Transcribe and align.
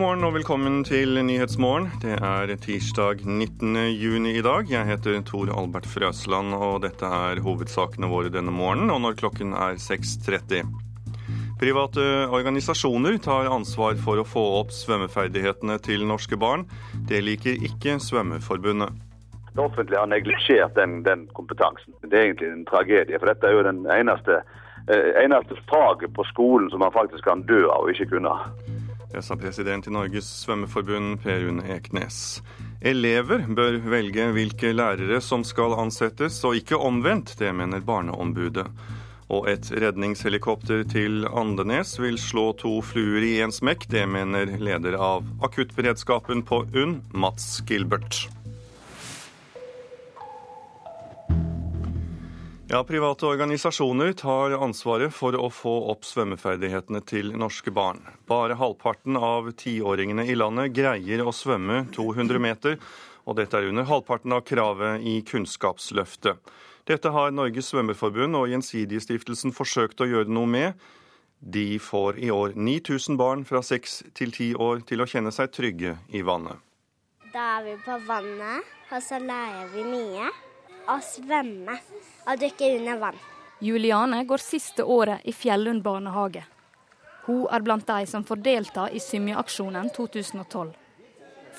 God 0.00 0.06
morgen 0.06 0.24
og 0.24 0.32
velkommen 0.32 0.76
til 0.88 1.18
Nyhetsmorgen. 1.28 1.90
Det 2.00 2.14
er 2.24 2.50
tirsdag 2.56 3.18
19. 3.20 3.74
juni 4.00 4.30
i 4.38 4.40
dag. 4.40 4.70
Jeg 4.72 4.88
heter 4.88 5.18
Tor 5.28 5.50
Albert 5.52 5.84
Frøsland, 5.84 6.54
og 6.56 6.78
dette 6.86 7.04
er 7.04 7.42
hovedsakene 7.44 8.08
våre 8.08 8.32
denne 8.32 8.48
morgenen, 8.48 8.88
og 8.94 9.02
når 9.04 9.18
klokken 9.20 9.52
er 9.52 9.76
6.30. 9.76 10.64
Private 11.60 12.06
organisasjoner 12.32 13.20
tar 13.20 13.52
ansvar 13.52 14.00
for 14.00 14.22
å 14.22 14.24
få 14.24 14.46
opp 14.62 14.72
svømmeferdighetene 14.72 15.76
til 15.84 16.08
norske 16.08 16.40
barn. 16.40 16.64
Det 17.12 17.20
liker 17.20 17.60
ikke 17.68 18.00
Svømmeforbundet. 18.00 18.96
Det 19.52 19.60
offentlige 19.68 20.00
har 20.00 20.08
neglisjert 20.16 20.80
den, 20.80 21.02
den, 21.04 21.28
kompetansen. 21.36 21.92
Det 22.08 22.14
er 22.16 22.30
egentlig 22.30 22.54
en 22.54 22.68
tragedie. 22.72 23.20
For 23.20 23.34
dette 23.34 23.52
er 23.52 23.58
jo 23.58 23.68
den 23.68 23.84
eneste, 23.84 24.40
eh, 24.88 25.12
eneste 25.26 25.60
faget 25.68 26.16
på 26.16 26.24
skolen 26.32 26.72
som 26.72 26.80
man 26.88 26.96
faktisk 26.96 27.28
kan 27.28 27.44
dø 27.44 27.66
av 27.68 27.84
og 27.84 27.92
ikke 27.92 28.14
kunne. 28.16 28.38
Det 29.10 29.22
sa 29.26 29.34
president 29.36 29.86
i 29.86 29.90
Norges 29.90 30.28
svømmeforbund 30.44 31.18
Per 31.24 31.40
Rune 31.42 31.64
Eknes. 31.74 32.40
Elever 32.80 33.42
bør 33.50 33.80
velge 33.90 34.28
hvilke 34.36 34.70
lærere 34.70 35.18
som 35.24 35.42
skal 35.44 35.74
ansettes, 35.82 36.38
og 36.46 36.54
ikke 36.60 36.78
omvendt. 36.78 37.34
Det 37.40 37.50
mener 37.50 37.82
Barneombudet. 37.82 38.68
Og 39.30 39.50
et 39.50 39.66
redningshelikopter 39.82 40.84
til 40.90 41.26
Andenes 41.26 41.96
vil 42.02 42.18
slå 42.22 42.52
to 42.62 42.78
fluer 42.86 43.26
i 43.26 43.36
én 43.42 43.54
smekk. 43.54 43.88
Det 43.90 44.06
mener 44.10 44.58
leder 44.62 44.98
av 44.98 45.26
akuttberedskapen 45.42 46.46
på 46.46 46.64
UNN, 46.70 47.00
Mats 47.10 47.56
Gilbert. 47.66 48.28
Ja, 52.72 52.84
Private 52.84 53.26
organisasjoner 53.26 54.12
tar 54.12 54.52
ansvaret 54.62 55.10
for 55.10 55.34
å 55.34 55.48
få 55.50 55.72
opp 55.90 56.04
svømmeferdighetene 56.06 57.00
til 57.02 57.32
norske 57.34 57.72
barn. 57.74 57.98
Bare 58.30 58.54
halvparten 58.54 59.16
av 59.18 59.48
tiåringene 59.58 60.22
i 60.30 60.36
landet 60.36 60.70
greier 60.76 61.24
å 61.26 61.32
svømme 61.34 61.80
200 61.96 62.38
meter, 62.38 62.76
og 63.26 63.40
dette 63.40 63.58
er 63.58 63.66
under 63.72 63.88
halvparten 63.88 64.36
av 64.36 64.44
kravet 64.46 65.02
i 65.02 65.16
Kunnskapsløftet. 65.26 66.38
Dette 66.86 67.10
har 67.10 67.34
Norges 67.34 67.72
svømmeforbund 67.72 68.38
og 68.38 68.46
Gjensidigestiftelsen 68.54 69.50
forsøkt 69.50 70.06
å 70.06 70.08
gjøre 70.12 70.30
noe 70.30 70.54
med. 70.54 70.86
De 71.42 71.74
får 71.82 72.22
i 72.22 72.30
år 72.30 72.54
9000 72.54 73.18
barn 73.18 73.42
fra 73.50 73.64
6 73.66 73.98
til 74.14 74.30
10 74.30 74.62
år 74.62 74.86
til 74.86 75.02
å 75.02 75.10
kjenne 75.10 75.34
seg 75.34 75.50
trygge 75.58 75.96
i 76.14 76.22
vannet. 76.22 76.62
Da 77.34 77.56
er 77.58 77.66
vi 77.66 77.76
på 77.82 77.98
vannet, 78.06 78.62
og 78.94 79.02
så 79.02 79.18
lærer 79.18 79.74
vi 79.74 79.88
mye 79.90 80.30
å 80.86 81.02
svømme 81.02 81.80
og 82.26 82.40
dykke 82.40 82.70
under 82.78 83.00
vann. 83.00 83.18
Juliane 83.60 84.24
går 84.24 84.40
siste 84.40 84.84
året 84.84 85.20
i 85.28 85.32
Fjellund 85.32 85.82
barnehage. 85.84 86.44
Hun 87.26 87.46
er 87.52 87.60
blant 87.60 87.86
de 87.86 88.06
som 88.08 88.24
får 88.24 88.40
delta 88.44 88.88
i 88.90 89.00
Symjeaksjonen 89.00 89.90
2012. 89.96 90.72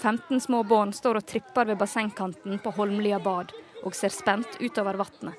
15 0.01 0.41
små 0.41 0.63
barn 0.63 0.93
står 0.93 1.19
og 1.19 1.27
tripper 1.27 1.65
ved 1.69 1.77
bassengkanten 1.77 2.59
på 2.63 2.73
Holmlia 2.73 3.19
bad 3.19 3.53
og 3.83 3.95
ser 3.95 4.13
spent 4.13 4.57
utover 4.59 4.97
vannet. 4.97 5.37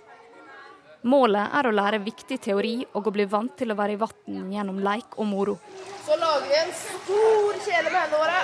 Målet 1.02 1.50
er 1.58 1.66
å 1.66 1.74
lære 1.74 1.98
viktig 2.04 2.38
teori 2.44 2.76
og 2.94 3.08
å 3.10 3.12
bli 3.14 3.24
vant 3.26 3.56
til 3.58 3.74
å 3.74 3.78
være 3.78 3.96
i 3.96 3.98
vann 3.98 4.52
gjennom 4.54 4.78
leik 4.86 5.18
og 5.18 5.26
moro. 5.26 5.56
Så 6.06 6.14
lager 6.20 6.46
vi 6.46 6.54
en 6.60 6.72
stor 6.78 7.58
kjele 7.66 7.90
med 7.90 8.00
hendene 8.04 8.22
våre. 8.22 8.38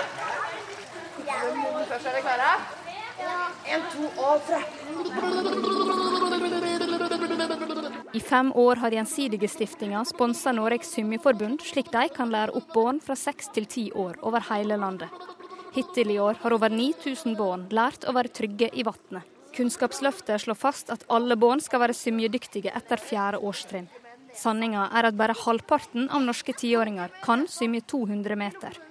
Først 1.86 2.06
er 2.06 2.18
dere 2.18 2.24
klare? 2.26 2.50
En, 3.68 3.82
to 3.92 4.04
og 4.22 4.42
tre. 4.46 4.60
I 8.12 8.20
fem 8.20 8.52
år 8.54 8.76
har 8.76 8.90
Gjensidigestiftinga 8.90 10.04
sponsa 10.04 10.52
Noregs 10.52 10.90
Symjeforbund, 10.90 11.60
slik 11.62 11.92
de 11.92 12.08
kan 12.14 12.32
lære 12.32 12.54
opp 12.58 12.72
barn 12.74 12.98
fra 13.04 13.14
seks 13.16 13.52
til 13.54 13.68
ti 13.70 13.84
år 13.92 14.18
over 14.26 14.42
hele 14.48 14.78
landet. 14.80 15.12
Hittil 15.76 16.10
i 16.10 16.18
år 16.18 16.40
har 16.42 16.56
over 16.56 16.72
9000 16.72 17.36
barn 17.38 17.68
lært 17.70 18.08
å 18.08 18.14
være 18.16 18.32
trygge 18.34 18.70
i 18.72 18.82
vannet. 18.86 19.22
Kunnskapsløftet 19.54 20.42
slår 20.42 20.58
fast 20.58 20.90
at 20.90 21.06
alle 21.14 21.36
barn 21.38 21.62
skal 21.62 21.82
være 21.84 21.96
symjedyktige 21.96 22.74
etter 22.74 22.98
fjerde 23.02 23.42
årstrinn. 23.44 23.86
Sanninga 24.34 24.88
er 24.98 25.08
at 25.08 25.16
bare 25.18 25.36
halvparten 25.38 26.10
av 26.10 26.24
norske 26.26 26.56
tiåringer 26.58 27.14
kan 27.22 27.46
symje 27.50 27.84
200 27.94 28.36
meter. 28.38 28.82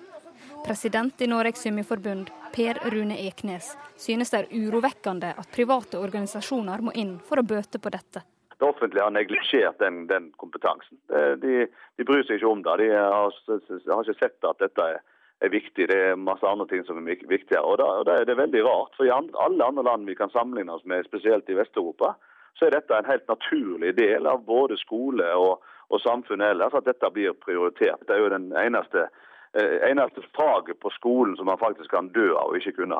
President 0.65 1.21
i 1.21 1.27
Noregs 1.27 1.61
Symjeforbund, 1.63 2.31
Per 2.55 2.79
Rune 2.91 3.19
Eknes, 3.27 3.69
synes 3.97 4.31
det 4.33 4.41
er 4.41 4.49
urovekkende 4.55 5.35
at 5.37 5.53
private 5.53 5.99
organisasjoner 6.01 6.83
må 6.83 6.95
inn 6.95 7.17
for 7.23 7.39
å 7.39 7.47
bøte 7.47 7.79
på 7.79 7.93
dette. 7.93 8.23
Det 8.57 8.65
offentlige 8.65 9.03
har 9.03 9.13
neglisjert 9.13 9.79
den, 9.79 10.07
den 10.09 10.31
kompetansen. 10.41 10.97
De, 11.41 11.67
de, 11.97 12.05
bryr 12.07 12.23
seg 12.25 12.39
ikke 12.39 12.49
om 12.49 12.63
det. 12.65 12.79
De 12.81 12.87
har, 12.95 13.29
har 13.29 14.01
ikke 14.01 14.17
sett 14.17 14.47
at 14.49 14.63
dette 14.63 14.87
er, 14.93 14.97
er, 15.45 15.51
viktig. 15.53 15.85
Det 15.91 15.97
er 16.07 16.17
masse 16.17 16.47
andre 16.47 16.65
ting 16.71 16.81
som 16.87 16.97
er 16.97 17.21
viktigere. 17.29 17.61
Og, 17.61 17.77
da, 17.81 17.91
og 17.99 18.07
da 18.09 18.17
er 18.17 18.25
det 18.25 18.39
veldig 18.39 18.63
rart. 18.65 18.97
For 18.97 19.05
i 19.05 19.13
alle 19.13 19.69
andre 19.69 19.85
land 19.85 20.09
vi 20.09 20.17
kan 20.17 20.33
sammenligne 20.33 20.73
oss 20.73 20.87
med, 20.89 21.05
spesielt 21.05 21.49
i 21.53 21.59
Vest-Europa, 21.59 22.15
så 22.57 22.65
er 22.65 22.73
dette 22.79 22.97
en 22.97 23.11
helt 23.11 23.27
naturlig 23.29 23.93
del 23.99 24.25
av 24.25 24.41
både 24.49 24.79
skole 24.81 25.29
og, 25.37 25.61
og 25.93 26.01
samfunnet 26.01 26.55
ellers, 26.55 26.73
at 26.73 26.89
dette 26.89 27.13
blir 27.13 27.37
prioritert. 27.37 28.01
Det 28.09 28.17
er 28.17 28.25
jo 28.25 28.33
den 28.33 28.49
eneste 28.57 29.05
Eh, 29.53 29.89
eneste 29.91 30.21
faget 30.35 30.79
på 30.79 30.89
skolen 30.89 31.37
som 31.37 31.45
man 31.45 31.57
faktisk 31.57 31.89
kan 31.91 32.09
dø 32.13 32.27
av 32.35 32.51
og 32.51 32.57
ikke 32.59 32.75
kunne. 32.81 32.99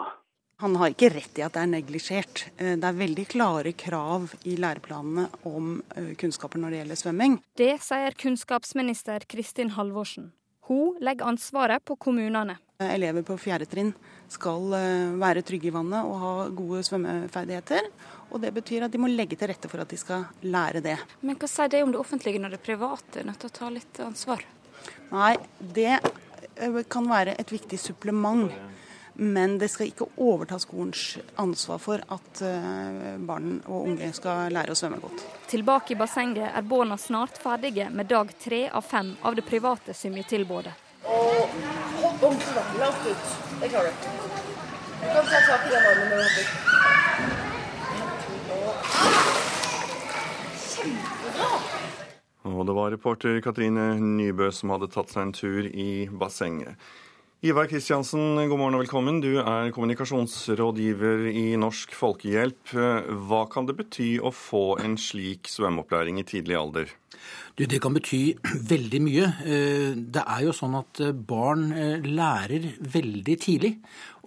Han 0.62 0.76
har 0.76 0.94
ikke 0.94 1.12
rett 1.14 1.38
i 1.38 1.44
at 1.46 1.54
det 1.54 1.64
er 1.64 1.70
neglisjert. 1.70 2.44
Eh, 2.58 2.74
det 2.80 2.88
er 2.88 2.98
veldig 2.98 3.26
klare 3.30 3.74
krav 3.78 4.32
i 4.50 4.56
læreplanene 4.58 5.28
om 5.50 5.78
eh, 5.96 6.14
kunnskaper 6.18 6.62
når 6.62 6.74
det 6.74 6.82
gjelder 6.82 7.02
svømming. 7.04 7.38
Det 7.60 7.76
sier 7.86 8.18
kunnskapsminister 8.18 9.28
Kristin 9.30 9.76
Halvorsen. 9.78 10.32
Hun 10.68 10.98
legger 11.00 11.30
ansvaret 11.30 11.86
på 11.86 11.96
kommunene. 11.96 12.58
Elever 12.84 13.24
på 13.26 13.38
fjerde 13.40 13.66
trinn 13.70 13.94
skal 14.30 14.74
være 15.18 15.42
trygge 15.48 15.70
i 15.70 15.74
vannet 15.74 16.04
og 16.06 16.18
ha 16.22 16.34
gode 16.52 16.82
svømmeferdigheter. 16.86 17.88
Og 18.36 18.44
det 18.44 18.52
betyr 18.58 18.86
at 18.86 18.94
de 18.94 19.00
må 19.02 19.08
legge 19.10 19.40
til 19.40 19.50
rette 19.50 19.72
for 19.72 19.82
at 19.82 19.90
de 19.90 19.98
skal 19.98 20.28
lære 20.44 20.84
det. 20.84 20.98
Men 21.24 21.40
hva 21.40 21.48
sier 21.50 21.72
det 21.72 21.82
om 21.86 21.96
det 21.96 22.02
offentlige 22.02 22.42
når 22.44 22.58
det 22.58 22.66
private 22.68 23.22
er 23.22 23.30
nødt 23.30 23.40
til 23.46 23.54
å 23.54 23.58
ta 23.62 23.72
litt 23.72 24.02
ansvar? 24.04 24.44
Nei, 25.14 25.38
det 25.64 25.96
Eh, 26.58 26.84
kan 26.90 27.06
være 27.10 27.36
et 27.38 27.52
viktig 27.52 27.80
supplement. 27.80 28.52
Men 29.20 29.58
det 29.58 29.68
skal 29.74 29.88
ikke 29.90 30.06
overta 30.22 30.60
skolens 30.62 31.18
ansvar 31.42 31.80
for 31.82 31.98
at 32.14 32.42
eh, 32.46 33.18
barn 33.18 33.62
og 33.66 33.88
unge 33.90 34.12
skal 34.14 34.54
lære 34.54 34.76
å 34.76 34.78
svømme 34.78 35.00
godt. 35.02 35.24
Tilbake 35.50 35.96
i 35.96 35.98
bassenget 35.98 36.52
er 36.52 36.68
barna 36.70 36.98
snart 37.02 37.40
ferdige 37.42 37.90
med 37.90 38.06
dag 38.12 38.30
tre 38.38 38.70
av 38.70 38.86
fem 38.86 39.16
av 39.26 39.34
det 39.40 39.42
private 39.48 39.96
svømmetilbudet. 39.98 40.74
Og 41.08 41.50
hopp 42.04 42.24
ordentlig 42.30 42.54
langt 42.78 43.08
ut. 43.08 43.26
Det 43.64 43.72
klarer 43.74 43.90
du. 43.90 43.96
Du 45.02 45.08
kan 45.08 45.26
ta 45.32 45.42
tak 45.50 45.66
i 45.66 45.74
den 45.74 45.84
armen 45.90 46.08
når 46.12 46.18
du 46.18 46.24
hopper. 46.28 46.46
Kjempebra! 50.78 51.50
Og 52.48 52.66
det 52.66 52.74
var 52.78 52.92
reporter 52.94 53.42
Katrine 53.44 53.98
Nybø 54.00 54.52
som 54.56 54.72
hadde 54.72 54.88
tatt 54.94 55.12
seg 55.12 55.26
en 55.26 55.34
tur 55.36 55.68
i 55.68 56.08
bassenget. 56.08 56.78
Ivar 57.46 57.68
Kristiansen, 57.70 58.34
god 58.50 58.58
morgen 58.58 58.74
og 58.74 58.82
velkommen. 58.82 59.20
Du 59.22 59.36
er 59.38 59.68
kommunikasjonsrådgiver 59.70 61.28
i 61.30 61.44
Norsk 61.62 61.92
Folkehjelp. 61.94 62.72
Hva 62.74 63.44
kan 63.54 63.68
det 63.70 63.76
bety 63.78 64.16
å 64.18 64.32
få 64.34 64.80
en 64.82 64.96
slik 64.98 65.46
svømmeopplæring 65.46 66.18
i 66.18 66.26
tidlig 66.26 66.58
alder? 66.58 66.96
Du, 67.54 67.68
det 67.70 67.78
kan 67.84 67.94
bety 67.94 68.22
veldig 68.74 69.02
mye. 69.06 69.30
Eh, 69.46 69.94
det 69.98 70.24
er 70.26 70.48
jo 70.48 70.56
sånn 70.58 70.80
at 70.82 71.04
eh, 71.06 71.14
barn 71.14 71.70
eh, 71.78 72.10
lærer 72.10 72.66
veldig 72.82 73.38
tidlig. 73.46 73.76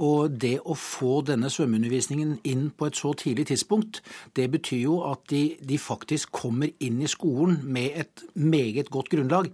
Og 0.00 0.32
det 0.40 0.56
å 0.64 0.74
få 0.78 1.20
denne 1.28 1.50
svømmeundervisningen 1.52 2.38
inn 2.48 2.68
på 2.72 2.88
et 2.88 2.96
så 2.96 3.12
tidlig 3.18 3.50
tidspunkt, 3.50 4.00
det 4.36 4.47
betyr 4.52 4.84
jo 4.86 5.00
at 5.10 5.26
de, 5.32 5.42
de, 5.60 5.76
faktisk 5.80 6.32
kommer 6.36 6.70
inn 6.80 7.00
i 7.04 7.08
skolen 7.10 7.58
med 7.64 7.98
et 8.00 8.24
meget 8.34 8.88
godt 8.92 9.10
grunnlag. 9.12 9.50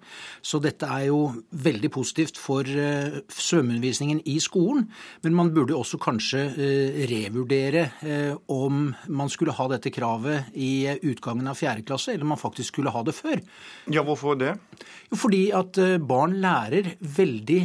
Så 0.46 0.60
dette 0.62 0.86
er 0.86 1.08
jo 1.08 1.20
veldig 1.50 1.90
positivt 1.94 2.38
for 2.38 2.66
uh, 2.66 3.18
svømmeundervisningen 3.26 4.22
i 4.30 4.36
skolen. 4.42 4.86
Men 5.26 5.36
man 5.38 5.52
burde 5.54 5.76
også 5.76 5.98
kanskje 6.02 6.44
uh, 6.54 7.00
revurdere 7.10 7.88
uh, 8.02 8.38
om 8.52 8.92
man 9.08 9.32
skulle 9.32 9.54
ha 9.56 9.68
dette 9.72 9.90
kravet 9.94 10.54
i 10.54 10.86
utgangen 11.10 11.50
av 11.50 11.58
fjerde 11.58 11.86
klasse, 11.86 12.14
eller 12.14 12.26
om 12.26 12.34
man 12.36 12.42
faktisk 12.42 12.74
skulle 12.76 12.94
ha 12.94 13.02
det 13.06 13.16
før. 13.18 13.42
Ja, 13.90 14.06
hvorfor 14.06 14.38
det? 14.38 14.54
Jo, 15.10 15.18
fordi 15.18 15.42
at 15.54 15.78
barn 16.02 16.34
lærer 16.42 16.88
veldig 16.98 17.60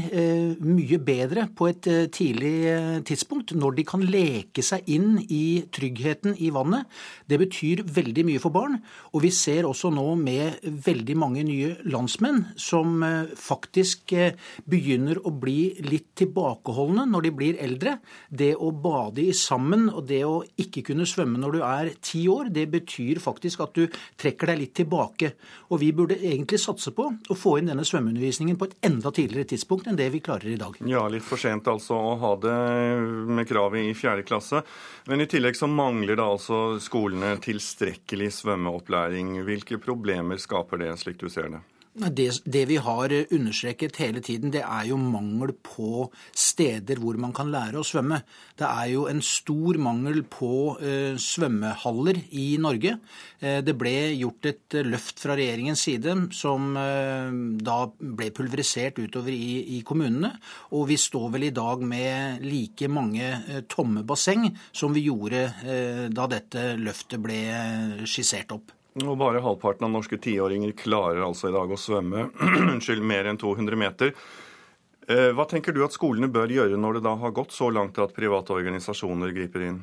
mye 0.62 1.00
bedre 1.02 1.48
på 1.58 1.68
et 1.72 1.88
tidlig 2.14 2.52
tidspunkt, 2.54 2.71
når 2.72 3.76
de 3.78 3.86
kan 3.88 4.04
leke 4.04 4.64
seg 4.66 4.88
inn 4.92 5.20
i 5.30 5.64
tryggheten 5.74 6.36
i 6.40 6.52
vannet. 6.54 6.88
Det 7.28 7.40
betyr 7.42 7.84
veldig 7.86 8.26
mye 8.28 8.42
for 8.42 8.54
barn. 8.54 8.80
Og 9.14 9.24
vi 9.26 9.32
ser 9.36 9.68
også 9.68 9.92
nå 9.94 10.06
med 10.20 10.62
veldig 10.86 11.18
mange 11.20 11.44
nye 11.48 11.76
landsmenn 11.92 12.44
som 12.60 13.02
eh, 13.04 13.32
faktisk 13.38 14.14
eh, 14.18 14.36
begynner 14.66 15.20
å 15.26 15.34
bli 15.34 15.84
litt 15.86 16.12
tilbakeholdne 16.20 17.08
når 17.10 17.28
de 17.28 17.34
blir 17.36 17.62
eldre. 17.62 17.98
Det 18.30 18.54
å 18.56 18.72
bade 18.72 19.24
i 19.24 19.36
sammen 19.38 19.90
og 19.92 20.06
det 20.10 20.24
å 20.28 20.42
ikke 20.62 20.86
kunne 20.92 21.08
svømme 21.10 21.42
når 21.42 21.58
du 21.58 21.62
er 21.66 21.94
ti 22.04 22.26
år, 22.32 22.52
det 22.54 22.68
betyr 22.72 23.22
faktisk 23.24 23.66
at 23.66 23.78
du 23.78 23.88
trekker 24.20 24.54
deg 24.54 24.64
litt 24.64 24.76
tilbake. 24.82 25.34
Og 25.72 25.82
vi 25.84 25.92
burde 25.96 26.20
egentlig 26.20 26.62
satse 26.62 26.94
på 26.96 27.08
å 27.12 27.38
få 27.38 27.58
inn 27.60 27.72
denne 27.72 27.86
svømmeundervisningen 27.88 28.60
på 28.60 28.70
et 28.70 28.78
enda 28.92 29.12
tidligere 29.16 29.54
tidspunkt 29.54 29.90
enn 29.90 30.00
det 30.00 30.12
vi 30.14 30.24
klarer 30.24 30.52
i 30.54 30.60
dag. 30.60 30.78
Ja, 30.88 31.06
litt 31.12 31.26
for 31.26 31.42
sent 31.42 31.68
altså 31.72 31.98
å 31.98 32.16
ha 32.22 32.34
det 32.42 32.61
med 33.32 33.48
kravet 33.50 33.90
i 33.90 33.94
fjerde 33.98 34.26
klasse. 34.28 34.62
Men 35.10 35.24
i 35.24 35.28
tillegg 35.30 35.58
så 35.58 35.70
mangler 35.70 36.20
da 36.20 36.30
altså 36.34 36.80
skolene 36.84 37.36
tilstrekkelig 37.42 38.32
svømmeopplæring. 38.42 39.38
Hvilke 39.48 39.80
problemer 39.82 40.42
skaper 40.42 40.84
det, 40.84 40.94
slik 41.02 41.22
du 41.22 41.30
ser 41.32 41.52
det? 41.56 41.62
Det, 41.92 42.42
det, 42.46 42.62
vi 42.70 42.78
har 42.80 43.12
understreket 43.36 43.98
hele 44.00 44.22
tiden, 44.24 44.52
det 44.54 44.62
er 44.64 44.86
jo 44.88 44.96
mangel 44.96 45.52
på 45.60 46.06
steder 46.32 47.02
hvor 47.04 47.18
man 47.20 47.34
kan 47.36 47.52
lære 47.52 47.82
å 47.82 47.84
svømme. 47.84 48.22
Det 48.56 48.64
er 48.64 48.94
jo 48.94 49.04
en 49.12 49.20
stor 49.20 49.76
mangel 49.76 50.22
på 50.24 50.78
eh, 50.80 51.20
svømmehaller 51.20 52.22
i 52.32 52.46
Norge. 52.64 52.96
Eh, 53.44 53.60
det 53.68 53.76
ble 53.76 53.94
gjort 54.16 54.48
et 54.54 54.80
løft 54.88 55.20
fra 55.20 55.36
regjeringens 55.36 55.84
side 55.84 56.16
som 56.32 56.72
eh, 56.80 57.28
da 57.60 57.82
ble 57.92 58.32
pulverisert 58.40 59.04
utover 59.04 59.36
i, 59.36 59.76
i, 59.76 59.84
kommunene. 59.84 60.32
Og 60.72 60.88
vi 60.94 61.00
står 61.02 61.34
vel 61.36 61.50
i 61.52 61.56
dag 61.56 61.84
med 61.84 62.46
like 62.48 62.88
mange 62.88 63.34
eh, 63.36 63.66
tomme 63.68 64.08
basseng 64.08 64.48
som 64.72 64.96
vi 64.96 65.10
gjorde 65.10 65.50
eh, 65.68 66.06
da 66.08 66.32
dette 66.32 66.70
løftet 66.80 67.20
ble 67.20 67.42
eh, 67.52 68.06
skissert 68.08 68.56
opp. 68.56 68.78
Og 69.00 69.16
bare 69.16 69.40
halvparten 69.40 69.88
av 69.88 69.94
norske 69.94 70.18
tiåringer 70.20 70.74
klarer 70.76 71.24
altså 71.24 71.48
i 71.48 71.56
dag 71.56 71.72
å 71.72 71.80
svømme 71.80 72.26
unnskyld, 72.74 73.04
mer 73.08 73.30
enn 73.32 73.40
200 73.40 73.80
meter. 73.80 74.12
Eh, 75.08 75.30
hva 75.36 75.46
tenker 75.50 75.72
du 75.74 75.80
at 75.86 75.96
skolene 75.96 76.28
bør 76.32 76.52
gjøre 76.52 76.80
når 76.80 77.00
det 77.00 77.06
da 77.08 77.16
har 77.24 77.34
gått 77.36 77.56
så 77.56 77.70
langt 77.72 77.98
at 78.04 78.14
private 78.16 78.54
organisasjoner 78.54 79.32
griper 79.36 79.64
inn? 79.70 79.80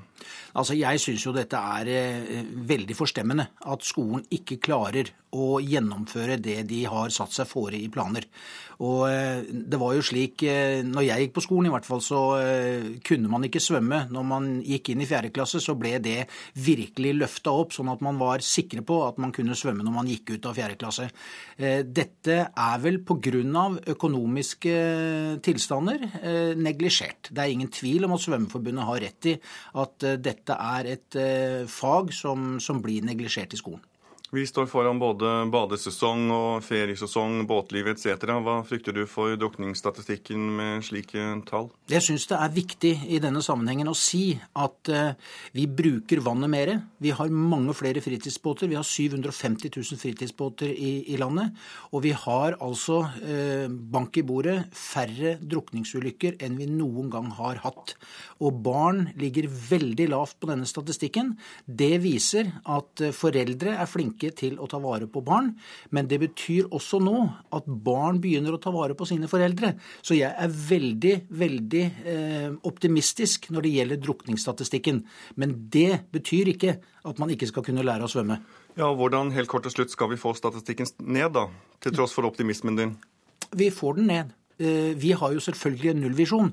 Altså, 0.59 0.75
Jeg 0.75 1.01
syns 1.03 1.25
jo 1.27 1.35
dette 1.37 1.59
er 1.79 1.91
eh, 1.93 2.45
veldig 2.69 2.97
forstemmende. 2.99 3.49
At 3.71 3.87
skolen 3.87 4.25
ikke 4.35 4.59
klarer 4.63 5.13
å 5.39 5.59
gjennomføre 5.61 6.39
det 6.41 6.63
de 6.71 6.81
har 6.89 7.13
satt 7.13 7.35
seg 7.37 7.49
fore 7.51 7.77
i 7.77 7.91
planer. 7.93 8.25
Og 8.83 9.05
eh, 9.11 9.45
det 9.47 9.79
var 9.79 9.95
jo 9.95 10.05
slik, 10.07 10.43
eh, 10.49 10.81
når 10.87 11.07
jeg 11.07 11.27
gikk 11.27 11.37
på 11.37 11.45
skolen 11.45 11.69
i 11.69 11.75
hvert 11.75 11.87
fall, 11.87 12.03
så 12.03 12.23
kunne 13.07 13.31
man 13.31 13.47
ikke 13.47 13.63
svømme. 13.63 14.05
Når 14.15 14.27
man 14.27 14.49
gikk 14.67 14.93
inn 14.93 15.05
i 15.05 15.09
fjerde 15.09 15.31
klasse, 15.35 15.61
så 15.63 15.77
ble 15.79 15.97
det 16.03 16.17
virkelig 16.59 17.15
løfta 17.21 17.55
opp, 17.55 17.75
sånn 17.77 17.93
at 17.93 18.03
man 18.05 18.19
var 18.21 18.43
sikre 18.45 18.83
på 18.87 19.01
at 19.07 19.19
man 19.23 19.35
kunne 19.35 19.57
svømme 19.59 19.87
når 19.87 19.95
man 19.95 20.11
gikk 20.11 20.35
ut 20.37 20.49
av 20.49 20.57
fjerde 20.59 20.79
klasse. 20.81 21.09
Dette 21.59 22.37
er 22.49 22.83
vel 22.83 23.01
pga. 23.07 23.19
økonomiske 23.93 24.75
tilstander 25.45 26.05
neglisjert. 26.57 27.31
Det 27.31 27.43
er 27.43 27.53
ingen 27.53 27.71
tvil 27.73 28.07
om 28.07 28.15
at 28.17 28.23
Svømmeforbundet 28.25 28.89
har 28.89 29.03
rett 29.05 29.29
i 29.31 29.35
at 29.83 30.07
dette 30.23 30.48
er 30.57 30.93
et 30.95 31.19
fag 31.69 32.13
som, 32.17 32.57
som 32.63 32.83
blir 32.85 33.05
neglisjert 33.07 33.53
i 33.53 33.61
skolen. 33.61 33.85
Vi 34.31 34.43
står 34.45 34.67
foran 34.69 34.99
både 35.01 35.29
badesesong 35.49 36.27
og 36.37 36.65
feriesesong, 36.67 37.47
båtliv 37.49 37.87
etc. 37.89 38.27
Hva 38.45 38.59
frykter 38.69 38.93
du 38.93 39.07
for 39.09 39.33
drukningsstatistikken 39.41 40.43
med 40.59 40.85
slike 40.85 41.23
tall? 41.49 41.71
Jeg 41.89 42.05
syns 42.05 42.27
det 42.29 42.37
er 42.37 42.53
viktig 42.53 42.91
i 43.09 43.21
denne 43.25 43.41
sammenhengen 43.41 43.89
å 43.89 43.95
si 43.97 44.35
at 44.37 44.91
uh, 44.93 45.15
vi 45.57 45.65
bruker 45.65 46.21
vannet 46.21 46.53
mer. 46.53 46.73
Vi 47.01 47.15
har 47.17 47.33
mange 47.33 47.73
flere 47.79 48.03
fritidsbåter. 48.05 48.69
Vi 48.69 48.77
har 48.77 48.85
750 48.85 49.73
000 49.73 50.03
fritidsbåter 50.03 50.75
i, 50.77 50.93
i 51.09 51.17
landet. 51.17 51.57
Og 51.97 52.05
vi 52.05 52.13
har 52.13 52.59
altså, 52.61 52.99
eh, 53.25 53.65
bank 53.69 54.19
i 54.21 54.27
bordet, 54.27 54.59
færre 54.77 55.39
drukningsulykker 55.41 56.37
enn 56.45 56.59
vi 56.61 56.69
noen 56.69 57.09
gang 57.13 57.31
har 57.39 57.63
hatt. 57.65 57.95
Og 58.45 58.61
barn 58.67 59.07
ligger 59.17 59.49
veldig 59.49 60.11
lavt 60.13 60.37
på 60.43 60.51
denne 60.51 60.69
statistikken. 60.69 61.33
Det 61.65 61.95
viser 62.05 62.53
at 62.69 63.07
uh, 63.07 63.15
foreldre 63.17 63.79
er 63.79 63.89
flinke 63.89 64.18
flinke 64.19 64.35
til 64.37 64.59
å 64.59 64.67
ta 64.67 64.79
vare 64.79 65.07
på 65.07 65.23
barn. 65.23 65.55
Men 65.91 66.09
det 66.09 66.19
betyr 66.21 66.69
også 66.71 67.01
nå 67.01 67.29
at 67.53 67.65
barn 67.67 68.21
begynner 68.21 68.55
å 68.55 68.61
ta 68.61 68.71
vare 68.71 68.95
på 68.95 69.07
sine 69.07 69.29
foreldre. 69.29 69.77
Så 70.03 70.17
jeg 70.17 70.33
er 70.33 70.49
veldig, 70.49 71.29
veldig 71.31 71.85
eh, 72.05 72.53
optimistisk 72.65 73.51
når 73.51 73.63
det 73.63 73.75
gjelder 73.75 74.03
drukningsstatistikken. 74.03 75.05
Men 75.37 75.69
det 75.71 76.11
betyr 76.13 76.55
ikke 76.55 76.79
at 77.05 77.19
man 77.19 77.31
ikke 77.31 77.49
skal 77.49 77.65
kunne 77.65 77.85
lære 77.85 78.05
å 78.05 78.11
svømme. 78.11 78.41
Ja, 78.77 78.93
Hvordan 78.95 79.33
helt 79.33 79.49
kort 79.49 79.65
til 79.67 79.75
slutt 79.75 79.91
skal 79.91 80.11
vi 80.11 80.19
få 80.21 80.35
statistikken 80.35 80.87
ned, 81.01 81.33
da? 81.35 81.49
Til 81.83 81.95
tross 81.95 82.15
for 82.15 82.27
optimismen 82.27 82.77
din? 82.79 82.97
Vi 83.57 83.71
får 83.71 83.99
den 83.99 84.11
ned. 84.11 84.35
Eh, 84.59 84.95
vi 84.99 85.13
har 85.15 85.35
jo 85.35 85.43
selvfølgelig 85.43 85.93
en 85.93 86.01
nullvisjon, 86.03 86.49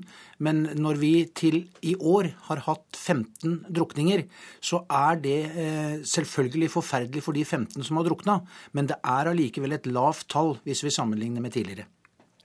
men 0.46 0.62
når 0.78 1.00
vi 1.00 1.12
til 1.34 1.56
i 1.82 1.96
år 1.98 2.28
har 2.46 2.62
hatt 2.68 2.94
15 2.94 3.64
drukninger, 3.66 4.22
så 4.62 4.84
er 4.86 5.18
det 5.24 5.40
eh, 5.50 5.98
selvfølgelig 6.06 6.70
forferdelig 6.76 7.24
for 7.26 7.34
de 7.34 7.42
15 7.42 7.82
som 7.82 7.98
har 7.98 8.06
drukna, 8.06 8.38
men 8.78 8.86
det 8.92 9.00
er 9.02 9.32
allikevel 9.32 9.74
et 9.74 9.90
lavt 9.90 10.28
tall 10.30 10.54
hvis 10.62 10.84
vi 10.86 10.94
sammenligner 10.94 11.42
med 11.42 11.56
tidligere. 11.58 11.90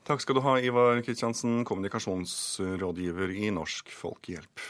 Takk 0.02 0.24
skal 0.24 0.40
du 0.40 0.42
ha, 0.42 0.58
Ivar 0.58 0.98
Kristiansen, 1.06 1.62
kommunikasjonsrådgiver 1.62 3.38
i 3.38 3.54
Norsk 3.54 3.94
Folkehjelp. 3.94 4.64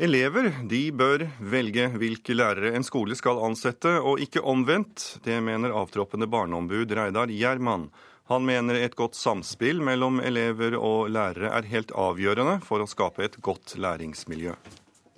Elever 0.00 0.46
de 0.64 0.86
bør 0.96 1.26
velge 1.44 1.84
hvilke 2.00 2.32
lærere 2.32 2.72
en 2.72 2.86
skole 2.86 3.12
skal 3.18 3.42
ansette, 3.44 3.98
og 4.00 4.22
ikke 4.24 4.40
omvendt. 4.40 5.18
Det 5.20 5.36
mener 5.44 5.76
avtroppende 5.76 6.24
barneombud 6.32 6.94
Reidar 6.96 7.28
Gjerman. 7.28 7.90
Han 8.30 8.44
mener 8.46 8.74
et 8.78 8.94
godt 8.94 9.16
samspill 9.18 9.80
mellom 9.82 10.20
elever 10.22 10.76
og 10.78 11.08
lærere 11.10 11.50
er 11.50 11.66
helt 11.66 11.90
avgjørende 11.98 12.60
for 12.62 12.78
å 12.78 12.86
skape 12.86 13.24
et 13.26 13.40
godt 13.42 13.74
læringsmiljø. 13.82 14.52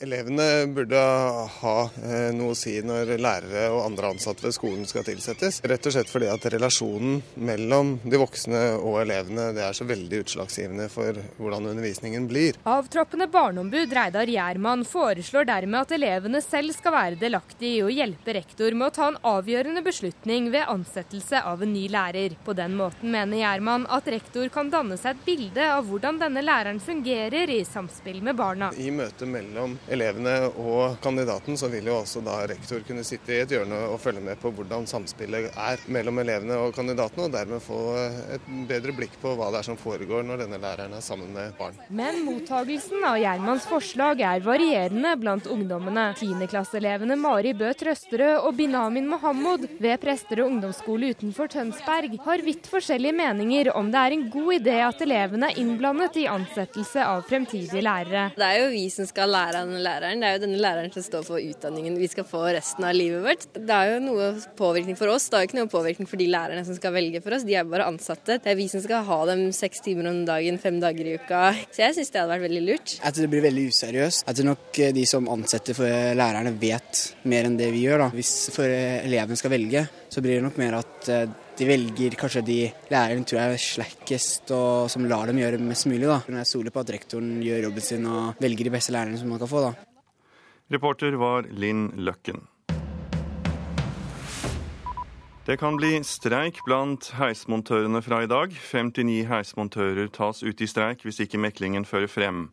Elevene 0.03 0.67
burde 0.67 0.99
ha 0.99 1.75
eh, 2.03 2.33
noe 2.35 2.57
å 2.57 2.59
si 2.59 2.73
når 2.83 3.13
lærere 3.23 3.69
og 3.71 3.85
andre 3.85 4.09
ansatte 4.11 4.43
ved 4.43 4.55
skolen 4.57 4.87
skal 4.91 5.05
tilsettes. 5.07 5.61
Rett 5.63 5.85
og 5.87 5.95
slett 5.95 6.09
fordi 6.11 6.27
at 6.27 6.47
relasjonen 6.51 7.21
mellom 7.39 7.93
de 8.03 8.19
voksne 8.19 8.63
og 8.81 8.97
elevene 9.05 9.53
det 9.55 9.63
er 9.63 9.77
så 9.79 9.87
veldig 9.87 10.25
utslagsgivende 10.25 10.89
for 10.91 11.21
hvordan 11.37 11.69
undervisningen 11.71 12.27
blir. 12.27 12.59
Avtroppende 12.67 13.29
barneombud 13.31 13.95
Reidar 13.95 14.27
Gjermann 14.27 14.83
foreslår 14.91 15.47
dermed 15.53 15.85
at 15.85 15.95
elevene 15.95 16.43
selv 16.43 16.75
skal 16.75 16.97
være 16.97 17.21
delaktige 17.23 17.77
i 17.77 17.87
å 17.87 17.93
hjelpe 17.95 18.35
rektor 18.41 18.75
med 18.75 18.89
å 18.89 18.97
ta 18.99 19.13
en 19.13 19.21
avgjørende 19.23 19.85
beslutning 19.87 20.51
ved 20.51 20.67
ansettelse 20.67 21.45
av 21.47 21.63
en 21.63 21.73
ny 21.77 21.85
lærer. 21.95 22.35
På 22.43 22.57
den 22.59 22.75
måten 22.81 23.15
mener 23.15 23.45
Gjermann 23.45 23.87
at 23.87 24.11
rektor 24.11 24.51
kan 24.51 24.75
danne 24.75 24.99
seg 24.99 25.15
et 25.15 25.25
bilde 25.31 25.71
av 25.79 25.87
hvordan 25.87 26.19
denne 26.27 26.43
læreren 26.43 26.83
fungerer 26.83 27.55
i 27.55 27.63
samspill 27.71 28.19
med 28.27 28.41
barna. 28.43 28.75
I 28.75 28.91
møte 28.91 29.31
mellom 29.31 29.79
elevene 29.93 30.35
og 30.59 30.99
kandidaten, 31.05 31.57
så 31.59 31.69
vil 31.73 31.89
jo 31.91 31.99
også 32.01 32.23
da 32.25 32.41
rektor 32.51 32.83
kunne 32.87 33.05
sitte 33.07 33.35
i 33.35 33.41
et 33.45 33.53
hjørne 33.53 33.79
og 33.93 34.01
følge 34.03 34.23
med 34.25 34.41
på 34.41 34.53
hvordan 34.55 34.87
samspillet 34.89 35.51
er 35.53 35.83
mellom 35.93 36.21
elevene 36.23 36.59
og 36.63 36.75
kandidatene, 36.77 37.29
og 37.29 37.35
dermed 37.35 37.63
få 37.65 37.81
et 38.37 38.49
bedre 38.69 38.95
blikk 38.97 39.19
på 39.23 39.35
hva 39.39 39.51
det 39.53 39.63
er 39.63 39.69
som 39.69 39.79
foregår 39.81 40.25
når 40.27 40.45
denne 40.45 40.61
læreren 40.63 40.97
er 40.97 41.05
sammen 41.05 41.33
med 41.35 41.55
barn. 41.59 41.77
Men 41.93 42.23
mottagelsen 42.27 43.05
av 43.07 43.19
Gjermans 43.21 43.67
forslag 43.69 44.23
er 44.27 44.45
varierende 44.45 45.15
blant 45.21 45.49
ungdommene. 45.51 46.09
Tiendeklasseelevene 46.21 47.17
Mari 47.21 47.55
Bø 47.59 47.73
Trøsterød 47.79 48.47
og 48.47 48.57
Binamin 48.59 49.09
Mohammed 49.11 49.69
ved 49.83 50.01
Presterød 50.03 50.49
ungdomsskole 50.49 51.13
utenfor 51.13 51.51
Tønsberg 51.53 52.17
har 52.25 52.45
vidt 52.47 52.69
forskjellige 52.71 53.17
meninger 53.17 53.73
om 53.77 53.91
det 53.93 54.01
er 54.01 54.17
en 54.17 54.27
god 54.33 54.53
idé 54.57 54.79
at 54.87 55.05
elevene 55.05 55.51
er 55.51 55.61
innblandet 55.61 56.19
i 56.23 56.29
ansettelse 56.31 57.05
av 57.05 57.25
fremtidige 57.29 57.85
lærere. 57.85 58.29
Det 58.37 58.49
er 58.49 58.65
jo 58.65 58.71
vi 58.73 58.87
som 58.93 59.09
skal 59.09 59.33
lære 59.33 59.63
denne 59.63 59.82
læreren. 59.83 60.23
Det 60.23 60.29
er 60.29 60.37
jo 60.37 60.43
denne 60.45 60.61
læreren 60.63 60.93
som 60.95 61.05
står 61.05 61.27
for 61.27 61.43
utdanningen 61.43 61.99
vi 62.01 62.09
skal 62.11 62.27
få 62.29 62.45
resten 62.57 62.87
av 62.89 62.97
livet 62.97 63.25
vårt. 63.25 63.47
Det 63.55 63.77
er 63.77 63.95
jo 63.95 64.01
noe 64.07 64.29
påvirkning 64.59 64.99
for 64.99 65.13
oss, 65.13 65.29
det 65.31 65.39
er 65.39 65.45
jo 65.45 65.51
ikke 65.51 65.59
noe 65.61 65.73
påvirkning 65.73 66.09
for 66.11 66.21
de 66.21 66.29
lærerne 66.33 66.65
som 66.67 66.79
skal 66.79 66.95
velge 66.97 67.23
for 67.25 67.37
oss. 67.37 67.47
De 67.49 67.57
er 67.59 67.69
bare 67.69 67.89
ansatte. 67.91 68.39
Det 68.43 68.53
er 68.53 68.59
vi 68.59 68.69
som 68.73 68.83
skal 68.85 69.05
ha 69.09 69.21
dem 69.33 69.45
seks 69.57 69.85
timer 69.85 70.11
om 70.11 70.23
dagen, 70.29 70.61
fem 70.63 70.81
dager 70.83 71.09
i 71.09 71.17
uka. 71.21 71.45
Så 71.71 71.85
jeg 71.85 71.99
syns 71.99 72.13
det 72.15 72.23
hadde 72.23 72.35
vært 72.35 72.47
veldig 72.49 72.65
lurt. 72.67 72.97
At 73.03 73.19
det 73.19 73.31
blir 73.33 73.45
veldig 73.45 73.69
useriøst. 73.73 74.27
At 74.31 74.43
nok 74.47 74.83
eh, 74.83 74.95
de 74.97 75.07
som 75.09 75.31
ansetter 75.33 75.77
for 75.77 76.19
lærerne 76.19 76.55
vet 76.61 77.05
mer 77.31 77.49
enn 77.49 77.59
det 77.59 77.73
vi 77.75 77.87
gjør. 77.87 78.07
da. 78.07 78.11
Hvis 78.17 78.35
for 78.55 78.69
elevene 78.69 79.39
skal 79.39 79.55
velge, 79.55 79.87
så 80.13 80.23
blir 80.25 80.39
det 80.39 80.47
nok 80.47 80.61
mer 80.61 80.79
at 80.83 81.13
eh, 81.13 81.41
de 81.59 81.67
velger 81.69 82.15
kanskje 82.17 82.43
de 82.47 82.59
lærerne 82.93 83.27
tror 83.29 83.39
jeg 83.39 83.55
er 83.55 83.61
slackest 83.61 84.53
og 84.57 84.89
som 84.93 85.05
lar 85.09 85.29
dem 85.29 85.41
gjøre 85.41 85.61
mest 85.61 85.87
mulig. 85.91 86.09
da. 86.09 86.21
Jeg 86.29 86.49
stoler 86.49 86.73
på 86.73 86.81
at 86.81 86.93
rektoren 86.95 87.43
gjør 87.45 87.69
jobben 87.69 87.85
sin 87.85 88.07
og 88.09 88.41
velger 88.41 88.69
de 88.69 88.73
beste 88.73 88.95
lærerne 88.95 89.19
som 89.21 89.29
man 89.29 89.43
kan 89.43 89.51
få. 89.51 89.67
da. 89.69 89.75
Reporter 90.73 91.19
var 91.21 91.45
Linn 91.51 91.91
Løkken. 92.01 92.47
Det 95.43 95.57
kan 95.59 95.75
bli 95.77 95.97
streik 96.07 96.61
blant 96.65 97.11
heismontørene 97.19 97.99
fra 98.03 98.23
i 98.23 98.29
dag. 98.31 98.53
59 98.55 99.27
heismontører 99.27 100.07
tas 100.15 100.43
ut 100.43 100.61
i 100.63 100.69
streik 100.71 101.03
hvis 101.03 101.19
ikke 101.25 101.41
meklingen 101.43 101.85
fører 101.85 102.07
frem. 102.07 102.47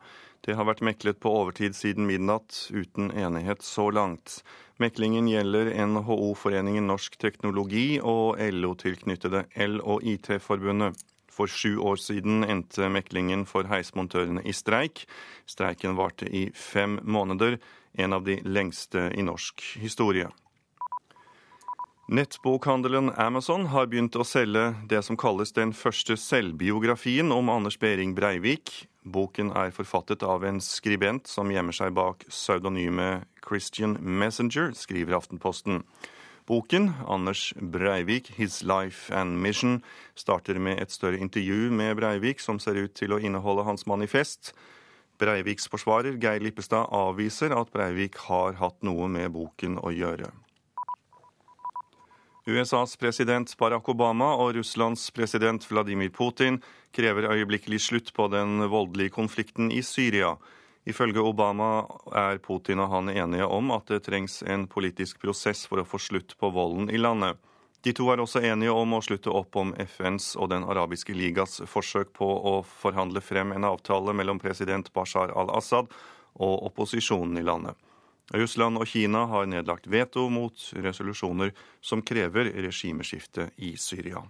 Det 0.45 0.55
har 0.55 0.67
vært 0.69 0.83
meklet 0.85 1.19
på 1.19 1.31
overtid 1.41 1.75
siden 1.75 2.07
midnatt, 2.07 2.69
uten 2.71 3.11
enighet 3.11 3.63
så 3.65 3.89
langt. 3.91 4.39
Meklingen 4.79 5.27
gjelder 5.27 5.73
NHO-foreningen 5.75 6.87
Norsk 6.87 7.17
Teknologi 7.19 7.99
og 7.99 8.39
LO-tilknyttede 8.39 9.43
L- 9.67 9.81
og 9.83 10.05
IT-forbundet. 10.07 10.95
For 11.29 11.51
sju 11.51 11.77
år 11.83 11.99
siden 11.99 12.43
endte 12.43 12.89
meklingen 12.91 13.45
for 13.47 13.67
heismontørene 13.67 14.43
i 14.47 14.55
streik. 14.55 15.05
Streiken 15.47 15.99
varte 15.99 16.27
i 16.27 16.49
fem 16.55 16.99
måneder, 17.03 17.59
en 17.93 18.13
av 18.13 18.23
de 18.23 18.39
lengste 18.43 19.09
i 19.15 19.23
norsk 19.25 19.63
historie. 19.79 20.29
Nettbokhandelen 22.09 23.11
Amazon 23.21 23.67
har 23.69 23.85
begynt 23.91 24.15
å 24.17 24.25
selge 24.25 24.71
det 24.89 25.03
som 25.05 25.17
kalles 25.19 25.51
den 25.53 25.75
første 25.77 26.15
selvbiografien 26.17 27.29
om 27.31 27.51
Anders 27.53 27.77
Behring 27.77 28.15
Breivik. 28.17 28.87
Boken 29.09 29.51
er 29.57 29.73
forfattet 29.73 30.23
av 30.23 30.43
en 30.45 30.61
skribent 30.61 31.27
som 31.29 31.49
gjemmer 31.51 31.75
seg 31.75 31.93
bak 31.97 32.25
pseudonymet 32.29 33.25
Christian 33.45 33.97
Messenger, 33.99 34.73
skriver 34.77 35.17
Aftenposten. 35.17 35.83
Boken, 36.49 36.91
Anders 37.07 37.53
Breivik, 37.61 38.31
His 38.37 38.63
Life 38.63 39.13
and 39.13 39.37
Mission, 39.41 39.83
starter 40.15 40.57
med 40.59 40.81
et 40.81 40.91
større 40.91 41.21
intervju 41.21 41.69
med 41.69 41.95
Breivik, 41.97 42.41
som 42.41 42.59
ser 42.59 42.79
ut 42.81 42.95
til 42.97 43.13
å 43.13 43.21
inneholde 43.21 43.67
hans 43.67 43.85
manifest. 43.85 44.53
Breiviks 45.19 45.67
forsvarer 45.69 46.17
Geir 46.17 46.41
Lippestad 46.41 46.89
avviser 46.95 47.53
at 47.53 47.73
Breivik 47.73 48.17
har 48.29 48.57
hatt 48.61 48.79
noe 48.87 49.09
med 49.11 49.33
boken 49.35 49.77
å 49.83 49.93
gjøre. 49.93 50.31
USAs 52.49 52.95
president 52.97 53.51
Barack 53.59 53.89
Obama 53.91 54.31
og 54.41 54.55
Russlands 54.57 55.11
president 55.13 55.65
Vladimir 55.69 56.09
Putin 56.09 56.63
krever 56.95 57.29
øyeblikkelig 57.31 57.81
slutt 57.81 58.13
på 58.13 58.27
den 58.31 58.63
voldelige 58.69 59.13
konflikten 59.13 59.71
i 59.71 59.81
Syria. 59.81 60.35
Ifølge 60.85 61.21
Obama 61.21 61.85
er 62.15 62.39
Putin 62.41 62.79
og 62.79 62.89
han 62.89 63.09
enige 63.09 63.45
om 63.45 63.71
at 63.75 63.91
det 63.91 64.03
trengs 64.07 64.41
en 64.43 64.65
politisk 64.67 65.19
prosess 65.21 65.65
for 65.67 65.81
å 65.81 65.87
få 65.87 65.99
slutt 66.01 66.37
på 66.39 66.49
volden 66.55 66.89
i 66.89 66.97
landet. 66.97 67.37
De 67.83 67.93
to 67.95 68.09
er 68.11 68.19
også 68.19 68.41
enige 68.43 68.73
om 68.75 68.93
å 68.95 69.01
slutte 69.03 69.31
opp 69.31 69.55
om 69.59 69.71
FNs 69.79 70.33
og 70.35 70.49
Den 70.51 70.65
arabiske 70.67 71.15
ligas 71.15 71.61
forsøk 71.67 72.11
på 72.17 72.27
å 72.27 72.55
forhandle 72.63 73.21
frem 73.23 73.53
en 73.55 73.67
avtale 73.69 74.15
mellom 74.15 74.39
president 74.39 74.91
Bashar 74.93 75.31
al-Assad 75.31 75.87
og 76.35 76.65
opposisjonen 76.71 77.39
i 77.39 77.45
landet. 77.45 77.77
Russland 78.35 78.77
og 78.77 78.87
Kina 78.87 79.25
har 79.31 79.47
nedlagt 79.49 79.87
veto 79.87 80.27
mot 80.29 80.69
resolusjoner 80.75 81.55
som 81.81 82.03
krever 82.05 82.51
regimeskifte 82.67 83.49
i 83.57 83.75
Syria. 83.77 84.25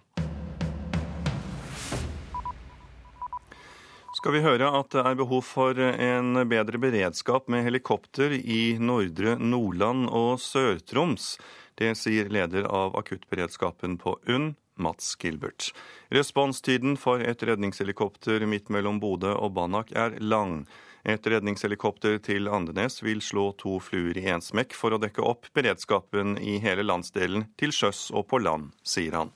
Skal 4.19 4.33
vi 4.35 4.41
høre 4.43 4.67
at 4.75 4.89
det 4.91 4.99
er 4.99 5.15
behov 5.15 5.45
for 5.47 5.77
en 5.79 6.41
bedre 6.51 6.79
beredskap 6.83 7.45
med 7.47 7.63
helikopter 7.63 8.33
i 8.35 8.75
Nordre 8.75 9.37
Nordland 9.39 10.09
og 10.11 10.41
Sør-Troms. 10.43 11.37
Det 11.79 11.93
sier 11.95 12.27
leder 12.27 12.67
av 12.67 12.97
akuttberedskapen 12.99 13.95
på 14.01 14.17
UNN, 14.27 14.57
Mats 14.75 15.13
Gilbert. 15.23 15.69
Responstiden 16.11 16.99
for 16.99 17.23
et 17.23 17.47
redningshelikopter 17.47 18.43
midt 18.43 18.67
mellom 18.67 18.99
Bodø 18.99 19.31
og 19.37 19.55
Banak 19.55 19.95
er 19.95 20.19
lang. 20.19 20.65
Et 21.07 21.31
redningshelikopter 21.31 22.19
til 22.19 22.51
Andenes 22.51 22.99
vil 22.99 23.23
slå 23.23 23.53
to 23.55 23.79
fluer 23.79 24.19
i 24.19 24.27
én 24.27 24.43
smekk 24.43 24.75
for 24.75 24.91
å 24.91 24.99
dekke 24.99 25.23
opp 25.23 25.47
beredskapen 25.55 26.35
i 26.43 26.59
hele 26.59 26.83
landsdelen 26.83 27.47
til 27.55 27.71
sjøs 27.71 28.09
og 28.11 28.27
på 28.27 28.43
land, 28.43 28.73
sier 28.83 29.15
han. 29.15 29.31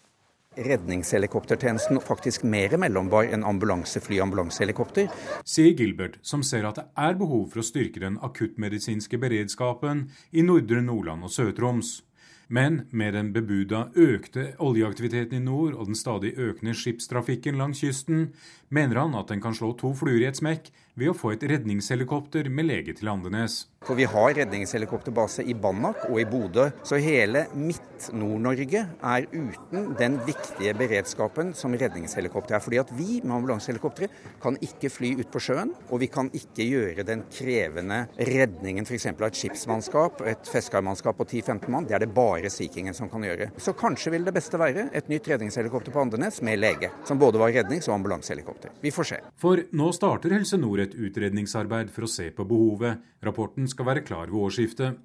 Redningshelikoptertjenesten 0.58 2.00
faktisk 2.04 2.44
mer 2.46 2.76
mellombar 2.78 3.32
enn 3.34 3.46
ambulansefly 3.48 4.20
og 4.20 4.28
ambulansehelikopter. 4.28 5.10
Sier 5.46 5.74
Gilbert, 5.78 6.20
som 6.22 6.44
ser 6.46 6.68
at 6.70 6.78
det 6.78 6.88
er 6.94 7.18
behov 7.18 7.48
for 7.52 7.64
å 7.64 7.66
styrke 7.66 8.04
den 8.04 8.20
akuttmedisinske 8.22 9.18
beredskapen 9.22 10.08
i 10.32 10.46
Nordre 10.46 10.84
Nordland 10.86 11.26
og 11.26 11.34
Sør-Troms. 11.34 12.02
Men 12.54 12.84
med 12.92 13.16
den 13.16 13.32
bebuda 13.34 13.88
økte 13.98 14.52
oljeaktiviteten 14.62 15.40
i 15.40 15.46
nord 15.46 15.74
og 15.74 15.88
den 15.90 15.98
stadig 15.98 16.36
økende 16.38 16.76
skipstrafikken 16.78 17.58
langs 17.58 17.82
kysten, 17.82 18.28
mener 18.70 19.00
han 19.02 19.16
at 19.18 19.32
den 19.32 19.42
kan 19.42 19.56
slå 19.58 19.72
to 19.80 19.94
fluer 19.98 20.22
i 20.22 20.28
et 20.30 20.38
smekk 20.38 20.70
ved 21.00 21.10
å 21.10 21.16
få 21.18 21.34
et 21.34 21.44
redningshelikopter 21.50 22.50
med 22.54 22.70
lege 22.70 22.94
til 22.98 23.10
Andenes. 23.10 23.64
For 23.84 24.00
vi 24.00 24.06
har 24.08 24.30
redningshelikopterbase 24.38 25.44
i 25.50 25.56
Banak 25.60 26.06
og 26.08 26.20
i 26.22 26.26
Bodø, 26.30 26.70
så 26.88 26.96
hele 27.04 27.48
Midt-Nord-Norge 27.52 28.84
er 28.88 29.26
uten 29.34 29.90
den 30.00 30.16
viktige 30.24 30.72
beredskapen 30.80 31.52
som 31.58 31.76
redningshelikopter 31.76 32.56
er. 32.56 32.64
Fordi 32.64 32.80
at 32.80 32.94
vi 32.96 33.18
med 33.26 33.34
ambulansehelikoptre 33.36 34.08
kan 34.44 34.56
ikke 34.64 34.92
fly 34.94 35.12
ut 35.20 35.32
på 35.34 35.42
sjøen, 35.44 35.74
og 35.90 36.00
vi 36.00 36.08
kan 36.14 36.30
ikke 36.32 36.64
gjøre 36.70 37.04
den 37.10 37.26
krevende 37.34 38.06
redningen 38.16 38.88
f.eks. 38.88 39.10
av 39.12 39.26
et 39.28 39.42
skipsmannskap, 39.42 40.24
et 40.32 40.54
feskarmannskap 40.54 41.20
på 41.20 41.28
10-15 41.28 41.68
mann. 41.74 41.90
Det 41.90 41.98
er 41.98 42.06
det 42.06 42.14
bare 42.16 42.54
Sea 42.54 42.72
Kingen 42.72 42.96
som 42.96 43.12
kan 43.12 43.26
gjøre. 43.28 43.50
Så 43.60 43.76
kanskje 43.76 44.16
vil 44.16 44.30
det 44.30 44.36
beste 44.38 44.62
være 44.62 44.88
et 44.96 45.12
nytt 45.12 45.28
redningshelikopter 45.34 45.92
på 45.92 46.06
Andenes 46.06 46.40
med 46.46 46.62
lege, 46.62 46.94
som 47.04 47.20
både 47.20 47.42
var 47.42 47.52
rednings- 47.52 47.92
og 47.92 47.98
ambulansehelikopter. 47.98 48.72
Vi 48.80 48.96
får 48.96 49.12
se. 49.12 49.22
For 49.44 49.60
nå 49.76 49.92
starter 49.92 50.38
Helse 50.38 50.62
Nord 50.62 50.83
et 50.86 50.98
utredningsarbeid 50.98 51.92
for 51.94 52.08
å 52.08 52.12
se 52.12 52.30
på 52.36 52.46
behovet. 52.50 53.02
Rapporten 53.24 53.70
skal 53.72 53.90
være 53.90 54.06
klar 54.06 54.30
ved 54.32 54.40
årsskiftet. 54.50 55.02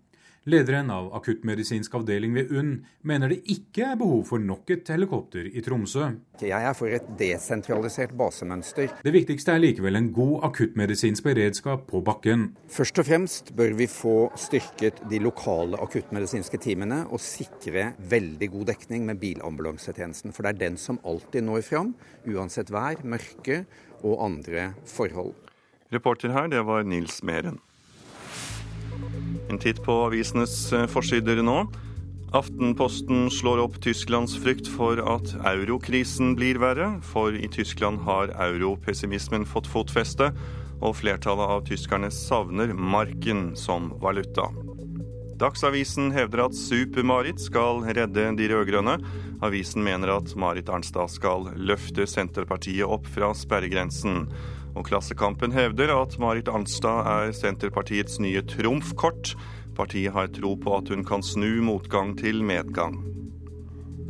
Lederen 0.48 0.88
av 0.88 1.10
akuttmedisinsk 1.18 1.92
avdeling 1.98 2.32
ved 2.32 2.52
UNN 2.54 2.76
mener 3.08 3.32
det 3.32 3.42
ikke 3.52 3.90
er 3.90 3.98
behov 4.00 4.22
for 4.30 4.40
nok 4.40 4.70
et 4.72 4.88
helikopter 4.88 5.44
i 5.50 5.60
Tromsø. 5.64 6.06
Jeg 6.40 6.68
er 6.70 6.76
for 6.78 6.88
et 6.94 7.08
desentralisert 7.20 8.14
basemønster. 8.16 8.94
Det 9.04 9.12
viktigste 9.12 9.52
er 9.52 9.60
likevel 9.60 9.98
en 9.98 10.08
god 10.14 10.46
akuttmedisinsk 10.48 11.26
beredskap 11.26 11.84
på 11.90 12.00
bakken. 12.06 12.46
Først 12.72 13.02
og 13.02 13.08
fremst 13.10 13.52
bør 13.58 13.74
vi 13.76 13.90
få 13.92 14.14
styrket 14.40 15.02
de 15.10 15.20
lokale 15.20 15.80
akuttmedisinske 15.84 16.62
teamene 16.64 17.02
og 17.10 17.20
sikre 17.20 17.90
veldig 17.98 18.48
god 18.54 18.70
dekning 18.72 19.04
med 19.10 19.20
bilambulansetjenesten. 19.20 20.32
For 20.32 20.46
det 20.46 20.54
er 20.54 20.62
den 20.64 20.80
som 20.80 21.02
alltid 21.04 21.44
når 21.44 21.66
fram, 21.66 21.92
uansett 22.24 22.72
vær, 22.72 23.04
mørke 23.04 23.66
og 24.00 24.16
andre 24.30 24.70
forhold. 24.88 25.36
Reporter 25.90 26.28
her, 26.28 26.48
det 26.48 26.62
var 26.62 26.82
Nils 26.84 27.22
Meren. 27.22 27.60
En 29.48 29.58
titt 29.58 29.80
på 29.84 29.94
avisenes 30.04 30.56
eh, 30.76 30.84
forsider 30.90 31.40
nå. 31.40 31.62
Aftenposten 32.36 33.30
slår 33.32 33.62
opp 33.62 33.78
Tysklands 33.80 34.34
frykt 34.36 34.68
for 34.68 35.00
at 35.00 35.32
eurokrisen 35.48 36.34
blir 36.36 36.60
verre, 36.60 36.90
for 37.00 37.32
i 37.32 37.48
Tyskland 37.48 38.02
har 38.04 38.34
europessimismen 38.50 39.48
fått 39.48 39.70
fotfeste, 39.72 40.28
og 40.84 40.98
flertallet 41.00 41.54
av 41.56 41.64
tyskerne 41.66 42.10
savner 42.12 42.74
marken 42.76 43.54
som 43.56 43.88
valuta. 44.02 44.50
Dagsavisen 45.40 46.12
hevder 46.12 46.44
at 46.48 46.58
Super-Marit 46.58 47.40
skal 47.40 47.80
redde 47.86 48.28
de 48.36 48.50
rød-grønne. 48.52 48.98
Avisen 49.46 49.84
mener 49.86 50.18
at 50.18 50.36
Marit 50.36 50.68
Arnstad 50.68 51.08
skal 51.14 51.48
løfte 51.56 52.04
Senterpartiet 52.10 52.84
opp 52.84 53.06
fra 53.14 53.30
sperregrensen. 53.38 54.26
Og 54.78 54.86
Klassekampen 54.86 55.50
hevder 55.50 55.90
at 55.96 56.14
Marit 56.22 56.48
Arnstad 56.48 57.08
er 57.10 57.32
Senterpartiets 57.34 58.20
nye 58.22 58.44
trumfkort. 58.46 59.34
Partiet 59.74 60.14
har 60.14 60.30
tro 60.30 60.54
på 60.58 60.76
at 60.76 60.92
hun 60.92 61.02
kan 61.06 61.24
snu 61.26 61.58
motgang 61.66 62.14
til 62.18 62.44
medgang. 62.46 63.00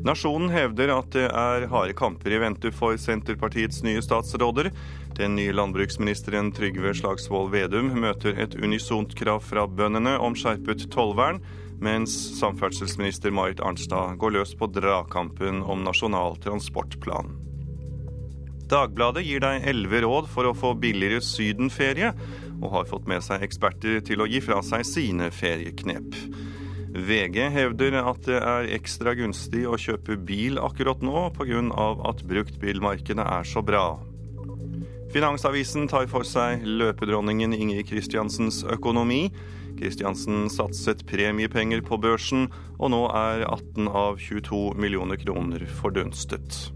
Nasjonen 0.04 0.52
hevder 0.52 0.92
at 0.94 1.08
det 1.16 1.24
er 1.26 1.66
harde 1.72 1.96
kamper 1.96 2.36
i 2.36 2.42
vente 2.44 2.70
for 2.72 3.00
Senterpartiets 3.00 3.80
nye 3.82 4.04
statsråder. 4.04 4.70
Den 5.16 5.34
nye 5.40 5.56
landbruksministeren 5.56 6.52
Trygve 6.54 6.92
Slagsvold 6.94 7.50
Vedum 7.56 7.90
møter 8.04 8.36
et 8.38 8.54
unisont 8.60 9.16
krav 9.18 9.42
fra 9.48 9.66
bøndene 9.66 10.14
om 10.20 10.36
skjerpet 10.38 10.86
tollvern, 10.94 11.40
mens 11.82 12.14
samferdselsminister 12.38 13.34
Marit 13.34 13.64
Arnstad 13.64 14.20
går 14.20 14.36
løs 14.36 14.54
på 14.58 14.70
dragkampen 14.70 15.64
om 15.64 15.82
Nasjonal 15.88 16.38
transportplan. 16.44 17.47
Dagbladet 18.68 19.24
gir 19.24 19.40
deg 19.40 19.64
elleve 19.70 20.02
råd 20.04 20.28
for 20.28 20.48
å 20.48 20.56
få 20.56 20.74
billigere 20.76 21.22
sydenferie, 21.24 22.12
og 22.58 22.72
har 22.74 22.88
fått 22.90 23.08
med 23.08 23.24
seg 23.24 23.44
eksperter 23.46 24.02
til 24.04 24.20
å 24.20 24.28
gi 24.28 24.42
fra 24.44 24.60
seg 24.66 24.84
sine 24.84 25.30
ferieknep. 25.32 26.16
VG 26.98 27.38
hevder 27.54 27.96
at 28.00 28.20
det 28.26 28.38
er 28.40 28.68
ekstra 28.76 29.14
gunstig 29.16 29.64
å 29.68 29.78
kjøpe 29.80 30.18
bil 30.20 30.58
akkurat 30.60 31.00
nå 31.04 31.28
pga. 31.36 31.62
at 32.10 32.22
bruktbilmarkedet 32.28 33.24
er 33.24 33.44
så 33.44 33.62
bra. 33.62 34.00
Finansavisen 35.12 35.88
tar 35.88 36.06
for 36.06 36.26
seg 36.28 36.64
løpedronningen 36.66 37.54
Ingrid 37.56 37.88
Kristiansens 37.88 38.64
økonomi. 38.64 39.30
Kristiansen 39.78 40.50
satset 40.50 41.06
premiepenger 41.08 41.80
på 41.80 41.96
børsen, 41.96 42.48
og 42.78 42.90
nå 42.92 43.06
er 43.14 43.46
18 43.46 43.88
av 43.88 44.18
22 44.18 44.74
millioner 44.76 45.16
kroner 45.16 45.64
fordunstet. 45.80 46.68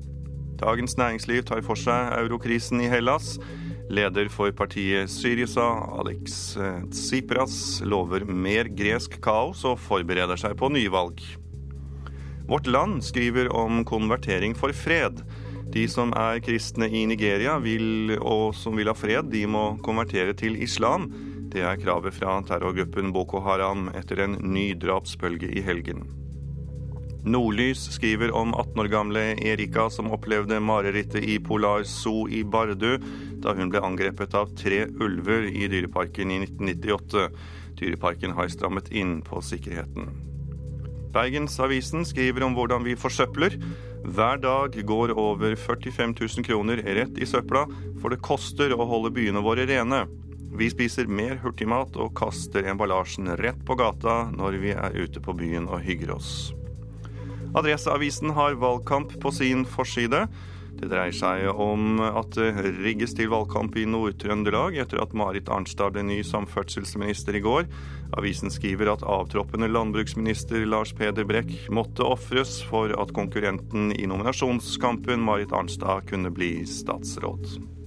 Dagens 0.62 0.94
Næringsliv 0.94 1.42
tar 1.48 1.62
for 1.66 1.78
seg 1.78 2.12
eurokrisen 2.20 2.80
i 2.84 2.88
Hellas. 2.90 3.34
Leder 3.90 4.28
for 4.30 4.54
partiet 4.54 5.10
Syriza, 5.10 5.64
Alex 5.98 6.54
Tsipras, 6.92 7.56
lover 7.82 8.24
mer 8.24 8.70
gresk 8.70 9.18
kaos 9.24 9.64
og 9.66 9.80
forbereder 9.82 10.38
seg 10.38 10.54
på 10.60 10.70
nyvalg. 10.70 11.18
Vårt 12.46 12.70
Land 12.70 13.02
skriver 13.02 13.50
om 13.50 13.82
konvertering 13.88 14.54
for 14.54 14.74
fred. 14.76 15.24
De 15.74 15.88
som 15.90 16.14
er 16.14 16.38
kristne 16.44 16.86
i 16.86 17.04
Nigeria 17.10 17.58
vil, 17.58 18.14
og 18.20 18.54
som 18.54 18.78
vil 18.78 18.90
ha 18.92 18.94
fred, 18.94 19.32
de 19.34 19.42
må 19.50 19.72
konvertere 19.82 20.36
til 20.38 20.60
islam. 20.62 21.10
Det 21.52 21.66
er 21.66 21.80
kravet 21.80 22.14
fra 22.14 22.38
terrorgruppen 22.46 23.10
Boko 23.12 23.42
Haram 23.42 23.88
etter 23.98 24.22
en 24.24 24.38
ny 24.54 24.72
drapsbølge 24.78 25.50
i 25.50 25.64
helgen. 25.64 26.06
Nordlys 27.24 27.84
skriver 27.94 28.32
om 28.34 28.54
18 28.54 28.80
år 28.80 28.88
gamle 28.90 29.20
Erika 29.38 29.86
som 29.90 30.10
opplevde 30.10 30.58
marerittet 30.60 31.22
i 31.22 31.38
Polar 31.38 31.84
Zoo 31.86 32.26
i 32.26 32.42
Bardu 32.42 32.96
da 33.42 33.54
hun 33.54 33.70
ble 33.70 33.82
angrepet 33.82 34.34
av 34.34 34.50
tre 34.58 34.80
ulver 34.90 35.46
i 35.46 35.68
Dyreparken 35.70 36.32
i 36.34 36.40
1998. 36.42 37.28
Dyreparken 37.78 38.34
har 38.34 38.50
strammet 38.50 38.90
inn 38.90 39.20
på 39.22 39.38
sikkerheten. 39.38 40.10
Bergensavisen 41.14 42.02
skriver 42.08 42.42
om 42.46 42.56
hvordan 42.56 42.82
vi 42.88 42.96
forsøpler. 42.98 43.54
Hver 44.02 44.40
dag 44.42 44.74
går 44.86 45.12
over 45.14 45.54
45 45.54 46.16
000 46.18 46.46
kroner 46.46 46.82
rett 46.82 47.20
i 47.22 47.28
søpla, 47.28 47.68
for 48.00 48.10
det 48.10 48.22
koster 48.24 48.74
å 48.74 48.88
holde 48.88 49.12
byene 49.14 49.44
våre 49.44 49.68
rene. 49.68 50.08
Vi 50.58 50.72
spiser 50.72 51.06
mer 51.06 51.38
hurtigmat 51.44 51.94
og 52.02 52.16
kaster 52.18 52.66
emballasjen 52.72 53.30
rett 53.38 53.62
på 53.68 53.78
gata 53.78 54.24
når 54.34 54.58
vi 54.64 54.74
er 54.74 54.98
ute 54.98 55.22
på 55.22 55.36
byen 55.38 55.70
og 55.70 55.84
hygger 55.86 56.16
oss. 56.16 56.50
Adresseavisen 57.54 58.30
har 58.30 58.54
valgkamp 58.54 59.20
på 59.20 59.30
sin 59.30 59.66
forside. 59.68 60.26
Det 60.80 60.88
dreier 60.88 61.12
seg 61.12 61.50
om 61.52 62.00
at 62.00 62.32
det 62.32 62.48
rigges 62.80 63.12
til 63.14 63.28
valgkamp 63.30 63.76
i 63.76 63.84
Nord-Trøndelag 63.86 64.78
etter 64.80 65.02
at 65.02 65.12
Marit 65.16 65.50
Arnstad 65.52 65.92
ble 65.92 66.06
ny 66.08 66.22
samferdselsminister 66.24 67.36
i 67.36 67.42
går. 67.44 67.68
Avisen 68.16 68.50
skriver 68.50 68.94
at 68.94 69.04
avtroppende 69.04 69.68
landbruksminister 69.68 70.64
Lars 70.64 70.94
Peder 70.96 71.28
Brekk 71.28 71.52
måtte 71.68 72.08
ofres 72.08 72.58
for 72.70 72.96
at 72.96 73.12
konkurrenten 73.14 73.92
i 73.98 74.08
nominasjonskampen, 74.08 75.20
Marit 75.20 75.52
Arnstad, 75.52 76.08
kunne 76.08 76.32
bli 76.32 76.54
statsråd. 76.68 77.81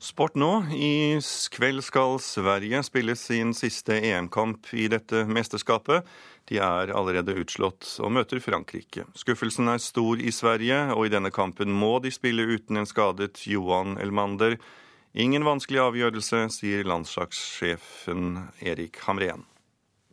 Sport 0.00 0.36
nå. 0.38 0.52
I 0.70 1.18
kveld 1.50 1.82
skal 1.82 2.20
Sverige 2.22 2.82
spille 2.86 3.16
sin 3.18 3.50
siste 3.54 3.98
EM-kamp 3.98 4.70
i 4.72 4.86
dette 4.90 5.24
mesterskapet. 5.26 6.06
De 6.48 6.60
er 6.62 6.92
allerede 6.94 7.34
utslått 7.42 7.84
og 8.00 8.14
møter 8.14 8.40
Frankrike. 8.40 9.04
Skuffelsen 9.18 9.68
er 9.68 9.82
stor 9.82 10.22
i 10.22 10.32
Sverige, 10.32 10.78
og 10.94 11.08
i 11.08 11.12
denne 11.12 11.32
kampen 11.34 11.74
må 11.74 11.98
de 12.04 12.14
spille 12.14 12.46
uten 12.46 12.78
en 12.78 12.88
skadet 12.88 13.42
Johan 13.50 13.98
Elmander. 14.00 14.56
Ingen 15.18 15.44
vanskelig 15.44 15.82
avgjørelse, 15.82 16.46
sier 16.54 16.86
landslagssjefen 16.86 18.44
Erik 18.62 19.02
Hamren. 19.04 19.44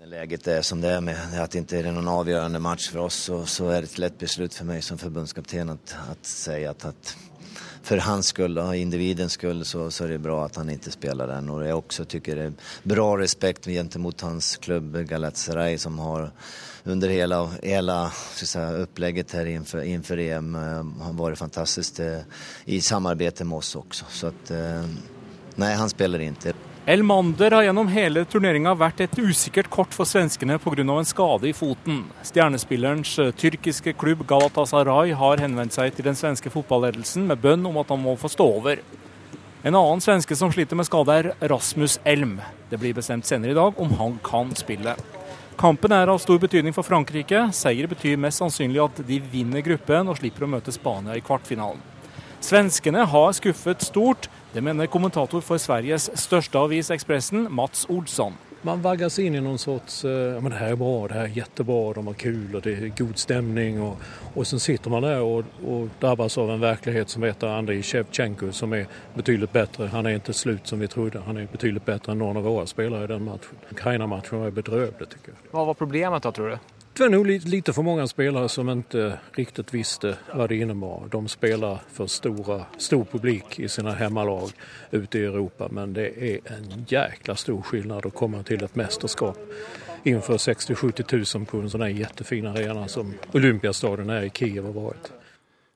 Läget 0.06 0.48
är 0.48 0.62
som 0.62 0.82
det 0.82 0.90
är 0.90 1.02
med 1.02 1.44
att 1.44 1.52
det 1.52 1.58
inte 1.58 1.80
är 1.80 1.92
någon 1.92 2.08
avgörande 2.08 2.60
match 2.60 2.90
för 2.90 3.00
oss 3.00 3.16
så, 3.16 3.46
så 3.46 3.70
är 3.70 3.82
det 3.82 3.88
ett 3.88 3.98
lätt 3.98 4.20
beslut 4.20 4.54
för 4.54 4.66
mig 4.66 4.82
som 4.82 4.98
förbundskapten 4.98 5.70
att, 5.70 5.96
att 6.12 6.26
säga 6.26 6.72
att, 6.72 6.86
att 6.86 7.18
för 7.86 7.98
hans 7.98 8.28
skull 8.28 8.58
och 8.58 8.76
individens 8.76 9.32
skull 9.32 9.66
så, 9.66 9.92
så 9.92 10.04
är 10.04 10.10
det 10.10 10.18
bra 10.18 10.46
att 10.46 10.56
han 10.56 10.70
inte 10.70 10.92
spelar 10.92 11.28
den. 11.28 11.50
Och 11.50 11.66
jag 11.66 11.78
också 11.78 12.06
tycker 12.06 12.36
det 12.36 12.44
är 12.44 12.54
bra 12.84 13.18
respekt 13.18 13.66
gentemot 13.66 14.22
hans 14.22 14.58
klubb 14.58 14.98
Galatasaray 15.08 15.78
som 15.78 16.00
har 16.00 16.32
under 16.84 17.10
hela, 17.10 17.50
hela 17.64 18.12
säga, 18.34 18.72
upplägget 18.72 19.32
här 19.32 19.46
inför, 19.46 19.82
inför 19.84 20.18
EM 20.18 20.56
har 21.00 21.14
varit 21.14 21.38
fantastiskt 21.38 22.00
eh, 22.00 22.20
i 22.66 22.82
samarbete 22.82 23.44
med 23.44 23.58
oss 23.58 23.76
också. 23.76 24.06
Så 24.10 24.28
att, 24.28 24.52
eh, 24.52 24.86
nej, 25.56 25.76
han 25.76 25.90
spelar 25.90 26.20
inte. 26.20 26.54
Elmander 26.88 27.52
har 27.52 27.64
gjennom 27.66 27.88
hele 27.90 28.22
turneringa 28.30 28.76
vært 28.78 29.00
et 29.02 29.16
usikkert 29.18 29.72
kort 29.74 29.96
for 29.98 30.06
svenskene 30.06 30.60
pga. 30.62 30.84
en 30.86 31.06
skade 31.06 31.50
i 31.50 31.54
foten. 31.54 32.04
Stjernespillerens 32.22 33.18
eh, 33.20 33.32
tyrkiske 33.32 33.94
klubb 33.94 34.22
Galatasaray 34.28 35.16
har 35.18 35.42
henvendt 35.42 35.74
seg 35.74 35.96
til 35.96 36.06
den 36.06 36.14
svenske 36.14 36.52
fotballedelsen 36.54 37.26
med 37.26 37.42
bønn 37.42 37.66
om 37.66 37.80
at 37.82 37.90
han 37.90 38.00
må 38.04 38.14
få 38.16 38.30
stå 38.30 38.46
over. 38.46 38.84
En 39.64 39.74
annen 39.74 40.00
svenske 40.00 40.36
som 40.38 40.54
sliter 40.54 40.78
med 40.78 40.86
skade, 40.86 41.10
er 41.10 41.50
Rasmus 41.50 41.98
Elm. 42.06 42.38
Det 42.70 42.78
blir 42.78 42.94
bestemt 42.94 43.26
senere 43.26 43.56
i 43.56 43.58
dag 43.58 43.74
om 43.82 43.98
han 43.98 44.20
kan 44.22 44.54
spille. 44.54 44.94
Kampen 45.58 45.92
er 45.92 46.06
av 46.06 46.22
stor 46.22 46.38
betydning 46.38 46.74
for 46.76 46.86
Frankrike. 46.86 47.48
Seier 47.52 47.90
betyr 47.90 48.22
mest 48.22 48.44
sannsynlig 48.44 48.86
at 48.86 49.02
de 49.08 49.24
vinner 49.34 49.66
gruppen 49.66 50.06
og 50.06 50.22
slipper 50.22 50.46
å 50.46 50.54
møte 50.54 50.76
Spania 50.76 51.18
i 51.18 51.26
kvartfinalen. 51.26 51.82
Svenskene 52.46 53.10
har 53.10 53.32
skuffet 53.34 53.82
stort. 53.82 54.30
Det 54.56 54.62
mener 54.62 54.86
kommentator 54.88 55.42
for 55.44 55.60
Sveriges 55.60 56.06
største 56.16 56.56
avis, 56.56 56.88
Ekspressen, 56.94 57.50
Mats 57.52 57.82
Olsson. 57.92 58.38
Man 58.64 58.80
vaggas 58.80 59.18
inn 59.20 59.36
i 59.36 59.42
noen 59.44 59.60
sorts, 59.60 59.98
ja 60.08 60.38
men 60.40 60.54
det 60.54 60.62
her 60.62 60.78
er 60.78 60.80
bra, 60.80 60.94
det 61.12 61.18
her 61.18 61.26
er 61.28 61.34
jättebra, 61.42 61.80
de 61.98 62.04
har 62.08 62.16
kul 62.22 62.56
og 62.56 62.64
det 62.64 62.76
er 62.78 62.94
god 62.96 63.20
stemning'. 63.20 63.82
Og, 63.84 64.06
og 64.32 64.48
så 64.48 64.60
sitter 64.64 64.94
man 64.94 65.04
der 65.04 65.26
og, 65.28 65.50
og 65.60 65.90
drabbas 66.00 66.38
av 66.40 66.54
en 66.54 66.64
virkelighet 66.64 67.12
som 67.12 67.28
heter 67.28 67.52
Andrij 67.52 67.84
Sjevtsjenko, 67.84 68.54
som 68.56 68.74
er 68.74 68.88
betydelig 69.18 69.50
bedre. 69.50 69.90
Han 69.92 70.08
er 70.08 70.22
ikke 70.22 70.34
slut 70.34 70.72
som 70.72 70.80
vi 70.80 70.88
trodde, 70.88 71.26
han 71.28 71.38
er 71.38 71.52
betydelig 71.52 71.84
bedre 71.84 72.16
enn 72.16 72.24
noen 72.24 72.40
av 72.40 72.48
våre 72.48 72.64
spillere 72.72 73.04
i 73.04 73.12
den 73.12 73.28
matchen. 73.28 73.60
Ukraina-matchen 73.76 74.40
var 74.40 74.56
bedrövlig 74.56 75.10
tycker 75.10 75.36
jag. 75.36 75.52
Vad 75.52 75.68
var 75.68 75.74
problemet 75.74 76.24
da, 76.24 76.32
tror 76.32 76.50
du? 76.50 76.75
Det 76.98 77.04
var 77.04 77.10
nog 77.10 77.28
lite 77.28 77.74
för 77.74 77.82
många 77.82 78.08
spelare 78.08 78.50
som 78.50 78.70
inte 78.70 79.20
riktigt 79.32 79.74
visste 79.74 80.18
vad 80.34 80.50
det 80.50 80.56
innebar. 80.56 81.08
De 81.12 81.28
spelar 81.28 81.80
för 81.92 82.08
stora, 82.08 82.66
stor 82.78 83.06
publik 83.06 83.60
i 83.60 83.70
sina 83.70 83.92
hemmalag 83.92 84.50
ute 84.92 85.20
i 85.20 85.26
Europa 85.26 85.68
men 85.72 85.94
det 85.94 86.24
är 86.24 86.40
en 86.46 86.86
jäkla 86.88 87.36
stor 87.36 87.62
skillnad 87.62 88.06
att 88.06 88.14
komma 88.14 88.44
till 88.44 88.64
ett 88.64 88.76
mästerskap 88.76 89.38
inför 90.04 90.38
60-70 90.38 91.38
000 91.38 91.46
på 91.46 91.58
en 91.58 91.70
sån 91.70 91.82
här 91.82 91.88
jättefin 91.88 92.48
arena 92.48 92.88
som 92.88 93.14
Olympiastadion 93.34 94.10
är 94.10 94.24
i 94.24 94.30
Kiev 94.30 94.66
har 94.66 94.74
varit. 94.74 95.12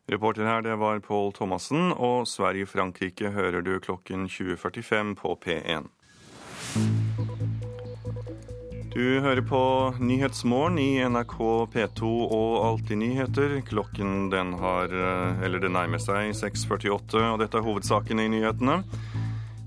Reporter 0.08 0.44
her 0.44 0.62
det 0.62 0.76
var 0.76 1.00
Pål 1.00 1.34
Thomassen, 1.34 1.92
og 1.92 2.28
Sverige-Frankrike 2.28 3.30
hører 3.30 3.62
du 3.62 3.80
klokken 3.80 4.28
20.45 4.28 5.16
på 5.16 5.38
P1. 5.46 5.86
Du 8.90 9.20
hører 9.22 9.42
på 9.46 9.60
Nyhetsmorgen 10.02 10.80
i 10.82 10.98
NRK 11.06 11.36
P2 11.74 12.08
og 12.26 12.54
Alltid 12.66 12.98
nyheter. 12.98 13.52
Klokken 13.68 14.32
den 14.34 14.56
har, 14.58 14.90
eller 15.46 15.62
det 15.62 15.70
nærmer 15.70 16.02
seg 16.02 16.32
6.48, 16.34 17.22
og 17.22 17.38
dette 17.44 17.60
er 17.60 17.68
hovedsakene 17.68 18.26
i 18.26 18.32
nyhetene. 18.34 18.80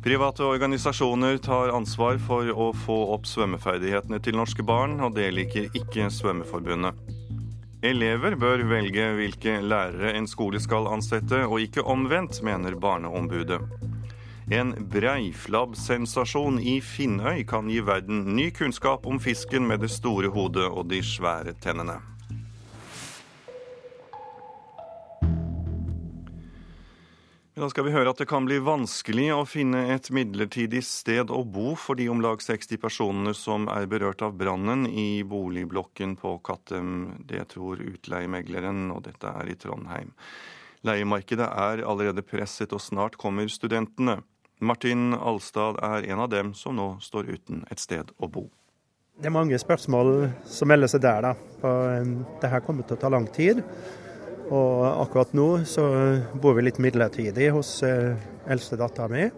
Private 0.03 0.43
organisasjoner 0.51 1.39
tar 1.39 1.71
ansvar 1.71 2.19
for 2.19 2.51
å 2.51 2.73
få 2.75 2.99
opp 3.15 3.29
svømmeferdighetene 3.31 4.19
til 4.27 4.35
norske 4.41 4.67
barn, 4.67 4.99
og 4.99 5.15
det 5.15 5.29
liker 5.37 5.71
ikke 5.71 6.11
Svømmeforbundet. 6.11 6.99
Elever 7.87 8.35
bør 8.39 8.67
velge 8.67 9.07
hvilke 9.21 9.61
lærere 9.63 10.17
en 10.19 10.27
skole 10.27 10.59
skal 10.63 10.91
ansette, 10.91 11.45
og 11.47 11.63
ikke 11.63 11.87
omvendt, 11.87 12.43
mener 12.43 12.75
Barneombudet. 12.75 13.63
En 14.53 14.75
breiflabb-sensasjon 14.93 16.59
i 16.61 16.75
Finnøy 16.85 17.41
kan 17.49 17.71
gi 17.73 17.79
verden 17.81 18.35
ny 18.37 18.51
kunnskap 18.53 19.07
om 19.09 19.17
fisken 19.23 19.65
med 19.65 19.81
det 19.81 19.89
store 19.89 20.29
hodet 20.35 20.67
og 20.69 20.91
de 20.91 20.99
svære 21.01 21.55
tennene. 21.63 21.95
Da 27.57 27.69
skal 27.73 27.87
vi 27.87 27.95
høre 27.95 28.13
at 28.13 28.21
det 28.21 28.27
kan 28.29 28.45
bli 28.45 28.59
vanskelig 28.61 29.31
å 29.33 29.47
finne 29.49 29.87
et 29.95 30.11
midlertidig 30.13 30.83
sted 30.85 31.33
å 31.33 31.41
bo 31.49 31.73
for 31.79 31.97
de 31.97 32.11
om 32.13 32.21
lag 32.21 32.45
60 32.45 32.81
personene 32.83 33.33
som 33.39 33.71
er 33.73 33.89
berørt 33.89 34.21
av 34.27 34.37
brannen 34.37 34.85
i 34.85 35.23
boligblokken 35.25 36.19
på 36.21 36.35
Kattem. 36.45 37.23
Det 37.25 37.47
tror 37.55 37.81
utleiemegleren, 37.81 38.91
og 38.93 39.07
dette 39.09 39.33
er 39.33 39.49
i 39.49 39.57
Trondheim. 39.57 40.13
Leiemarkedet 40.85 41.47
er 41.47 41.85
allerede 41.87 42.27
presset, 42.27 42.75
og 42.75 42.85
snart 42.85 43.17
kommer 43.17 43.49
studentene. 43.49 44.19
Martin 44.63 45.11
Alstad 45.19 45.81
er 45.83 46.07
en 46.13 46.23
av 46.23 46.31
dem 46.31 46.53
som 46.55 46.77
nå 46.79 46.95
står 47.03 47.33
uten 47.35 47.65
et 47.71 47.83
sted 47.83 48.13
å 48.23 48.29
bo. 48.31 48.47
Det 49.19 49.29
er 49.29 49.35
mange 49.35 49.59
spørsmål 49.61 50.31
som 50.49 50.71
melder 50.71 50.91
seg 50.91 51.03
der. 51.05 51.27
da. 51.27 51.33
Dette 52.41 52.63
kommer 52.67 52.87
til 52.87 52.97
å 52.97 53.03
ta 53.03 53.11
lang 53.13 53.27
tid. 53.27 53.61
Og 54.53 54.85
akkurat 54.87 55.35
nå 55.37 55.49
så 55.69 55.85
bor 56.41 56.57
vi 56.57 56.65
litt 56.67 56.81
midlertidig 56.83 57.51
hos 57.55 57.81
eldste 57.83 58.79
dattera 58.81 59.11
mi. 59.11 59.29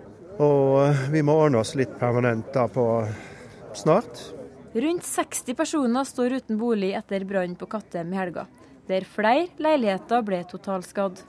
Og 0.43 1.11
vi 1.13 1.23
må 1.23 1.37
ordne 1.39 1.61
oss 1.63 1.75
litt 1.79 1.93
permanent 2.01 2.53
da 2.55 2.67
på 2.71 2.87
snart. 3.79 4.23
Rundt 4.75 5.07
60 5.07 5.55
personer 5.55 6.07
står 6.09 6.41
uten 6.41 6.59
bolig 6.59 6.95
etter 6.99 7.23
brannen 7.29 7.55
på 7.59 7.69
Kattem 7.71 8.11
i 8.11 8.19
helga, 8.19 8.49
der 8.91 9.07
flere 9.07 9.47
leiligheter 9.63 10.25
ble 10.27 10.41
totalskadd. 10.51 11.21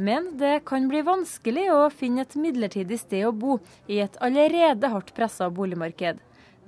Men 0.00 0.28
det 0.38 0.60
kan 0.70 0.84
bli 0.86 1.00
vanskelig 1.02 1.64
å 1.74 1.78
finne 1.90 2.22
et 2.22 2.36
midlertidig 2.38 3.00
sted 3.00 3.24
å 3.26 3.32
bo 3.34 3.56
i 3.90 3.96
et 4.04 4.14
allerede 4.22 4.86
hardt 4.92 5.10
pressa 5.16 5.48
boligmarked. 5.50 6.20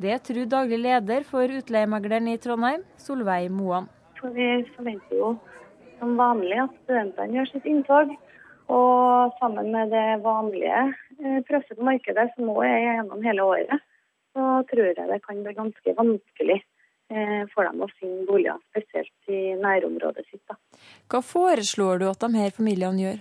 Det 0.02 0.16
tror 0.26 0.48
daglig 0.50 0.80
leder 0.82 1.22
for 1.28 1.52
utleiemegleren 1.60 2.26
i 2.32 2.40
Trondheim, 2.42 2.82
Solveig 2.98 3.46
Moan. 3.54 3.86
Vi 4.34 4.48
forventer 4.74 5.14
jo 5.14 5.30
som 6.00 6.16
vanlig 6.18 6.58
at 6.64 6.74
studentene 6.82 7.38
gjør 7.38 7.52
sitt 7.52 7.70
inntog. 7.70 8.10
Og 8.70 9.38
sammen 9.38 9.70
med 9.76 9.94
det 9.94 10.18
vanlige 10.26 10.82
presset 11.46 11.78
på 11.78 11.86
markedet 11.86 12.32
som 12.34 12.50
nå 12.50 12.58
er 12.66 12.78
gjennom 12.82 13.22
hele 13.22 13.46
året, 13.46 13.86
så 14.34 14.50
tror 14.72 14.90
jeg 14.90 15.06
det 15.06 15.22
kan 15.22 15.42
bli 15.46 15.54
ganske 15.54 15.94
vanskelig 16.02 16.58
for 17.54 17.66
dem 17.66 17.82
å 17.82 17.88
finne 17.98 18.26
boliger, 18.28 18.60
spesielt 18.70 19.32
i 19.32 19.40
nærområdet 19.58 20.24
sitt. 20.28 20.42
Da. 20.46 20.56
Hva 21.10 21.20
foreslår 21.26 22.02
du 22.02 22.08
at 22.10 22.22
de 22.22 22.30
her 22.38 22.54
familiene 22.54 23.02
gjør? 23.02 23.20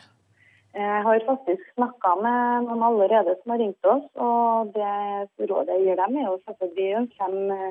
Jeg 0.77 1.01
har 1.03 1.23
faktisk 1.25 1.63
snakka 1.73 2.11
med 2.21 2.67
noen 2.67 2.83
allerede 2.85 3.33
som 3.39 3.55
har 3.55 3.61
ringt 3.63 3.87
oss, 3.89 4.05
og 4.21 4.69
det 4.75 5.49
rådet 5.49 5.79
jeg 5.79 5.87
gir 5.87 5.97
dem, 5.97 6.17
er 6.19 6.27
jo 6.27 6.35
selvfølgelig 6.45 6.91
at 6.99 7.07
de 7.07 7.17
kommer, 7.17 7.63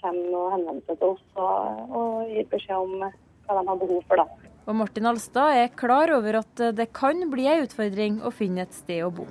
kommer 0.00 0.38
og 0.38 0.54
henvender 0.54 0.86
seg 0.88 1.02
til 1.02 1.12
oss 1.12 1.26
og, 1.36 1.82
og 2.00 2.32
gir 2.32 2.48
beskjed 2.54 2.86
om 2.86 2.94
hva 3.04 3.58
de 3.58 3.66
har 3.68 3.82
behov 3.82 4.00
for. 4.08 4.22
da. 4.22 4.54
Og 4.68 4.76
Martin 4.76 5.08
Alstad 5.08 5.60
er 5.60 5.76
klar 5.76 6.12
over 6.16 6.40
at 6.40 6.64
det 6.76 6.88
kan 6.96 7.20
bli 7.32 7.46
ei 7.48 7.60
utfordring 7.66 8.18
å 8.24 8.32
finne 8.32 8.64
et 8.64 8.74
sted 8.76 9.04
å 9.04 9.12
bo. 9.12 9.28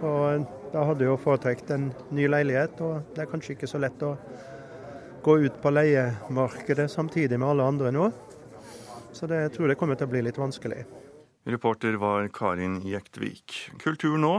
Og 0.00 0.46
da 0.70 0.86
hadde 0.86 1.06
jo 1.06 1.18
foretrukket 1.18 1.74
en 1.74 1.90
ny 2.14 2.30
leilighet, 2.30 2.78
og 2.86 3.10
det 3.14 3.24
er 3.24 3.30
kanskje 3.30 3.56
ikke 3.56 3.68
så 3.70 3.82
lett 3.82 4.02
å 4.06 4.14
gå 5.22 5.38
ut 5.38 5.62
på 5.62 5.70
leiemarkedet 5.70 6.90
samtidig 6.90 7.38
med 7.38 7.48
alle 7.48 7.68
andre 7.72 7.92
nå. 7.94 8.08
Så 9.12 9.26
det, 9.28 9.42
jeg 9.46 9.52
tror 9.56 9.68
det 9.68 9.76
kommer 9.80 9.98
til 9.98 10.08
å 10.08 10.12
bli 10.12 10.22
litt 10.24 10.38
vanskelig. 10.40 10.84
Reporter 11.50 11.96
var 12.00 12.28
Karin 12.32 12.80
Jektvik. 12.86 13.56
Kultur 13.82 14.16
nå. 14.20 14.38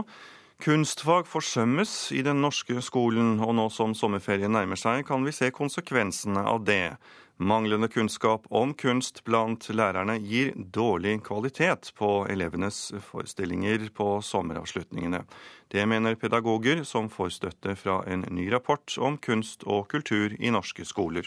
Kunstfag 0.62 1.26
forsømmes 1.26 2.12
i 2.14 2.20
den 2.22 2.38
norske 2.38 2.76
skolen, 2.86 3.40
og 3.42 3.56
nå 3.58 3.64
som 3.74 3.96
sommerferien 3.98 4.52
nærmer 4.54 4.78
seg, 4.78 5.00
kan 5.08 5.24
vi 5.26 5.34
se 5.34 5.48
konsekvensene 5.50 6.44
av 6.46 6.62
det. 6.68 6.94
Manglende 7.42 7.88
kunnskap 7.90 8.46
om 8.46 8.70
kunst 8.78 9.24
blant 9.26 9.66
lærerne 9.74 10.20
gir 10.22 10.52
dårlig 10.54 11.16
kvalitet 11.26 11.90
på 11.98 12.12
elevenes 12.30 12.92
forestillinger 13.08 13.88
på 13.90 14.20
sommeravslutningene. 14.22 15.24
Det 15.66 15.82
mener 15.90 16.14
pedagoger, 16.14 16.84
som 16.86 17.10
får 17.10 17.34
støtte 17.40 17.74
fra 17.74 18.04
en 18.06 18.22
ny 18.30 18.46
rapport 18.54 18.94
om 19.02 19.18
kunst 19.18 19.66
og 19.66 19.88
kultur 19.90 20.38
i 20.38 20.54
norske 20.54 20.86
skoler. 20.86 21.26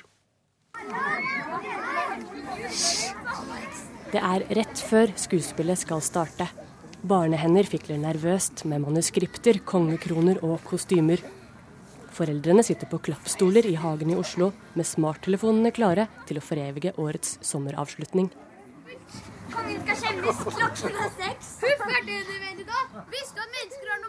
Det 4.15 4.21
er 4.24 4.48
rett 4.56 4.86
før 4.88 5.12
skuespillet 5.19 5.84
skal 5.84 6.00
starte. 6.00 6.48
Barnehender 7.06 7.68
fikler 7.70 8.00
nervøst 8.02 8.63
med 8.65 8.82
manuskripter, 8.82 9.60
kongekroner 9.62 10.39
og 10.46 10.63
kostymer. 10.65 11.22
Foreldrene 12.15 12.63
sitter 12.65 12.89
på 12.89 12.98
klappstoler 13.06 13.68
i 13.70 13.76
hagen 13.78 14.10
i 14.10 14.15
Oslo 14.18 14.48
med 14.74 14.88
smarttelefonene 14.89 15.70
klare 15.76 16.08
til 16.26 16.39
å 16.39 16.44
forevige 16.46 16.96
årets 16.98 17.36
sommeravslutning. 17.46 18.32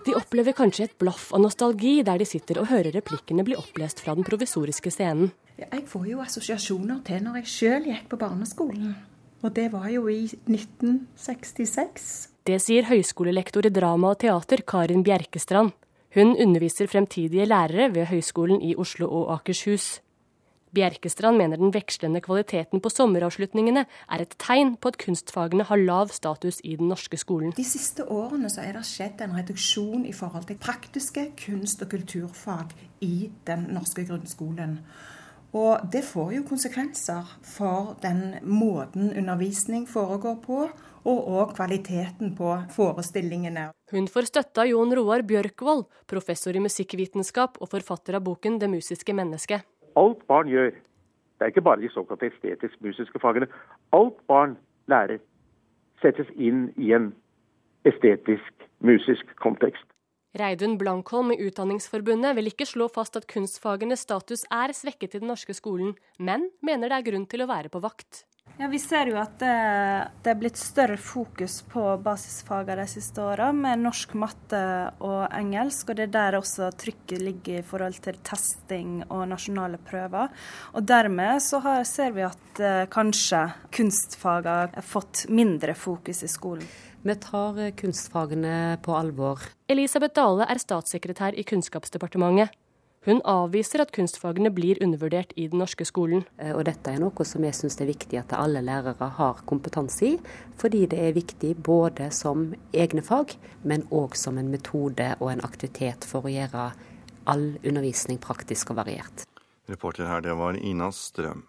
De 0.06 0.14
opplever 0.16 0.56
kanskje 0.56 0.86
et 0.86 0.94
blaff 1.02 1.26
av 1.36 1.42
nostalgi 1.44 1.98
der 2.06 2.22
de 2.22 2.28
sitter 2.30 2.62
og 2.62 2.70
hører 2.70 2.96
replikkene 2.96 3.44
bli 3.44 3.58
opplest 3.58 4.00
fra 4.06 4.14
den 4.16 4.24
provisoriske 4.24 4.94
scenen. 4.94 5.34
Jeg 5.60 5.84
får 5.90 6.08
jo 6.14 6.22
assosiasjoner 6.24 7.04
til 7.04 7.20
når 7.26 7.42
jeg 7.42 7.52
sjøl 7.56 7.90
gikk 7.90 8.08
på 8.14 8.20
barneskolen. 8.24 8.96
Og 9.44 9.52
det 9.52 9.68
var 9.74 9.90
jo 9.92 10.08
i 10.08 10.22
1966. 10.48 12.35
Det 12.46 12.60
sier 12.62 12.86
høyskolelektor 12.86 13.66
i 13.66 13.72
drama 13.74 14.12
og 14.12 14.20
teater 14.22 14.60
Karin 14.70 15.00
Bjerkestrand. 15.02 15.72
Hun 16.14 16.36
underviser 16.38 16.86
fremtidige 16.86 17.42
lærere 17.42 17.88
ved 17.90 18.06
Høgskolen 18.06 18.60
i 18.62 18.76
Oslo 18.78 19.08
og 19.10 19.32
Akershus. 19.34 19.96
Bjerkestrand 20.70 21.40
mener 21.40 21.58
den 21.58 21.74
vekslende 21.74 22.22
kvaliteten 22.22 22.84
på 22.84 22.92
sommeravslutningene 22.94 23.82
er 23.82 24.22
et 24.22 24.38
tegn 24.38 24.76
på 24.78 24.94
at 24.94 25.00
kunstfagene 25.02 25.66
har 25.66 25.82
lav 25.82 26.14
status 26.14 26.60
i 26.62 26.76
den 26.78 26.86
norske 26.92 27.18
skolen. 27.18 27.50
De 27.56 27.66
siste 27.66 28.06
årene 28.06 28.46
så 28.52 28.62
er 28.62 28.78
det 28.78 28.86
skjedd 28.86 29.26
en 29.26 29.34
reduksjon 29.40 30.06
i 30.06 30.14
forhold 30.14 30.46
til 30.46 30.62
praktiske 30.62 31.32
kunst- 31.42 31.82
og 31.82 31.90
kulturfag 31.96 32.76
i 33.02 33.30
den 33.50 33.72
norske 33.74 34.06
grunnskolen. 34.06 34.78
Og 35.56 35.82
det 35.90 36.04
får 36.04 36.36
jo 36.36 36.46
konsekvenser 36.46 37.38
for 37.42 37.96
den 38.02 38.36
måten 38.46 39.16
undervisning 39.18 39.88
foregår 39.88 40.44
på, 40.46 40.68
og 41.06 41.28
òg 41.38 41.54
kvaliteten 41.56 42.34
på 42.38 42.52
forestillingene. 42.74 43.68
Hun 43.94 44.08
får 44.10 44.30
støtte 44.30 44.64
av 44.64 44.70
Jon 44.70 44.94
Roar 44.98 45.22
Bjørkvold, 45.26 45.86
professor 46.10 46.56
i 46.56 46.62
musikkvitenskap 46.64 47.60
og 47.60 47.70
forfatter 47.70 48.18
av 48.18 48.24
boken 48.26 48.58
'Det 48.58 48.70
musiske 48.70 49.12
mennesket'. 49.12 49.62
Alt 49.96 50.26
barn 50.26 50.48
gjør, 50.48 50.70
det 51.38 51.42
er 51.44 51.50
ikke 51.52 51.68
bare 51.68 51.80
de 51.80 51.88
såkalte 51.88 52.26
estetisk-musiske 52.26 53.18
fagene, 53.20 53.46
alt 53.92 54.18
barn 54.26 54.56
lærer, 54.88 55.18
settes 56.02 56.28
inn 56.36 56.72
i 56.76 56.92
en 56.92 57.14
estetisk-musisk 57.84 59.36
kontekst. 59.36 59.86
Reidun 60.36 60.76
Blankholm 60.76 61.32
i 61.32 61.38
Utdanningsforbundet 61.46 62.36
vil 62.36 62.50
ikke 62.50 62.66
slå 62.68 62.90
fast 62.92 63.16
at 63.16 63.26
kunstfagenes 63.26 64.02
status 64.04 64.44
er 64.52 64.74
svekket 64.76 65.14
i 65.14 65.18
den 65.22 65.28
norske 65.28 65.54
skolen, 65.56 65.94
men 66.18 66.50
mener 66.60 66.88
det 66.88 66.98
er 66.98 67.06
grunn 67.10 67.26
til 67.26 67.40
å 67.40 67.48
være 67.48 67.72
på 67.72 67.80
vakt. 67.80 68.26
Ja, 68.58 68.68
Vi 68.72 68.78
ser 68.80 69.10
jo 69.10 69.18
at 69.20 69.34
det, 69.36 69.56
det 70.24 70.30
er 70.32 70.38
blitt 70.40 70.56
større 70.56 70.96
fokus 70.96 71.58
på 71.68 71.82
basisfagene 72.00 72.86
de 72.86 72.88
siste 72.88 73.20
åra, 73.20 73.50
med 73.52 73.82
norsk, 73.84 74.14
matte 74.16 74.60
og 75.04 75.26
engelsk. 75.36 75.90
Og 75.92 75.98
det 75.98 76.06
er 76.06 76.14
der 76.14 76.38
også 76.38 76.70
trykket 76.80 77.20
ligger 77.20 77.60
i 77.60 77.66
forhold 77.66 78.00
til 78.06 78.16
testing 78.24 79.02
og 79.10 79.26
nasjonale 79.28 79.76
prøver. 79.84 80.32
Og 80.72 80.88
dermed 80.88 81.44
så 81.44 81.60
har, 81.66 81.84
ser 81.84 82.16
vi 82.16 82.24
at 82.24 82.64
eh, 82.64 82.88
kanskje 82.88 83.44
kunstfagene 83.76 84.72
har 84.72 84.88
fått 84.88 85.26
mindre 85.28 85.76
fokus 85.76 86.24
i 86.24 86.32
skolen. 86.32 86.64
Vi 87.06 87.14
tar 87.22 87.60
kunstfagene 87.76 88.78
på 88.82 88.96
alvor. 88.96 89.44
Elisabeth 89.68 90.16
Dale 90.16 90.48
er 90.48 90.64
statssekretær 90.64 91.36
i 91.36 91.44
Kunnskapsdepartementet. 91.46 92.56
Hun 93.06 93.20
avviser 93.22 93.84
at 93.84 93.92
kunstfagene 93.94 94.50
blir 94.50 94.80
undervurdert 94.82 95.30
i 95.38 95.44
den 95.46 95.60
norske 95.62 95.86
skolen. 95.86 96.24
Og 96.42 96.64
dette 96.66 96.90
er 96.90 96.98
noe 96.98 97.26
som 97.28 97.44
jeg 97.46 97.54
syns 97.54 97.78
er 97.78 97.86
viktig 97.86 98.18
at 98.18 98.34
alle 98.34 98.58
lærere 98.66 99.10
har 99.18 99.44
kompetanse 99.46 100.08
i, 100.08 100.16
fordi 100.58 100.88
det 100.90 100.98
er 100.98 101.14
viktig 101.14 101.52
både 101.62 102.08
som 102.10 102.48
egne 102.74 103.04
fag, 103.06 103.36
men 103.62 103.86
òg 103.94 104.18
som 104.18 104.40
en 104.42 104.50
metode 104.50 105.12
og 105.20 105.30
en 105.30 105.44
aktivitet 105.46 106.02
for 106.08 106.26
å 106.26 106.32
gjøre 106.34 106.72
all 107.30 107.46
undervisning 107.62 108.18
praktisk 108.22 108.74
og 108.74 108.80
variert. 108.82 109.22
Reporter 109.70 110.10
her, 110.10 110.26
det 110.26 110.34
var 110.38 110.58
Ina 110.58 110.90
Strøm. 110.90 111.46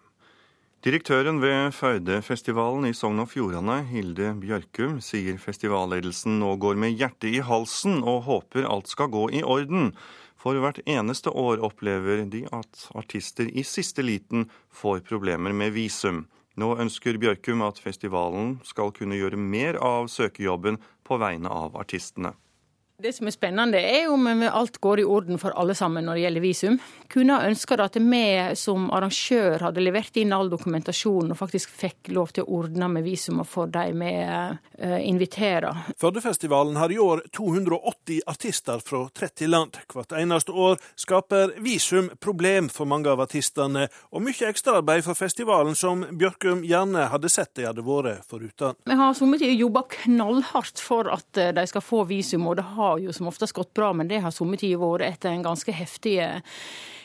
Direktøren 0.86 1.40
ved 1.42 1.72
Førdefestivalen 1.74 2.86
i 2.86 2.94
Sogn 2.94 3.18
og 3.18 3.32
Fjordane, 3.32 3.80
Hilde 3.90 4.30
Bjørkum, 4.38 5.00
sier 5.02 5.42
festivalledelsen 5.42 6.38
nå 6.38 6.54
går 6.62 6.78
med 6.78 6.94
hjertet 6.94 7.32
i 7.34 7.42
halsen 7.42 7.98
og 8.04 8.28
håper 8.30 8.70
alt 8.70 8.86
skal 8.86 9.10
gå 9.10 9.26
i 9.40 9.42
orden. 9.42 9.90
For 10.38 10.58
hvert 10.62 10.78
eneste 10.86 11.32
år 11.34 11.62
opplever 11.66 12.22
de 12.30 12.44
at 12.54 12.84
artister 12.98 13.48
i 13.50 13.64
siste 13.66 14.04
liten 14.06 14.46
får 14.70 15.02
problemer 15.08 15.52
med 15.52 15.74
visum. 15.74 16.26
Nå 16.58 16.72
ønsker 16.82 17.18
Bjørkum 17.18 17.62
at 17.66 17.78
festivalen 17.82 18.56
skal 18.66 18.92
kunne 18.94 19.18
gjøre 19.18 19.38
mer 19.38 19.78
av 19.82 20.06
søkejobben 20.10 20.78
på 21.06 21.18
vegne 21.18 21.50
av 21.50 21.74
artistene. 21.78 22.34
Det 23.02 23.12
som 23.12 23.28
er 23.30 23.30
spennende, 23.30 23.78
er 23.78 24.08
om 24.10 24.24
alt 24.26 24.80
går 24.82 24.98
i 24.98 25.04
orden 25.06 25.38
for 25.38 25.54
alle 25.54 25.74
sammen 25.78 26.02
når 26.08 26.16
det 26.18 26.22
gjelder 26.24 26.42
visum. 26.42 26.78
Kunne 27.06 27.36
ha 27.36 27.46
ønska 27.46 27.76
at 27.78 27.94
vi 28.02 28.22
som 28.58 28.88
arrangør 28.90 29.62
hadde 29.68 29.84
levert 29.84 30.16
inn 30.18 30.32
all 30.34 30.48
dokumentasjon 30.50 31.30
og 31.30 31.38
faktisk 31.38 31.70
fikk 31.70 32.10
lov 32.16 32.32
til 32.34 32.42
å 32.42 32.56
ordne 32.58 32.88
med 32.90 33.06
visum 33.06 33.38
for 33.46 33.70
de 33.70 33.84
vi 33.94 34.10
uh, 34.26 34.98
inviterer. 34.98 35.78
Førdefestivalen 35.94 36.74
har 36.82 36.90
i 36.90 36.98
år 36.98 37.22
280 37.38 38.24
artister 38.26 38.82
fra 38.82 39.04
30 39.14 39.52
land. 39.52 39.78
Hvert 39.94 40.16
eneste 40.18 40.50
år 40.50 40.82
skaper 40.98 41.54
visum 41.62 42.10
problem 42.18 42.66
for 42.66 42.90
mange 42.90 43.14
av 43.14 43.22
artistene, 43.22 43.86
og 44.10 44.26
mye 44.26 44.50
ekstraarbeid 44.50 45.06
for 45.06 45.14
festivalen 45.14 45.78
som 45.78 46.02
Bjørkum 46.18 46.66
gjerne 46.66 47.06
hadde 47.14 47.30
sett 47.30 47.54
de 47.54 47.70
hadde 47.70 47.86
vært 47.86 48.26
foruten. 48.26 48.74
Vi 48.90 48.98
har 48.98 49.14
somme 49.14 49.38
tider 49.38 49.54
jobba 49.54 49.86
knallhardt 50.00 50.82
for 50.82 51.14
at 51.14 51.44
de 51.54 51.68
skal 51.70 51.88
få 51.92 52.02
visum, 52.10 52.50
og 52.50 52.58
det 52.58 52.66
har 52.74 52.87
har 52.88 53.02
jo 53.04 53.14
som 53.14 53.28
oftest 53.30 53.56
gått 53.56 53.74
bra, 53.76 53.92
men 53.92 54.08
det 54.10 54.22
har 54.24 54.34
somme 54.34 54.58
tider 54.60 54.80
vært 54.80 55.06
etter 55.08 55.34
en 55.34 55.44
ganske 55.46 55.74
heftige 55.74 56.38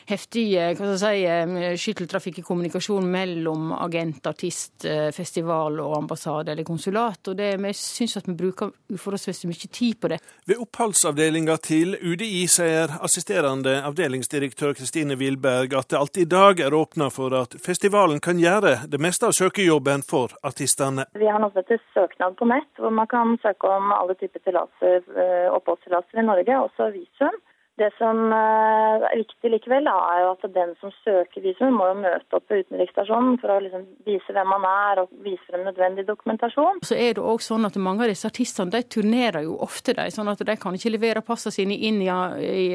heftig 0.08 0.44
hva 0.54 0.74
skal 0.96 1.16
jeg 1.18 1.48
si, 1.48 1.82
skytteltrafikk 1.84 2.40
i 2.40 2.44
kommunikasjon 2.46 3.06
mellom 3.10 3.72
agent, 3.76 4.26
artist, 4.26 4.86
festival 5.14 5.80
og 5.82 5.96
ambassade 5.98 6.52
eller 6.52 6.66
konsulat. 6.66 7.20
og 7.28 7.36
det, 7.36 7.56
Vi 7.60 7.72
syns 7.72 8.16
at 8.16 8.28
vi 8.28 8.34
bruker 8.34 8.70
uforholdsmessig 8.92 9.48
mye 9.48 9.70
tid 9.70 10.00
på 10.00 10.08
det. 10.08 10.20
Ved 10.46 10.60
oppholdsavdelinga 10.60 11.56
til 11.56 11.96
UDI 12.00 12.46
sier 12.50 12.98
assisterende 13.00 13.80
avdelingsdirektør 13.84 14.74
Kristine 14.74 15.16
Wilberg 15.20 15.74
at 15.74 15.90
det 15.90 15.98
alltid 15.98 16.22
i 16.22 16.32
dag 16.34 16.60
er 16.60 16.74
åpna 16.74 17.10
for 17.10 17.34
at 17.38 17.56
festivalen 17.62 18.20
kan 18.20 18.38
gjøre 18.40 18.86
det 18.90 19.00
meste 19.00 19.28
av 19.28 19.36
søkejobben 19.36 20.04
for 20.06 20.34
artistene. 20.42 21.06
Vi 21.14 21.28
har 21.30 21.40
nå 21.40 21.50
en 21.54 21.82
søknad 21.94 22.36
på 22.38 22.48
nett 22.50 22.80
hvor 22.80 22.92
man 22.94 23.08
kan 23.10 23.36
søke 23.42 23.70
om 23.70 23.92
alle 23.92 24.16
typer 24.20 24.44
oppholdstillatelser 24.54 26.20
i 26.20 26.26
Norge, 26.26 26.60
også 26.68 26.90
visum. 26.94 27.36
Det 27.74 27.88
som 27.98 28.30
er 28.30 29.02
viktig 29.18 29.50
likevel, 29.50 29.88
er 29.90 30.18
jo 30.22 30.28
at 30.36 30.44
den 30.54 30.74
som 30.78 30.92
søker 31.02 31.42
visum, 31.42 31.74
må 31.74 31.88
jo 31.90 31.96
møte 32.04 32.38
opp 32.38 32.44
på 32.46 32.60
utenriksstasjonen 32.62 33.40
for 33.42 33.50
å 33.50 33.56
liksom 33.64 33.82
vise 34.06 34.36
hvem 34.36 34.52
man 34.52 34.66
er 34.68 35.00
og 35.02 35.16
vise 35.24 35.42
frem 35.48 35.64
nødvendig 35.66 36.04
dokumentasjon. 36.06 36.78
Så 36.86 36.94
er 36.94 37.16
det 37.16 37.24
også 37.24 37.54
sånn 37.54 37.66
at 37.66 37.80
Mange 37.84 38.06
av 38.06 38.08
disse 38.08 38.28
artistene 38.30 38.72
de 38.72 38.80
turnerer 38.88 39.42
jo 39.44 39.58
ofte, 39.66 39.92
de, 39.92 40.06
sånn 40.14 40.30
at 40.30 40.40
de 40.46 40.54
kan 40.56 40.76
ikke 40.78 40.92
levere 40.94 41.24
passene 41.26 41.52
sine 41.52 41.76
inn 41.88 41.98
i, 42.00 42.06
i 42.08 42.68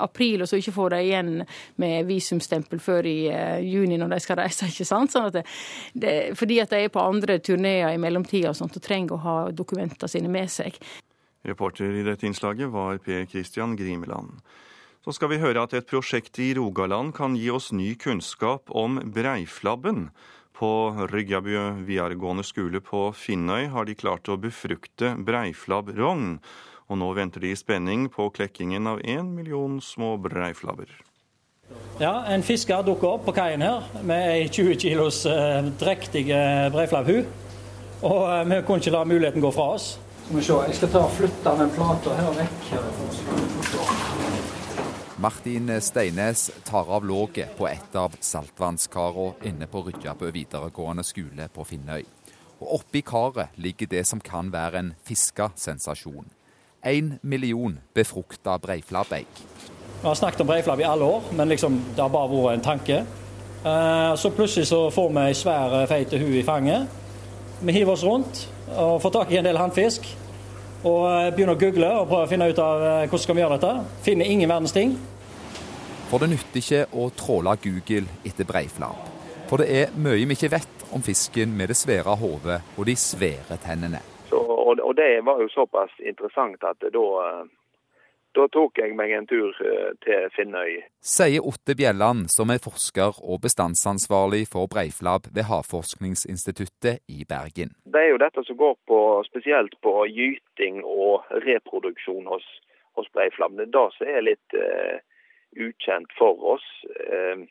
april, 0.00 0.42
og 0.42 0.50
så 0.50 0.58
ikke 0.58 0.74
få 0.74 0.88
de 0.94 1.02
igjen 1.04 1.30
med 1.78 2.08
visumstempel 2.08 2.80
før 2.82 3.06
i 3.06 3.18
juni 3.68 4.00
når 4.00 4.16
de 4.16 4.20
skal 4.24 4.40
reise. 4.40 4.66
ikke 4.72 4.88
sant? 4.88 5.12
Sånn 5.12 5.28
at 5.28 5.36
det, 5.36 5.44
det, 5.92 6.16
fordi 6.40 6.58
at 6.64 6.72
de 6.72 6.80
er 6.86 6.90
på 6.90 7.04
andre 7.04 7.38
turneer 7.44 7.92
i 7.92 8.00
mellomtida 8.00 8.56
og 8.56 8.66
og 8.70 8.82
trenger 8.82 9.16
å 9.16 9.22
ha 9.24 9.36
dokumentene 9.52 10.08
sine 10.10 10.32
med 10.32 10.50
seg. 10.50 10.80
Reporter 11.46 11.94
i 11.96 12.04
dette 12.04 12.26
innslaget 12.28 12.68
var 12.72 12.98
Per 12.98 13.24
Christian 13.26 13.76
Grimeland. 13.76 14.40
Så 15.04 15.14
skal 15.16 15.30
vi 15.32 15.40
høre 15.40 15.62
at 15.64 15.72
et 15.72 15.88
prosjekt 15.88 16.36
i 16.42 16.50
Rogaland 16.58 17.14
kan 17.16 17.36
gi 17.38 17.48
oss 17.50 17.70
ny 17.72 17.94
kunnskap 17.96 18.68
om 18.68 18.98
breiflabben. 19.14 20.10
På 20.52 20.92
Ryggabø 21.08 21.84
videregående 21.88 22.44
skole 22.44 22.82
på 22.84 23.06
Finnøy 23.16 23.70
har 23.72 23.88
de 23.88 23.96
klart 23.96 24.28
å 24.28 24.36
befrukte 24.36 25.14
breiflabbrogn. 25.24 26.34
Og 26.92 27.00
nå 27.00 27.08
venter 27.16 27.40
de 27.40 27.54
i 27.54 27.56
spenning 27.56 28.10
på 28.12 28.28
klekkingen 28.36 28.90
av 28.90 29.00
én 29.00 29.32
million 29.32 29.80
små 29.80 30.18
breiflabber. 30.20 30.90
Ja, 32.02 32.26
En 32.28 32.42
fisker 32.42 32.84
dukker 32.84 33.14
opp 33.14 33.24
på 33.24 33.32
kaien 33.32 33.62
her 33.64 33.88
med 34.04 34.26
ei 34.34 34.48
20 34.50 34.76
kilos 34.84 35.24
eh, 35.24 35.64
drektig 35.80 36.26
breiflabbhu. 36.74 37.22
Og 38.02 38.22
eh, 38.28 38.44
vi 38.52 38.62
kunne 38.66 38.84
ikke 38.84 38.96
la 38.98 39.04
muligheten 39.08 39.40
gå 39.40 39.52
fra 39.54 39.72
oss. 39.78 39.94
Skal 40.30 40.38
vi 40.38 40.44
se, 40.46 40.56
Jeg 40.66 40.74
skal 40.78 40.90
ta 40.92 41.00
og 41.02 41.10
flytte 41.10 41.52
den 41.58 41.70
plata 41.74 42.12
her 42.14 42.28
vekk. 42.36 42.66
Martin 45.18 45.72
Steines 45.82 46.44
tar 46.62 46.86
av 46.86 47.02
låget 47.02 47.56
på 47.58 47.66
et 47.66 47.96
av 47.98 48.14
saltvannskarene 48.22 49.48
inne 49.50 49.66
på 49.66 49.82
Rydjabø 49.88 50.30
videregående 50.30 51.02
skole 51.02 51.48
på 51.50 51.64
Finnøy. 51.66 52.04
Og 52.60 52.76
oppi 52.76 53.02
karet 53.02 53.58
ligger 53.58 53.90
det 53.90 54.04
som 54.06 54.22
kan 54.22 54.52
være 54.54 54.78
en 54.78 54.92
fiskesensasjon. 55.02 56.30
Én 56.86 57.18
million 57.22 57.80
befrukta 57.94 58.54
breiflabbegg. 58.62 59.26
Vi 59.26 60.06
har 60.06 60.14
snakket 60.14 60.46
om 60.46 60.52
breiflabb 60.52 60.80
i 60.80 60.86
alle 60.92 61.10
år, 61.10 61.26
men 61.32 61.48
liksom, 61.48 61.82
det 61.96 62.06
har 62.06 62.14
bare 62.14 62.30
vært 62.30 62.60
en 62.60 62.66
tanke. 62.68 63.02
Eh, 63.66 64.14
så 64.14 64.30
plutselig 64.30 64.70
så 64.70 64.84
får 64.94 65.10
vi 65.10 65.26
ei 65.26 65.34
svær, 65.34 65.80
feit 65.90 66.14
hu 66.14 66.30
i 66.38 66.46
fanget. 66.46 66.86
Vi 67.60 67.72
hiver 67.72 67.98
oss 67.98 68.06
rundt 68.06 68.46
og 68.78 69.02
får 69.02 69.18
tak 69.18 69.34
i 69.34 69.42
en 69.42 69.50
del 69.50 69.58
handfisk. 69.58 70.06
Og 70.80 71.02
eh, 71.10 71.30
begynner 71.34 71.56
å 71.56 71.60
google 71.60 71.88
og 72.00 72.08
prøve 72.08 72.24
å 72.24 72.30
finne 72.30 72.48
ut 72.48 72.60
av 72.64 72.82
eh, 72.82 73.06
hvordan 73.06 73.24
skal 73.24 73.36
vi 73.36 73.42
gjøre 73.44 73.58
dette. 73.58 73.88
Finner 74.06 74.30
ingen 74.32 74.48
verdens 74.48 74.72
ting. 74.76 74.94
For 76.10 76.22
det 76.22 76.30
nytter 76.32 76.62
ikke 76.62 76.86
å 76.96 77.10
tråle 77.14 77.54
Google 77.62 78.06
etter 78.26 78.48
breiflabb. 78.48 79.08
For 79.50 79.60
det 79.60 79.68
er 79.76 79.92
mye 79.98 80.24
vi 80.24 80.38
ikke 80.38 80.54
vet 80.56 80.86
om 80.94 81.02
fisken 81.04 81.52
med 81.58 81.70
det 81.70 81.76
svære 81.78 82.16
hodet 82.18 82.60
og 82.76 82.86
de 82.88 82.96
svære 82.98 83.58
tennene. 83.62 84.00
Så, 84.30 84.40
og, 84.40 84.78
og, 84.78 84.92
det 84.98 85.20
var 85.26 85.42
jo 85.42 85.50
såpass 85.52 85.92
interessant 86.00 86.64
at 86.66 86.82
da 86.94 87.06
da 88.36 88.46
tok 88.54 88.78
jeg 88.78 88.94
meg 88.94 89.10
en 89.14 89.26
tur 89.26 89.56
eh, 89.66 89.90
til 90.04 90.28
Finnøy. 90.36 90.76
Sier 91.02 91.46
Otte 91.46 91.74
Bjelland, 91.78 92.28
som 92.30 92.52
er 92.54 92.62
forsker 92.62 93.18
og 93.26 93.40
bestandsansvarlig 93.44 94.44
for 94.52 94.70
Breiflab 94.70 95.26
ved 95.34 95.48
Havforskningsinstituttet 95.50 97.02
i 97.10 97.26
Bergen. 97.28 97.74
Det 97.90 98.02
er 98.04 98.12
jo 98.12 98.20
dette 98.22 98.44
som 98.46 98.58
går 98.60 98.76
på, 98.90 99.00
spesielt 99.26 99.74
på 99.82 99.94
gyting 100.06 100.82
og 100.84 101.26
reproduksjon 101.46 102.30
hos, 102.30 102.46
hos 102.98 103.10
breiflabb. 103.16 103.58
Det 103.58 103.66
er 103.68 103.74
det 103.78 103.86
som 103.96 104.12
er 104.14 104.26
litt 104.28 104.58
uh, 104.58 105.02
ukjent 105.66 106.14
for 106.18 106.54
oss. 106.54 106.68
Uh, 107.10 107.42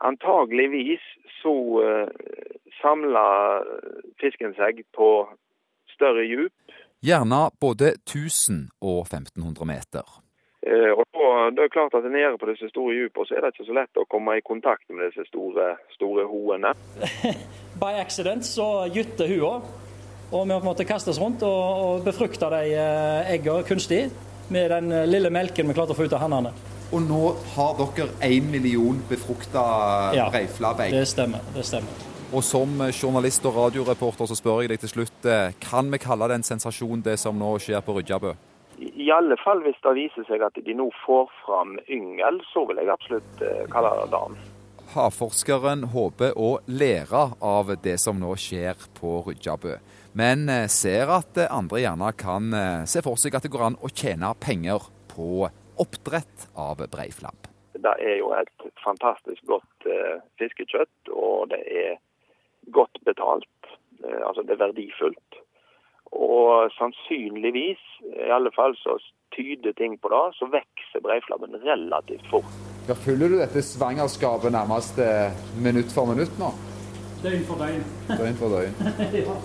antageligvis 0.00 1.04
så 1.42 1.54
uh, 1.84 2.08
samler 2.80 3.68
fisken 4.22 4.56
seg 4.56 4.80
på 4.96 5.12
større 5.92 6.24
djup. 6.24 6.56
Gjerne 7.02 7.48
både 7.60 7.96
1000 8.06 8.68
og 8.80 9.00
1500 9.10 9.66
meter. 9.66 10.21
Eh, 10.66 10.92
og 10.94 11.02
da, 11.10 11.28
det 11.50 11.64
er 11.64 11.72
klart 11.74 11.94
at 11.98 12.04
Nede 12.06 12.38
på 12.38 12.46
disse 12.46 12.68
store 12.70 12.94
dypene 12.94 13.26
så 13.26 13.34
er 13.34 13.42
det 13.42 13.50
ikke 13.50 13.66
så 13.66 13.74
lett 13.74 13.98
å 13.98 14.06
komme 14.06 14.36
i 14.38 14.44
kontakt 14.46 14.84
med 14.94 15.08
disse 15.08 15.24
store, 15.26 15.72
store 15.96 16.26
hoene. 16.30 16.70
By 17.82 17.96
accident 17.98 18.46
så 18.46 18.86
gytter 18.94 19.32
hua, 19.32 19.56
og 20.30 20.44
vi 20.46 20.54
har 20.54 20.60
på 20.60 20.62
en 20.62 20.68
måte 20.70 20.86
kastet 20.86 21.16
oss 21.16 21.22
rundt 21.22 21.42
og, 21.46 21.62
og 21.86 22.04
befrukta 22.06 22.52
de 22.54 22.76
eh, 22.76 23.32
eggene 23.34 23.66
kunstig 23.66 24.04
med 24.54 24.70
den 24.70 24.94
eh, 24.94 25.08
lille 25.10 25.32
melken 25.34 25.66
vi 25.66 25.74
klarte 25.74 25.96
å 25.96 25.98
få 25.98 26.06
ut 26.06 26.14
av 26.14 26.22
hannene. 26.28 26.54
Og 26.92 27.02
nå 27.08 27.24
har 27.56 27.74
dere 27.80 28.08
én 28.28 28.46
million 28.52 29.02
befrukta 29.10 29.66
ja, 30.14 30.28
breiflabbegg? 30.30 30.94
Det 30.94 31.08
stemmer. 31.10 31.42
det 31.56 31.66
stemmer. 31.66 32.08
Og 32.32 32.44
som 32.46 32.78
journalist 32.92 33.44
og 33.48 33.58
radioreporter 33.58 34.30
så 34.30 34.38
spør 34.38 34.62
jeg 34.62 34.70
deg 34.72 34.80
til 34.84 34.94
slutt, 34.94 35.28
kan 35.60 35.90
vi 35.92 36.00
kalle 36.00 36.30
det 36.30 36.38
en 36.38 36.46
sensasjon 36.46 37.02
det 37.04 37.18
som 37.20 37.36
nå 37.36 37.56
skjer 37.60 37.82
på 37.84 37.98
Rydjabø? 37.98 38.36
I 38.82 39.10
alle 39.10 39.36
fall 39.40 39.62
hvis 39.64 39.78
det 39.84 39.94
viser 39.96 40.26
seg 40.28 40.42
at 40.46 40.58
de 40.64 40.74
nå 40.76 40.88
får 41.04 41.30
fram 41.44 41.76
yngel, 41.90 42.40
så 42.52 42.64
vil 42.68 42.80
jeg 42.82 42.90
absolutt 42.92 43.44
eh, 43.44 43.64
kalle 43.72 43.92
det 44.00 44.10
dagen. 44.14 44.38
Havforskeren 44.92 45.86
håper 45.94 46.34
å 46.36 46.50
lære 46.68 47.22
av 47.40 47.72
det 47.84 47.96
som 48.02 48.18
nå 48.20 48.34
skjer 48.40 48.80
på 48.98 49.20
Rydjabø, 49.28 49.76
men 50.18 50.48
eh, 50.52 50.68
ser 50.72 51.12
at 51.14 51.40
andre 51.48 51.84
gjerne 51.84 52.12
kan 52.18 52.50
eh, 52.58 52.84
se 52.90 53.04
for 53.04 53.20
seg 53.20 53.38
at 53.38 53.46
det 53.46 53.52
går 53.54 53.68
an 53.70 53.80
å 53.80 53.92
tjene 53.92 54.34
penger 54.42 54.90
på 55.12 55.46
oppdrett 55.82 56.48
av 56.58 56.82
breiflabb. 56.92 57.48
Det 57.82 57.94
er 58.04 58.18
jo 58.20 58.30
et 58.36 58.66
fantastisk 58.84 59.42
godt 59.48 59.86
fiskekjøtt, 60.38 61.10
og 61.10 61.48
det 61.50 61.62
er 61.66 61.96
godt 62.70 63.00
betalt. 63.06 63.48
altså 64.26 64.44
det 64.46 64.54
er 64.54 64.60
verdifullt. 64.68 65.41
Og 66.12 66.70
sannsynligvis, 66.76 67.80
i 68.26 68.32
alle 68.36 68.52
fall 68.56 68.76
så 68.76 68.98
tyder 69.36 69.72
ting 69.72 69.96
på 70.02 70.10
det, 70.12 70.24
så 70.36 70.48
vokser 70.52 71.04
breiflabben 71.06 71.56
relativt 71.64 72.26
fort. 72.30 72.52
Ja, 72.88 72.94
følger 72.94 73.28
du 73.28 73.38
dette 73.38 73.62
svangerskapet 73.62 74.52
nærmest 74.52 74.98
eh, 74.98 75.32
minutt 75.62 75.94
for 75.94 76.10
minutt 76.12 76.36
nå? 76.38 76.50
Døgn 77.22 77.44
for 77.48 77.62
døgn. 77.62 77.84
Døgn 78.10 78.38
for 78.40 78.56
døgn. 78.56 78.74
ja. 79.22 79.36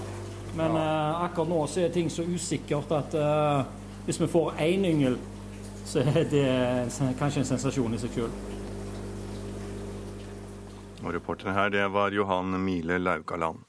Men 0.57 0.75
ja. 0.75 0.83
uh, 0.83 1.23
akkurat 1.27 1.49
nå 1.49 1.63
så 1.69 1.85
er 1.85 1.93
ting 1.93 2.09
så 2.11 2.25
usikkert 2.25 2.91
at 2.97 3.15
eh, 3.15 3.59
hvis 4.07 4.21
vi 4.21 4.27
får 4.31 4.59
én 4.65 4.85
yngel, 4.89 5.17
så 5.85 6.03
er 6.03 6.23
det 6.31 6.47
kanskje 7.19 7.43
en 7.43 7.51
sensasjon 7.53 7.95
i 7.95 8.01
seg 8.01 8.17
sjøl. 8.17 8.33
Og 11.05 11.13
reporter 11.13 11.53
her, 11.53 11.69
det 11.71 11.85
var 11.93 12.11
Johan 12.11 12.57
Mile 12.59 12.97
Laukaland. 12.97 13.63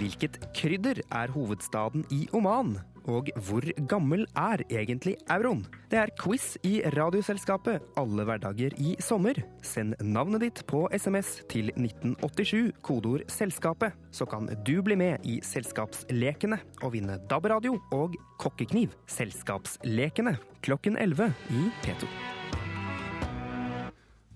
Hvilket 0.00 0.38
krydder 0.56 1.02
er 1.12 1.32
hovedstaden 1.34 2.06
i 2.14 2.22
Oman? 2.32 2.78
Og 3.10 3.28
hvor 3.44 3.64
gammel 3.88 4.24
er 4.36 4.62
egentlig 4.70 5.16
euroen? 5.32 5.60
Det 5.90 5.98
er 6.00 6.12
quiz 6.20 6.54
i 6.64 6.80
Radioselskapet 6.94 7.84
alle 8.00 8.24
hverdager 8.24 8.76
i 8.80 8.94
sommer. 9.00 9.36
Send 9.64 9.98
navnet 10.00 10.44
ditt 10.46 10.64
på 10.70 10.86
SMS 10.96 11.42
til 11.52 11.72
1987, 11.76 12.72
kodeord 12.80 13.28
'Selskapet', 13.28 13.92
så 14.10 14.24
kan 14.24 14.48
du 14.64 14.80
bli 14.82 14.96
med 14.96 15.20
i 15.24 15.40
Selskapslekene 15.44 16.60
og 16.82 16.92
vinne 16.92 17.20
DAB-radio 17.28 17.76
og 17.92 18.16
kokkekniv. 18.38 18.96
Selskapslekene 19.06 20.38
klokken 20.62 20.96
11 20.96 21.34
i 21.50 21.70
P2. 21.84 22.39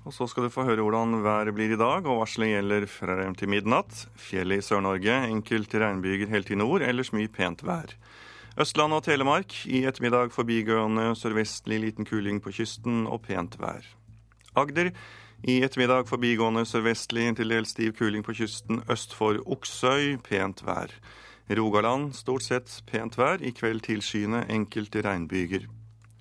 Og 0.05 0.13
så 0.13 0.27
skal 0.29 0.45
du 0.45 0.53
få 0.53 0.67
høre 0.69 0.85
hvordan 0.85 1.23
været 1.25 1.55
blir 1.57 1.73
i 1.73 1.81
dag, 1.81 2.05
og 2.05 2.21
varselet 2.21 2.51
gjelder 2.53 2.85
frem 2.93 3.35
til 3.41 3.49
midnatt. 3.49 4.05
Fjellet 4.21 4.61
i 4.61 4.67
Sør-Norge, 4.67 5.15
enkelte 5.31 5.81
regnbyger 5.81 6.29
helt 6.29 6.51
i 6.53 6.59
nord, 6.61 6.85
ellers 6.85 7.15
mye 7.17 7.31
pent 7.33 7.65
vær. 7.65 7.95
Østland 8.61 8.93
og 8.93 9.03
Telemark 9.07 9.57
i 9.65 9.81
ettermiddag 9.89 10.29
forbigående 10.31 11.09
sørvestlig 11.17 11.81
liten 11.87 12.07
kuling 12.07 12.43
på 12.45 12.53
kysten 12.55 13.07
og 13.09 13.25
pent 13.25 13.57
vær. 13.59 13.89
Agder 14.55 14.93
i 15.43 15.57
ettermiddag 15.65 16.05
forbigående 16.07 16.67
sørvestlig 16.69 17.33
til 17.41 17.51
dels 17.51 17.73
stiv 17.73 17.97
kuling 17.97 18.23
på 18.23 18.37
kysten 18.37 18.85
øst 18.93 19.17
for 19.17 19.41
Oksøy, 19.57 20.21
pent 20.21 20.63
vær. 20.69 20.93
Rogaland 21.49 22.13
stort 22.15 22.45
sett 22.45 22.77
pent 22.87 23.17
vær, 23.19 23.41
i 23.41 23.57
kveld 23.57 23.83
tilskyende 23.89 24.45
enkelte 24.53 25.03
regnbyger. 25.05 25.67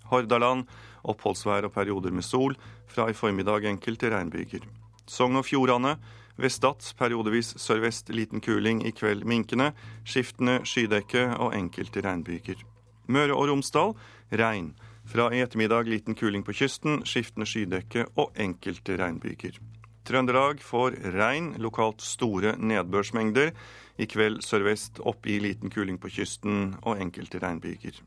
Hordaland 0.10 0.66
oppholdsvær 1.04 1.68
og 1.68 1.74
perioder 1.76 2.12
med 2.12 2.26
sol, 2.26 2.58
fra 2.88 3.10
i 3.10 3.18
formiddag 3.18 3.68
enkelte 3.70 4.12
regnbyger. 4.14 4.66
Sogn 5.08 5.40
og 5.40 5.46
Fjordane 5.46 5.98
ved 6.38 6.50
Stad 6.50 6.86
periodevis 6.98 7.54
sørvest 7.62 8.10
liten 8.10 8.42
kuling, 8.42 8.86
i 8.86 8.92
kveld 8.92 9.26
minkende, 9.26 9.72
skiftende 10.06 10.62
skydekke 10.66 11.28
og 11.38 11.54
enkelte 11.58 12.02
regnbyger. 12.02 12.64
Møre 13.08 13.36
og 13.36 13.50
Romsdal 13.52 13.94
regn. 14.32 14.74
Fra 15.06 15.28
i 15.36 15.42
ettermiddag 15.44 15.90
liten 15.92 16.16
kuling 16.16 16.46
på 16.48 16.56
kysten, 16.56 17.02
skiftende 17.06 17.46
skydekke 17.50 18.08
og 18.16 18.32
enkelte 18.40 18.96
regnbyger. 18.98 19.60
Trøndelag 20.08 20.62
får 20.64 20.96
regn, 21.16 21.54
lokalt 21.64 22.02
store 22.04 22.56
nedbørsmengder. 22.60 23.52
I 24.00 24.08
kveld 24.10 24.42
sørvest 24.44 25.00
opp 25.04 25.28
i 25.28 25.38
liten 25.44 25.72
kuling 25.72 26.00
på 26.00 26.12
kysten 26.12 26.74
og 26.82 27.00
enkelte 27.04 27.40
regnbyger. 27.44 28.00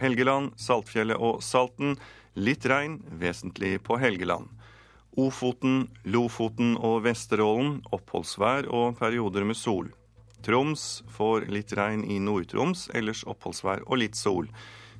Helgeland, 0.00 0.52
Saltfjellet 0.60 1.18
og 1.22 1.42
Salten 1.42 1.96
Litt 2.36 2.66
regn, 2.68 2.98
vesentlig 3.16 3.78
på 3.82 3.96
Helgeland. 3.96 4.50
Ofoten, 5.16 5.86
Lofoten 6.04 6.74
og 6.76 7.06
Vesterålen 7.06 7.78
oppholdsvær 7.96 8.68
og 8.68 8.98
perioder 8.98 9.46
med 9.48 9.56
sol. 9.56 9.88
Troms 10.44 11.00
får 11.16 11.48
litt 11.48 11.72
regn 11.72 12.04
i 12.04 12.18
Nord-Troms, 12.20 12.90
ellers 12.92 13.24
oppholdsvær 13.24 13.86
og 13.86 14.02
litt 14.02 14.20
sol. 14.20 14.50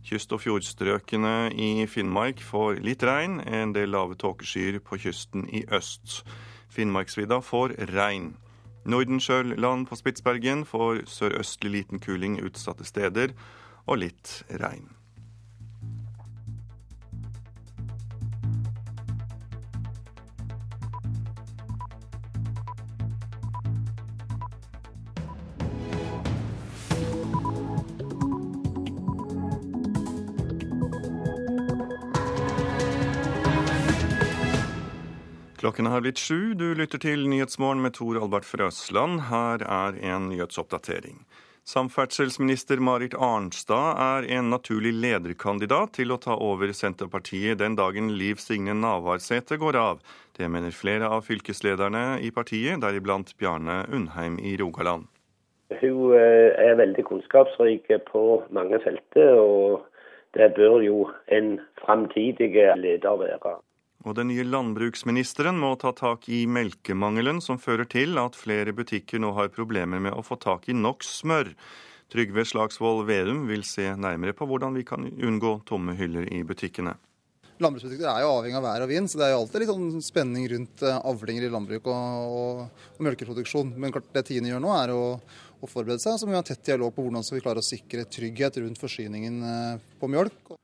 Kyst- 0.07 0.33
og 0.33 0.40
fjordstrøkene 0.46 1.53
i 1.53 1.85
Finnmark 1.92 2.40
får 2.40 2.81
litt 2.81 3.05
regn, 3.05 3.42
en 3.44 3.77
del 3.77 3.92
lave 3.92 4.16
tåkeskyer 4.16 4.81
på 4.81 4.96
kysten 5.05 5.44
i 5.53 5.66
øst. 5.68 6.22
Finnmarksvidda 6.72 7.42
får 7.44 7.77
regn. 7.92 8.33
Nordensjøland 8.88 9.90
på 9.90 10.01
Spitsbergen 10.01 10.64
får 10.64 11.05
sørøstlig 11.05 11.77
liten 11.83 12.01
kuling 12.01 12.40
utsatte 12.40 12.88
steder 12.88 13.37
og 13.85 14.07
litt 14.07 14.38
regn. 14.49 14.95
Klokken 35.66 35.87
har 35.87 36.00
blitt 36.00 36.18
sju. 36.18 36.55
Du 36.55 36.74
lytter 36.79 37.00
til 37.02 37.24
Nyhetsmorgen 37.26 37.81
med 37.83 37.96
Tor 37.96 38.20
Albert 38.20 38.44
Frøsland. 38.46 39.16
Her 39.26 39.64
er 39.66 39.96
en 40.12 40.29
nyhetsoppdatering. 40.31 41.24
Samferdselsminister 41.66 42.79
Marit 42.79 43.16
Arnstad 43.18 43.98
er 44.05 44.29
en 44.37 44.52
naturlig 44.55 44.92
lederkandidat 44.94 45.96
til 45.98 46.14
å 46.14 46.20
ta 46.22 46.38
over 46.38 46.70
Senterpartiet 46.70 47.59
den 47.64 47.74
dagen 47.74 48.12
Liv 48.14 48.38
Signe 48.44 48.79
Navarsete 48.79 49.59
går 49.59 49.81
av. 49.83 50.07
Det 50.38 50.46
mener 50.46 50.70
flere 50.70 51.11
av 51.11 51.26
fylkeslederne 51.26 52.20
i 52.22 52.31
partiet, 52.31 52.79
deriblant 52.87 53.35
Bjarne 53.35 53.83
Undheim 53.90 54.38
i 54.38 54.55
Rogaland. 54.62 55.11
Hun 55.83 56.14
eh, 56.14 56.55
er 56.62 56.79
veldig 56.79 57.11
kunnskapsrik 57.11 57.90
på 58.14 58.26
mange 58.55 58.79
felter, 58.87 59.35
og 59.35 59.83
det 60.38 60.52
bør 60.55 60.79
jo 60.87 61.09
en 61.26 61.57
framtidig 61.83 62.55
leder 62.55 63.24
være. 63.26 63.59
Og 64.07 64.14
den 64.14 64.29
nye 64.31 64.45
landbruksministeren 64.47 65.57
må 65.59 65.73
ta 65.83 65.90
tak 65.97 66.29
i 66.31 66.45
melkemangelen, 66.47 67.40
som 67.42 67.59
fører 67.59 67.88
til 67.90 68.14
at 68.23 68.38
flere 68.38 68.71
butikker 68.77 69.19
nå 69.19 69.33
har 69.35 69.51
problemer 69.55 69.99
med 70.03 70.14
å 70.14 70.23
få 70.23 70.38
tak 70.38 70.69
i 70.71 70.77
nok 70.79 71.03
smør. 71.03 71.51
Trygve 72.14 72.45
Slagsvold 72.47 73.03
Vedum 73.09 73.49
vil 73.49 73.64
se 73.66 73.88
nærmere 73.99 74.37
på 74.38 74.47
hvordan 74.47 74.79
vi 74.79 74.85
kan 74.87 75.09
unngå 75.11 75.57
tomme 75.66 75.97
hyller 75.99 76.29
i 76.31 76.45
butikkene. 76.47 76.95
Landbruksbutikker 77.59 78.07
er 78.12 78.21
jo 78.23 78.35
avhengig 78.37 78.59
av 78.61 78.66
vær 78.69 78.85
og 78.85 78.90
vind, 78.92 79.11
så 79.11 79.19
det 79.19 79.27
er 79.27 79.33
jo 79.33 79.40
alltid 79.40 79.62
litt 79.62 79.71
sånn 79.73 80.05
spenning 80.05 80.47
rundt 80.53 80.85
eh, 80.85 80.99
avlinger 81.11 81.47
i 81.47 81.51
landbruk 81.51 81.88
og, 81.88 82.37
og, 82.37 82.85
og 82.95 83.07
melkeproduksjon. 83.09 83.73
Men 83.81 83.95
klart 83.97 84.12
det 84.14 84.27
Tine 84.29 84.53
gjør 84.53 84.62
nå, 84.62 84.71
er 84.77 84.92
å, 84.95 85.01
å 85.16 85.71
forberede 85.71 86.05
seg. 86.05 86.21
Så 86.21 86.29
må 86.29 86.37
vi 86.37 86.38
ha 86.38 86.45
tett 86.47 86.62
dialog 86.69 86.92
på 86.95 87.07
hvordan 87.07 87.25
vi 87.27 87.42
klare 87.42 87.64
å 87.64 87.66
sikre 87.66 88.05
trygghet 88.12 88.61
rundt 88.61 88.83
forsyningen 88.83 89.40
eh, 89.51 89.85
på 89.99 90.12
mjølk. 90.12 90.55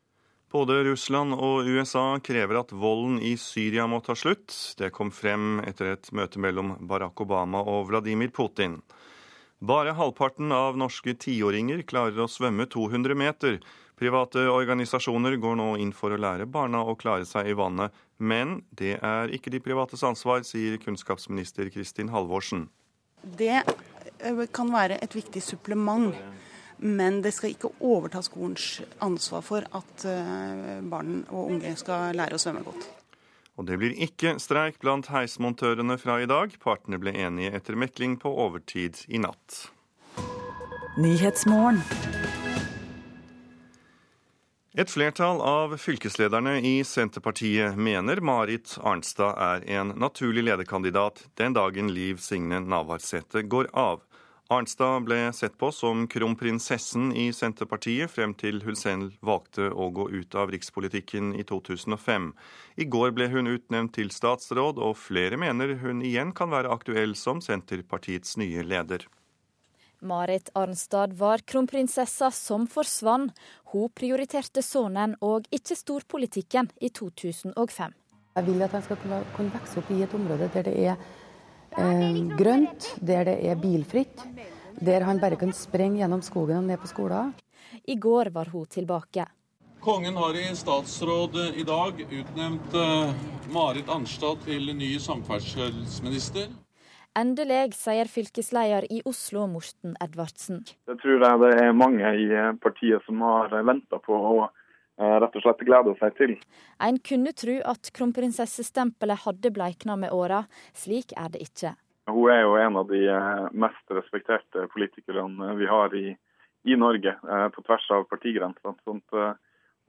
Både 0.52 0.82
Russland 0.84 1.32
og 1.32 1.64
USA 1.64 2.18
krever 2.20 2.58
at 2.60 2.72
volden 2.76 3.16
i 3.24 3.38
Syria 3.40 3.86
må 3.88 4.02
ta 4.04 4.12
slutt. 4.12 4.52
Det 4.76 4.90
kom 4.92 5.08
frem 5.08 5.62
etter 5.64 5.94
et 5.94 6.10
møte 6.12 6.42
mellom 6.44 6.74
Barack 6.88 7.22
Obama 7.24 7.62
og 7.64 7.86
Vladimir 7.88 8.28
Putin. 8.36 8.82
Bare 9.64 9.94
halvparten 9.96 10.52
av 10.52 10.76
norske 10.76 11.14
tiåringer 11.16 11.80
klarer 11.88 12.20
å 12.20 12.28
svømme 12.28 12.66
200 12.68 13.16
meter. 13.16 13.56
Private 13.96 14.44
organisasjoner 14.52 15.38
går 15.40 15.56
nå 15.56 15.70
inn 15.80 15.94
for 15.96 16.12
å 16.12 16.20
lære 16.20 16.44
barna 16.50 16.82
å 16.84 16.98
klare 17.00 17.24
seg 17.24 17.48
i 17.48 17.56
vannet, 17.56 17.94
men 18.18 18.58
det 18.76 18.98
er 19.00 19.32
ikke 19.32 19.54
de 19.54 19.62
privates 19.62 20.04
ansvar, 20.04 20.44
sier 20.44 20.76
kunnskapsminister 20.82 21.72
Kristin 21.72 22.12
Halvorsen. 22.12 22.66
Det 23.22 23.62
kan 24.52 24.72
være 24.74 25.00
et 25.00 25.16
viktig 25.16 25.40
supplement 25.46 26.12
men 26.82 27.20
det 27.22 27.30
skal 27.36 27.54
ikke 27.54 27.70
overta 27.80 28.22
skolens 28.26 28.80
ansvar 29.04 29.44
for 29.46 29.66
at 29.78 30.04
eh, 30.08 30.80
barn 30.82 31.22
og 31.30 31.54
unge 31.54 31.76
skal 31.78 32.16
lære 32.18 32.36
å 32.36 32.42
svømme 32.42 32.64
godt. 32.66 32.88
Og 33.60 33.68
det 33.68 33.76
blir 33.78 33.94
ikke 34.00 34.38
streik 34.42 34.80
blant 34.82 35.10
heismontørene 35.12 35.98
fra 36.00 36.18
i 36.22 36.26
dag. 36.26 36.54
Partene 36.62 36.98
ble 36.98 37.12
enige 37.14 37.52
etter 37.54 37.76
mekling 37.78 38.16
på 38.18 38.32
overtid 38.46 39.04
i 39.12 39.20
natt. 39.22 39.68
Et 44.72 44.88
flertall 44.88 45.42
av 45.44 45.74
fylkeslederne 45.76 46.54
i 46.64 46.78
Senterpartiet 46.88 47.76
mener 47.76 48.22
Marit 48.24 48.78
Arnstad 48.80 49.36
er 49.36 49.66
en 49.78 49.92
naturlig 50.00 50.46
lederkandidat 50.46 51.26
den 51.36 51.52
dagen 51.52 51.92
Liv 51.92 52.22
Signe 52.24 52.62
Navarsete 52.64 53.44
går 53.44 53.68
av. 53.76 54.00
Arnstad 54.52 55.06
ble 55.06 55.18
sett 55.32 55.54
på 55.58 55.70
som 55.72 56.04
kronprinsessen 56.10 57.12
i 57.16 57.30
Senterpartiet 57.32 58.10
frem 58.12 58.34
til 58.36 58.60
hun 58.66 58.76
selv 58.76 59.14
valgte 59.24 59.70
å 59.72 59.86
gå 59.96 60.08
ut 60.12 60.36
av 60.36 60.52
rikspolitikken 60.52 61.30
i 61.40 61.44
2005. 61.48 62.26
I 62.76 62.86
går 62.92 63.14
ble 63.16 63.30
hun 63.32 63.48
utnevnt 63.48 63.94
til 63.96 64.12
statsråd, 64.12 64.76
og 64.76 64.98
flere 65.00 65.38
mener 65.40 65.72
hun 65.80 66.04
igjen 66.04 66.34
kan 66.36 66.52
være 66.52 66.72
aktuell 66.74 67.16
som 67.16 67.40
Senterpartiets 67.40 68.36
nye 68.42 68.66
leder. 68.66 69.08
Marit 70.02 70.50
Arnstad 70.58 71.16
var 71.16 71.46
kronprinsessa 71.46 72.30
som 72.34 72.66
forsvant. 72.66 73.32
Hun 73.72 73.88
prioriterte 73.96 74.60
sønnen 74.66 75.16
og 75.22 75.48
ikke 75.54 75.78
storpolitikken 75.78 76.68
i 76.82 76.90
2005. 76.90 77.94
Jeg 78.32 78.46
vil 78.48 78.64
at 78.64 78.72
han 78.72 78.84
skal 78.84 78.98
kunne 79.36 79.52
vokse 79.52 79.80
opp 79.80 79.90
i 79.92 80.02
et 80.04 80.14
område 80.16 80.48
der 80.54 80.64
det 80.66 80.76
er 80.80 80.96
grønt, 82.36 82.96
der 83.00 83.24
det 83.24 83.36
er 83.48 83.56
bilfritt, 83.56 84.24
der 84.80 85.04
han 85.06 85.20
bare 85.20 85.36
kan 85.36 85.52
sprenge 85.52 86.02
gjennom 86.02 86.22
skogen 86.22 86.62
og 86.62 86.64
ned 86.64 86.80
på 86.82 86.90
skolen. 86.90 87.32
I 87.88 87.96
går 87.96 88.30
var 88.30 88.50
hun 88.52 88.66
tilbake. 88.66 89.26
Kongen 89.82 90.16
har 90.16 90.36
i 90.38 90.54
statsråd 90.54 91.36
i 91.58 91.64
dag 91.66 91.98
utnevnt 92.06 92.74
uh, 92.74 93.10
Marit 93.50 93.88
Arnstad 93.88 94.44
til 94.44 94.70
ny 94.76 94.94
samferdselsminister. 95.02 96.52
Endelig, 97.18 97.74
sier 97.76 98.08
fylkesleder 98.08 98.86
i 98.88 99.02
Oslo, 99.04 99.48
Morten 99.50 99.96
Edvardsen. 100.00 100.62
Jeg 100.88 101.00
tror 101.02 101.18
det 101.20 101.50
er 101.60 101.74
mange 101.76 102.14
i 102.14 102.28
partiet 102.62 103.04
som 103.04 103.20
har 103.26 103.52
venta 103.66 103.98
på 104.00 104.16
Eh, 104.22 104.61
rett 105.22 105.38
og 105.38 105.44
slett 105.44 105.64
gleder 105.66 105.96
seg 106.00 106.16
til. 106.18 106.34
En 106.82 106.98
kunne 107.02 107.32
tro 107.36 107.58
at 107.72 107.90
kronprinsessestempelet 107.96 109.24
hadde 109.26 109.52
bleikna 109.54 109.96
med 110.00 110.14
åra. 110.14 110.44
Slik 110.76 111.14
er 111.18 111.32
det 111.34 111.42
ikke. 111.46 111.74
Hun 112.10 112.32
er 112.34 112.42
jo 112.42 112.58
en 112.58 112.76
av 112.80 112.90
de 112.90 113.00
eh, 113.06 113.46
mest 113.54 113.94
respekterte 113.94 114.66
politikerne 114.72 115.54
vi 115.58 115.68
har 115.70 115.94
i, 115.94 116.12
i 116.66 116.78
Norge, 116.78 117.14
eh, 117.14 117.48
på 117.54 117.64
tvers 117.66 117.88
av 117.94 118.08
partigrensene. 118.10 118.74
Sånn 118.86 119.02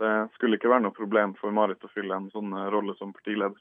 det 0.01 0.13
skulle 0.33 0.57
ikke 0.57 0.71
være 0.71 0.87
noe 0.87 0.95
problem 0.97 1.35
for 1.37 1.53
Marit 1.53 1.83
å 1.85 1.91
fylle 1.93 2.17
en 2.17 2.31
sånn 2.33 2.53
rolle 2.73 2.95
som 2.97 3.13
partileder. 3.13 3.59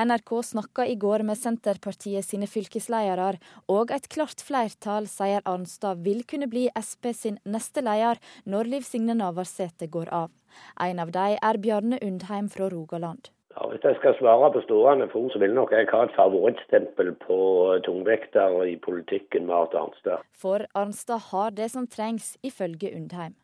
NRK 0.00 0.32
snakka 0.52 0.86
i 0.88 0.96
går 0.96 1.24
med 1.28 1.38
Senterpartiet 1.38 2.24
sine 2.26 2.48
fylkesledere, 2.50 3.36
og 3.68 3.92
et 3.94 4.08
klart 4.12 4.42
flertall 4.44 5.08
sier 5.10 5.44
Arnstad 5.48 6.00
vil 6.06 6.24
kunne 6.28 6.48
bli 6.52 6.68
Sp 6.80 7.12
sin 7.16 7.38
neste 7.44 7.84
leder 7.84 8.20
når 8.44 8.72
Liv 8.76 8.88
Signe 8.88 9.16
Navarsete 9.18 9.90
går 9.92 10.10
av. 10.12 10.32
En 10.80 11.02
av 11.02 11.12
dem 11.12 11.38
er 11.38 11.62
Bjarne 11.62 12.00
Undheim 12.02 12.48
fra 12.52 12.68
Rogaland. 12.72 13.32
Ja, 13.52 13.66
hvis 13.68 13.84
jeg 13.84 13.98
skal 13.98 14.14
svare 14.16 14.48
på 14.52 14.62
stående 14.64 15.08
fot, 15.12 15.32
så 15.32 15.40
vil 15.42 15.52
nok 15.52 15.74
jeg 15.76 15.88
ha 15.92 16.06
et 16.06 16.14
favorittstempel 16.16 17.12
på 17.20 17.38
tungvekter 17.84 18.62
i 18.64 18.78
politikken, 18.80 19.46
Marit 19.46 19.76
Arnstad. 19.76 20.24
For 20.32 20.64
Arnstad 20.74 21.20
har 21.30 21.52
det 21.52 21.68
som 21.74 21.86
trengs, 21.86 22.36
ifølge 22.42 22.94
Undheim. 22.96 23.36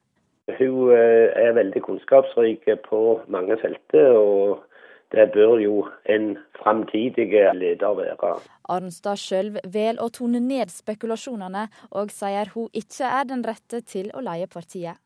Hun 0.49 0.95
eh, 0.97 1.29
er 1.37 1.53
veldig 1.59 1.83
kunnskapsrik 1.85 2.65
på 2.89 3.01
mange 3.29 3.59
felter, 3.61 4.17
og 4.17 4.65
det 5.15 5.31
bør 5.33 5.57
jo 5.63 5.75
en 6.05 6.37
framtidig 6.59 7.31
leder 7.57 7.97
være. 7.97 8.37
Arnstad 8.69 9.17
sjøl 9.21 9.55
velger 9.65 10.03
å 10.05 10.11
tone 10.13 10.41
ned 10.45 10.73
spekulasjonene, 10.73 11.69
og 11.97 12.13
sier 12.13 12.53
hun 12.55 12.69
ikke 12.77 13.09
er 13.09 13.29
den 13.31 13.45
rette 13.47 13.81
til 13.89 14.11
å 14.13 14.25
leie 14.25 14.47
partiet. 14.47 15.01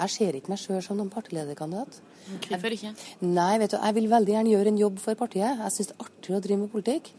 Jeg 0.00 0.10
ser 0.14 0.36
ikke 0.38 0.52
meg 0.52 0.60
sjøl 0.62 0.82
som 0.82 0.98
noen 0.98 1.10
partilederkandidat. 1.12 1.98
Hvorfor 2.46 2.74
ikke? 2.74 2.92
Nei, 3.26 3.52
vet 3.58 3.74
du, 3.74 3.78
Jeg 3.78 3.94
vil 3.94 4.08
veldig 4.10 4.34
gjerne 4.34 4.52
gjøre 4.54 4.72
en 4.72 4.80
jobb 4.80 4.98
for 5.02 5.18
partiet. 5.18 5.58
Jeg 5.64 5.74
syns 5.74 5.90
det 5.90 5.96
er 5.96 6.04
artig 6.06 6.36
å 6.36 6.42
drive 6.44 6.60
med 6.62 6.72
politikk. 6.72 7.10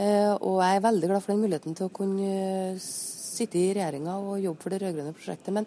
Eh, 0.00 0.32
og 0.36 0.60
jeg 0.62 0.76
er 0.76 0.84
veldig 0.84 1.08
glad 1.10 1.24
for 1.24 1.32
den 1.32 1.42
muligheten 1.44 1.76
til 1.76 1.88
å 1.88 1.92
kunne 1.92 2.28
eh, 2.28 2.80
sitte 2.80 3.58
i 3.58 3.72
regjeringa 3.76 4.16
og 4.20 4.40
jobbe 4.40 4.62
for 4.62 4.72
det 4.72 4.82
rød-grønne 4.84 5.16
prosjektet. 5.16 5.52
Men, 5.56 5.66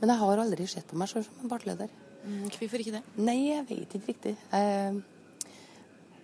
men, 0.00 0.12
jeg 0.12 0.20
har 0.22 0.42
aldri 0.42 0.66
sett 0.70 0.86
på 0.90 0.98
meg 0.98 1.10
sjøl 1.10 1.24
som 1.26 1.44
en 1.44 1.52
partileder. 1.52 1.94
Mm, 2.24 2.50
hvorfor 2.58 2.82
ikke 2.82 2.98
det? 2.98 3.04
Nei, 3.22 3.38
jeg 3.54 3.64
vet 3.70 3.96
ikke 3.98 4.12
riktig. 4.12 4.34
Jeg, 4.52 5.00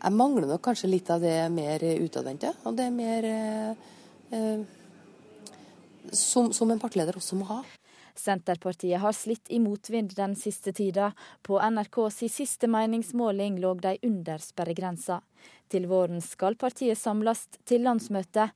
jeg 0.04 0.12
mangler 0.12 0.48
nok 0.48 0.64
kanskje 0.64 0.90
litt 0.92 1.08
av 1.12 1.22
det 1.24 1.36
mer 1.54 1.80
utadvendte. 1.80 2.52
Og 2.68 2.76
det 2.76 2.88
er 2.88 2.92
mer 2.92 3.28
eh, 3.28 3.86
eh, 4.36 4.60
som, 6.12 6.52
som 6.52 6.70
en 6.70 6.82
partileder 6.82 7.16
også 7.16 7.38
må 7.40 7.48
ha. 7.48 7.62
Senterpartiet 8.14 9.00
har 9.02 9.14
slitt 9.16 9.48
i 9.50 9.58
motvind 9.58 10.12
den 10.14 10.36
siste 10.38 10.72
tida. 10.76 11.12
På 11.42 11.58
NRKs 11.58 12.20
siste 12.30 12.68
meningsmåling 12.70 13.58
lå 13.62 13.74
de 13.80 13.96
under 14.06 14.38
sperregrensa. 14.44 15.20
Til 15.72 15.88
våren 15.90 16.22
skal 16.22 16.54
partiet 16.60 17.00
samles 17.00 17.48
til 17.64 17.82
landsmøte. 17.88 18.50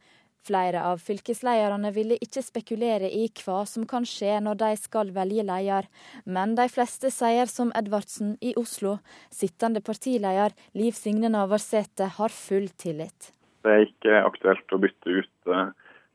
Flere 0.48 0.82
av 0.90 1.02
fylkeslederne 1.04 1.92
ville 1.94 2.18
ikke 2.24 2.42
spekulere 2.44 3.10
i 3.12 3.26
hva 3.42 3.62
som 3.68 3.86
kan 3.88 4.06
skje 4.08 4.38
når 4.44 4.60
de 4.62 4.70
skal 4.80 5.12
velge 5.16 5.44
leder, 5.44 5.88
men 6.24 6.54
de 6.58 6.68
fleste 6.72 7.12
sier 7.14 7.50
som 7.52 7.72
Edvardsen 7.78 8.36
i 8.40 8.54
Oslo. 8.56 8.98
Sittende 9.30 9.84
partileder 9.84 10.56
Liv 10.78 10.96
Signe 10.96 11.28
Navarsete 11.32 12.08
har 12.18 12.32
full 12.32 12.70
tillit. 12.80 13.34
Det 13.66 13.74
er 13.74 13.84
ikke 13.88 14.24
aktuelt 14.24 14.72
å 14.72 14.80
bytte 14.80 15.20
ut 15.20 15.52
uh 15.52 15.68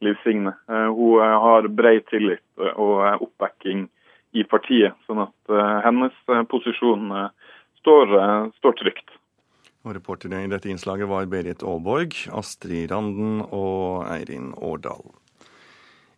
Liv 0.03 0.15
Signe. 0.23 0.53
Eh, 0.69 0.89
hun 0.95 1.21
eh, 1.21 1.39
har 1.45 1.67
bred 1.67 2.05
tillit 2.11 2.43
og 2.75 3.23
oppbacking 3.23 3.87
i 4.33 4.43
partiet, 4.49 4.97
sånn 5.07 5.23
at 5.25 5.53
eh, 5.53 5.75
hennes 5.85 6.15
posisjon 6.51 7.11
står, 7.81 8.15
står 8.59 8.79
trygt. 8.81 9.19
Og 9.83 9.97
Reportere 9.97 10.45
i 10.45 10.51
dette 10.51 10.69
innslaget 10.71 11.09
var 11.11 11.27
Berit 11.27 11.63
Aalborg, 11.63 12.15
Astrid 12.31 12.91
Randen 12.91 13.41
og 13.49 14.05
Eirin 14.07 14.53
Årdal. 14.55 15.11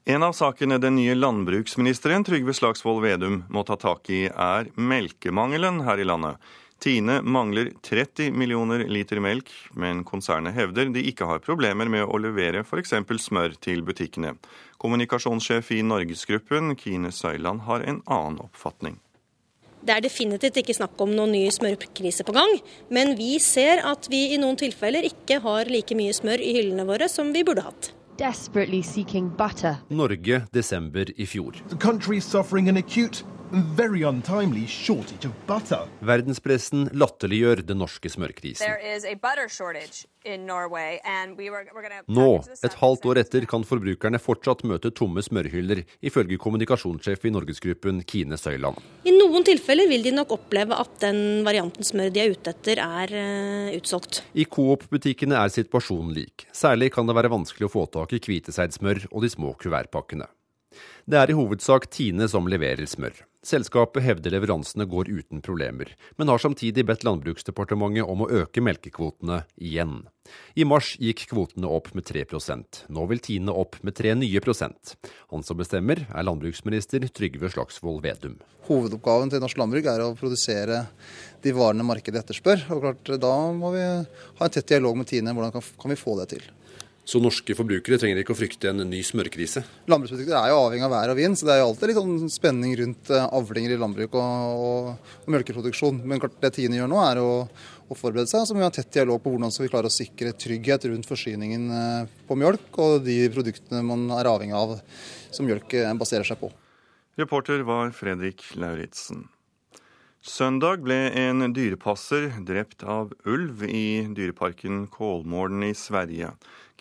En 0.05 0.21
av 0.21 0.35
sakene 0.37 0.77
den 0.77 0.99
nye 0.99 1.15
landbruksministeren 1.17 2.21
Trygve 2.27 2.53
Slagsvold 2.53 3.01
Vedum 3.01 3.39
må 3.49 3.63
ta 3.65 3.73
tak 3.81 4.05
i, 4.13 4.27
er 4.29 4.69
melkemangelen 4.77 5.81
her 5.87 5.97
i 5.97 6.05
landet. 6.05 6.37
Tine 6.77 7.21
mangler 7.25 7.71
30 7.81 8.35
millioner 8.37 8.83
liter 8.85 9.17
melk, 9.23 9.49
men 9.73 10.03
konsernet 10.05 10.53
hevder 10.53 10.91
de 10.93 11.01
ikke 11.09 11.25
har 11.25 11.41
problemer 11.41 11.89
med 11.89 12.05
å 12.05 12.19
levere 12.21 12.61
f.eks. 12.61 12.93
smør 13.23 13.57
til 13.57 13.81
butikkene. 13.87 14.35
Kommunikasjonssjef 14.77 15.71
i 15.73 15.81
Norgesgruppen, 15.81 16.75
Kine 16.77 17.09
Søyland, 17.09 17.65
har 17.65 17.81
en 17.81 18.03
annen 18.05 18.43
oppfatning. 18.45 18.99
Det 19.85 19.93
er 19.93 20.01
definitivt 20.01 20.57
ikke 20.57 20.73
snakk 20.73 21.01
om 21.03 21.11
noen 21.13 21.35
ny 21.35 21.43
smørkrise 21.53 22.25
på 22.25 22.33
gang, 22.33 22.55
men 22.89 23.13
vi 23.19 23.35
ser 23.43 23.83
at 23.85 24.09
vi 24.09 24.31
i 24.33 24.39
noen 24.41 24.57
tilfeller 24.57 25.05
ikke 25.05 25.37
har 25.43 25.69
like 25.69 25.97
mye 25.97 26.15
smør 26.15 26.41
i 26.41 26.55
hyllene 26.57 26.87
våre 26.89 27.09
som 27.11 27.29
vi 27.35 27.45
burde 27.45 27.67
hatt. 27.67 27.91
Norge, 29.93 30.41
desember 30.55 31.11
i 31.17 31.27
fjor. 31.29 31.61
Verdenspressen 36.05 36.87
latterliggjør 36.97 37.61
den 37.67 37.77
norske 37.83 38.09
smørkrisen. 38.09 38.65
Nå, 42.17 42.29
et 42.65 42.77
halvt 42.79 43.05
år 43.11 43.19
etter, 43.21 43.45
kan 43.49 43.65
forbrukerne 43.69 44.19
fortsatt 44.21 44.63
møte 44.65 44.89
tomme 44.97 45.21
smørhyller, 45.25 45.83
ifølge 46.01 46.39
kommunikasjonssjef 46.41 47.27
i 47.29 47.33
Norgesgruppen 47.35 48.01
Kine 48.09 48.39
Søyland. 48.41 48.81
I 49.05 49.13
noen 49.13 49.45
tilfeller 49.45 49.89
vil 49.91 50.07
de 50.07 50.15
nok 50.17 50.33
oppleve 50.39 50.73
at 50.81 50.97
den 51.03 51.19
varianten 51.45 51.85
smør 51.85 52.09
de 52.15 52.23
er 52.23 52.33
ute 52.33 52.55
etter, 52.55 52.81
er 52.81 53.13
uh, 53.13 53.75
utsolgt. 53.77 54.23
I 54.33 54.47
Coop-butikkene 54.49 55.37
er 55.37 55.53
situasjonen 55.53 56.15
lik. 56.17 56.47
Særlig 56.55 56.89
kan 56.97 57.05
det 57.05 57.17
være 57.17 57.33
vanskelig 57.33 57.69
å 57.69 57.75
få 57.77 57.85
tak 57.93 58.17
i 58.17 58.23
hviteseidsmør 58.25 59.05
og 59.11 59.21
de 59.21 59.29
små 59.37 59.53
kuvertpakkene. 59.61 60.25
Det 61.05 61.19
er 61.19 61.31
i 61.31 61.37
hovedsak 61.37 61.89
Tine 61.93 62.27
som 62.31 62.47
leverer 62.49 62.85
smør. 62.89 63.23
Selskapet 63.45 64.01
hevder 64.01 64.33
leveransene 64.33 64.87
går 64.89 65.11
uten 65.19 65.41
problemer, 65.45 65.91
men 66.17 66.31
har 66.31 66.41
samtidig 66.41 66.81
bedt 66.89 67.03
Landbruksdepartementet 67.05 68.07
om 68.09 68.23
å 68.25 68.29
øke 68.41 68.63
melkekvotene 68.65 69.43
igjen. 69.61 69.99
I 70.57 70.65
mars 70.65 70.95
gikk 70.97 71.27
kvotene 71.29 71.69
opp 71.69 71.91
med 71.93 72.07
3% 72.09 72.79
Nå 72.89 73.03
vil 73.11 73.21
Tine 73.21 73.53
opp 73.53 73.77
med 73.85 73.93
3 73.99 74.15
nye 74.17 74.41
prosent. 74.41 74.95
Han 75.29 75.45
som 75.45 75.59
bestemmer, 75.61 76.07
er 76.09 76.25
landbruksminister 76.25 77.05
Trygve 77.13 77.53
Slagsvold 77.53 78.01
Vedum. 78.01 78.39
Hovedoppgaven 78.65 79.29
til 79.29 79.43
norsk 79.43 79.61
landbruk 79.61 79.91
er 79.93 80.01
å 80.01 80.15
produsere 80.17 80.87
de 81.45 81.53
varene 81.53 81.85
markedet 81.85 82.23
etterspør. 82.23 82.65
og 82.73 82.81
klart, 82.81 83.19
Da 83.21 83.35
må 83.53 83.75
vi 83.77 83.85
ha 83.85 84.49
en 84.49 84.49
tett 84.49 84.73
dialog 84.73 84.97
med 84.97 85.05
Tine. 85.05 85.37
Hvordan 85.37 85.53
kan 85.53 85.93
vi 85.93 86.01
få 86.01 86.17
det 86.17 86.29
til? 86.33 86.49
Så 87.05 87.19
norske 87.21 87.53
forbrukere 87.53 87.99
trenger 88.01 88.17
ikke 88.23 88.33
å 88.33 88.37
frykte 88.37 88.71
en 88.71 88.81
ny 88.89 89.03
smørkrise? 89.05 89.61
Landbruksprodukter 89.91 90.37
er 90.39 90.49
jo 90.49 90.61
avhengig 90.63 90.87
av 90.87 90.93
vær 90.95 91.11
og 91.13 91.19
vind, 91.19 91.37
så 91.37 91.45
det 91.45 91.53
er 91.53 91.59
jo 91.61 91.67
alltid 91.67 91.91
litt 91.91 91.99
sånn 91.99 92.31
spenning 92.33 92.73
rundt 92.79 93.11
eh, 93.13 93.27
avlinger 93.37 93.75
i 93.75 93.77
landbruk 93.77 94.17
og, 94.17 94.55
og, 94.65 94.89
og 95.21 95.35
melkeproduksjon. 95.35 95.99
Men 96.01 96.23
klart 96.23 96.39
det 96.41 96.55
Tine 96.57 96.79
gjør 96.79 96.89
nå, 96.89 96.97
er 97.03 97.21
å, 97.21 97.29
å 97.45 97.97
forberede 97.99 98.31
seg. 98.31 98.47
Så 98.49 98.57
må 98.57 98.63
vi 98.63 98.65
ha 98.65 98.73
tett 98.73 98.89
dialog 98.97 99.21
på 99.21 99.35
hvordan 99.35 99.53
vi 99.53 99.69
klarer 99.69 99.91
å 99.91 99.93
sikre 99.93 100.33
trygghet 100.33 100.89
rundt 100.89 101.05
forsyningen 101.09 101.69
eh, 101.77 102.17
på 102.25 102.39
mjølk 102.41 102.81
og 102.81 102.97
de 103.05 103.19
produktene 103.37 103.85
man 103.85 104.09
er 104.17 104.31
avhengig 104.31 104.57
av 104.57 104.75
som 105.29 105.45
mjølk 105.45 105.77
eh, 105.77 105.93
baserer 106.01 106.25
seg 106.25 106.41
på. 106.41 106.49
Reporter 107.21 107.61
var 107.69 107.93
Fredrik 107.95 108.41
Lauritzen. 108.57 109.27
Søndag 110.25 110.81
ble 110.81 110.97
en 111.21 111.51
dyrepasser 111.53 112.31
drept 112.47 112.81
av 112.81 113.11
ulv 113.29 113.61
i 113.69 114.01
dyreparken 114.09 114.87
Kolmården 114.89 115.61
i 115.67 115.75
Sverige. 115.77 116.31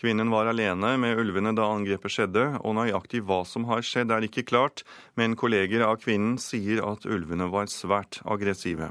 Kvinnen 0.04 0.28
var 0.28 0.50
alene 0.50 0.98
med 1.00 1.16
ulvene 1.16 1.54
da 1.56 1.64
angrepet 1.72 2.12
skjedde, 2.12 2.42
og 2.60 2.74
nøyaktig 2.76 3.22
hva 3.24 3.38
som 3.48 3.64
har 3.70 3.80
skjedd 3.80 4.10
er 4.12 4.26
ikke 4.26 4.42
klart, 4.50 4.82
men 5.16 5.32
kolleger 5.32 5.80
av 5.86 5.94
kvinnen 6.02 6.34
sier 6.36 6.82
at 6.84 7.06
ulvene 7.08 7.46
var 7.48 7.70
svært 7.72 8.18
aggressive. 8.28 8.90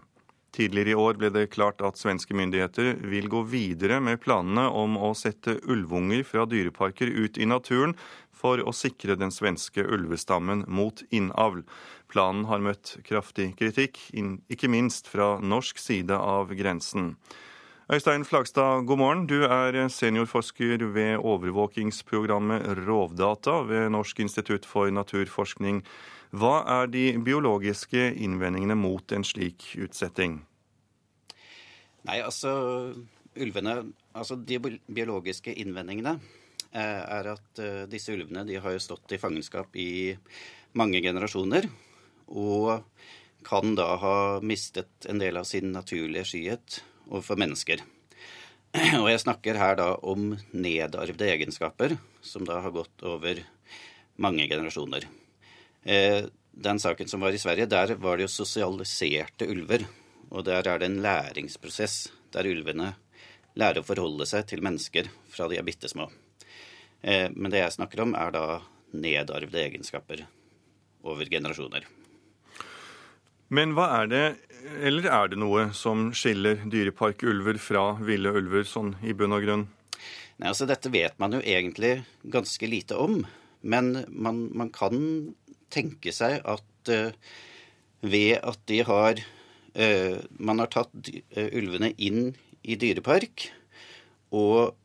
Tidligere 0.57 0.95
i 0.95 0.97
år 1.03 1.20
ble 1.22 1.30
det 1.36 1.51
klart 1.53 1.86
at 1.86 2.01
svenske 2.01 2.34
myndigheter 2.34 2.97
vil 3.14 3.30
gå 3.30 3.43
videre 3.45 4.01
med 4.01 4.24
planene 4.26 4.66
om 4.74 4.97
å 4.97 5.14
sette 5.14 5.59
ulvunger 5.70 6.26
fra 6.26 6.47
dyreparker 6.49 7.14
ut 7.14 7.38
i 7.38 7.45
naturen 7.45 7.93
for 8.34 8.66
å 8.66 8.74
sikre 8.74 9.14
den 9.14 9.30
svenske 9.30 9.86
ulvestammen 9.86 10.66
mot 10.66 11.05
innavl. 11.14 11.61
Planen 12.09 12.49
har 12.49 12.66
møtt 12.66 12.97
kraftig 13.05 13.51
kritikk, 13.61 14.01
ikke 14.49 14.74
minst 14.80 15.14
fra 15.14 15.36
norsk 15.38 15.78
side 15.78 16.18
av 16.18 16.57
grensen. 16.57 17.14
Øystein 17.93 18.23
Flagstad, 18.25 18.87
god 18.87 18.97
morgen. 18.97 19.27
Du 19.27 19.43
er 19.45 19.87
seniorforsker 19.87 20.81
ved 20.95 21.17
overvåkingsprogrammet 21.17 22.63
Rovdata 22.87 23.51
ved 23.69 23.89
Norsk 23.93 24.19
institutt 24.19 24.65
for 24.65 24.89
naturforskning. 24.89 25.83
Hva 26.31 26.63
er 26.81 26.87
de 26.89 27.03
biologiske 27.21 28.07
innvendingene 28.15 28.73
mot 28.73 29.13
en 29.13 29.21
slik 29.21 29.75
utsetting? 29.77 30.39
Nei, 32.09 32.15
altså 32.23 32.53
ulvene 33.37 33.75
Altså 34.15 34.39
de 34.41 34.57
biologiske 34.87 35.53
innvendingene 35.53 36.15
eh, 36.71 37.03
er 37.17 37.29
at 37.35 37.61
eh, 37.61 37.83
disse 37.91 38.15
ulvene 38.15 38.41
de 38.47 38.57
har 38.63 38.79
stått 38.81 39.13
i 39.13 39.19
fangenskap 39.21 39.75
i 39.77 40.15
mange 40.73 41.01
generasjoner. 41.01 41.69
Og 42.29 42.73
kan 43.45 43.77
da 43.77 43.91
ha 44.01 44.17
mistet 44.41 45.05
en 45.09 45.21
del 45.21 45.37
av 45.37 45.45
sin 45.45 45.69
naturlige 45.75 46.25
skyhet 46.31 46.79
overfor 47.09 47.39
mennesker. 47.39 47.83
Og 49.01 49.09
jeg 49.11 49.21
snakker 49.21 49.59
her 49.59 49.77
da 49.77 49.91
om 50.01 50.31
nedarvede 50.51 51.29
egenskaper 51.29 51.97
som 52.25 52.45
da 52.47 52.61
har 52.63 52.73
gått 52.73 53.03
over 53.05 53.43
mange 54.21 54.47
generasjoner. 54.49 55.05
Eh, 55.83 56.25
den 56.53 56.79
saken 56.79 57.09
som 57.09 57.21
var 57.21 57.33
i 57.33 57.41
Sverige, 57.41 57.69
der 57.69 57.95
var 58.01 58.17
det 58.17 58.27
jo 58.27 58.33
sosialiserte 58.33 59.49
ulver. 59.49 59.85
Og 60.33 60.45
der 60.45 60.65
er 60.65 60.81
det 60.81 60.89
en 60.89 61.01
læringsprosess 61.05 62.07
der 62.33 62.49
ulvene 62.49 62.93
lærer 63.59 63.83
å 63.83 63.85
forholde 63.85 64.25
seg 64.25 64.47
til 64.49 64.63
mennesker 64.65 65.09
fra 65.29 65.47
de 65.49 65.59
er 65.59 65.65
bitte 65.65 65.89
små. 65.91 66.07
Eh, 67.01 67.29
men 67.35 67.51
det 67.53 67.61
jeg 67.61 67.75
snakker 67.77 68.01
om, 68.05 68.15
er 68.17 68.33
da 68.33 68.45
nedarvede 68.93 69.67
egenskaper 69.67 70.25
over 71.03 71.29
generasjoner. 71.29 71.85
Men 73.53 73.75
hva 73.77 73.89
er 73.99 74.09
det 74.09 74.25
eller 74.64 75.07
er 75.11 75.32
det 75.32 75.39
noe 75.41 75.70
som 75.76 76.09
skiller 76.16 76.61
dyreparkulver 76.72 77.59
fra 77.61 77.93
ville 78.03 78.32
ulver, 78.32 78.66
sånn 78.68 78.93
i 79.03 79.16
bunn 79.18 79.36
og 79.36 79.45
grunn? 79.45 79.66
Nei, 80.39 80.49
altså 80.49 80.68
Dette 80.70 80.91
vet 80.93 81.18
man 81.22 81.36
jo 81.36 81.41
egentlig 81.43 81.97
ganske 82.24 82.70
lite 82.70 82.97
om. 82.99 83.22
Men 83.64 84.05
man, 84.09 84.47
man 84.55 84.72
kan 84.74 84.95
tenke 85.74 86.14
seg 86.16 86.41
at 86.43 86.91
uh, 86.91 87.11
ved 88.03 88.39
at 88.43 88.59
de 88.68 88.82
har 88.84 89.20
uh, 89.20 90.18
Man 90.38 90.59
har 90.59 90.72
tatt 90.74 91.11
uh, 91.38 91.49
ulvene 91.55 91.93
inn 91.95 92.34
i 92.64 92.76
dyrepark, 92.80 93.49
og 94.32 94.76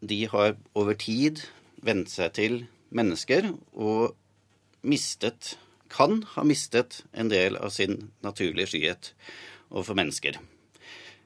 de 0.00 0.22
har 0.32 0.56
over 0.78 0.96
tid 0.96 1.42
vent 1.84 2.08
seg 2.10 2.32
til 2.38 2.60
mennesker 2.94 3.50
og 3.76 4.14
mistet 4.88 5.56
kan 5.92 6.22
ha 6.34 6.44
mistet 6.44 7.02
en 7.12 7.30
del 7.32 7.56
av 7.56 7.72
sin 7.74 8.10
naturlige 8.24 8.72
skyhet 8.72 9.12
overfor 9.70 9.98
mennesker. 9.98 10.38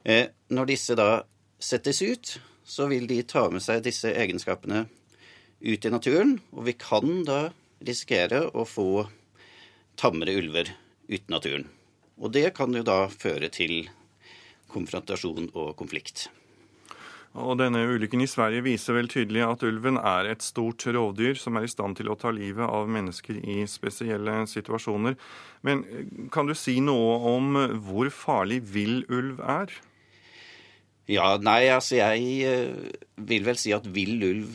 Eh, 0.05 0.29
når 0.51 0.73
disse 0.73 0.97
da 0.99 1.25
settes 1.63 2.03
ut, 2.03 2.37
så 2.65 2.89
vil 2.91 3.07
de 3.11 3.21
ta 3.27 3.49
med 3.51 3.63
seg 3.63 3.83
disse 3.85 4.11
egenskapene 4.11 4.87
ut 5.63 5.87
i 5.87 5.93
naturen, 5.93 6.39
og 6.51 6.67
vi 6.67 6.75
kan 6.79 7.23
da 7.27 7.53
risikere 7.83 8.45
å 8.51 8.67
få 8.67 9.07
tammere 9.99 10.35
ulver 10.39 10.73
ut 11.09 11.21
i 11.21 11.33
naturen. 11.33 11.67
Og 12.23 12.33
det 12.35 12.49
kan 12.57 12.75
jo 12.75 12.85
da 12.87 13.07
føre 13.11 13.51
til 13.53 13.89
konfrontasjon 14.73 15.51
og 15.53 15.75
konflikt. 15.79 16.29
Og 17.33 17.57
denne 17.57 17.81
ulykken 17.89 18.21
i 18.21 18.29
Sverige 18.29 18.65
viser 18.67 18.97
vel 18.99 19.09
tydelig 19.09 19.41
at 19.47 19.63
ulven 19.65 19.97
er 19.97 20.29
et 20.29 20.45
stort 20.45 20.85
rovdyr 20.85 21.39
som 21.41 21.57
er 21.57 21.65
i 21.65 21.71
stand 21.73 21.97
til 21.97 22.11
å 22.13 22.17
ta 22.21 22.33
livet 22.35 22.67
av 22.67 22.91
mennesker 22.93 23.39
i 23.41 23.63
spesielle 23.71 24.43
situasjoner. 24.51 25.17
Men 25.65 25.87
eh, 25.89 26.11
kan 26.35 26.51
du 26.51 26.53
si 26.59 26.77
noe 26.85 27.17
om 27.33 27.57
hvor 27.87 28.13
farlig 28.13 28.61
vill 28.75 29.01
ulv 29.09 29.41
er? 29.41 29.73
Ja, 31.11 31.35
nei, 31.41 31.65
altså 31.73 31.99
jeg 31.99 32.29
eh, 32.47 32.93
vil 33.17 33.49
vel 33.49 33.59
si 33.59 33.73
at 33.75 33.89
vill 33.89 34.21
ulv 34.29 34.53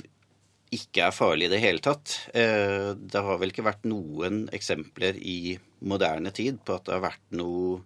ikke 0.75 1.07
er 1.07 1.15
farlig 1.15 1.47
i 1.47 1.53
det 1.55 1.63
hele 1.63 1.82
tatt. 1.84 2.13
Eh, 2.38 2.93
det 2.93 3.23
har 3.23 3.41
vel 3.41 3.53
ikke 3.53 3.65
vært 3.65 3.88
noen 3.89 4.45
eksempler 4.53 5.17
i 5.17 5.57
moderne 5.88 6.30
tid 6.36 6.61
på 6.65 6.78
at 6.78 6.86
det 6.88 6.97
har 6.97 7.05
vært 7.09 7.25
noe 7.39 7.82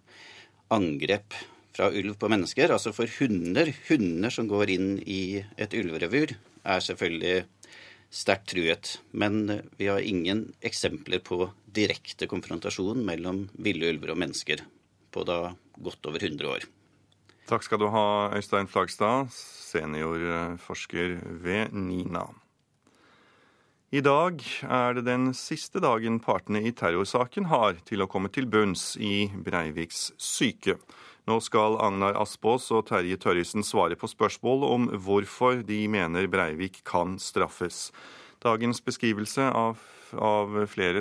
angrep 0.72 1.36
fra 1.72 1.88
ulv 1.90 2.16
på 2.20 2.30
mennesker. 2.32 2.72
Altså 2.72 2.92
for 2.96 3.10
hunder, 3.18 3.72
hunder 3.88 4.34
som 4.34 4.48
går 4.50 4.74
inn 4.74 4.92
i 5.02 5.42
et 5.60 5.74
ulverevir, 5.78 6.36
er 6.62 6.84
selvfølgelig 6.84 7.46
sterkt 8.12 8.52
truet. 8.52 8.92
Men 9.12 9.64
vi 9.80 9.88
har 9.88 10.04
ingen 10.04 10.50
eksempler 10.64 11.22
på 11.24 11.48
direkte 11.72 12.28
konfrontasjon 12.28 13.00
mellom 13.06 13.46
ville 13.56 13.94
ulver 13.94 14.14
og 14.14 14.20
mennesker 14.22 14.64
på 15.12 15.24
da 15.28 15.54
godt 15.82 16.08
over 16.08 16.20
100 16.22 16.48
år. 16.48 16.68
Takk 17.48 17.64
skal 17.66 17.80
du 17.82 17.88
ha, 17.90 18.30
Øystein 18.36 18.68
Flagstad, 18.70 19.32
seniorforsker 19.34 21.18
ved 21.42 21.74
NINA. 21.74 22.28
I 23.92 24.00
dag 24.00 24.40
er 24.64 24.94
det 24.96 25.02
den 25.04 25.34
siste 25.36 25.82
dagen 25.84 26.16
partene 26.24 26.62
i 26.64 26.70
terrorsaken 26.72 27.50
har 27.50 27.76
til 27.84 28.00
å 28.00 28.08
komme 28.08 28.30
til 28.32 28.46
bunns 28.48 28.94
i 28.96 29.26
Breiviks 29.36 30.14
syke. 30.16 30.78
Nå 31.30 31.38
skal 31.38 31.76
Agnar 31.78 32.16
Aspås 32.18 32.64
og 32.74 32.88
Terje 32.88 33.14
Tørrisen 33.20 33.62
svare 33.62 33.94
på 33.98 34.08
spørsmål 34.10 34.64
om 34.66 34.88
hvorfor 35.04 35.60
de 35.62 35.84
mener 35.86 36.26
Breivik 36.26 36.80
kan 36.88 37.14
straffes. 37.22 37.92
Dagens 38.42 38.82
beskrivelse 38.82 39.46
av, 39.54 39.78
av 40.18 40.56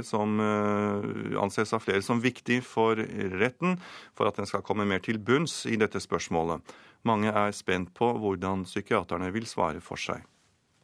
som 0.06 0.38
uh, 0.38 1.42
anses 1.42 1.74
av 1.74 1.82
flere 1.82 2.06
som 2.06 2.22
viktig 2.22 2.62
for 2.62 3.02
retten, 3.42 3.80
for 4.14 4.30
at 4.30 4.38
den 4.38 4.46
skal 4.46 4.62
komme 4.62 4.86
mer 4.86 5.02
til 5.02 5.18
bunns 5.18 5.66
i 5.66 5.80
dette 5.82 5.98
spørsmålet. 5.98 6.62
Mange 7.02 7.34
er 7.34 7.52
spent 7.52 7.90
på 7.98 8.14
hvordan 8.14 8.68
psykiaterne 8.70 9.32
vil 9.34 9.50
svare 9.50 9.82
for 9.82 9.98
seg. 9.98 10.22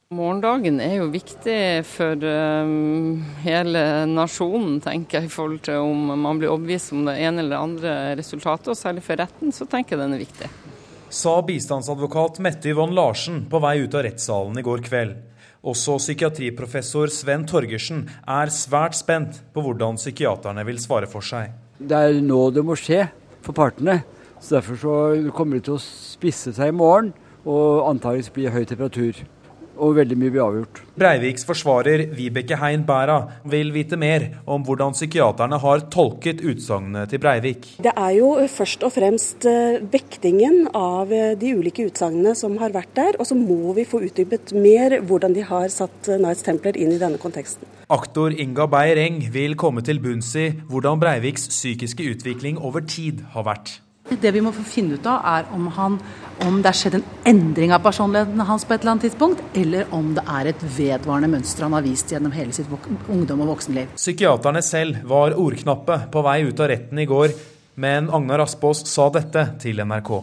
Morgendagen 0.08 0.78
er 0.80 1.02
jo 1.02 1.10
viktig 1.12 1.84
for 1.84 2.22
um, 2.24 3.18
hele 3.44 3.82
nasjonen, 4.08 4.78
tenker 4.80 5.20
jeg, 5.20 5.28
i 5.28 5.34
forhold 5.34 5.60
til 5.66 5.84
om 5.84 6.14
man 6.24 6.40
blir 6.40 6.54
overbevist 6.54 6.94
om 6.96 7.02
det 7.10 7.18
ene 7.28 7.44
eller 7.44 7.60
andre 7.60 7.96
resultatet. 8.16 8.70
Og 8.72 8.80
særlig 8.80 9.04
for 9.04 9.20
retten, 9.20 9.52
så 9.52 9.68
tenker 9.68 9.98
jeg 9.98 10.06
den 10.06 10.16
er 10.16 10.24
viktig. 10.24 10.50
Sa 11.12 11.36
bistandsadvokat 11.44 12.40
Mette 12.40 12.72
Yvonne 12.72 12.96
Larsen 12.96 13.44
på 13.52 13.60
vei 13.60 13.82
ut 13.84 14.00
av 14.00 14.08
rettssalen 14.08 14.56
i 14.56 14.64
går 14.64 14.88
kveld. 14.88 15.20
Også 15.68 16.00
psykiatriprofessor 16.00 17.12
Sven 17.12 17.44
Torgersen 17.44 18.06
er 18.24 18.56
svært 18.56 18.96
spent 18.96 19.44
på 19.52 19.68
hvordan 19.68 20.00
psykiaterne 20.00 20.64
vil 20.72 20.80
svare 20.80 21.12
for 21.12 21.20
seg. 21.20 21.52
Det 21.84 22.00
er 22.08 22.22
nå 22.24 22.46
det 22.56 22.64
må 22.64 22.80
skje 22.80 23.10
for 23.44 23.52
partene. 23.60 24.06
Så 24.40 24.62
Derfor 24.62 24.80
så 24.80 25.00
kommer 25.36 25.60
det 25.60 25.68
til 25.68 25.76
å 25.76 25.84
spisse 25.84 26.56
seg 26.56 26.72
i 26.72 26.80
morgen 26.80 27.12
og 27.44 27.90
antakeligvis 27.92 28.32
bli 28.32 28.48
høy 28.56 28.64
temperatur 28.70 29.28
og 29.78 29.98
veldig 30.00 30.18
mye 30.20 30.34
blir 30.34 30.46
avgjort. 30.46 30.82
Breiviks 30.98 31.46
forsvarer 31.48 32.08
Vibeke 32.18 32.58
Hein 32.62 32.86
Bæra 32.88 33.20
vil 33.46 33.74
vite 33.76 34.00
mer 34.00 34.30
om 34.50 34.64
hvordan 34.66 34.96
psykiaterne 34.98 35.60
har 35.62 35.86
tolket 35.94 36.42
utsagnene 36.42 37.06
til 37.12 37.22
Breivik. 37.22 37.68
Det 37.84 37.94
er 37.94 38.16
jo 38.18 38.32
først 38.52 38.88
og 38.88 38.96
fremst 38.96 39.46
eh, 39.50 39.82
vektingen 39.92 40.70
av 40.78 41.12
eh, 41.14 41.36
de 41.40 41.54
ulike 41.60 41.90
utsagnene 41.92 42.34
som 42.40 42.58
har 42.62 42.74
vært 42.76 42.96
der, 42.98 43.20
og 43.20 43.28
så 43.30 43.38
må 43.38 43.76
vi 43.78 43.86
få 43.88 44.02
utdypet 44.08 44.56
mer 44.56 45.00
hvordan 45.06 45.36
de 45.36 45.46
har 45.46 45.68
satt 45.74 46.08
Nights 46.08 46.38
Knights 46.38 46.46
Templar 46.46 46.78
inn 46.78 46.92
i 46.94 47.00
denne 47.02 47.18
konteksten. 47.18 47.66
Aktor 47.90 48.32
Inga 48.32 48.68
Beyer-Eng 48.68 49.22
vil 49.32 49.56
komme 49.56 49.82
til 49.82 50.00
bunns 50.00 50.36
i 50.36 50.52
hvordan 50.70 51.00
Breiviks 51.00 51.48
psykiske 51.50 52.04
utvikling 52.14 52.58
over 52.60 52.82
tid 52.82 53.24
har 53.34 53.48
vært. 53.48 53.87
Det 54.08 54.32
vi 54.32 54.42
må 54.42 54.54
få 54.56 54.64
finne 54.64 54.96
ut 54.96 55.08
av, 55.10 55.20
er 55.28 55.50
om, 55.56 55.66
han, 55.76 55.98
om 56.46 56.62
det 56.64 56.72
har 56.72 56.78
skjedd 56.80 56.96
en 57.02 57.06
endring 57.28 57.74
av 57.76 57.84
personligheten 57.84 58.40
hans 58.48 58.64
på 58.64 58.74
et 58.76 58.82
eller 58.82 58.94
annet 58.94 59.06
tidspunkt, 59.10 59.42
eller 59.60 59.92
om 59.96 60.14
det 60.16 60.24
er 60.32 60.52
et 60.54 60.64
vedvarende 60.78 61.30
mønster 61.34 61.68
han 61.68 61.76
har 61.76 61.84
vist 61.84 62.14
gjennom 62.14 62.32
hele 62.36 62.56
sitt 62.56 62.72
ungdom 63.12 63.44
og 63.44 63.52
voksenliv. 63.52 63.92
Psykiaterne 64.00 64.64
selv 64.64 65.04
var 65.10 65.36
ordknappe 65.36 66.00
på 66.14 66.24
vei 66.24 66.40
ut 66.48 66.64
av 66.64 66.72
retten 66.72 67.04
i 67.04 67.08
går, 67.10 67.36
men 67.84 68.08
Agnar 68.14 68.46
Aspås 68.48 68.86
sa 68.88 69.10
dette 69.14 69.44
til 69.62 69.84
NRK. 69.84 70.14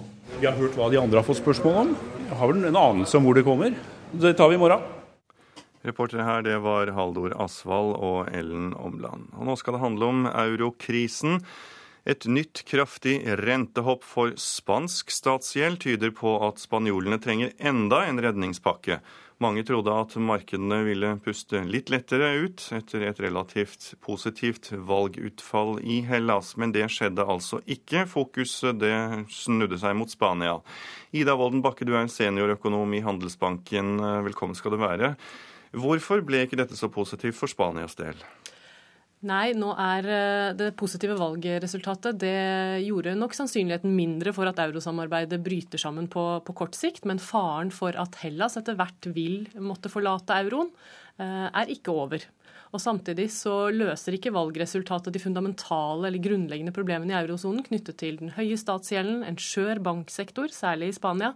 Vi 0.41 0.49
har 0.49 0.57
hørt 0.57 0.81
hva 0.81 0.89
de 0.91 0.99
andre 1.03 1.21
har 1.21 1.29
fått 1.29 1.43
spørsmål 1.43 1.81
om. 1.85 1.95
Jeg 2.25 2.41
har 2.41 2.51
vel 2.51 2.65
en 2.65 2.81
anelse 2.81 3.21
om 3.21 3.29
hvor 3.29 3.37
det 3.37 3.45
kommer. 3.47 3.77
Det 4.11 4.33
tar 4.39 4.49
vi 4.49 4.57
i 4.57 4.63
morgen. 4.65 4.83
Reportere 5.85 6.25
her, 6.25 6.41
det 6.41 6.57
var 6.65 6.89
Haldor 6.97 7.37
Asvald 7.45 7.93
og 8.01 8.33
Ellen 8.33 8.73
Omland. 8.81 9.29
Og 9.37 9.45
nå 9.45 9.57
skal 9.61 9.77
det 9.77 9.85
handle 9.85 10.09
om 10.09 10.27
eurokrisen. 10.31 11.43
Et 12.05 12.27
nytt 12.29 12.61
kraftig 12.69 13.17
rentehopp 13.41 14.03
for 14.05 14.35
spansk 14.37 15.09
statsgjeld 15.09 15.79
tyder 15.87 16.11
på 16.13 16.35
at 16.45 16.61
spanjolene 16.61 17.17
trenger 17.17 17.55
enda 17.57 18.03
en 18.05 18.21
redningspakke. 18.21 18.99
Mange 19.43 19.65
trodde 19.67 19.95
at 19.97 20.13
markedene 20.21 20.83
ville 20.87 21.15
puste 21.25 21.63
litt 21.65 21.89
lettere 21.91 22.29
ut 22.45 22.67
etter 22.77 23.07
et 23.09 23.23
relativt 23.25 23.89
positivt 24.05 24.71
valgutfall 24.77 25.81
i 25.81 26.03
Hellas, 26.07 26.53
men 26.61 26.77
det 26.77 26.87
skjedde 26.93 27.25
altså 27.25 27.63
ikke. 27.65 28.05
Fokuset 28.13 28.79
det 28.85 28.95
snudde 29.33 29.81
seg 29.81 29.97
mot 29.97 30.13
Spania. 30.13 30.61
Ida 31.17 31.35
Wolden 31.41 31.65
Bakke, 31.65 31.89
du 31.89 31.97
er 31.97 32.07
seniorøkonom 32.13 32.95
i 32.95 33.03
Handelsbanken. 33.05 33.97
Velkommen 34.29 34.61
skal 34.61 34.77
du 34.77 34.83
være. 34.85 35.15
Hvorfor 35.75 36.21
ble 36.23 36.45
ikke 36.45 36.61
dette 36.61 36.77
så 36.79 36.93
positivt 36.93 37.41
for 37.41 37.51
Spanias 37.51 37.97
del? 37.99 38.21
Nei, 39.25 39.55
nå 39.57 39.71
er 39.81 40.07
eh, 40.13 40.51
det 40.59 40.75
positive 40.77 41.15
valgresultatet 41.17 42.19
Det 42.21 42.83
gjorde 42.85 43.15
nok 43.17 43.33
sannsynligheten 43.37 43.95
mindre 43.97 44.35
for 44.37 44.51
at 44.51 44.61
eurosamarbeidet 44.61 45.39
bryter 45.45 45.81
sammen 45.81 46.11
på, 46.13 46.25
på, 46.45 46.57
kort 46.57 46.77
sikt. 46.77 47.07
Men 47.09 47.23
faren 47.23 47.73
for 47.73 47.97
at 48.01 48.19
Hellas 48.21 48.59
etter 48.61 48.77
hvert 48.77 49.09
vil 49.17 49.47
måtte 49.57 49.93
forlate 49.93 50.37
euroen, 50.45 50.69
eh, 51.17 51.47
er 51.49 51.73
ikke 51.73 51.95
over. 51.95 52.27
Og 52.75 52.83
Samtidig 52.83 53.31
så 53.33 53.71
løser 53.73 54.19
ikke 54.19 54.35
valgresultatet 54.35 55.15
de 55.15 55.23
fundamentale 55.23 56.11
eller 56.11 56.21
grunnleggende 56.21 56.75
problemene 56.75 57.15
i 57.15 57.21
eurosonen 57.23 57.65
knyttet 57.65 58.01
til 58.03 58.19
den 58.21 58.35
høye 58.37 58.59
statsgjelden, 58.61 59.23
en 59.25 59.41
skjør 59.41 59.81
banksektor, 59.87 60.53
særlig 60.53 60.91
i 60.91 60.99
Spania, 60.99 61.33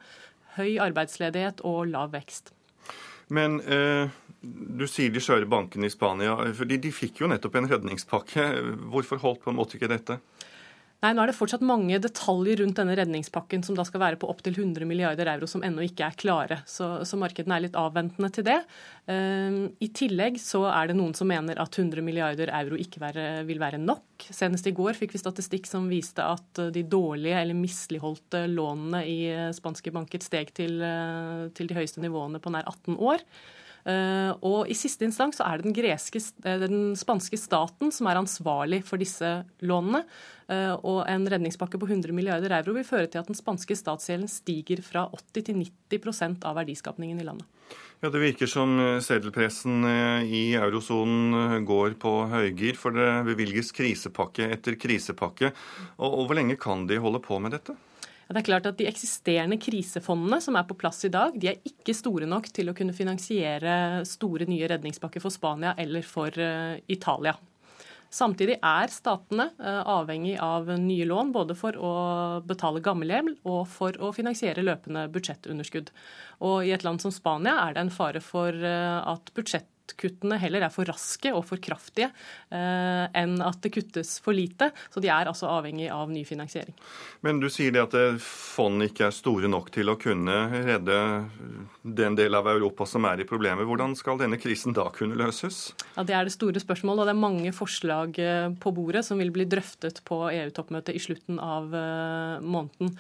høy 0.59 0.77
arbeidsledighet 0.83 1.63
og 1.65 1.87
lav 1.95 2.13
vekst. 2.13 2.53
Men 3.35 3.61
eh, 3.61 4.09
du 4.41 4.87
sier 4.89 5.13
de 5.13 5.23
skjøre 5.23 5.49
bankene 5.51 5.89
i 5.89 5.93
Spania. 5.93 6.37
fordi 6.57 6.79
De 6.81 6.93
fikk 6.95 7.23
jo 7.23 7.31
nettopp 7.31 7.59
en 7.59 7.69
redningspakke. 7.71 8.47
Hvorfor 8.93 9.21
holdt 9.25 9.43
på 9.45 9.53
en 9.53 9.59
måte 9.59 9.79
ikke 9.79 9.91
dette? 9.91 10.19
Nei, 10.99 11.13
Nå 11.15 11.23
er 11.23 11.31
det 11.31 11.37
fortsatt 11.39 11.63
mange 11.63 11.95
detaljer 12.03 12.59
rundt 12.59 12.79
denne 12.81 12.97
redningspakken 12.99 13.63
som 13.63 13.77
da 13.79 13.85
skal 13.87 14.01
være 14.03 14.19
på 14.19 14.27
opptil 14.33 14.57
100 14.57 14.83
milliarder 14.89 15.29
euro 15.31 15.47
som 15.47 15.63
ennå 15.63 15.85
ikke 15.87 16.09
er 16.09 16.17
klare. 16.19 16.57
Så, 16.67 16.89
så 17.07 17.19
markedene 17.21 17.55
er 17.55 17.63
litt 17.69 17.79
avventende 17.79 18.31
til 18.35 18.47
det. 18.49 18.57
Uh, 19.07 19.71
I 19.79 19.89
tillegg 19.95 20.41
så 20.43 20.65
er 20.73 20.91
det 20.91 20.97
noen 20.99 21.15
som 21.15 21.31
mener 21.31 21.61
at 21.63 21.79
100 21.79 22.03
milliarder 22.03 22.51
euro 22.59 22.81
ikke 22.83 23.03
være, 23.05 23.29
vil 23.47 23.63
være 23.63 23.79
nok. 23.79 24.27
Senest 24.27 24.67
i 24.67 24.75
går 24.75 24.99
fikk 24.99 25.15
vi 25.15 25.23
statistikk 25.23 25.71
som 25.71 25.87
viste 25.87 26.27
at 26.27 26.65
de 26.75 26.83
dårlige 26.83 27.45
eller 27.45 27.55
misligholdte 27.55 28.49
lånene 28.51 29.05
i 29.07 29.21
spanske 29.55 29.95
banker 29.95 30.27
steg 30.27 30.51
til, 30.59 30.83
uh, 30.83 31.47
til 31.55 31.71
de 31.71 31.79
høyeste 31.79 32.03
nivåene 32.03 32.43
på 32.43 32.51
nær 32.51 32.67
18 32.67 32.99
år. 32.99 33.23
Eh, 33.89 34.33
og 34.45 34.69
i 34.69 34.77
siste 34.77 35.07
instans 35.07 35.39
så 35.39 35.47
er 35.49 35.59
det 35.59 35.69
den, 35.69 35.77
greske, 35.77 36.21
eh, 36.45 36.59
den 36.61 36.93
spanske 36.99 37.39
staten 37.41 37.93
som 37.95 38.11
er 38.11 38.21
ansvarlig 38.21 38.83
for 38.85 39.01
disse 39.01 39.31
lånene. 39.65 40.03
Eh, 40.49 40.75
og 40.77 41.07
en 41.09 41.25
redningspakke 41.29 41.81
på 41.81 41.89
100 41.89 42.13
milliarder 42.17 42.53
euro 42.59 42.77
vil 42.77 42.89
føre 42.89 43.09
til 43.09 43.23
at 43.23 43.31
den 43.31 43.39
spanske 43.39 43.77
statsgjelden 43.79 44.29
stiger 44.29 44.83
fra 44.85 45.07
80 45.15 45.47
til 45.49 45.63
90% 45.63 46.45
av 46.49 46.61
verdiskapningen 46.61 47.21
i 47.21 47.29
landet. 47.29 47.49
Ja, 48.03 48.13
Det 48.13 48.21
virker 48.23 48.47
som 48.47 48.77
seddelpressen 49.03 49.83
i 50.23 50.55
eurosonen 50.55 51.65
går 51.67 51.97
på 51.99 52.13
høygir, 52.31 52.79
for 52.79 52.95
det 52.95 53.27
bevilges 53.27 53.73
krisepakke 53.75 54.47
etter 54.55 54.79
krisepakke. 54.79 55.51
Og 55.99 56.29
hvor 56.29 56.39
lenge 56.39 56.55
kan 56.61 56.87
de 56.87 57.01
holde 57.03 57.19
på 57.19 57.41
med 57.43 57.57
dette? 57.59 57.75
Det 58.29 58.43
er 58.43 58.45
klart 58.45 58.67
at 58.69 58.77
De 58.77 58.87
eksisterende 58.89 59.57
krisefondene 59.61 60.41
som 60.45 60.57
er 60.61 60.67
på 60.69 60.77
plass 60.77 61.01
i 61.09 61.13
dag, 61.13 61.37
de 61.41 61.49
er 61.49 61.63
ikke 61.65 61.97
store 61.97 62.29
nok 62.29 62.51
til 62.53 62.69
å 62.69 62.75
kunne 62.77 62.97
finansiere 62.97 64.05
store 64.09 64.49
nye 64.51 64.69
redningspakker 64.69 65.25
for 65.25 65.33
Spania 65.33 65.73
eller 65.81 66.05
for 66.05 66.37
eh, 66.37 66.77
Italia. 66.93 67.39
Samtidig 68.13 68.59
er 68.65 68.93
statene 68.93 69.51
eh, 69.61 69.81
avhengig 69.81 70.37
av 70.45 70.69
nye 70.81 71.09
lån, 71.09 71.33
både 71.33 71.57
for 71.57 71.77
å 71.77 71.95
betale 72.45 72.85
gammelhjem 72.85 73.35
og 73.49 73.67
for 73.69 73.97
å 74.01 74.13
finansiere 74.17 74.65
løpende 74.65 75.07
budsjettunderskudd. 75.13 75.89
Og 76.45 76.69
I 76.69 76.73
et 76.77 76.85
land 76.85 77.01
som 77.05 77.13
Spania 77.13 77.57
er 77.65 77.77
det 77.77 77.87
en 77.87 77.93
fare 77.93 78.21
for 78.25 78.53
eh, 78.53 79.01
at 79.09 79.33
budsjett 79.37 79.69
budsjettkuttene 79.89 80.39
heller 80.39 80.65
er 80.67 80.73
for 80.73 80.87
raske 80.89 81.33
og 81.33 81.45
for 81.47 81.59
kraftige 81.59 82.11
eh, 82.51 83.09
enn 83.17 83.41
at 83.43 83.61
det 83.63 83.73
kuttes 83.73 84.21
for 84.21 84.33
lite. 84.33 84.71
Så 84.91 85.01
de 85.01 85.09
er 85.09 85.29
altså 85.29 85.49
avhengig 85.49 85.91
av 85.91 86.11
ny 86.11 86.25
finansiering. 86.25 86.75
Men 87.23 87.41
du 87.41 87.49
sier 87.49 87.73
det 87.73 87.83
at 87.83 87.95
eh, 87.95 88.19
fondene 88.19 88.89
ikke 88.89 89.09
er 89.09 89.15
store 89.15 89.49
nok 89.49 89.71
til 89.75 89.89
å 89.89 89.97
kunne 89.99 90.37
redde 90.67 90.99
den 91.83 92.17
del 92.19 92.35
av 92.35 92.49
Europa 92.49 92.87
som 92.87 93.05
er 93.09 93.21
i 93.21 93.29
problemer. 93.29 93.65
Hvordan 93.65 93.97
skal 93.97 94.19
denne 94.19 94.39
krisen 94.39 94.75
da 94.77 94.89
kunne 94.91 95.19
løses? 95.19 95.73
Ja, 95.97 96.05
Det 96.05 96.15
er 96.15 96.25
det 96.25 96.37
store 96.37 96.61
spørsmålet, 96.61 97.03
og 97.03 97.09
det 97.09 97.17
er 97.17 97.27
mange 97.27 97.55
forslag 97.57 98.19
eh, 98.19 98.51
på 98.59 98.75
bordet 98.75 99.05
som 99.07 99.19
vil 99.19 99.33
bli 99.35 99.49
drøftet 99.49 100.03
på 100.05 100.29
EU-toppmøtet 100.31 100.95
i 100.97 101.03
slutten 101.03 101.39
av 101.39 101.69
måneden. 101.69 102.95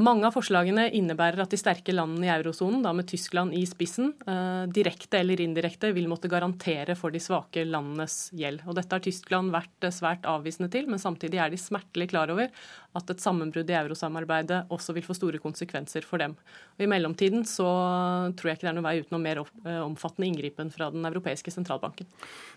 Mange 0.00 0.24
av 0.24 0.32
forslagene 0.32 0.86
innebærer 0.96 1.42
at 1.42 1.52
de 1.52 1.58
sterke 1.60 1.92
landene 1.92 2.24
i 2.24 2.32
eurosonen, 2.32 2.80
da 2.84 2.94
med 2.96 3.08
Tyskland 3.10 3.52
i 3.52 3.64
spissen, 3.68 4.14
eh, 4.26 4.64
direkte 4.72 5.18
eller 5.18 5.40
indirekte 5.40 5.92
vil 5.92 6.08
måtte 6.08 6.30
garantere 6.32 6.96
for 6.96 7.12
de 7.12 7.20
svake 7.20 7.66
landenes 7.68 8.30
gjeld. 8.32 8.62
Og 8.66 8.74
Dette 8.78 8.96
har 8.96 9.04
Tyskland 9.04 9.52
vært 9.52 9.84
eh, 9.84 9.92
svært 9.92 10.24
avvisende 10.24 10.70
til, 10.72 10.88
men 10.88 11.02
samtidig 11.02 11.42
er 11.42 11.50
de 11.52 11.60
smertelig 11.60 12.08
klar 12.08 12.32
over 12.32 12.48
at 12.96 13.10
et 13.10 13.20
sammenbrudd 13.20 13.68
i 13.68 13.76
eurosamarbeidet 13.76 14.62
også 14.72 14.94
vil 14.96 15.04
få 15.04 15.16
store 15.16 15.40
konsekvenser 15.42 16.04
for 16.08 16.20
dem. 16.20 16.36
Og 16.76 16.84
I 16.84 16.88
mellomtiden 16.88 17.44
så 17.48 17.68
tror 18.36 18.48
jeg 18.48 18.58
ikke 18.58 18.68
det 18.68 18.72
er 18.72 18.78
noen 18.78 18.88
vei 18.88 18.96
utenom 19.00 19.24
mer 19.24 19.42
eh, 19.44 19.80
omfattende 19.82 20.28
inngripen 20.28 20.72
fra 20.72 20.90
Den 20.92 21.04
europeiske 21.08 21.52
sentralbanken. 21.52 22.08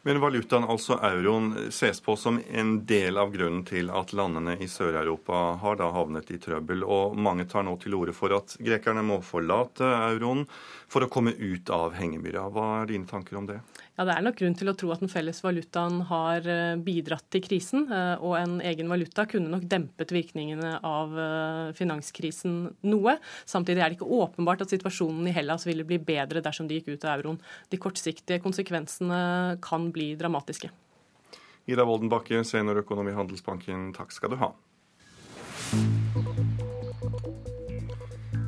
Men 0.08 0.22
valutaen, 0.24 0.68
altså 0.72 1.00
euroen, 1.04 1.72
ses 1.72 2.00
på 2.04 2.16
som 2.20 2.40
en 2.52 2.78
del 2.88 3.20
av 3.20 3.36
grunnen 3.36 3.64
til 3.68 3.92
at 3.92 4.16
landene 4.16 4.56
i 4.60 4.70
Sør-Europa 4.72 5.44
har 5.60 5.80
da 5.80 5.92
havnet 5.96 6.32
i 6.32 6.40
trøbbel. 6.40 6.84
og 6.84 7.25
mange 7.26 7.48
tar 7.50 7.66
nå 7.66 7.76
til 7.82 7.96
orde 7.98 8.14
for 8.16 8.34
at 8.36 8.56
grekerne 8.62 9.04
må 9.06 9.20
forlate 9.26 9.88
euroen 10.12 10.46
for 10.92 11.06
å 11.06 11.10
komme 11.12 11.34
ut 11.34 11.70
av 11.74 11.96
hengemyra. 11.98 12.46
Hva 12.54 12.68
er 12.82 12.92
dine 12.92 13.10
tanker 13.10 13.40
om 13.40 13.50
det? 13.50 13.58
Ja, 13.96 14.06
Det 14.06 14.14
er 14.14 14.26
nok 14.26 14.38
grunn 14.40 14.58
til 14.60 14.70
å 14.70 14.76
tro 14.78 14.92
at 14.94 15.02
den 15.04 15.12
felles 15.12 15.42
valutaen 15.44 16.02
har 16.10 16.48
eh, 16.52 16.76
bidratt 16.84 17.28
til 17.34 17.44
krisen. 17.46 17.88
Eh, 17.88 18.16
og 18.20 18.36
en 18.40 18.58
egen 18.60 18.92
valuta 18.92 19.26
kunne 19.30 19.52
nok 19.52 19.66
dempet 19.72 20.12
virkningene 20.14 20.76
av 20.86 21.16
eh, 21.16 21.74
finanskrisen 21.78 22.58
noe. 22.92 23.18
Samtidig 23.48 23.82
er 23.82 23.92
det 23.92 24.00
ikke 24.00 24.22
åpenbart 24.22 24.66
at 24.66 24.76
situasjonen 24.76 25.32
i 25.32 25.36
Hellas 25.36 25.68
ville 25.68 25.88
bli 25.88 26.00
bedre 26.04 26.44
dersom 26.44 26.68
de 26.70 26.80
gikk 26.80 26.94
ut 26.94 27.08
av 27.08 27.22
euroen. 27.22 27.40
De 27.72 27.80
kortsiktige 27.82 28.44
konsekvensene 28.44 29.60
kan 29.64 29.90
bli 29.96 30.14
dramatiske. 30.20 30.72
Ida 31.66 31.86
Woldenbakke, 31.88 32.44
seniorøkonom 32.46 33.10
i 33.10 33.16
Handelsbanken, 33.18 33.90
takk 33.96 34.14
skal 34.14 34.36
du 34.36 34.42
ha. 34.44 34.52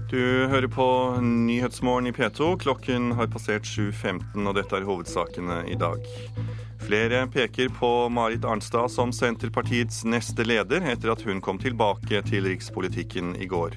Du 0.07 0.47
hører 0.47 0.69
på 0.71 0.83
Nyhetsmorgen 1.19 2.07
i 2.07 2.11
P2. 2.15 2.53
Klokken 2.63 3.09
har 3.17 3.27
passert 3.27 3.65
7.15, 3.67 4.45
og 4.47 4.53
dette 4.55 4.77
er 4.77 4.85
hovedsakene 4.87 5.57
i 5.67 5.75
dag. 5.75 6.05
Flere 6.79 7.25
peker 7.27 7.67
på 7.75 7.89
Marit 8.15 8.45
Arnstad 8.47 8.87
som 8.93 9.11
Senterpartiets 9.11 10.05
neste 10.07 10.45
leder, 10.47 10.85
etter 10.93 11.11
at 11.11 11.25
hun 11.27 11.41
kom 11.43 11.59
tilbake 11.59 12.21
til 12.29 12.47
rikspolitikken 12.47 13.33
i 13.35 13.49
går. 13.51 13.75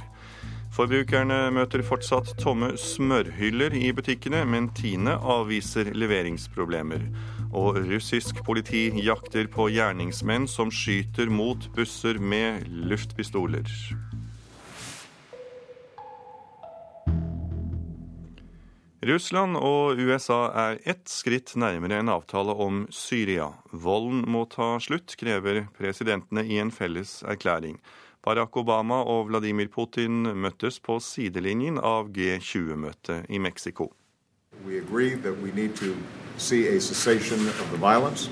Forbrukerne 0.70 1.48
møter 1.50 1.82
fortsatt 1.82 2.36
tomme 2.38 2.76
smørhyller 2.78 3.74
i 3.74 3.90
butikkene, 3.90 4.44
men 4.46 4.70
Tine 4.78 5.16
avviser 5.18 5.90
leveringsproblemer. 5.98 7.08
Og 7.50 7.80
russisk 7.90 8.44
politi 8.46 8.86
jakter 9.02 9.50
på 9.50 9.66
gjerningsmenn 9.74 10.46
som 10.46 10.70
skyter 10.70 11.26
mot 11.26 11.66
busser 11.74 12.22
med 12.22 12.70
luftpistoler. 12.70 13.66
Russland 19.00 19.56
og 19.56 19.96
USA 19.96 20.50
er 20.52 20.78
ett 20.84 21.08
skritt 21.08 21.54
nærmere 21.56 22.02
en 22.02 22.10
avtale 22.12 22.52
om 22.52 22.82
Syria. 22.92 23.46
Volden 23.72 24.26
må 24.28 24.42
ta 24.52 24.74
slutt, 24.76 25.14
krever 25.16 25.62
presidentene 25.78 26.44
i 26.44 26.58
en 26.60 26.68
felles 26.68 27.22
erklæring. 27.24 27.78
Barack 28.20 28.58
Obama 28.60 29.00
og 29.08 29.30
Vladimir 29.30 29.70
Putin 29.72 30.28
møttes 30.36 30.76
på 30.84 30.98
sidelinjen 31.00 31.80
av 31.80 32.10
G20-møtet 32.12 33.24
i 33.32 33.40
Mexico. 33.40 33.88
We 34.66 34.76
agree 34.76 35.16
that 35.16 35.40
we 35.40 35.50
need 35.52 35.74
to 35.76 35.96
see 36.36 36.68
a 36.68 36.78
cessation 36.78 37.48
of 37.48 37.70
the 37.72 37.78
violence, 37.78 38.28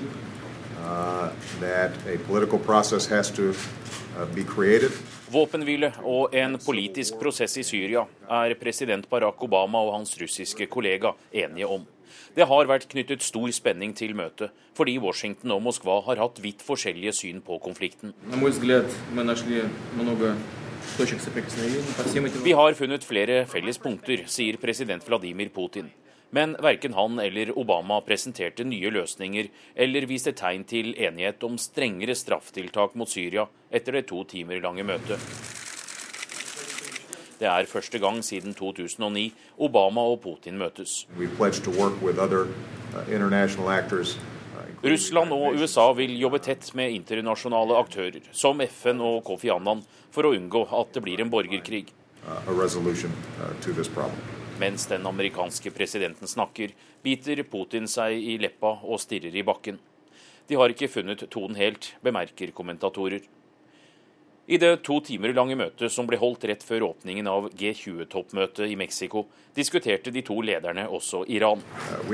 uh, 0.85 1.33
that 1.59 1.97
a 2.05 2.17
political 2.27 2.59
process 2.59 3.07
has 3.07 3.31
to 3.31 3.49
uh, 3.49 4.25
be 4.35 4.43
created. 4.43 4.91
Våpenhvile 5.29 5.91
og 6.09 6.33
en 6.33 6.55
politisk 6.57 7.19
prosess 7.21 7.59
i 7.61 7.63
Syria 7.65 8.01
er 8.33 8.55
president 8.57 9.05
Barack 9.09 9.43
Obama 9.45 9.81
og 9.85 9.93
hans 9.99 10.15
russiske 10.17 10.65
kollega 10.65 11.11
enige 11.29 11.67
om. 11.69 11.83
Det 12.33 12.47
har 12.49 12.69
vært 12.69 12.87
knyttet 12.89 13.21
stor 13.21 13.51
spenning 13.53 13.93
til 13.97 14.15
møtet, 14.17 14.49
fordi 14.77 14.97
Washington 15.01 15.53
og 15.53 15.61
Moskva 15.67 15.99
har 16.07 16.21
hatt 16.23 16.41
vidt 16.41 16.65
forskjellige 16.65 17.13
syn 17.19 17.43
på 17.45 17.59
konflikten. 17.61 18.13
Vi 22.49 22.57
har 22.61 22.77
funnet 22.81 23.05
flere 23.05 23.43
felles 23.53 23.77
punkter, 23.77 24.25
sier 24.25 24.57
president 24.57 25.05
Vladimir 25.05 25.53
Putin. 25.53 25.91
Men 26.29 26.55
verken 26.61 26.93
han 26.93 27.19
eller 27.19 27.57
Obama 27.57 28.01
presenterte 28.05 28.63
nye 28.63 28.91
løsninger 28.93 29.47
eller 29.75 30.05
viste 30.09 30.35
tegn 30.37 30.63
til 30.69 30.93
enighet 30.93 31.43
om 31.43 31.57
strengere 31.57 32.15
strafftiltak 32.15 32.93
mot 32.99 33.09
Syria 33.09 33.47
etter 33.71 33.97
det 33.97 34.05
to 34.11 34.21
timer 34.29 34.61
lange 34.61 34.85
møtet. 34.85 35.17
Det 37.39 37.47
er 37.47 37.65
første 37.71 37.99
gang 38.03 38.19
siden 38.25 38.53
2009 38.53 39.31
Obama 39.63 40.01
og 40.11 40.19
Putin 40.21 40.57
møtes. 40.59 41.07
Uh, 41.15 41.23
Russland 44.83 45.33
og 45.33 45.55
USA 45.55 45.85
vil 45.95 46.17
jobbe 46.19 46.39
tett 46.43 46.73
med 46.75 46.91
internasjonale 46.97 47.79
aktører, 47.79 48.27
som 48.31 48.59
FN 48.67 49.01
og 49.01 49.23
Kofi 49.27 49.49
Annan, 49.55 49.81
for 50.11 50.27
å 50.27 50.33
unngå 50.35 50.65
at 50.81 50.93
det 50.93 51.03
blir 51.05 51.23
en 51.23 51.31
borgerkrig. 51.31 51.93
Mens 54.59 54.85
den 54.91 55.05
amerikanske 55.07 55.71
presidenten 55.71 56.27
snakker, 56.27 56.73
biter 57.03 57.43
Putin 57.47 57.87
seg 57.87 58.17
i 58.19 58.35
leppa 58.41 58.73
og 58.83 58.99
stirrer 58.99 59.35
i 59.35 59.43
bakken. 59.47 59.79
De 60.49 60.57
har 60.59 60.73
ikke 60.73 60.89
funnet 60.91 61.23
tonen 61.31 61.55
helt, 61.55 61.93
bemerker 62.03 62.51
kommentatorer. 62.51 63.23
I 64.49 64.57
det 64.57 64.81
to 64.81 64.97
timer 65.05 65.31
lange 65.37 65.55
møtet 65.55 65.93
som 65.93 66.07
ble 66.09 66.17
holdt 66.17 66.47
rett 66.49 66.63
før 66.65 66.87
åpningen 66.87 67.27
av 67.29 67.51
G20-toppmøtet 67.53 68.65
i 68.73 68.75
Mexico, 68.75 69.27
diskuterte 69.55 70.11
de 70.11 70.23
to 70.25 70.41
lederne 70.41 70.87
også 70.89 71.21
Iran. 71.29 71.61
Uh, 71.61 72.09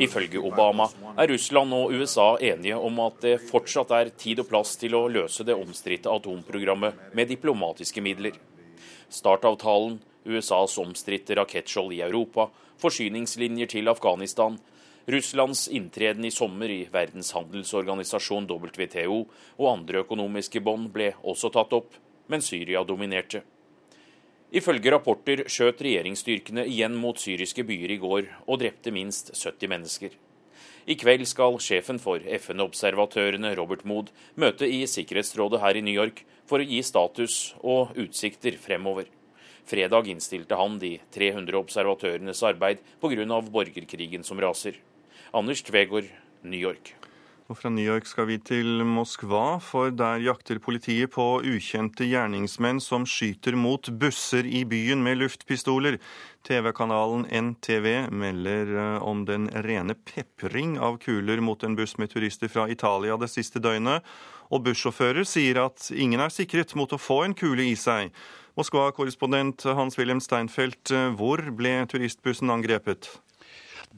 Ifølge 0.00 0.40
Obama 0.42 0.88
er 1.16 1.30
Russland 1.30 1.74
og 1.76 1.92
USA 1.94 2.28
enige 2.42 2.76
om 2.76 2.98
at 3.04 3.20
det 3.22 3.36
fortsatt 3.50 3.92
er 3.94 4.10
tid 4.18 4.42
og 4.42 4.48
plass 4.50 4.74
til 4.80 4.96
å 4.98 5.04
løse 5.08 5.46
det 5.46 5.54
omstridte 5.54 6.10
atomprogrammet 6.10 7.14
med 7.14 7.30
diplomatiske 7.30 8.02
midler. 8.02 8.34
Startavtalen, 9.10 10.00
USAs 10.26 10.76
omstridte 10.82 11.38
rakettskjold 11.38 11.94
i 11.94 12.02
Europa, 12.06 12.48
forsyningslinjer 12.82 13.70
til 13.70 13.88
Afghanistan, 13.92 14.58
Russlands 15.10 15.68
inntreden 15.68 16.24
i 16.24 16.30
sommer 16.30 16.70
i 16.70 16.82
Verdens 16.92 17.32
handelsorganisasjon 17.34 18.46
WTO 18.50 19.22
og 19.58 19.70
andre 19.70 20.04
økonomiske 20.04 20.60
bånd 20.62 20.90
ble 20.94 21.14
også 21.22 21.50
tatt 21.54 21.72
opp, 21.74 21.96
men 22.30 22.44
Syria 22.44 22.84
dominerte. 22.86 23.42
Ifølge 24.50 24.90
rapporter 24.90 25.44
skjøt 25.46 25.78
regjeringsstyrkene 25.86 26.64
igjen 26.66 26.96
mot 26.98 27.18
syriske 27.22 27.62
byer 27.66 27.92
i 27.94 28.00
går 28.02 28.26
og 28.48 28.58
drepte 28.58 28.90
minst 28.90 29.30
70 29.36 29.70
mennesker. 29.70 30.16
I 30.90 30.96
kveld 30.98 31.22
skal 31.30 31.60
sjefen 31.62 32.00
for 32.02 32.18
FN-observatørene, 32.18 33.52
Robert 33.54 33.84
Mood, 33.86 34.10
møte 34.34 34.66
i 34.66 34.80
Sikkerhetsrådet 34.90 35.60
her 35.62 35.78
i 35.78 35.84
New 35.86 35.94
York 35.94 36.24
for 36.50 36.58
å 36.58 36.66
gi 36.66 36.80
status 36.82 37.54
og 37.62 37.94
utsikter 38.00 38.58
fremover. 38.58 39.06
Fredag 39.70 40.08
innstilte 40.10 40.58
han 40.58 40.80
de 40.82 40.96
300 41.14 41.54
observatørenes 41.60 42.42
arbeid 42.42 42.82
pga. 42.98 43.40
borgerkrigen 43.54 44.24
som 44.24 44.40
raser. 44.40 44.74
Anders 45.32 45.62
Tvegård, 45.62 46.10
New 46.42 46.58
York. 46.58 46.96
Og 47.50 47.56
fra 47.58 47.70
New 47.74 47.82
York 47.82 48.06
skal 48.06 48.28
vi 48.28 48.36
til 48.38 48.84
Moskva, 48.86 49.58
for 49.58 49.90
der 49.90 50.22
jakter 50.22 50.60
politiet 50.62 51.10
på 51.16 51.24
ukjente 51.42 52.06
gjerningsmenn 52.06 52.78
som 52.78 53.02
skyter 53.02 53.56
mot 53.58 53.88
busser 53.98 54.46
i 54.46 54.60
byen 54.70 55.02
med 55.02 55.18
luftpistoler. 55.18 55.96
TV-kanalen 56.46 57.24
NTV 57.26 58.06
melder 58.14 58.70
eh, 58.70 59.02
om 59.02 59.24
den 59.26 59.48
rene 59.66 59.96
pepring 59.98 60.76
av 60.78 61.00
kuler 61.02 61.42
mot 61.42 61.66
en 61.66 61.74
buss 61.74 61.96
med 61.98 62.12
turister 62.14 62.52
fra 62.52 62.68
Italia 62.70 63.16
det 63.18 63.32
siste 63.32 63.58
døgnet. 63.58 64.06
Og 64.54 64.62
bussjåfører 64.68 65.26
sier 65.26 65.58
at 65.64 65.88
ingen 65.90 66.22
er 66.22 66.30
sikret 66.30 66.76
mot 66.78 66.94
å 66.94 67.00
få 67.02 67.24
en 67.24 67.34
kule 67.34 67.66
i 67.66 67.74
seg. 67.74 68.14
Moskva-korrespondent 68.58 69.66
Hans-Wilhelm 69.74 70.22
Steinfeld, 70.22 70.94
eh, 70.94 71.10
hvor 71.18 71.42
ble 71.50 71.80
turistbussen 71.90 72.54
angrepet? 72.54 73.10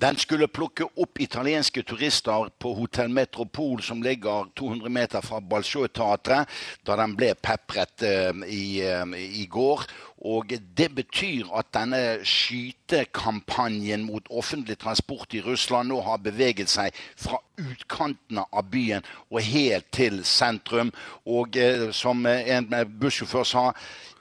Den 0.00 0.16
skulle 0.16 0.48
plukke 0.48 0.86
opp 0.96 1.20
italienske 1.20 1.82
turister 1.84 2.48
på 2.58 2.70
Hotell 2.74 3.10
Metropol, 3.12 3.82
som 3.82 4.00
ligger 4.02 4.48
200 4.56 4.88
meter 4.88 5.20
fra 5.20 5.40
Balsjø-teatret, 5.40 6.48
da 6.86 6.96
den 6.96 7.12
ble 7.16 7.34
pepret 7.36 8.04
uh, 8.08 8.40
i, 8.48 8.80
uh, 8.80 9.12
i, 9.12 9.44
går. 9.52 9.84
Og 10.32 10.54
Det 10.78 10.88
betyr 10.94 11.50
at 11.58 11.68
denne 11.76 12.00
skytekampanjen 12.24 14.06
mot 14.06 14.30
offentlig 14.30 14.78
transport 14.78 15.34
i 15.34 15.42
Russland 15.44 15.92
nå 15.92 16.00
har 16.06 16.24
beveget 16.24 16.72
seg 16.72 16.96
fra 17.18 17.42
utkantene 17.60 18.46
av 18.48 18.70
byen 18.72 19.04
og 19.28 19.42
helt 19.44 19.90
til 19.92 20.22
sentrum. 20.24 20.94
Og 21.26 21.58
eh, 21.58 21.90
som 21.90 22.22
en 22.26 22.70
bussjåfør 23.02 23.44
sa 23.44 23.66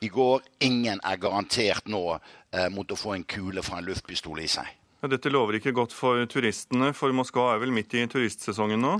i 0.01 0.09
går, 0.09 0.41
ingen 0.59 0.99
er 1.05 1.21
garantert 1.21 1.85
nå 1.85 2.17
mot 2.73 2.91
å 2.91 2.99
få 2.99 3.13
en 3.15 3.23
kule 3.23 3.61
fra 3.63 3.77
en 3.77 3.87
luftpistol 3.87 4.41
i 4.41 4.49
seg. 4.49 4.80
Dette 5.09 5.31
lover 5.33 5.57
ikke 5.57 5.73
godt 5.73 5.95
for 5.97 6.21
turistene, 6.29 6.91
for 6.93 7.13
Moskva 7.15 7.55
er 7.55 7.63
vel 7.63 7.73
midt 7.73 7.95
i 7.97 8.05
turistsesongen 8.05 8.83
nå? 8.85 8.99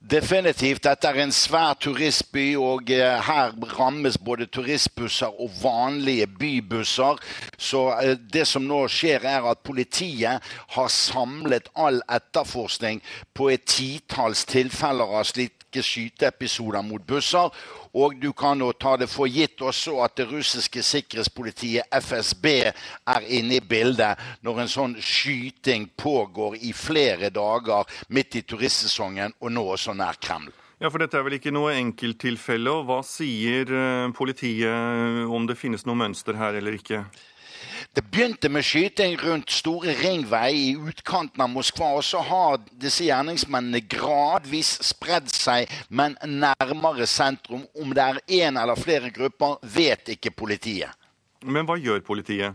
Definitivt. 0.00 0.86
Dette 0.86 1.10
er 1.10 1.18
en 1.20 1.32
svær 1.34 1.74
turistby, 1.76 2.54
og 2.56 2.88
eh, 2.90 3.20
her 3.20 3.52
rammes 3.76 4.16
både 4.16 4.46
turistbusser 4.48 5.28
og 5.28 5.52
vanlige 5.60 6.26
bybusser. 6.40 7.20
Så 7.60 7.82
eh, 8.00 8.14
det 8.16 8.46
som 8.48 8.64
nå 8.64 8.86
skjer, 8.88 9.26
er 9.28 9.44
at 9.50 9.60
politiet 9.60 10.40
har 10.74 10.88
samlet 10.94 11.68
all 11.76 12.00
etterforskning 12.08 13.02
på 13.36 13.50
et 13.52 13.68
titalls 13.68 14.46
tilfeller 14.48 15.20
av 15.20 15.28
slike 15.70 15.82
skyteepisoder 15.82 16.82
mot 16.82 17.02
busser. 17.06 17.50
Og 17.94 18.14
du 18.20 18.32
kan 18.32 18.58
jo 18.60 18.72
ta 18.72 18.96
det 18.96 19.08
for 19.08 19.26
gitt 19.26 19.60
også 19.60 20.02
at 20.04 20.16
det 20.16 20.28
russiske 20.30 20.82
sikkerhetspolitiet, 20.82 21.84
FSB, 21.90 22.46
er 23.06 23.26
inne 23.28 23.56
i 23.58 23.60
bildet 23.60 24.18
når 24.42 24.60
en 24.60 24.68
sånn 24.68 24.96
skyting 25.00 25.90
pågår 25.96 26.56
i 26.62 26.72
flere 26.72 27.30
dager 27.30 27.84
midt 28.08 28.36
i 28.36 28.42
turistsesongen, 28.42 29.34
og 29.40 29.52
nå 29.52 29.64
også 29.74 29.94
nær 29.94 30.18
Kreml. 30.20 30.52
Ja, 30.80 30.88
for 30.88 30.98
Dette 30.98 31.18
er 31.18 31.24
vel 31.26 31.36
ikke 31.36 31.52
noe 31.52 31.74
enkelttilfelle. 31.76 32.70
og 32.70 32.86
Hva 32.88 33.02
sier 33.04 33.68
eh, 33.68 34.12
politiet 34.16 35.26
om 35.28 35.44
det 35.46 35.58
finnes 35.58 35.84
noe 35.84 35.98
mønster 35.98 36.38
her 36.38 36.56
eller 36.56 36.78
ikke? 36.78 37.04
Det 37.94 38.04
begynte 38.06 38.48
med 38.48 38.62
skyting 38.62 39.16
rundt 39.18 39.50
store 39.50 39.96
ringvei 39.98 40.50
i 40.54 40.74
utkanten 40.78 41.42
av 41.42 41.48
Moskva. 41.50 41.88
Og 41.98 42.04
så 42.06 42.20
har 42.22 42.60
disse 42.70 43.08
gjerningsmennene 43.08 43.80
gradvis 43.90 44.76
spredd 44.86 45.26
seg, 45.34 45.66
men 45.90 46.14
nærmere 46.22 47.08
sentrum. 47.10 47.64
Om 47.74 47.90
det 47.96 48.04
er 48.04 48.20
én 48.44 48.60
eller 48.62 48.78
flere 48.78 49.10
grupper, 49.10 49.58
vet 49.74 50.14
ikke 50.14 50.30
politiet. 50.30 50.94
Men 51.42 51.66
hva 51.66 51.74
gjør 51.82 52.04
politiet? 52.06 52.54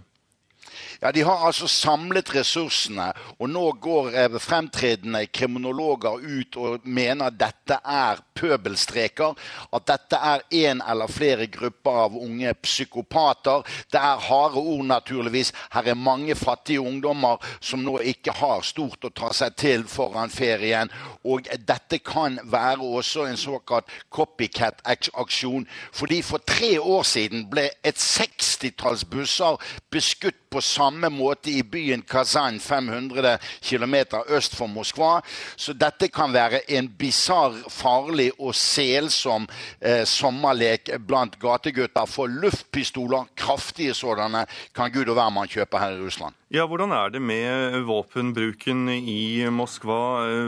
Ja, 1.02 1.12
De 1.12 1.22
har 1.22 1.46
altså 1.48 1.68
samlet 1.68 2.36
ressursene, 2.36 3.12
og 3.40 3.50
nå 3.50 3.66
går 3.82 4.12
eh, 4.16 4.40
fremtredende 4.40 5.26
kriminologer 5.28 6.22
ut 6.22 6.58
og 6.58 6.88
mener 6.88 7.30
dette 7.30 7.78
er 7.84 8.22
pøbelstreker. 8.36 9.36
At 9.74 9.88
dette 9.88 10.20
er 10.20 10.44
én 10.52 10.82
eller 10.92 11.12
flere 11.12 11.48
grupper 11.48 12.02
av 12.06 12.18
unge 12.20 12.54
psykopater. 12.64 13.64
Det 13.92 14.00
er 14.00 14.24
harde 14.28 14.60
ord, 14.60 14.86
naturligvis. 14.86 15.54
Her 15.74 15.92
er 15.92 16.00
mange 16.00 16.36
fattige 16.36 16.82
ungdommer 16.82 17.42
som 17.60 17.84
nå 17.86 17.98
ikke 18.00 18.36
har 18.36 18.64
stort 18.66 19.06
å 19.06 19.14
ta 19.16 19.32
seg 19.36 19.56
til 19.60 19.86
foran 19.90 20.34
ferien. 20.34 20.92
Og 21.24 21.48
dette 21.68 22.00
kan 22.06 22.40
være 22.44 22.86
også 22.86 23.26
en 23.30 23.40
såkalt 23.40 23.92
copycat-aksjon. 24.14 25.68
Fordi 25.92 26.22
for 26.22 26.44
tre 26.48 26.76
år 26.80 27.04
siden 27.04 27.48
ble 27.50 27.70
et 27.84 28.02
sekstitalls 28.02 29.06
busser 29.06 29.60
beskutt 29.92 30.45
på 30.56 30.64
samme 30.64 31.10
måte 31.12 31.52
i 31.52 31.64
byen 31.64 32.04
Kazan, 32.08 32.60
500 32.64 33.38
km 33.60 33.96
øst 34.32 34.56
for 34.56 34.72
Moskva. 34.72 35.20
Så 35.56 35.76
dette 35.76 36.08
kan 36.14 36.34
være 36.34 36.64
en 36.78 36.88
bisarr, 37.00 37.58
farlig 37.72 38.30
og 38.40 38.56
selsom 38.56 39.50
eh, 39.82 40.04
sommerlek 40.08 40.94
blant 41.08 41.36
gategutter. 41.42 42.08
For 42.08 42.32
luftpistoler, 42.32 43.28
kraftige 43.36 43.96
sådanne, 43.98 44.46
kan 44.76 44.94
gud 44.94 45.10
og 45.12 45.20
hvermann 45.20 45.52
kjøpe 45.52 45.82
her 45.82 45.98
i 45.98 46.04
Russland. 46.06 46.36
Ja, 46.54 46.68
Hvordan 46.70 46.92
er 46.96 47.10
det 47.12 47.22
med 47.22 47.82
våpenbruken 47.88 48.88
i 48.96 49.44
Moskva? 49.52 50.00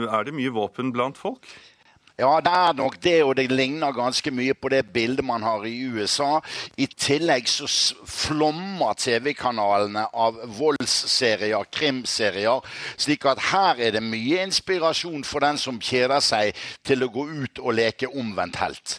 Er 0.08 0.24
det 0.24 0.36
mye 0.36 0.54
våpen 0.54 0.92
blant 0.94 1.18
folk? 1.20 1.44
Ja, 2.18 2.40
det 2.42 2.50
er 2.50 2.72
nok 2.74 2.96
det, 2.98 3.18
og 3.22 3.36
det 3.38 3.44
ligner 3.52 3.94
ganske 3.94 4.30
mye 4.34 4.54
på 4.58 4.72
det 4.72 4.80
bildet 4.90 5.22
man 5.24 5.44
har 5.46 5.62
i 5.68 5.76
USA. 5.86 6.40
I 6.74 6.88
tillegg 6.90 7.46
så 7.46 7.68
flommer 8.10 8.98
TV-kanalene 8.98 10.02
av 10.10 10.40
voldsserier, 10.58 11.70
krimserier. 11.70 12.66
Slik 12.98 13.22
at 13.30 13.44
her 13.52 13.78
er 13.78 13.94
det 13.94 14.02
mye 14.02 14.42
inspirasjon 14.48 15.22
for 15.22 15.46
den 15.46 15.62
som 15.62 15.78
kjeder 15.78 16.18
seg 16.18 16.58
til 16.82 17.06
å 17.06 17.12
gå 17.14 17.28
ut 17.44 17.62
og 17.62 17.78
leke 17.78 18.10
omvendt 18.10 18.58
helt. 18.64 18.98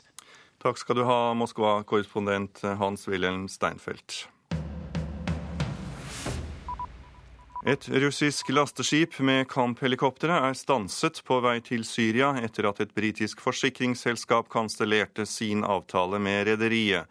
Takk 0.63 0.79
skal 0.79 1.01
du 1.01 1.07
ha, 1.07 1.21
Moskva-korrespondent 1.35 2.63
Hans-Wilhelm 2.79 3.49
Steinfeld. 3.51 4.21
Et 7.69 7.89
russisk 7.89 8.47
lasteskip 8.49 9.19
med 9.21 9.43
kamphelikoptre 9.51 10.33
er 10.47 10.55
stanset 10.57 11.19
på 11.27 11.35
vei 11.45 11.59
til 11.61 11.83
Syria 11.85 12.31
etter 12.41 12.65
at 12.65 12.79
et 12.81 12.95
britisk 12.97 13.43
forsikringsselskap 13.45 14.47
kansellerte 14.49 15.27
sin 15.29 15.61
avtale 15.61 16.17
med 16.17 16.47
rederiet. 16.47 17.05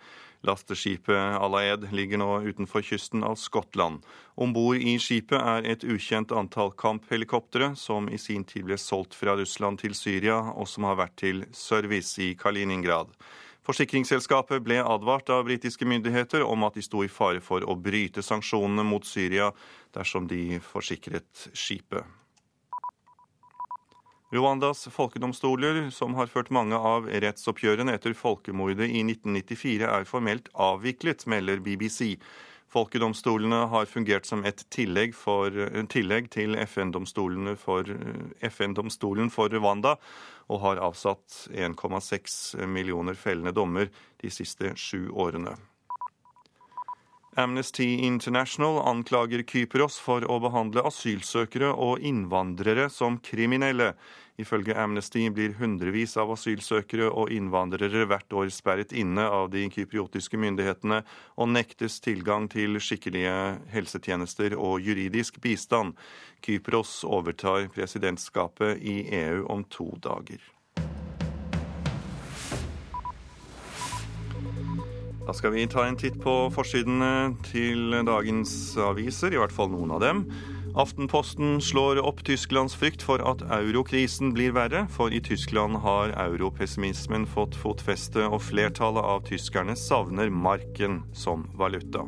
Lasteskipet 0.48 1.38
Alaed 1.38 1.86
ligger 1.94 2.18
nå 2.18 2.30
utenfor 2.48 2.82
kysten 2.82 3.22
av 3.28 3.38
Skottland. 3.38 4.02
Om 4.34 4.56
bord 4.56 4.82
i 4.82 4.96
skipet 4.98 5.38
er 5.38 5.70
et 5.76 5.86
ukjent 5.86 6.34
antall 6.34 6.72
kamphelikoptre, 6.74 7.76
som 7.78 8.10
i 8.10 8.18
sin 8.18 8.42
tid 8.42 8.66
ble 8.66 8.80
solgt 8.82 9.14
fra 9.14 9.38
Russland 9.38 9.78
til 9.84 9.94
Syria, 9.94 10.40
og 10.58 10.66
som 10.66 10.90
har 10.90 10.98
vært 10.98 11.20
til 11.22 11.44
service 11.54 12.18
i 12.18 12.32
Kaliningrad. 12.34 13.14
Forsikringsselskapet 13.68 14.62
ble 14.64 14.78
advart 14.80 15.28
av 15.28 15.42
britiske 15.44 15.84
myndigheter 15.84 16.40
om 16.40 16.62
at 16.64 16.78
de 16.78 16.80
sto 16.80 17.02
i 17.04 17.10
fare 17.12 17.42
for 17.44 17.60
å 17.68 17.74
bryte 17.76 18.22
sanksjonene 18.24 18.80
mot 18.88 19.04
Syria 19.04 19.50
dersom 19.92 20.24
de 20.30 20.56
forsikret 20.64 21.50
skipet. 21.52 22.00
Rwandas 24.32 24.86
folkedomstoler, 24.92 25.90
som 25.92 26.16
har 26.16 26.32
ført 26.32 26.48
mange 26.52 26.80
av 26.80 27.10
rettsoppgjørene 27.12 27.92
etter 27.96 28.16
folkemordet 28.16 28.88
i 28.88 29.04
1994, 29.04 29.84
er 29.84 30.08
formelt 30.08 30.48
avviklet, 30.56 31.26
melder 31.28 31.60
BBC. 31.64 32.16
Folkedomstolene 32.68 33.62
har 33.72 33.88
fungert 33.88 34.26
som 34.28 34.44
et 34.44 34.60
tillegg, 34.74 35.14
for, 35.16 35.54
tillegg 35.88 36.28
til 36.34 36.56
FN-domstolen 36.66 37.56
for, 37.56 37.88
for 39.32 39.56
Rwanda, 39.56 39.96
og 40.48 40.60
har 40.66 40.82
avsatt 40.84 41.48
1,6 41.48 42.66
millioner 42.68 43.16
fellende 43.16 43.56
dommer 43.56 43.88
de 44.20 44.30
siste 44.32 44.74
sju 44.76 45.08
årene. 45.16 45.56
Amnesty 47.38 47.94
International 48.02 48.80
anklager 48.90 49.44
Kypros 49.46 49.98
for 50.02 50.24
å 50.26 50.40
behandle 50.42 50.82
asylsøkere 50.88 51.70
og 51.70 52.02
innvandrere 52.02 52.88
som 52.90 53.20
kriminelle. 53.22 53.92
Ifølge 54.38 54.74
Amnesty 54.78 55.24
blir 55.34 55.56
hundrevis 55.58 56.12
av 56.22 56.30
asylsøkere 56.30 57.08
og 57.10 57.32
innvandrere 57.34 58.04
hvert 58.06 58.34
år 58.38 58.52
sperret 58.54 58.92
inne 58.94 59.24
av 59.26 59.48
de 59.50 59.64
kypriotiske 59.74 60.38
myndighetene 60.38 61.00
og 61.34 61.48
nektes 61.50 61.96
tilgang 62.04 62.46
til 62.52 62.78
skikkelige 62.78 63.32
helsetjenester 63.72 64.54
og 64.54 64.78
juridisk 64.86 65.40
bistand. 65.42 65.96
Kypros 66.46 67.00
overtar 67.02 67.66
presidentskapet 67.74 68.78
i 68.78 69.00
EU 69.24 69.42
om 69.50 69.64
to 69.66 69.88
dager. 70.06 70.38
Da 75.26 75.34
skal 75.34 75.52
vi 75.52 75.66
ta 75.66 75.82
en 75.84 75.98
titt 75.98 76.14
på 76.22 76.36
forsidene 76.54 77.34
til 77.50 77.90
dagens 78.06 78.54
aviser, 78.86 79.34
i 79.34 79.42
hvert 79.42 79.52
fall 79.52 79.74
noen 79.74 79.98
av 79.98 80.06
dem. 80.06 80.22
Aftenposten 80.78 81.60
slår 81.60 81.98
opp 82.06 82.20
Tysklands 82.24 82.76
frykt 82.78 83.02
for 83.02 83.18
at 83.26 83.40
eurokrisen 83.42 84.30
blir 84.30 84.52
verre, 84.54 84.84
for 84.94 85.10
i 85.10 85.18
Tyskland 85.18 85.80
har 85.82 86.12
europessimismen 86.14 87.26
fått 87.26 87.58
fotfeste, 87.58 88.22
og 88.22 88.44
flertallet 88.46 89.02
av 89.02 89.24
tyskerne 89.26 89.74
savner 89.74 90.30
marken 90.30 91.00
som 91.10 91.48
valuta. 91.58 92.06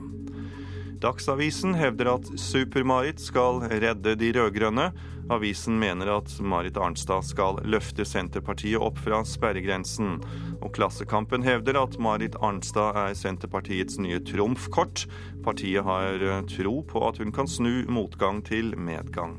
Dagsavisen 1.00 1.74
hevder 1.74 2.10
at 2.12 2.26
Super-Marit 2.36 3.22
skal 3.24 3.62
redde 3.64 4.12
de 4.20 4.32
rød-grønne. 4.36 4.90
Avisen 5.32 5.78
mener 5.80 6.10
at 6.12 6.34
Marit 6.44 6.76
Arnstad 6.76 7.24
skal 7.24 7.62
løfte 7.64 8.04
Senterpartiet 8.04 8.82
opp 8.84 9.00
fra 9.00 9.22
sperregrensen. 9.24 10.18
Og 10.60 10.74
Klassekampen 10.76 11.46
hevder 11.46 11.80
at 11.80 11.96
Marit 11.96 12.36
Arnstad 12.44 12.98
er 13.00 13.16
Senterpartiets 13.16 13.96
nye 14.02 14.20
trumfkort. 14.20 15.06
Partiet 15.46 15.88
har 15.88 16.20
eh, 16.20 16.42
tro 16.52 16.82
på 16.84 17.06
at 17.08 17.22
hun 17.22 17.32
kan 17.32 17.48
snu 17.48 17.86
motgang 17.88 18.44
til 18.44 18.76
medgang. 18.76 19.38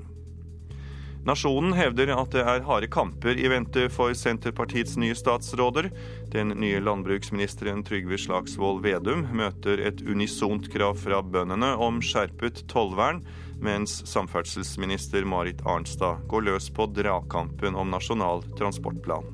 Nasjonen 1.22 1.76
hevder 1.78 2.10
at 2.16 2.32
det 2.34 2.42
er 2.42 2.64
harde 2.66 2.88
kamper 2.90 3.38
i 3.38 3.50
vente 3.52 3.84
for 3.94 4.10
Senterpartiets 4.18 4.96
nye 4.98 5.14
statsråder. 5.14 5.92
Den 6.34 6.56
nye 6.58 6.80
landbruksministeren 6.82 7.84
Trygve 7.86 8.18
Slagsvold 8.18 8.82
Vedum 8.82 9.28
møter 9.38 9.84
et 9.86 10.02
unisont 10.02 10.66
krav 10.74 10.98
fra 10.98 11.20
bøndene 11.22 11.76
om 11.78 12.00
skjerpet 12.02 12.64
tollvern, 12.72 13.22
mens 13.62 14.00
samferdselsminister 14.10 15.28
Marit 15.30 15.62
Arnstad 15.62 16.26
går 16.32 16.48
løs 16.48 16.72
på 16.74 16.90
dragkampen 16.90 17.78
om 17.78 17.94
Nasjonal 17.94 18.42
transportplan. 18.58 19.30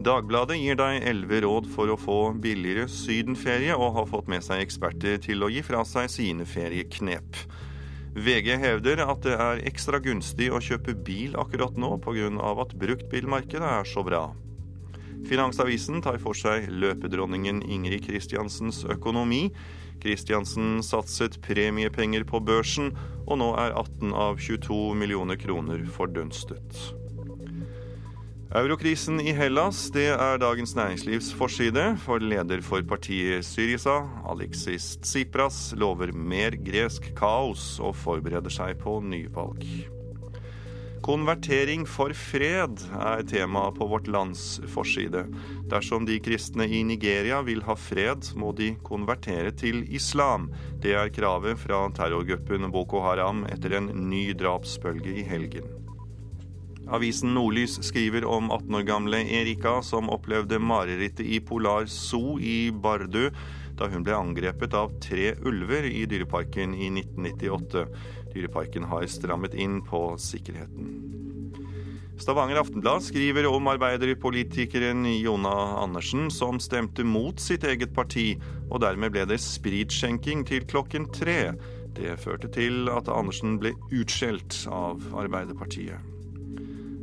Dagbladet 0.00 0.60
gir 0.60 0.78
deg 0.78 1.02
elleve 1.10 1.42
råd 1.44 1.66
for 1.74 1.90
å 1.90 1.98
få 1.98 2.20
billigere 2.40 2.86
sydenferie, 2.88 3.74
og 3.74 3.98
har 3.98 4.06
fått 4.14 4.30
med 4.30 4.46
seg 4.46 4.62
eksperter 4.62 5.18
til 5.26 5.42
å 5.42 5.50
gi 5.50 5.60
fra 5.66 5.82
seg 5.84 6.06
sine 6.08 6.46
ferieknep. 6.48 7.42
VG 8.14 8.56
hevder 8.58 9.04
at 9.04 9.22
det 9.22 9.36
er 9.38 9.60
ekstra 9.70 10.00
gunstig 10.02 10.48
å 10.50 10.58
kjøpe 10.58 10.96
bil 11.06 11.36
akkurat 11.38 11.76
nå 11.78 11.94
pga. 12.02 12.30
at 12.62 12.74
bruktbilmarkedet 12.74 13.62
er 13.62 13.84
så 13.86 14.02
bra. 14.02 14.34
Finansavisen 15.28 16.02
tar 16.02 16.18
for 16.18 16.34
seg 16.34 16.66
løpedronningen 16.70 17.62
Ingrid 17.62 18.06
Kristiansens 18.08 18.84
økonomi. 18.84 19.50
Kristiansen 20.00 20.80
satset 20.82 21.40
premiepenger 21.44 22.24
på 22.24 22.40
børsen, 22.40 22.96
og 23.28 23.38
nå 23.38 23.52
er 23.60 23.76
18 23.76 24.14
av 24.16 24.40
22 24.40 24.94
millioner 24.96 25.36
kroner 25.36 25.84
fordunstet. 25.86 26.99
Eurokrisen 28.50 29.20
i 29.22 29.30
Hellas, 29.30 29.84
det 29.94 30.08
er 30.10 30.40
Dagens 30.42 30.72
Næringslivs 30.74 31.28
forside. 31.38 31.84
For 32.02 32.18
leder 32.18 32.58
for 32.66 32.82
partiet 32.82 33.46
Syriza, 33.46 34.00
Alexis 34.26 34.96
Tsipras, 35.04 35.68
lover 35.78 36.10
mer 36.10 36.56
gresk 36.58 37.12
kaos 37.14 37.76
og 37.78 37.94
forbereder 37.94 38.50
seg 38.50 38.74
på 38.82 38.96
nyvalg. 39.06 39.62
Konvertering 41.06 41.86
for 41.86 42.10
fred 42.10 42.82
er 42.98 43.22
tema 43.30 43.68
på 43.76 43.86
Vårt 43.86 44.10
Lands 44.10 44.58
forside. 44.74 45.28
Dersom 45.70 46.08
de 46.10 46.18
kristne 46.18 46.66
i 46.66 46.82
Nigeria 46.82 47.38
vil 47.46 47.62
ha 47.70 47.78
fred, 47.78 48.32
må 48.34 48.50
de 48.50 48.72
konvertere 48.82 49.54
til 49.54 49.84
islam. 49.94 50.50
Det 50.82 50.98
er 50.98 51.14
kravet 51.14 51.62
fra 51.62 51.84
terrorgruppen 51.94 52.66
Boko 52.74 53.06
Haram 53.06 53.46
etter 53.46 53.78
en 53.78 53.92
ny 54.10 54.32
drapsbølge 54.34 55.20
i 55.22 55.28
helgen. 55.30 55.79
Avisen 56.90 57.34
Nordlys 57.34 57.78
skriver 57.86 58.24
om 58.24 58.50
18 58.50 58.74
år 58.74 58.82
gamle 58.82 59.20
Erika 59.22 59.76
som 59.82 60.10
opplevde 60.10 60.58
marerittet 60.58 61.26
i 61.26 61.38
Polar 61.40 61.86
Zoo 61.86 62.40
i 62.42 62.72
Bardu 62.74 63.30
da 63.78 63.86
hun 63.88 64.02
ble 64.04 64.16
angrepet 64.16 64.74
av 64.74 64.92
tre 65.00 65.30
ulver 65.46 65.86
i 65.88 66.02
Dyreparken 66.10 66.74
i 66.74 66.90
1998. 66.90 67.86
Dyreparken 68.34 68.90
har 68.90 69.06
strammet 69.08 69.54
inn 69.54 69.78
på 69.86 70.02
sikkerheten. 70.20 70.90
Stavanger 72.20 72.60
Aftenblad 72.60 73.06
skriver 73.06 73.46
om 73.48 73.70
arbeiderpolitikeren 73.72 75.06
Jona 75.14 75.54
Andersen, 75.80 76.26
som 76.30 76.60
stemte 76.60 77.06
mot 77.06 77.40
sitt 77.40 77.64
eget 77.64 77.94
parti, 77.96 78.34
og 78.68 78.82
dermed 78.84 79.14
ble 79.14 79.24
det 79.30 79.40
spritskjenking 79.40 80.44
til 80.50 80.68
klokken 80.68 81.08
tre. 81.16 81.54
Det 81.96 82.18
førte 82.20 82.52
til 82.52 82.90
at 82.92 83.08
Andersen 83.08 83.56
ble 83.62 83.72
utskjelt 83.88 84.66
av 84.68 85.00
Arbeiderpartiet. 85.16 86.19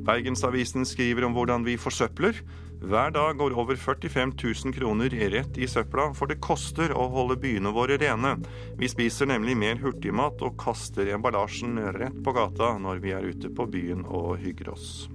Bergensavisen 0.08 0.86
skriver 0.88 1.26
om 1.28 1.34
hvordan 1.36 1.66
vi 1.68 1.74
forsøpler. 1.76 2.38
Hver 2.80 3.10
dag 3.12 3.36
går 3.42 3.56
over 3.60 3.76
45 3.76 4.32
000 4.40 4.76
kroner 4.78 5.12
rett 5.34 5.58
i 5.60 5.68
søpla, 5.68 6.14
for 6.16 6.32
det 6.32 6.38
koster 6.40 6.94
å 6.96 7.10
holde 7.12 7.36
byene 7.44 7.74
våre 7.76 7.98
rene. 8.00 8.38
Vi 8.80 8.88
spiser 8.88 9.28
nemlig 9.28 9.58
mer 9.60 9.82
hurtigmat 9.82 10.40
og 10.48 10.56
kaster 10.62 11.12
emballasjen 11.12 11.76
rett 11.98 12.22
på 12.24 12.36
gata 12.38 12.78
når 12.80 13.02
vi 13.04 13.12
er 13.18 13.28
ute 13.28 13.52
på 13.52 13.68
byen 13.68 14.06
og 14.08 14.38
hygger 14.40 14.72
oss. 14.78 15.10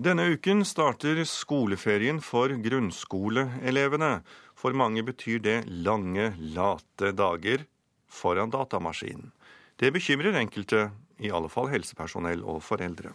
Denne 0.00 0.30
uken 0.32 0.64
starter 0.64 1.20
skoleferien 1.28 2.24
for 2.24 2.56
grunnskoleelevene. 2.64 4.14
For 4.56 4.72
mange 4.72 5.04
betyr 5.04 5.44
det 5.44 5.60
lange, 5.68 6.32
late 6.56 7.12
dager 7.12 7.68
foran 8.14 8.52
datamaskinen. 8.54 9.32
Det 9.76 9.90
bekymrer 9.94 10.38
enkelte, 10.38 10.88
i 11.18 11.30
alle 11.34 11.50
fall 11.50 11.70
helsepersonell 11.72 12.42
og 12.46 12.62
foreldre. 12.62 13.12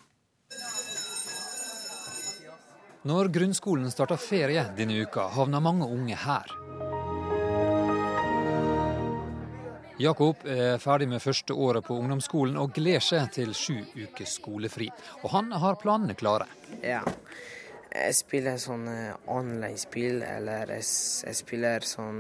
Når 3.08 3.30
grunnskolen 3.32 3.88
starter 3.94 4.20
ferie 4.20 4.66
denne 4.76 4.98
uka, 5.06 5.30
havner 5.32 5.64
mange 5.64 5.88
unge 5.88 6.18
her. 6.20 6.52
Jakob 10.00 10.44
er 10.48 10.78
ferdig 10.80 11.10
med 11.12 11.20
første 11.24 11.56
året 11.56 11.84
på 11.88 11.96
ungdomsskolen 12.00 12.56
og 12.60 12.72
gleder 12.76 13.04
seg 13.04 13.32
til 13.36 13.52
sju 13.56 13.82
ukers 13.96 14.38
skolefri. 14.40 14.88
Og 15.24 15.32
han 15.34 15.52
har 15.52 15.80
planene 15.80 16.16
klare. 16.16 16.48
Ja. 16.84 17.02
Jeg 17.90 18.16
spiller 18.16 18.60
sånn 18.62 18.86
eh, 18.88 19.16
online-spill, 19.34 20.22
eller 20.22 20.70
jeg, 20.76 20.86
jeg 21.26 21.40
spiller 21.40 21.88
sånn 21.88 22.20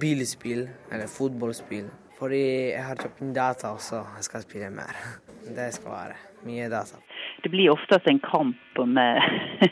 bilspill, 0.00 0.64
eller 0.90 1.10
fotballspill. 1.10 1.90
Fordi 2.22 2.42
jeg 2.70 2.82
har 2.86 3.00
kjøpt 3.02 3.22
inn 3.24 3.32
data 3.34 3.72
også, 3.74 4.04
jeg 4.18 4.26
skal 4.28 4.44
spille 4.44 4.68
mer. 4.70 4.98
Det 5.56 5.72
skal 5.74 5.90
være 5.90 6.18
mye 6.46 6.68
data. 6.70 7.00
Det 7.42 7.50
blir 7.50 7.72
oftest 7.72 8.06
en 8.06 8.20
kamp 8.22 8.78
med, 8.86 9.18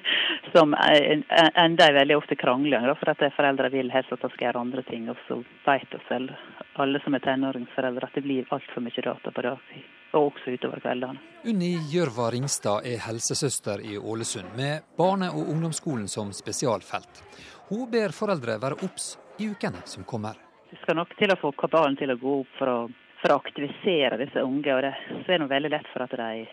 som 0.54 0.74
ender 0.74 1.94
veldig 1.94 2.16
ofte 2.18 2.34
krangling. 2.34 2.88
For 2.98 3.12
at 3.12 3.22
foreldre 3.36 3.70
vil 3.70 3.92
helst 3.94 4.10
at 4.16 4.24
de 4.24 4.32
skal 4.32 4.48
gjøre 4.48 4.64
andre 4.64 4.82
ting. 4.90 5.06
Og 5.12 5.22
så 5.28 5.38
vet 5.68 5.94
vi 5.94 6.02
selv, 6.08 6.34
alle 6.82 6.98
som 7.04 7.14
er 7.14 7.22
tenåringsforeldre, 7.28 8.10
at 8.10 8.18
det 8.18 8.26
blir 8.26 8.50
altfor 8.50 8.82
mye 8.82 9.06
data 9.06 9.30
på 9.30 9.46
dagtid. 9.46 9.86
Og 10.10 10.32
også 10.32 10.56
utover 10.58 10.82
kveldene. 10.82 11.22
Unni 11.46 11.70
Gjørva 11.92 12.32
Ringstad 12.34 12.90
er 12.90 12.98
helsesøster 13.06 13.86
i 13.86 13.94
Ålesund, 13.94 14.50
med 14.58 14.90
barne- 14.98 15.30
og 15.30 15.54
ungdomsskolen 15.54 16.10
som 16.10 16.34
spesialfelt. 16.34 17.22
Hun 17.70 17.86
ber 17.94 18.10
foreldre 18.10 18.58
være 18.58 18.82
obs 18.82 19.12
i 19.38 19.52
ukene 19.54 19.86
som 19.86 20.02
kommer. 20.02 20.49
Vi 20.70 20.78
skal 20.82 21.00
nok 21.00 21.14
til 21.18 21.32
å 21.32 21.38
få 21.40 21.50
kabalen 21.58 21.96
til 21.98 22.12
å 22.12 22.18
gå 22.20 22.32
opp 22.44 22.50
for 22.58 22.70
å, 22.70 22.78
for 23.18 23.34
å 23.34 23.38
aktivisere 23.40 24.20
disse 24.20 24.42
unge. 24.46 24.70
og 24.74 24.84
det, 24.86 24.94
Så 25.26 25.34
er 25.34 25.42
det 25.42 25.50
veldig 25.50 25.70
lett 25.74 25.88
for 25.90 26.04
at 26.04 26.14
de 26.14 26.46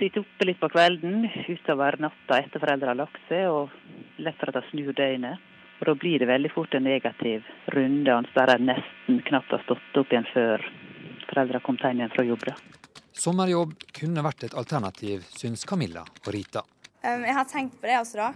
sitter 0.00 0.22
oppe 0.22 0.48
litt 0.48 0.60
på 0.60 0.70
kvelden 0.72 1.28
utover 1.44 2.00
natta 2.00 2.40
etter 2.40 2.62
foreldre 2.62 2.94
har 2.94 3.00
lagt 3.02 3.20
seg, 3.28 3.50
og 3.52 3.68
lett 4.16 4.40
for 4.40 4.48
at 4.48 4.56
de 4.56 4.64
snur 4.70 4.96
døgnet. 4.96 5.46
Og 5.80 5.86
Da 5.86 5.94
blir 5.94 6.18
det 6.18 6.28
veldig 6.28 6.52
fort 6.52 6.74
en 6.74 6.84
negativ 6.88 7.44
runde 7.76 8.16
der 8.34 8.56
de 8.56 8.72
nesten 8.72 9.22
knapt 9.28 9.52
har 9.52 9.64
stått 9.64 10.00
opp 10.00 10.12
igjen 10.12 10.28
før 10.32 10.64
foreldre 11.28 11.60
har 11.60 11.64
kommet 11.64 11.84
hjem 11.84 12.00
igjen 12.00 12.16
fra 12.16 12.24
jobb. 12.24 12.44
Da. 12.48 12.56
Sommerjobb 13.12 13.72
kunne 13.92 14.24
vært 14.24 14.44
et 14.48 14.56
alternativ, 14.56 15.24
syns 15.36 15.64
Camilla 15.68 16.04
og 16.04 16.32
Rita. 16.32 16.64
Um, 17.04 17.24
jeg 17.24 17.36
har 17.36 17.48
tenkt 17.48 17.80
på 17.80 17.88
det 17.88 17.96
også, 18.00 18.20
da. 18.20 18.32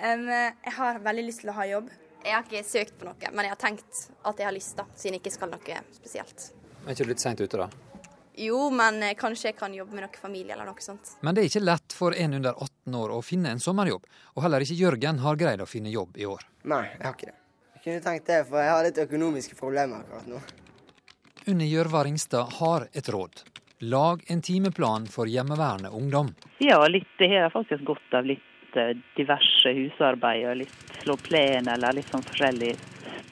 Um, 0.00 0.28
jeg 0.28 0.76
har 0.76 1.00
veldig 1.04 1.24
lyst 1.24 1.44
til 1.44 1.52
å 1.52 1.56
ha 1.56 1.64
jobb. 1.68 1.88
Jeg 2.26 2.34
har 2.34 2.42
ikke 2.42 2.66
søkt 2.66 2.96
på 2.98 3.06
noe, 3.06 3.28
men 3.30 3.46
jeg 3.46 3.52
har 3.52 3.58
tenkt 3.60 3.98
at 4.26 4.40
jeg 4.40 4.48
har 4.48 4.54
lyst, 4.54 4.72
da, 4.74 4.84
siden 4.98 5.14
jeg 5.14 5.22
ikke 5.22 5.34
skal 5.36 5.50
noe 5.52 5.82
spesielt. 5.94 6.48
Er 6.82 6.96
ikke 6.96 7.04
du 7.06 7.10
litt 7.12 7.22
seint 7.22 7.38
ute, 7.38 7.60
da? 7.60 7.68
Jo, 8.42 8.64
men 8.74 8.98
eh, 9.06 9.14
kanskje 9.16 9.52
jeg 9.52 9.56
kan 9.60 9.74
jobbe 9.74 9.94
med 9.94 10.04
noe 10.08 10.18
familie 10.20 10.56
eller 10.56 10.66
noe 10.66 10.82
sånt. 10.82 11.14
Men 11.22 11.36
det 11.36 11.44
er 11.44 11.50
ikke 11.52 11.62
lett 11.62 11.94
for 11.94 12.16
en 12.18 12.34
under 12.40 12.58
18 12.66 12.98
år 12.98 13.14
å 13.14 13.20
finne 13.22 13.54
en 13.54 13.62
sommerjobb, 13.62 14.10
og 14.34 14.42
heller 14.42 14.66
ikke 14.66 14.76
Jørgen 14.80 15.22
har 15.22 15.38
greid 15.38 15.62
å 15.62 15.68
finne 15.70 15.92
jobb 15.94 16.18
i 16.18 16.26
år. 16.26 16.42
Nei, 16.66 16.82
jeg 16.96 17.06
har 17.06 17.14
ikke 17.14 17.30
det. 17.30 17.36
Jeg 17.76 17.84
kunne 17.86 18.04
tenkt 18.08 18.32
det, 18.32 18.40
for 18.50 18.60
jeg 18.64 18.74
har 18.74 18.88
litt 18.88 19.00
økonomiske 19.06 19.60
problemer 19.60 20.02
akkurat 20.02 20.26
nå. 20.34 20.42
Unni 21.46 21.70
Gjørva 21.70 22.02
Ringstad 22.08 22.58
har 22.58 22.88
et 22.90 23.14
råd. 23.14 23.44
Lag 23.86 24.26
en 24.32 24.42
timeplan 24.42 25.06
for 25.06 25.30
hjemmeværende 25.30 25.94
ungdom. 25.94 26.34
Ja, 26.58 26.82
litt, 26.90 27.06
det 27.22 27.30
har 27.30 27.54
faktisk 27.54 27.86
godt 27.86 28.18
av 28.18 28.26
litt 28.26 28.55
diverse 29.16 29.72
husarbeid 29.76 30.44
og 30.50 30.60
litt 30.62 30.92
slå 31.02 31.16
plen 31.20 31.68
eller 31.72 31.96
litt 31.96 32.10
sånn 32.12 32.24
forskjellig. 32.26 32.74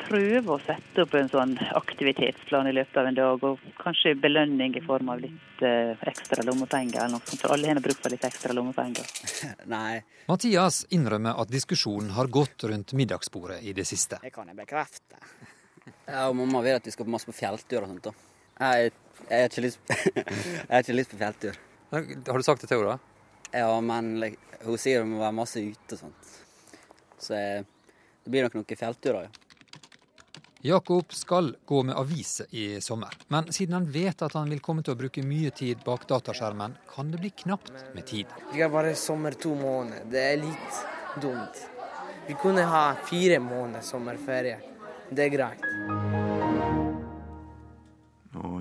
Prøve 0.04 0.52
å 0.52 0.60
sette 0.60 1.04
opp 1.04 1.14
en 1.16 1.30
sånn 1.32 1.54
aktivitetsplan 1.78 2.68
i 2.68 2.74
løpet 2.76 2.98
av 3.00 3.06
en 3.08 3.16
dag, 3.16 3.44
og 3.48 3.62
kanskje 3.80 4.12
belønning 4.20 4.74
i 4.76 4.82
form 4.84 5.08
av 5.14 5.22
litt 5.22 5.64
eh, 5.64 5.94
ekstra 6.10 6.44
lommepenger 6.44 6.98
eller 7.00 7.14
noe 7.16 7.30
sånt. 7.30 7.46
Alle 7.48 7.70
har 7.70 7.80
bruk 7.84 8.02
for 8.02 8.12
litt 8.12 8.26
ekstra 8.28 8.52
lommepenger. 8.56 9.08
Nei. 9.74 10.02
Mathias 10.28 10.82
innrømmer 10.92 11.40
at 11.40 11.52
diskusjonen 11.52 12.12
har 12.18 12.28
gått 12.32 12.66
rundt 12.68 12.92
middagsbordet 12.92 13.62
i 13.64 13.72
det 13.76 13.86
siste. 13.88 14.20
Det 14.22 14.34
kan 14.34 14.50
jeg 14.52 14.60
bekrefte. 14.60 15.20
Ja, 16.04 16.30
og 16.30 16.36
mamma 16.36 16.60
vil 16.64 16.76
at 16.76 16.84
vi 16.84 16.92
skal 16.92 17.08
masse 17.12 17.28
på 17.28 17.34
fjelltur 17.36 17.84
og 17.84 17.90
sånt. 17.90 18.06
da. 18.06 18.12
Jeg, 18.60 18.92
jeg, 19.28 19.48
ikke 19.50 19.64
lyst, 19.64 19.80
jeg 19.88 20.70
har 20.70 20.84
ikke 20.84 20.96
lyst 20.96 21.12
på 21.12 21.20
fjelltur. 21.20 21.58
Har 21.94 22.40
du 22.40 22.44
sagt 22.44 22.64
det 22.64 22.70
til 22.70 22.80
henne, 22.80 22.94
da? 22.96 23.13
Ja, 23.54 23.80
men 23.80 24.16
like, 24.20 24.40
hun 24.64 24.80
sier 24.80 25.04
det 25.04 25.08
må 25.12 25.20
være 25.22 25.36
masse 25.36 25.62
ute 25.62 25.96
og 25.96 26.00
sånt. 26.06 26.34
Så 27.22 27.38
det 27.38 28.30
blir 28.32 28.46
nok 28.46 28.56
noen 28.58 28.78
fjellturer, 28.80 29.28
ja. 29.28 29.40
Jakob 30.64 31.12
skal 31.12 31.50
gå 31.68 31.82
med 31.82 31.96
aviser 32.00 32.46
i 32.56 32.80
sommer, 32.80 33.12
men 33.28 33.52
siden 33.52 33.74
han 33.76 33.90
vet 33.92 34.22
at 34.24 34.32
han 34.32 34.48
vil 34.48 34.62
komme 34.64 34.80
til 34.80 34.94
å 34.94 34.96
bruke 34.96 35.20
mye 35.20 35.52
tid 35.52 35.84
bak 35.84 36.06
dataskjermen, 36.08 36.78
kan 36.88 37.12
det 37.12 37.20
bli 37.20 37.34
knapt 37.44 37.72
med 37.92 38.06
tid. 38.08 38.32
Vi 38.54 38.64
har 38.64 38.72
bare 38.72 38.94
sommer 38.96 39.36
to 39.36 39.52
måneder. 39.60 40.08
Det 40.08 40.24
er 40.24 40.40
litt 40.40 40.82
dumt. 41.20 41.64
Vi 42.26 42.40
kunne 42.40 42.64
ha 42.64 42.84
fire 43.04 43.42
måneder 43.44 43.84
sommerferie. 43.84 44.56
Det 45.12 45.28
er 45.28 45.34
greit. 45.36 46.23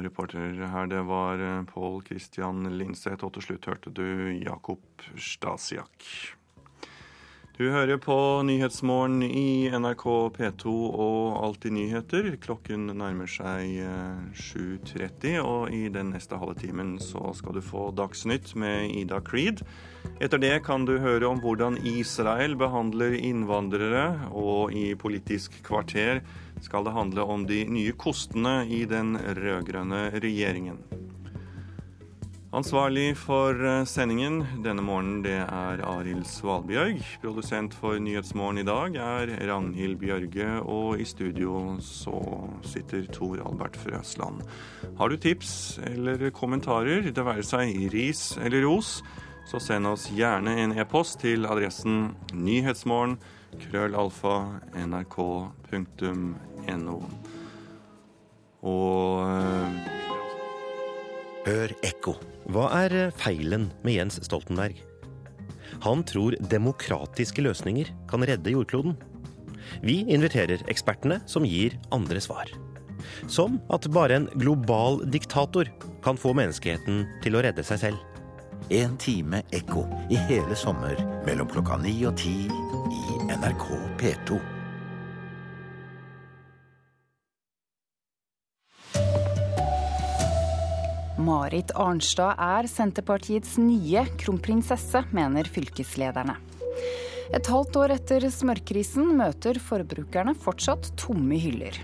Reporter 0.03 0.61
her, 0.69 0.87
det 0.91 1.01
var 1.07 1.41
eh, 1.41 1.65
Pål 1.69 2.01
Christian 2.07 2.65
Linseth, 2.77 3.23
og 3.25 3.35
til 3.35 3.47
slutt 3.47 3.69
hørte 3.71 3.93
du 3.95 4.05
Jakob 4.37 5.05
Stasiak. 5.15 6.07
Du 7.53 7.67
hører 7.69 7.99
på 8.01 8.15
Nyhetsmorgen 8.47 9.19
i 9.21 9.69
NRK 9.69 10.03
P2 10.33 10.71
og 10.89 11.35
Alltid 11.37 11.75
nyheter. 11.75 12.31
Klokken 12.41 12.87
nærmer 12.97 13.29
seg 13.29 13.75
7.30, 14.33 15.27
eh, 15.29 15.37
og 15.37 15.69
i 15.69 15.83
den 15.93 16.09
neste 16.15 16.39
halve 16.41 16.57
timen 16.57 16.95
så 16.97 17.29
skal 17.37 17.53
du 17.53 17.61
få 17.61 17.91
Dagsnytt 17.93 18.55
med 18.57 18.89
Ida 18.97 19.21
Creed. 19.21 19.61
Etter 20.17 20.41
det 20.41 20.55
kan 20.65 20.89
du 20.89 20.95
høre 20.97 21.29
om 21.29 21.43
hvordan 21.45 21.77
Israel 21.93 22.57
behandler 22.57 23.13
innvandrere, 23.19 24.33
og 24.33 24.73
i 24.73 24.95
Politisk 24.97 25.61
kvarter 25.69 26.25
skal 26.65 26.89
det 26.89 26.97
handle 26.97 27.29
om 27.37 27.45
de 27.45 27.67
nye 27.69 27.93
kostene 27.93 28.63
i 28.65 28.81
den 28.89 29.13
rød-grønne 29.13 30.07
regjeringen. 30.17 30.81
Ansvarlig 32.53 33.15
for 33.17 33.57
eh, 33.65 33.79
sendingen 33.89 34.43
denne 34.61 34.83
morgenen 34.85 35.23
det 35.25 35.39
er 35.41 35.81
Arild 35.89 36.21
Svalbjørg. 36.29 36.99
Produsent 37.23 37.73
for 37.73 37.97
Nyhetsmorgen 37.97 38.61
i 38.61 38.65
dag 38.67 38.93
er 39.01 39.31
Ragnhild 39.49 39.97
Bjørge, 39.97 40.61
og 40.61 41.01
i 41.01 41.05
studio 41.09 41.81
så 41.81 42.13
sitter 42.69 43.09
Tor 43.09 43.41
Albert 43.41 43.73
Frøsland. 43.81 44.45
Har 44.99 45.09
du 45.09 45.17
tips 45.17 45.79
eller 45.87 46.29
kommentarer, 46.29 47.09
det 47.09 47.25
være 47.25 47.41
seg 47.47 47.73
ris 47.95 48.37
eller 48.37 48.61
ros, 48.67 49.01
så 49.49 49.57
send 49.57 49.89
oss 49.89 50.11
gjerne 50.13 50.53
en 50.61 50.77
e-post 50.77 51.25
til 51.25 51.49
adressen 51.49 52.13
nyhetsmorgen 52.37 53.17
krøllalfa 53.65 54.61
nrk.no. 54.77 57.01
Og 58.61 59.25
eh, 59.25 59.73
Hør 61.43 61.73
ekko. 61.83 62.13
Hva 62.51 62.67
er 62.83 63.13
feilen 63.15 63.69
med 63.85 63.95
Jens 63.95 64.19
Stoltenberg? 64.25 64.75
Han 65.83 66.03
tror 66.07 66.35
demokratiske 66.51 67.43
løsninger 67.43 67.89
kan 68.09 68.25
redde 68.27 68.51
jordkloden. 68.51 68.97
Vi 69.83 70.01
inviterer 70.11 70.63
ekspertene 70.71 71.21
som 71.29 71.47
gir 71.47 71.77
andre 71.95 72.19
svar. 72.23 72.51
Som 73.31 73.61
at 73.73 73.87
bare 73.95 74.19
en 74.19 74.27
global 74.35 75.01
diktator 75.11 75.71
kan 76.03 76.19
få 76.19 76.33
menneskeheten 76.35 77.05
til 77.23 77.37
å 77.37 77.43
redde 77.45 77.63
seg 77.63 77.81
selv. 77.85 78.09
En 78.71 78.95
time 78.99 79.43
ekko 79.55 79.85
i 80.11 80.19
hele 80.29 80.55
sommer 80.55 80.99
mellom 81.27 81.49
klokka 81.51 81.79
ni 81.83 81.95
og 82.07 82.17
ti 82.19 82.35
i 82.47 83.21
NRK 83.31 83.69
P2. 83.99 84.52
Marit 91.17 91.69
Arnstad 91.77 92.39
er 92.41 92.65
Senterpartiets 92.65 93.59
nye 93.61 94.01
kronprinsesse, 94.17 95.03
mener 95.13 95.45
fylkeslederne. 95.45 96.33
Et 97.33 97.49
halvt 97.49 97.77
år 97.77 97.93
etter 97.95 98.25
smørkrisen 98.33 99.11
møter 99.19 99.59
forbrukerne 99.61 100.33
fortsatt 100.33 100.89
tomme 100.97 101.37
hyller. 101.37 101.77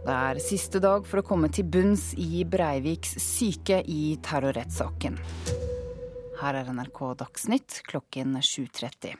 Det 0.00 0.16
er 0.16 0.42
siste 0.42 0.80
dag 0.82 1.06
for 1.06 1.22
å 1.22 1.26
komme 1.26 1.50
til 1.54 1.68
bunns 1.70 2.10
i 2.18 2.42
Breiviks 2.48 3.14
syke 3.22 3.82
i 3.86 4.16
terrorrettssaken. 4.24 5.20
Her 6.40 6.60
er 6.62 6.72
NRK 6.74 7.02
Dagsnytt 7.22 7.82
klokken 7.86 8.34
7.30. 8.42 9.14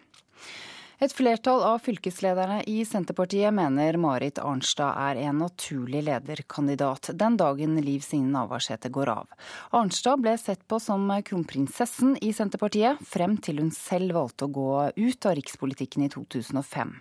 Et 1.01 1.13
flertall 1.17 1.63
av 1.65 1.79
fylkeslederne 1.81 2.59
i 2.69 2.83
Senterpartiet 2.85 3.55
mener 3.57 3.97
Marit 3.97 4.37
Arnstad 4.39 4.99
er 5.01 5.17
en 5.23 5.39
naturlig 5.41 6.03
lederkandidat 6.05 7.09
den 7.17 7.39
dagen 7.41 7.79
Liv 7.81 8.03
Signe 8.05 8.29
Navarsete 8.35 8.91
går 8.93 9.09
av. 9.09 9.31
Arnstad 9.73 10.21
ble 10.21 10.35
sett 10.37 10.67
på 10.69 10.77
som 10.77 11.07
kronprinsessen 11.25 12.19
i 12.21 12.35
Senterpartiet, 12.37 13.01
frem 13.09 13.39
til 13.41 13.63
hun 13.63 13.71
selv 13.73 14.13
valgte 14.19 14.45
å 14.45 14.53
gå 14.59 14.67
ut 14.99 15.29
av 15.31 15.39
rikspolitikken 15.41 16.05
i 16.05 16.11
2005. 16.13 16.93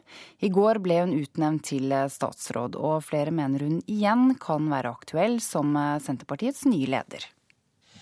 I 0.47 0.51
går 0.55 0.79
ble 0.85 1.01
hun 1.01 1.17
utnevnt 1.17 1.67
til 1.73 1.91
statsråd, 1.91 2.79
og 2.79 3.03
flere 3.03 3.35
mener 3.35 3.67
hun 3.67 3.81
igjen 3.83 4.37
kan 4.39 4.71
være 4.71 4.95
aktuell 4.95 5.41
som 5.43 5.75
Senterpartiets 5.75 6.63
nye 6.71 6.87
leder. 6.95 7.27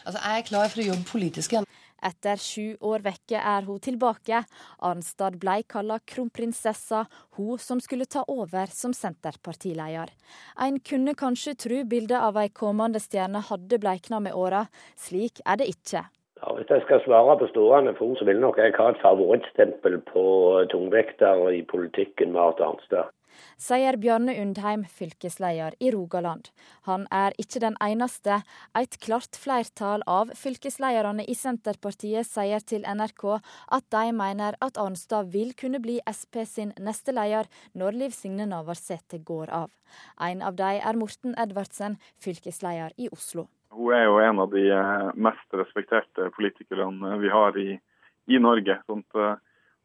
Altså, 0.06 0.22
jeg 0.22 0.44
er 0.46 0.48
klar 0.54 0.70
for 0.70 0.86
å 0.86 0.90
jobbe 0.92 1.10
politisk 1.10 1.58
igjen. 1.58 1.66
Etter 2.06 2.38
sju 2.42 2.76
år 2.86 3.04
vekke 3.06 3.40
er 3.40 3.66
hun 3.68 3.80
tilbake. 3.84 4.44
Arnstad 4.86 5.40
blei 5.42 5.64
kalla 5.70 6.00
kronprinsessa, 6.06 7.06
hun 7.38 7.58
som 7.62 7.82
skulle 7.84 8.06
ta 8.06 8.24
over 8.28 8.70
som 8.74 8.94
senterpartileder. 8.94 10.14
En 10.62 10.80
kunne 10.80 11.16
kanskje 11.18 11.56
tro 11.66 11.82
bildet 11.90 12.20
av 12.20 12.38
ei 12.38 12.50
kommende 12.50 13.02
stjerne 13.02 13.42
hadde 13.50 13.82
bleikna 13.82 14.22
med 14.24 14.38
åra. 14.38 14.68
Slik 14.96 15.42
er 15.46 15.62
det 15.62 15.72
ikke. 15.74 16.06
Ja, 16.38 16.54
hvis 16.54 16.70
jeg 16.70 16.84
skal 16.86 17.02
svare 17.02 17.38
på 17.40 17.50
stående 17.50 17.96
fot, 17.98 18.20
så 18.20 18.26
vil 18.30 18.40
nok 18.40 18.60
jeg 18.62 18.76
ha 18.78 18.92
et 18.94 19.02
favorittstempel 19.02 19.98
på 20.12 20.26
tungvekter 20.70 21.48
i 21.50 21.64
politikken, 21.66 22.36
Marit 22.36 22.62
Arnstad 22.62 23.10
sier 23.58 23.98
Bjarne 23.98 24.36
Undheim, 24.42 24.86
fylkesleder 24.86 25.76
i 25.80 25.92
Rogaland. 25.92 26.52
Han 26.86 27.08
er 27.12 27.34
ikke 27.42 27.62
den 27.64 27.78
eneste. 27.84 28.42
Et 28.78 29.00
klart 29.04 29.38
flertall 29.40 30.06
av 30.08 30.32
fylkeslederne 30.38 31.26
i 31.26 31.36
Senterpartiet 31.38 32.30
sier 32.30 32.62
til 32.62 32.86
NRK 32.86 33.26
at 33.78 33.90
de 33.94 34.14
mener 34.14 34.58
at 34.62 34.78
Arnstad 34.78 35.34
vil 35.34 35.56
kunne 35.58 35.82
bli 35.84 35.98
Sp 36.14 36.46
sin 36.46 36.74
neste 36.80 37.16
leder 37.16 37.50
når 37.74 37.98
Liv 38.04 38.16
Signe 38.16 38.46
Navarsete 38.50 39.20
går 39.26 39.52
av. 39.52 39.74
En 40.22 40.42
av 40.46 40.56
dem 40.60 40.82
er 40.84 41.00
Morten 41.00 41.36
Edvardsen, 41.40 41.98
fylkesleder 42.22 42.94
i 42.98 43.10
Oslo. 43.12 43.48
Hun 43.74 43.94
er 43.94 44.06
jo 44.08 44.22
en 44.24 44.40
av 44.40 44.54
de 44.54 44.64
eh, 44.72 45.10
mest 45.16 45.54
respekterte 45.54 46.30
politikerne 46.36 47.18
vi 47.22 47.30
har 47.34 47.58
i, 47.60 47.76
i 48.28 48.40
Norge. 48.40 48.80
sånt 48.86 49.18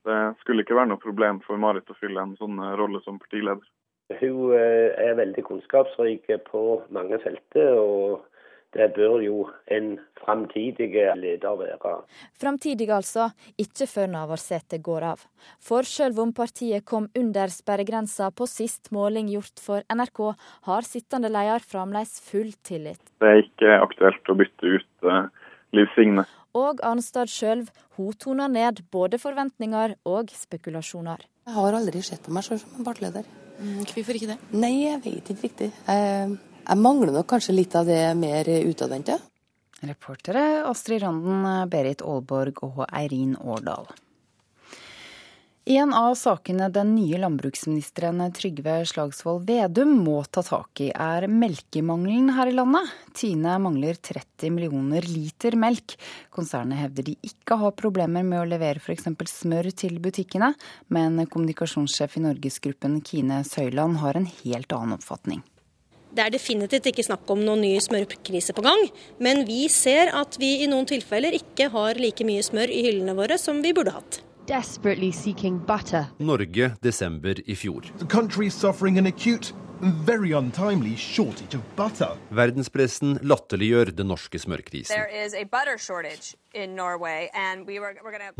det 0.09 0.18
skulle 0.40 0.64
ikke 0.64 0.76
være 0.78 0.92
noe 0.92 1.03
problem 1.03 1.40
for 1.46 1.61
Marit 1.61 1.90
å 1.90 1.98
fylle 1.98 2.24
en 2.24 2.36
sånn 2.40 2.59
eh, 2.59 2.74
rolle 2.80 3.03
som 3.07 3.20
partileder. 3.22 3.64
Hun 4.18 4.53
eh, 4.57 4.90
er 5.00 5.16
veldig 5.18 5.44
kunnskapsrik 5.46 6.28
på 6.48 6.62
mange 6.92 7.20
felter, 7.22 7.78
og 7.78 8.24
det 8.72 8.88
bør 8.96 9.20
jo 9.20 9.38
en 9.72 9.94
framtidig 10.22 10.88
leder 11.20 11.59
være. 11.61 12.07
Framtidig 12.40 12.88
altså, 12.94 13.28
ikke 13.61 13.88
før 13.90 14.09
Navarsete 14.14 14.78
går 14.84 15.07
av. 15.11 15.26
For 15.61 15.84
selv 15.88 16.22
om 16.24 16.32
partiet 16.32 16.86
kom 16.88 17.11
under 17.18 17.53
sperregrensa 17.53 18.30
på 18.32 18.48
sist 18.48 18.88
måling 18.94 19.28
gjort 19.32 19.61
for 19.61 19.84
NRK, 19.92 20.22
har 20.70 20.88
sittende 20.88 21.28
leder 21.32 21.61
fremdeles 21.61 22.16
full 22.24 22.55
tillit. 22.64 23.03
Det 23.20 23.28
er 23.28 23.44
ikke 23.44 23.76
aktuelt 23.76 24.32
å 24.32 24.38
bytte 24.40 24.76
ut 24.78 25.09
uh, 25.09 25.28
Liv 25.72 25.90
Signe 25.96 26.26
og 26.58 26.82
Arnstad 26.84 27.30
sjøl, 27.32 27.64
hun 27.96 28.16
toner 28.20 28.50
ned 28.52 28.82
både 28.92 29.20
forventninger 29.20 29.96
og 30.08 30.32
spekulasjoner. 30.36 31.24
Jeg 31.46 31.56
har 31.56 31.76
aldri 31.78 32.02
sett 32.04 32.22
på 32.26 32.34
meg 32.34 32.46
sjøl 32.46 32.60
som 32.60 32.78
en 32.78 32.86
partileder. 32.86 33.26
Mm, 33.58 33.82
hvorfor 33.88 34.18
ikke 34.18 34.32
det? 34.34 34.38
Nei, 34.52 34.72
jeg 34.84 35.00
vet 35.04 35.32
ikke 35.32 35.46
riktig. 35.48 35.70
Jeg, 35.86 36.38
jeg 36.62 36.80
mangler 36.80 37.14
nok 37.16 37.28
kanskje 37.32 37.56
litt 37.56 37.76
av 37.78 37.88
det 37.88 38.00
mer 38.18 38.48
utadvendte. 38.68 39.18
Reportere 39.82 40.62
Astrid 40.68 41.02
Randen, 41.02 41.46
Berit 41.70 42.04
Aalborg 42.06 42.62
og 42.68 42.84
Eirin 42.86 43.34
Årdal. 43.40 43.88
En 45.64 45.92
av 45.94 46.16
sakene 46.18 46.66
den 46.74 46.88
nye 46.96 47.20
landbruksministeren 47.22 48.18
Trygve 48.34 48.80
Slagsvold 48.90 49.44
Vedum 49.46 49.92
må 50.02 50.16
ta 50.26 50.42
tak 50.42 50.80
i, 50.82 50.88
er 50.90 51.28
melkemangelen 51.30 52.32
her 52.34 52.50
i 52.50 52.54
landet. 52.56 52.90
Tine 53.14 53.54
mangler 53.62 53.94
30 53.94 54.50
millioner 54.56 55.06
liter 55.06 55.54
melk. 55.54 55.94
Konsernet 56.34 56.80
hevder 56.80 57.06
de 57.06 57.14
ikke 57.28 57.60
har 57.60 57.76
problemer 57.78 58.26
med 58.26 58.40
å 58.40 58.48
levere 58.50 58.82
f.eks. 58.82 59.06
smør 59.30 59.68
til 59.70 60.00
butikkene, 60.02 60.48
men 60.90 61.22
kommunikasjonssjef 61.30 62.18
i 62.18 62.24
Norgesgruppen 62.26 62.98
Kine 63.06 63.44
Søyland 63.46 64.02
har 64.02 64.18
en 64.18 64.26
helt 64.40 64.74
annen 64.74 64.98
oppfatning. 64.98 65.46
Det 66.10 66.26
er 66.26 66.34
definitivt 66.34 66.90
ikke 66.90 67.06
snakk 67.06 67.30
om 67.30 67.46
noen 67.46 67.62
ny 67.62 67.76
smørkrise 67.78 68.50
på 68.58 68.66
gang, 68.66 68.82
men 69.22 69.46
vi 69.46 69.62
ser 69.70 70.10
at 70.10 70.42
vi 70.42 70.56
i 70.66 70.68
noen 70.74 70.90
tilfeller 70.90 71.38
ikke 71.38 71.70
har 71.70 72.02
like 72.02 72.26
mye 72.26 72.42
smør 72.42 72.74
i 72.74 72.82
hyllene 72.90 73.14
våre 73.14 73.38
som 73.38 73.62
vi 73.62 73.70
burde 73.78 73.94
hatt. 73.94 74.24
Norge, 76.18 76.72
desember 76.82 77.38
i 77.47 77.55
fjor. 77.55 77.86
Verdenspressen 82.30 83.16
latterliggjør 83.26 83.89
den 83.99 84.07
norske 84.12 84.39
smørkrisen. 84.39 84.95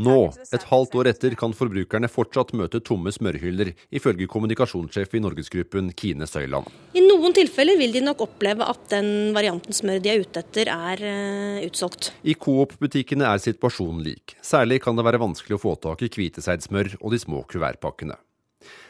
Nå, 0.07 0.19
et 0.55 0.67
halvt 0.71 0.95
år 1.01 1.11
etter, 1.11 1.35
kan 1.41 1.57
forbrukerne 1.59 2.11
fortsatt 2.13 2.53
møte 2.55 2.79
tomme 2.87 3.11
smørhyller, 3.11 3.73
ifølge 3.91 4.29
kommunikasjonssjef 4.31 5.17
i 5.19 5.23
Norgesgruppen 5.25 5.91
Kine 5.99 6.29
Søyland. 6.31 6.69
I 6.95 7.03
noen 7.09 7.35
tilfeller 7.35 7.81
vil 7.81 7.97
de 7.97 8.05
nok 8.07 8.23
oppleve 8.29 8.69
at 8.71 8.85
den 8.93 9.33
varianten 9.35 9.75
smør 9.75 9.99
de 10.05 10.13
er 10.13 10.23
ute 10.23 10.45
etter, 10.45 10.71
er 10.71 11.03
uh, 11.03 11.59
utsolgt. 11.67 12.13
I 12.23 12.37
Coop-butikkene 12.39 13.27
er 13.27 13.43
situasjonen 13.43 14.05
lik. 14.07 14.37
Særlig 14.47 14.79
kan 14.85 14.95
det 14.95 15.07
være 15.09 15.23
vanskelig 15.25 15.59
å 15.59 15.65
få 15.65 15.75
tak 15.89 16.07
i 16.07 16.11
hviteseidsmør 16.13 17.01
og 17.01 17.17
de 17.17 17.21
små 17.25 17.43
kuvertpakkene. 17.51 18.15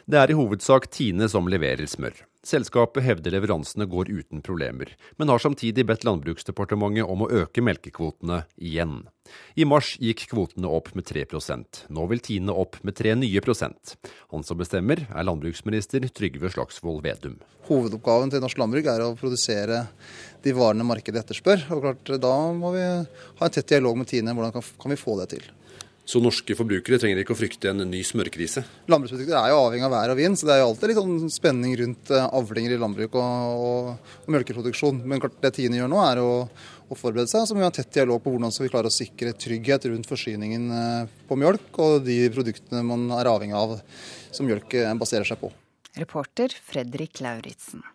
Det 0.05 0.21
er 0.21 0.29
i 0.29 0.37
hovedsak 0.37 0.85
Tine 0.93 1.25
som 1.31 1.49
leverer 1.49 1.89
smør. 1.89 2.13
Selskapet 2.43 3.05
hevder 3.05 3.31
leveransene 3.31 3.85
går 3.87 4.09
uten 4.11 4.41
problemer, 4.43 4.89
men 5.15 5.29
har 5.31 5.39
samtidig 5.39 5.85
bedt 5.87 6.01
Landbruksdepartementet 6.03 7.07
om 7.07 7.23
å 7.23 7.29
øke 7.31 7.63
melkekvotene 7.63 8.41
igjen. 8.59 9.05
I 9.55 9.63
mars 9.63 9.93
gikk 10.03 10.25
kvotene 10.33 10.67
opp 10.67 10.89
med 10.97 11.07
3% 11.07 11.85
Nå 11.95 12.03
vil 12.11 12.19
Tine 12.19 12.51
opp 12.51 12.75
med 12.83 12.97
3 12.99 13.15
nye 13.21 13.43
prosent. 13.45 13.95
Han 14.35 14.43
som 14.43 14.59
bestemmer, 14.59 15.05
er 15.07 15.23
landbruksminister 15.23 16.03
Trygve 16.11 16.51
Slagsvold 16.51 16.99
Vedum. 17.05 17.39
Hovedoppgaven 17.69 18.33
til 18.33 18.43
norsk 18.43 18.59
landbruk 18.59 18.91
er 18.91 19.05
å 19.05 19.13
produsere 19.15 19.85
de 20.43 20.51
varene 20.51 20.83
markedet 20.83 21.23
etterspør. 21.23 21.63
og 21.71 21.87
klart, 21.87 22.19
Da 22.19 22.35
må 22.51 22.75
vi 22.75 22.83
ha 22.83 23.47
en 23.47 23.55
tett 23.55 23.71
dialog 23.71 23.95
med 23.97 24.11
Tine. 24.11 24.35
Hvordan 24.35 24.51
kan 24.59 24.91
vi 24.91 24.99
få 24.99 25.15
det 25.21 25.29
til? 25.37 25.47
Så 26.03 26.19
norske 26.19 26.55
forbrukere 26.59 26.97
trenger 26.99 27.21
ikke 27.21 27.31
å 27.31 27.39
frykte 27.39 27.69
en 27.71 27.79
ny 27.87 28.01
smørkrise? 28.03 28.65
Landbruksprodukter 28.91 29.37
er 29.39 29.53
jo 29.53 29.59
avhengig 29.61 29.85
av 29.87 29.93
vær 29.93 30.11
og 30.11 30.19
vind, 30.19 30.35
så 30.35 30.49
det 30.49 30.55
er 30.55 30.59
jo 30.59 30.65
alltid 30.73 30.91
litt 30.91 30.99
sånn 30.99 31.31
spenning 31.31 31.77
rundt 31.79 32.11
eh, 32.11 32.25
avlinger 32.39 32.75
i 32.75 32.79
landbruk 32.81 33.15
og, 33.21 33.63
og, 33.69 34.11
og 34.25 34.35
melkeproduksjon. 34.35 34.99
Men 35.07 35.23
klart 35.23 35.39
det 35.45 35.53
Tine 35.55 35.79
gjør 35.79 35.93
nå, 35.93 36.01
er 36.03 36.19
å, 36.19 36.33
å 36.91 36.99
forberede 36.99 37.31
seg. 37.31 37.47
Så 37.47 37.55
må 37.55 37.63
vi 37.63 37.69
ha 37.69 37.71
tett 37.79 37.95
dialog 37.95 38.19
på 38.23 38.35
hvordan 38.35 38.51
skal 38.51 38.67
vi 38.67 38.73
klare 38.75 38.91
å 38.91 38.97
sikre 38.97 39.31
trygghet 39.45 39.87
rundt 39.93 40.11
forsyningen 40.11 40.69
eh, 40.75 41.17
på 41.29 41.39
mjølk 41.39 41.81
og 41.85 42.03
de 42.03 42.19
produktene 42.35 42.83
man 42.83 43.07
er 43.15 43.31
avhengig 43.31 43.55
av 43.63 43.77
som 44.35 44.49
mjølk 44.49 44.75
eh, 44.81 44.91
baserer 44.99 45.29
seg 45.29 45.39
på. 45.39 45.53
Reporter 46.03 46.51
Fredrik 46.67 47.23
Lauritzen. 47.23 47.85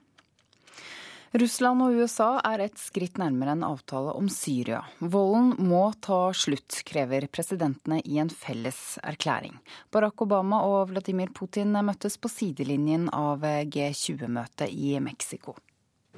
Russland 1.37 1.83
og 1.85 1.93
USA 2.01 2.39
er 2.41 2.63
et 2.65 2.79
skritt 2.81 3.19
nærmere 3.21 3.53
en 3.53 3.65
avtale 3.67 4.15
om 4.17 4.31
Syria. 4.33 4.81
Volden 4.99 5.51
må 5.69 5.91
ta 6.01 6.31
slutt, 6.33 6.81
krever 6.89 7.27
presidentene 7.29 7.99
i 8.01 8.17
en 8.23 8.31
felles 8.33 8.97
erklæring. 9.05 9.59
Barack 9.93 10.25
Obama 10.25 10.63
og 10.65 10.89
Vladimir 10.89 11.29
Putin 11.37 11.77
møttes 11.85 12.17
på 12.17 12.31
sidelinjen 12.33 13.11
av 13.13 13.45
G20-møtet 13.45 14.73
i 14.73 14.97
Mexico. 15.05 15.59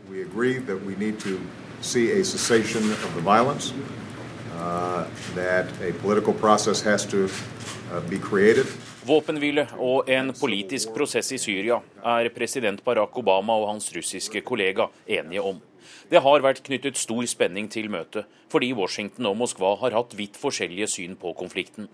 We 0.08 0.22
agree 0.22 0.61
that 0.61 0.78
we 0.86 0.94
need 0.94 1.18
to 1.26 1.40
see 1.80 2.12
a 2.12 2.24
cessation 2.24 2.92
of 2.92 3.14
the 3.14 3.20
violence, 3.20 3.74
uh, 4.54 5.04
that 5.34 5.66
a 5.82 5.92
political 6.00 6.32
process 6.32 6.80
has 6.82 7.04
to 7.06 7.24
uh, 7.90 8.00
be 8.08 8.18
created. 8.18 8.66
Våpenhvile 9.07 9.64
og 9.80 10.11
en 10.12 10.28
politisk 10.36 10.92
prosess 10.92 11.30
i 11.32 11.38
Syria 11.40 11.78
er 12.05 12.28
president 12.34 12.82
Barack 12.84 13.16
Obama 13.16 13.57
og 13.57 13.70
hans 13.70 13.88
russiske 13.96 14.42
kollega 14.44 14.90
enige 15.09 15.40
om. 15.40 15.61
Det 16.11 16.20
har 16.20 16.42
vært 16.44 16.61
knyttet 16.66 16.98
stor 17.01 17.24
spenning 17.30 17.70
til 17.72 17.88
møtet, 17.90 18.28
fordi 18.53 18.72
Washington 18.76 19.30
og 19.30 19.38
Moskva 19.40 19.72
har 19.80 19.96
hatt 19.96 20.16
vidt 20.18 20.36
forskjellige 20.36 20.90
syn 20.90 21.16
på 21.16 21.32
konflikten. 21.38 21.88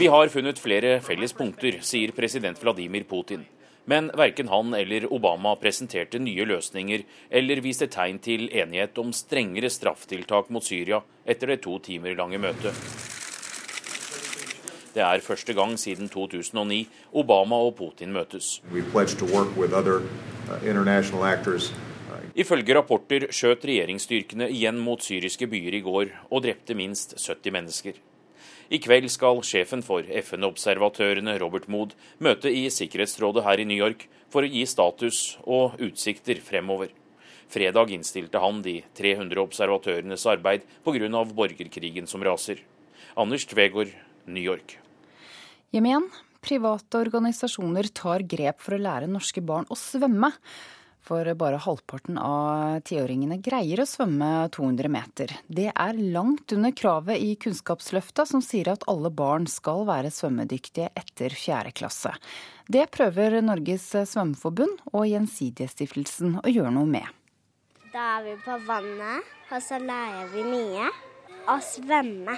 Vi 0.00 0.10
har 0.14 0.32
funnet 0.32 0.62
flere 0.62 1.00
felles 1.04 1.36
punkter, 1.36 1.80
sier 1.84 2.14
president 2.16 2.62
Vladimir 2.62 3.04
Putin. 3.04 3.44
Men 3.84 4.10
verken 4.16 4.48
han 4.48 4.74
eller 4.74 5.06
Obama 5.12 5.54
presenterte 5.56 6.20
nye 6.20 6.44
løsninger 6.46 7.06
eller 7.30 7.62
viste 7.64 7.88
tegn 7.90 8.20
til 8.22 8.48
enighet 8.52 8.98
om 9.00 9.14
strengere 9.16 9.70
strafftiltak 9.72 10.50
mot 10.50 10.64
Syria 10.64 11.00
etter 11.24 11.54
det 11.54 11.62
to 11.64 11.78
timer 11.78 12.14
lange 12.18 12.38
møtet. 12.42 12.76
Det 14.90 15.02
er 15.06 15.22
første 15.22 15.54
gang 15.54 15.76
siden 15.78 16.10
2009 16.10 16.80
Obama 17.14 17.56
og 17.62 17.76
Putin 17.78 18.12
møtes. 18.12 18.58
Ifølge 22.34 22.74
rapporter 22.74 23.26
skjøt 23.30 23.64
regjeringsstyrkene 23.70 24.50
igjen 24.50 24.78
mot 24.82 25.02
syriske 25.02 25.46
byer 25.50 25.78
i 25.78 25.82
går 25.86 26.14
og 26.30 26.42
drepte 26.42 26.74
minst 26.78 27.14
70 27.18 27.54
mennesker. 27.54 28.00
I 28.70 28.78
kveld 28.78 29.08
skal 29.10 29.40
sjefen 29.42 29.80
for 29.82 30.06
FN-observatørene, 30.06 31.32
Robert 31.42 31.64
Mood, 31.66 31.96
møte 32.22 32.52
i 32.54 32.68
Sikkerhetsrådet 32.70 33.42
her 33.42 33.58
i 33.58 33.66
New 33.66 33.74
York 33.74 34.04
for 34.30 34.46
å 34.46 34.50
gi 34.52 34.62
status 34.70 35.40
og 35.42 35.80
utsikter 35.82 36.38
fremover. 36.38 36.92
Fredag 37.50 37.90
innstilte 37.90 38.38
han 38.38 38.60
de 38.62 38.76
300 38.94 39.42
observatørenes 39.42 40.26
arbeid 40.30 40.62
pga. 40.86 41.24
borgerkrigen 41.34 42.06
som 42.06 42.22
raser. 42.22 42.62
Anders 43.16 43.44
Tvegård, 43.50 43.90
New 44.26 44.42
York. 44.42 44.78
Hjem 45.74 45.86
igjen. 45.90 46.06
Private 46.40 47.02
organisasjoner 47.02 47.90
tar 47.90 48.22
grep 48.22 48.62
for 48.62 48.78
å 48.78 48.80
lære 48.80 49.10
norske 49.10 49.42
barn 49.42 49.66
å 49.66 49.74
svømme. 49.74 50.30
For 51.00 51.26
bare 51.34 51.58
halvparten 51.64 52.18
av 52.20 52.82
tiåringene 52.86 53.40
greier 53.42 53.80
å 53.82 53.86
svømme 53.88 54.48
200 54.52 54.90
meter. 54.92 55.32
Det 55.48 55.70
er 55.72 56.00
langt 56.14 56.52
under 56.52 56.74
kravet 56.76 57.18
i 57.18 57.32
Kunnskapsløftet, 57.40 58.28
som 58.28 58.42
sier 58.44 58.68
at 58.74 58.84
alle 58.90 59.10
barn 59.10 59.48
skal 59.50 59.86
være 59.88 60.12
svømmedyktige 60.14 60.90
etter 60.94 61.34
4. 61.34 61.72
klasse. 61.74 62.12
Det 62.68 62.84
prøver 62.94 63.40
Norges 63.42 63.88
svømmeforbund 64.12 64.84
og 64.92 65.08
Gjensidigestiftelsen 65.08 66.42
å 66.44 66.52
gjøre 66.52 66.74
noe 66.76 66.90
med. 66.90 67.08
Da 67.90 68.18
er 68.18 68.26
vi 68.28 68.36
på 68.44 68.58
vannet, 68.68 69.30
og 69.50 69.64
så 69.66 69.80
lærer 69.82 70.28
vi 70.34 70.44
mye. 70.46 70.90
Å 71.50 71.56
svømme 71.64 72.36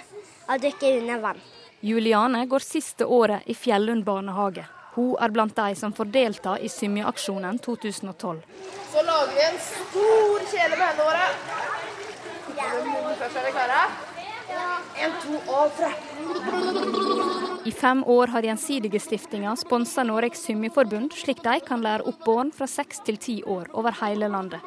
og 0.49 0.63
dykke 0.63 0.95
under 1.03 1.19
vann. 1.27 1.43
Juliane 1.83 2.45
går 2.47 2.63
siste 2.63 3.05
året 3.05 3.51
i 3.51 3.57
Fjellund 3.59 4.07
barnehage. 4.07 4.65
Hun 4.95 5.17
er 5.25 5.33
blant 5.33 5.57
de 5.57 5.75
som 5.79 5.93
får 5.97 6.11
delta 6.13 6.59
i 6.61 6.69
Symjeaksjonen 6.69 7.59
2012. 7.65 8.41
Så 8.93 9.03
lager 9.07 9.35
vi 9.35 9.45
en 9.47 9.61
stor 9.65 10.49
kjele 10.53 10.77
med 10.77 10.87
hendene 10.87 11.07
våre. 11.09 11.27
Først 13.23 13.37
er 13.41 13.47
vi 13.47 13.53
klare. 13.57 13.85
En, 15.03 15.15
to 15.23 15.39
og 15.49 15.73
tre. 15.79 15.89
I 17.65 17.73
fem 17.73 18.03
år 18.05 18.35
har 18.35 18.45
Gjensidigestiftinga 18.45 19.55
sponsa 19.57 20.05
Noregs 20.05 20.43
Symjeforbund, 20.45 21.15
slik 21.17 21.41
de 21.45 21.57
kan 21.65 21.81
lære 21.83 22.05
opp 22.11 22.21
barn 22.27 22.53
fra 22.53 22.69
seks 22.69 23.01
til 23.07 23.17
ti 23.17 23.39
år 23.49 23.71
over 23.73 23.97
hele 24.03 24.29
landet. 24.29 24.61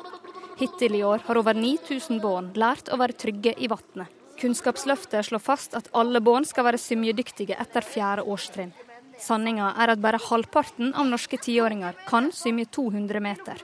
Hittil 0.57 0.95
i 0.95 1.03
år 1.03 1.21
har 1.27 1.37
over 1.37 1.53
9000 1.53 2.21
barn 2.23 2.49
lært 2.55 2.89
å 2.89 2.97
være 2.97 3.17
trygge 3.19 3.53
i 3.59 3.69
vannet. 3.69 4.09
Kunnskapsløftet 4.39 5.29
slår 5.29 5.43
fast 5.43 5.75
at 5.77 5.91
alle 5.95 6.19
barn 6.23 6.47
skal 6.47 6.65
være 6.67 6.81
symjedyktige 6.81 7.59
etter 7.61 7.85
fjerde 7.85 8.25
årstrinn. 8.25 8.73
Sanninga 9.21 9.71
er 9.81 9.93
at 9.93 10.01
bare 10.03 10.19
halvparten 10.21 10.93
av 10.93 11.07
norske 11.07 11.39
tiåringer 11.41 11.95
kan 12.07 12.31
svømme 12.35 12.65
200 12.65 13.21
meter. 13.23 13.61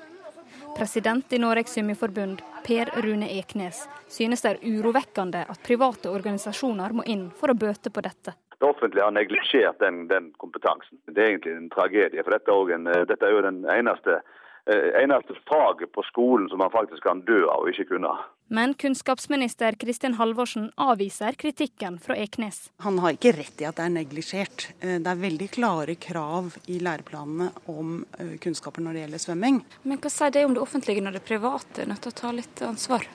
President 0.77 1.33
i 1.33 1.39
Norges 1.41 1.73
Svømmeforbund, 1.75 2.41
Per 2.63 2.91
Rune 3.03 3.27
Eknes, 3.39 3.83
synes 4.07 4.43
det 4.43 4.53
er 4.53 4.61
urovekkende 4.63 5.43
at 5.51 5.63
private 5.65 6.11
organisasjoner 6.11 6.95
må 6.95 7.03
inn 7.11 7.27
for 7.35 7.51
å 7.51 7.57
bøte 7.57 7.91
på 7.91 8.03
dette. 8.05 8.33
Det 8.61 8.69
offentlige 8.69 9.03
har 9.03 9.15
neglisjert 9.15 9.79
den, 9.81 10.05
den, 10.07 10.29
kompetansen. 10.37 10.99
Det 11.09 11.17
er 11.17 11.31
egentlig 11.31 11.55
en 11.57 11.71
tragedie. 11.73 12.23
for 12.23 12.35
Dette 12.35 12.53
er, 12.53 12.73
en, 12.77 12.89
dette 13.09 13.25
er 13.25 13.33
jo 13.33 13.41
den 13.47 13.63
eneste, 13.65 14.19
eh, 14.21 14.40
eneste 14.69 15.33
faget 15.49 15.91
på 15.95 16.03
skolen 16.05 16.49
som 16.49 16.61
man 16.61 16.71
faktisk 16.73 17.03
kan 17.03 17.23
dø 17.25 17.39
av 17.49 17.65
og 17.65 17.71
ikke 17.73 17.87
kunne. 17.95 18.11
Men 18.51 18.73
kunnskapsminister 18.73 19.71
Kristin 19.79 20.13
Halvorsen 20.13 20.71
avviser 20.75 21.31
kritikken 21.39 21.99
fra 21.99 22.17
Eknes. 22.19 22.65
Han 22.83 22.97
har 22.99 23.15
ikke 23.15 23.31
rett 23.37 23.61
i 23.63 23.67
at 23.69 23.77
det 23.79 23.85
er 23.85 23.93
neglisjert. 23.93 24.65
Eh, 24.81 24.97
det 24.99 25.07
er 25.07 25.21
veldig 25.21 25.47
klare 25.53 25.95
krav 25.95 26.57
i 26.67 26.81
læreplanene 26.83 27.47
om 27.71 28.01
eh, 28.19 28.33
kunnskaper 28.43 28.83
når 28.83 28.97
det 28.97 29.05
gjelder 29.05 29.23
svømming. 29.23 29.61
Men 29.87 30.01
hva 30.03 30.11
sier 30.11 30.35
det 30.35 30.43
om 30.43 30.57
det 30.57 30.65
offentlige 30.65 31.05
når 31.05 31.15
det 31.15 31.23
private 31.29 31.85
er 31.85 31.87
nødt 31.93 32.03
til 32.03 32.11
å 32.11 32.19
ta 32.19 32.33
litt 32.35 32.65
ansvar? 32.67 33.07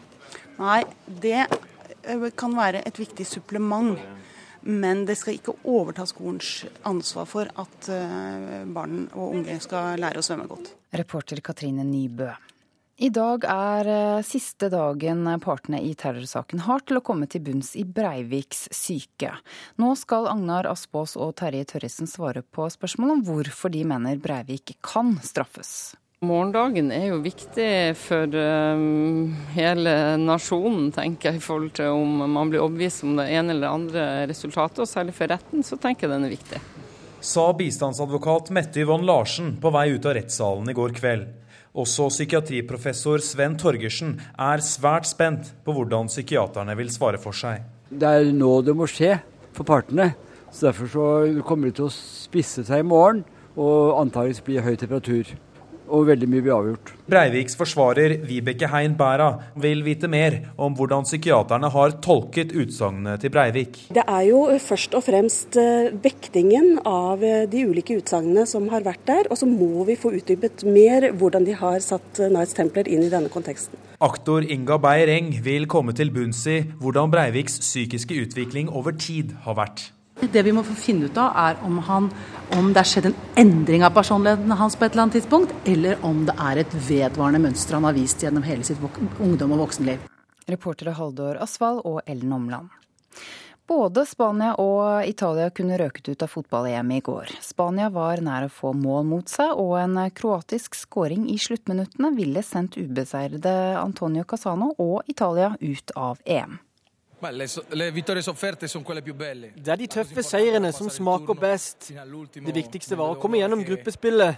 Nei, 0.56 0.80
det 1.04 1.42
eh, 1.44 2.26
kan 2.40 2.56
være 2.56 2.80
et 2.88 3.02
viktig 3.04 3.28
supplement. 3.28 4.00
Men 4.66 5.04
det 5.06 5.14
skal 5.20 5.36
ikke 5.38 5.54
overta 5.70 6.06
skolens 6.10 6.64
ansvar 6.88 7.28
for 7.30 7.50
at 7.62 7.90
barn 8.74 9.06
og 9.12 9.38
unge 9.38 9.60
skal 9.62 10.00
lære 10.02 10.18
å 10.18 10.26
svømme 10.26 10.48
godt. 10.50 10.72
Reporter 10.96 11.38
Katrine 11.44 11.86
Nybø. 11.86 12.32
I 12.96 13.10
dag 13.12 13.42
er 13.44 13.88
eh, 13.92 14.22
siste 14.24 14.70
dagen 14.72 15.26
partene 15.44 15.82
i 15.84 15.90
terrorsaken 16.00 16.62
har 16.64 16.80
til 16.88 16.96
å 16.96 17.02
komme 17.04 17.26
til 17.28 17.42
bunns 17.44 17.74
i 17.76 17.82
Breiviks 17.84 18.70
syke. 18.72 19.34
Nå 19.76 19.90
skal 20.00 20.30
Agnar 20.30 20.64
Aspås 20.70 21.12
og 21.20 21.34
Terje 21.36 21.66
Tørresen 21.68 22.08
svare 22.08 22.40
på 22.40 22.70
spørsmål 22.72 23.18
om 23.18 23.22
hvorfor 23.28 23.74
de 23.74 23.84
mener 23.84 24.16
Breivik 24.16 24.78
kan 24.80 25.12
straffes. 25.20 25.92
Morgendagen 26.24 26.86
er 26.96 27.10
jo 27.10 27.18
viktig 27.20 27.92
for 28.00 28.32
um, 28.32 29.34
hele 29.52 29.90
nasjonen, 30.16 30.86
tenker 30.88 31.28
jeg, 31.28 31.42
i 31.42 31.44
forhold 31.44 31.74
til 31.76 31.92
om 31.92 32.22
man 32.32 32.48
blir 32.48 32.62
overbevist 32.64 33.04
om 33.04 33.18
det 33.18 33.26
ene 33.36 33.52
eller 33.52 33.74
andre 33.76 34.06
resultatet. 34.30 34.80
Og 34.80 34.88
særlig 34.88 35.12
for 35.18 35.28
retten, 35.28 35.60
så 35.60 35.76
tenker 35.76 36.06
jeg 36.06 36.14
den 36.14 36.24
er 36.24 36.32
viktig. 36.32 36.62
Sa 37.20 37.44
bistandsadvokat 37.60 38.48
Mette 38.56 38.80
Yvonne 38.80 39.04
Larsen 39.04 39.58
på 39.60 39.74
vei 39.76 39.90
ut 39.92 40.08
av 40.08 40.16
rettssalen 40.16 40.72
i 40.72 40.78
går 40.80 40.96
kveld. 40.96 41.28
Også 41.76 42.08
psykiatriprofessor 42.08 43.20
Sven 43.20 43.60
Torgersen 43.60 44.16
er 44.40 44.64
svært 44.64 45.12
spent 45.12 45.52
på 45.68 45.76
hvordan 45.76 46.08
psykiaterne 46.08 46.80
vil 46.80 46.96
svare 46.96 47.20
for 47.20 47.36
seg. 47.36 47.60
Det 47.92 48.08
er 48.22 48.32
nå 48.32 48.62
det 48.64 48.72
må 48.72 48.88
skje 48.88 49.18
for 49.52 49.68
partene. 49.68 50.14
Så 50.48 50.70
Derfor 50.70 50.88
så 50.88 51.08
kommer 51.44 51.68
det 51.68 51.82
til 51.82 51.90
å 51.90 51.92
spisse 51.92 52.64
seg 52.64 52.80
i 52.80 52.88
morgen 52.88 53.26
og 53.52 53.98
antakeligvis 54.00 54.46
blir 54.48 54.64
høy 54.64 54.78
temperatur 54.80 55.36
og 55.86 56.08
veldig 56.10 56.28
mye 56.32 56.44
blir 56.44 56.56
avgjort. 56.56 56.92
Breiviks 57.06 57.58
forsvarer 57.58 58.16
Vibeke 58.26 58.70
Hein 58.72 58.96
Bæra 58.98 59.28
vil 59.62 59.84
vite 59.86 60.10
mer 60.10 60.40
om 60.58 60.74
hvordan 60.74 61.06
psykiaterne 61.06 61.70
har 61.70 61.96
tolket 62.02 62.54
utsagnene 62.56 63.18
til 63.22 63.34
Breivik. 63.34 63.78
Det 63.94 64.02
er 64.02 64.24
jo 64.30 64.42
først 64.62 64.96
og 64.96 65.04
fremst 65.06 65.60
eh, 65.60 65.92
vektingen 66.02 66.80
av 66.88 67.22
eh, 67.22 67.44
de 67.50 67.66
ulike 67.68 68.00
utsagnene 68.00 68.46
som 68.48 68.66
har 68.72 68.86
vært 68.86 69.04
der, 69.06 69.30
og 69.30 69.38
så 69.38 69.46
må 69.46 69.84
vi 69.86 69.98
få 70.00 70.16
utdypet 70.16 70.66
mer 70.66 71.10
hvordan 71.16 71.46
de 71.46 71.54
har 71.56 71.78
satt 71.84 72.24
Night's 72.26 72.46
Knights 72.46 72.54
Templar 72.54 72.88
inn 72.88 73.02
i 73.02 73.10
denne 73.10 73.30
konteksten. 73.32 73.78
Aktor 74.00 74.44
Inga 74.44 74.78
Beyer-Eng 74.78 75.32
vil 75.42 75.66
komme 75.66 75.94
til 75.96 76.12
bunns 76.14 76.44
i 76.46 76.60
hvordan 76.80 77.10
Breiviks 77.10 77.58
psykiske 77.60 78.14
utvikling 78.22 78.70
over 78.70 78.92
tid 78.92 79.34
har 79.46 79.56
vært. 79.58 79.90
Det 80.20 80.42
vi 80.42 80.52
må 80.56 80.62
få 80.64 80.74
finne 80.80 81.10
ut 81.10 81.18
av, 81.20 81.34
er 81.36 81.58
om, 81.66 81.76
han, 81.84 82.06
om 82.56 82.70
det 82.72 82.80
har 82.80 82.88
skjedd 82.88 83.10
en 83.10 83.18
endring 83.36 83.84
av 83.84 83.92
personligheten 83.96 84.54
hans 84.56 84.76
på 84.76 84.86
et 84.86 84.94
eller 84.94 85.06
annet 85.06 85.18
tidspunkt, 85.18 85.52
eller 85.68 86.00
om 86.08 86.24
det 86.28 86.36
er 86.40 86.62
et 86.62 86.76
vedvarende 86.88 87.42
mønster 87.44 87.76
han 87.76 87.84
har 87.84 87.96
vist 87.96 88.24
gjennom 88.24 88.46
hele 88.46 88.64
sitt 88.64 88.80
ungdom 89.20 89.52
og 89.52 89.66
voksenliv. 89.66 90.00
Reportere 90.48 90.94
Haldor 90.96 91.36
Asvald 91.44 91.84
og 91.84 92.00
Ellen 92.06 92.32
Omland. 92.32 92.72
Både 93.66 94.04
Spania 94.06 94.52
og 94.62 95.08
Italia 95.10 95.50
kunne 95.50 95.76
røket 95.80 96.12
ut 96.12 96.20
av 96.22 96.30
fotball-EM 96.30 96.92
i 96.94 97.00
går. 97.04 97.32
Spania 97.42 97.88
var 97.90 98.22
nær 98.22 98.46
å 98.46 98.52
få 98.52 98.70
mål 98.78 99.08
mot 99.10 99.28
seg, 99.28 99.58
og 99.58 99.74
en 99.80 99.98
kroatisk 100.14 100.78
skåring 100.78 101.26
i 101.32 101.36
sluttminuttene 101.42 102.12
ville 102.14 102.44
sendt 102.46 102.78
ubeseirede 102.78 103.56
Antonio 103.80 104.22
Casano 104.24 104.70
og 104.78 105.10
Italia 105.10 105.56
ut 105.58 105.92
av 105.98 106.22
EM. 106.24 106.60
Det 107.22 107.30
er 109.72 109.76
de 109.80 109.86
tøffe 109.86 110.22
seirene 110.22 110.72
som 110.72 110.90
smaker 110.92 111.34
best. 111.40 111.88
Det 112.34 112.54
viktigste 112.54 112.98
var 113.00 113.14
å 113.14 113.20
komme 113.20 113.40
gjennom 113.40 113.64
gruppespillet. 113.64 114.36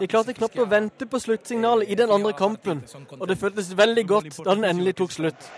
Jeg 0.00 0.08
klarte 0.12 0.36
knapt 0.38 0.58
å 0.62 0.66
vente 0.70 1.06
på 1.10 1.18
sluttsignalet 1.18 1.90
i 1.90 1.98
den 1.98 2.10
andre 2.14 2.32
kampen, 2.38 2.84
og 3.18 3.26
det 3.28 3.38
føltes 3.40 3.72
veldig 3.76 4.06
godt 4.06 4.38
da 4.44 4.54
den 4.54 4.64
endelig 4.68 4.94
tok 5.02 5.12
slutt. 5.16 5.50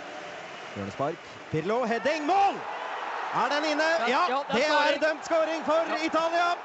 Hjørnespark. 0.77 1.20
Pirlo, 1.51 1.82
heading, 1.85 2.24
mål! 2.27 2.57
Er 3.32 3.49
den 3.53 3.65
inne? 3.73 3.89
Ja, 4.09 4.23
det 4.53 4.65
er 4.65 4.97
dømt 5.01 5.24
skåring 5.28 5.61
for 5.65 5.82
Italia. 6.05 6.57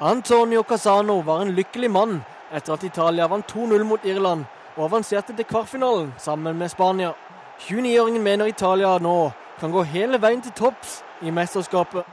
Antonio 0.00 0.62
Casano 0.62 1.20
var 1.24 1.42
en 1.42 1.54
lykkelig 1.56 1.90
mann 1.90 2.20
etter 2.52 2.76
at 2.76 2.84
Italia 2.84 3.26
vant 3.28 3.48
2-0 3.52 3.84
mot 3.84 4.04
Irland 4.04 4.44
og 4.76 4.84
avanserte 4.84 5.34
til 5.36 5.44
kvartfinalen 5.48 6.12
sammen 6.20 6.56
med 6.56 6.68
Spania. 6.70 7.14
29-åringen 7.66 8.22
mener 8.22 8.46
Italia 8.46 8.98
nå 8.98 9.32
kan 9.60 9.72
gå 9.74 9.82
hele 9.90 10.18
veien 10.22 10.42
til 10.42 10.54
topps 10.54 11.00
i 11.22 11.32
mesterskapet. 11.34 12.06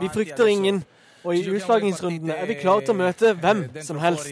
Vi 0.00 0.08
frykter 0.10 0.50
ingen, 0.50 0.82
og 1.24 1.36
i 1.36 1.44
utslagingsrundene 1.46 2.34
er 2.34 2.50
vi 2.50 2.58
klare 2.58 2.84
til 2.84 2.96
å 2.96 2.98
møte 2.98 3.32
hvem 3.38 3.62
som 3.86 4.02
helst. 4.02 4.26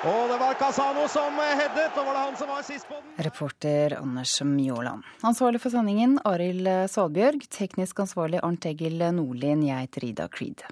Og 0.00 0.30
det 0.30 0.36
var 0.40 0.56
Casano 0.56 1.04
som 1.12 1.36
headet, 1.36 1.92
og 1.92 2.06
var 2.08 2.14
det 2.16 2.24
han 2.24 2.36
som 2.40 2.48
var 2.48 2.64
sist 2.64 2.88
på 2.88 2.96
den? 2.96 3.12
Reporter 3.28 3.98
Anders 4.00 4.38
Mjåland. 4.40 5.04
Ansvarlig 5.20 5.60
for 5.60 5.76
sendingen 5.76 6.16
Arild 6.24 6.72
Salbjørg. 6.88 7.44
Teknisk 7.52 8.00
ansvarlig 8.06 8.40
Arnt 8.40 8.64
Egil 8.64 8.96
Nordlien. 9.12 9.60
Jeg 9.68 9.84
heter 9.90 10.08
Ida 10.08 10.30
Creed. 10.32 10.64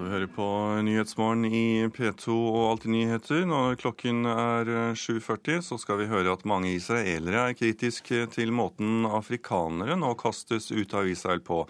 Du 0.00 0.06
hører 0.08 0.30
på 0.32 0.44
Nyhetsmorgen 0.80 1.42
i 1.44 1.84
P2 1.92 2.32
og 2.32 2.62
Alltid 2.70 2.92
nyheter. 2.94 3.42
Når 3.44 3.74
klokken 3.82 4.24
er 4.32 4.70
7.40, 4.96 5.58
så 5.60 5.76
skal 5.76 5.98
vi 6.00 6.06
høre 6.08 6.32
at 6.32 6.46
mange 6.48 6.70
israelere 6.72 7.42
er 7.50 7.56
kritiske 7.58 8.22
til 8.32 8.48
måten 8.56 9.04
afrikanere 9.04 9.98
nå 10.00 10.14
kastes 10.22 10.70
ut 10.72 10.94
av 10.96 11.10
Israel 11.10 11.42
på. 11.44 11.66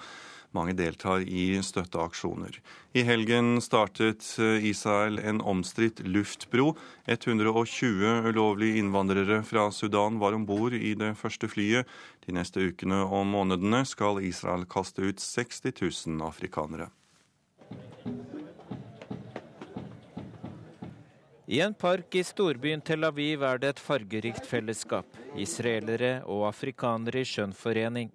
Mange 0.54 0.76
deltar 0.78 1.24
i 1.26 1.58
støtteaksjoner. 1.58 2.60
I 2.94 3.02
helgen 3.08 3.58
startet 3.66 4.22
Israel 4.38 5.18
en 5.18 5.42
omstridt 5.42 6.04
luftbro. 6.06 6.76
120 7.10 8.30
ulovlige 8.30 8.78
innvandrere 8.78 9.40
fra 9.42 9.66
Sudan 9.74 10.22
var 10.22 10.38
om 10.38 10.46
bord 10.46 10.78
i 10.78 10.94
det 10.94 11.16
første 11.18 11.50
flyet. 11.50 11.90
De 12.28 12.38
neste 12.38 12.62
ukene 12.62 13.02
og 13.02 13.26
månedene 13.34 13.82
skal 13.90 14.22
Israel 14.22 14.70
kaste 14.70 15.02
ut 15.02 15.18
60 15.18 15.66
000 15.82 16.26
afrikanere. 16.30 16.92
I 21.50 21.60
en 21.60 21.74
park 21.74 22.14
i 22.14 22.20
storbyen 22.22 22.78
Tel 22.86 23.02
Aviv 23.02 23.42
er 23.42 23.58
det 23.58 23.72
et 23.72 23.80
fargerikt 23.82 24.44
fellesskap. 24.46 25.16
Israelere 25.34 26.20
og 26.30 26.44
afrikanere 26.46 27.24
i 27.24 27.26
skjønn 27.26 27.54
forening. 27.58 28.12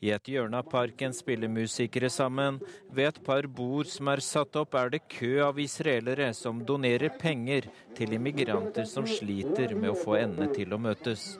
I 0.00 0.14
et 0.16 0.30
hjørne 0.32 0.62
av 0.62 0.70
parken 0.72 1.12
spiller 1.12 1.52
musikere 1.52 2.08
sammen. 2.08 2.56
Ved 2.88 3.10
et 3.10 3.18
par 3.26 3.44
bord 3.44 3.90
som 3.92 4.08
er 4.08 4.22
satt 4.24 4.56
opp, 4.56 4.78
er 4.80 4.94
det 4.94 5.02
kø 5.12 5.42
av 5.44 5.60
israelere 5.60 6.30
som 6.32 6.62
donerer 6.64 7.12
penger 7.20 7.68
til 7.98 8.16
immigranter 8.16 8.88
som 8.88 9.04
sliter 9.04 9.76
med 9.76 9.92
å 9.92 10.00
få 10.00 10.16
endene 10.22 10.48
til 10.56 10.72
å 10.72 10.80
møtes. 10.80 11.34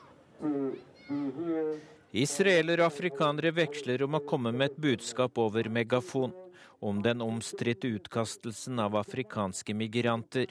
Israelere 2.12 2.84
og 2.84 2.92
afrikanere 2.92 3.56
veksler 3.56 4.04
om 4.04 4.20
å 4.20 4.24
komme 4.28 4.52
med 4.52 4.74
et 4.74 4.80
budskap 4.90 5.40
over 5.40 5.72
megafon 5.72 6.36
om 6.81 7.02
den 7.02 7.20
omstridte 7.20 7.89
utkastelsen 7.89 8.78
av 8.78 8.97
afrikanske 8.97 9.74
migranter. 9.74 10.47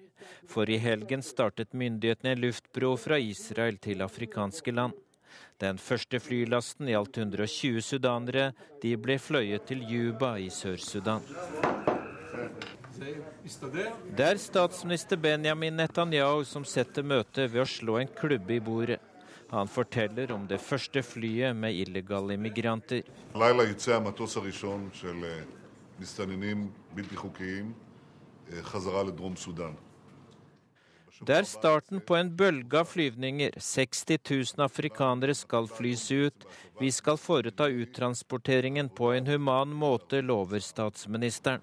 For 0.48 0.70
i 0.70 0.78
helgen 0.78 1.24
startet 1.26 1.74
myndighetene 1.74 2.36
en 2.36 2.42
luftbro 2.42 2.96
fra 2.98 3.20
Israel 3.20 3.78
til 3.82 4.06
afrikanske 4.06 4.72
land. 4.72 4.94
Den 5.60 5.78
første 5.82 6.22
flylasten 6.24 6.88
gjaldt 6.88 7.18
120 7.18 7.82
sudanere. 7.84 8.52
De 8.82 8.94
ble 8.96 9.18
fløyet 9.20 9.66
til 9.68 9.84
Juba 9.90 10.38
i 10.40 10.48
Sør-Sudan. 10.54 11.26
Det 14.16 14.26
er 14.26 14.40
statsminister 14.40 15.18
Benjamin 15.18 15.76
Netanyahu 15.80 16.44
som 16.48 16.66
setter 16.68 17.04
møtet 17.04 17.52
ved 17.52 17.64
å 17.64 17.68
slå 17.68 18.00
en 18.00 18.12
klubbe 18.16 18.56
i 18.56 18.64
bordet. 18.64 19.00
Han 19.50 19.68
forteller 19.68 20.32
om 20.32 20.44
det 20.48 20.60
første 20.62 21.02
flyet 21.04 21.56
med 21.58 21.74
illegale 21.74 22.36
immigranter. 22.38 23.02
Det 31.20 31.36
er 31.36 31.44
starten 31.44 32.00
på 32.00 32.16
en 32.16 32.30
bølge 32.32 32.80
av 32.80 32.88
flyvninger. 32.88 33.58
60 33.60 34.20
000 34.30 34.64
afrikanere 34.64 35.36
skal 35.36 35.68
flys 35.68 36.06
ut. 36.12 36.46
Vi 36.80 36.92
skal 36.96 37.20
foreta 37.20 37.68
uttransporteringen 37.68 38.90
på 38.90 39.12
en 39.18 39.28
human 39.28 39.76
måte, 39.76 40.22
lover 40.24 40.64
statsministeren. 40.64 41.62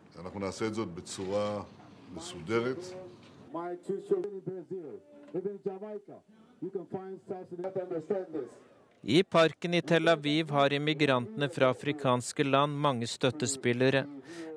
I 9.09 9.23
parken 9.23 9.74
i 9.74 9.83
Tel 9.83 10.09
Aviv 10.09 10.51
har 10.51 10.73
immigrantene 10.73 11.47
fra 11.49 11.69
afrikanske 11.70 12.43
land 12.45 12.74
mange 12.83 13.07
støttespillere. 13.07 14.01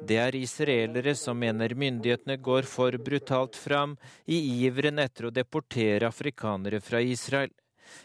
Det 0.02 0.18
er 0.18 0.38
israelere 0.40 1.14
som 1.14 1.38
mener 1.38 1.76
myndighetene 1.78 2.40
går 2.42 2.66
for 2.66 2.98
brutalt 2.98 3.54
fram 3.54 3.94
i 4.26 4.40
iveren 4.66 4.98
etter 5.06 5.30
å 5.30 5.34
deportere 5.36 6.10
afrikanere 6.10 6.82
fra 6.82 6.98
Israel. 6.98 7.54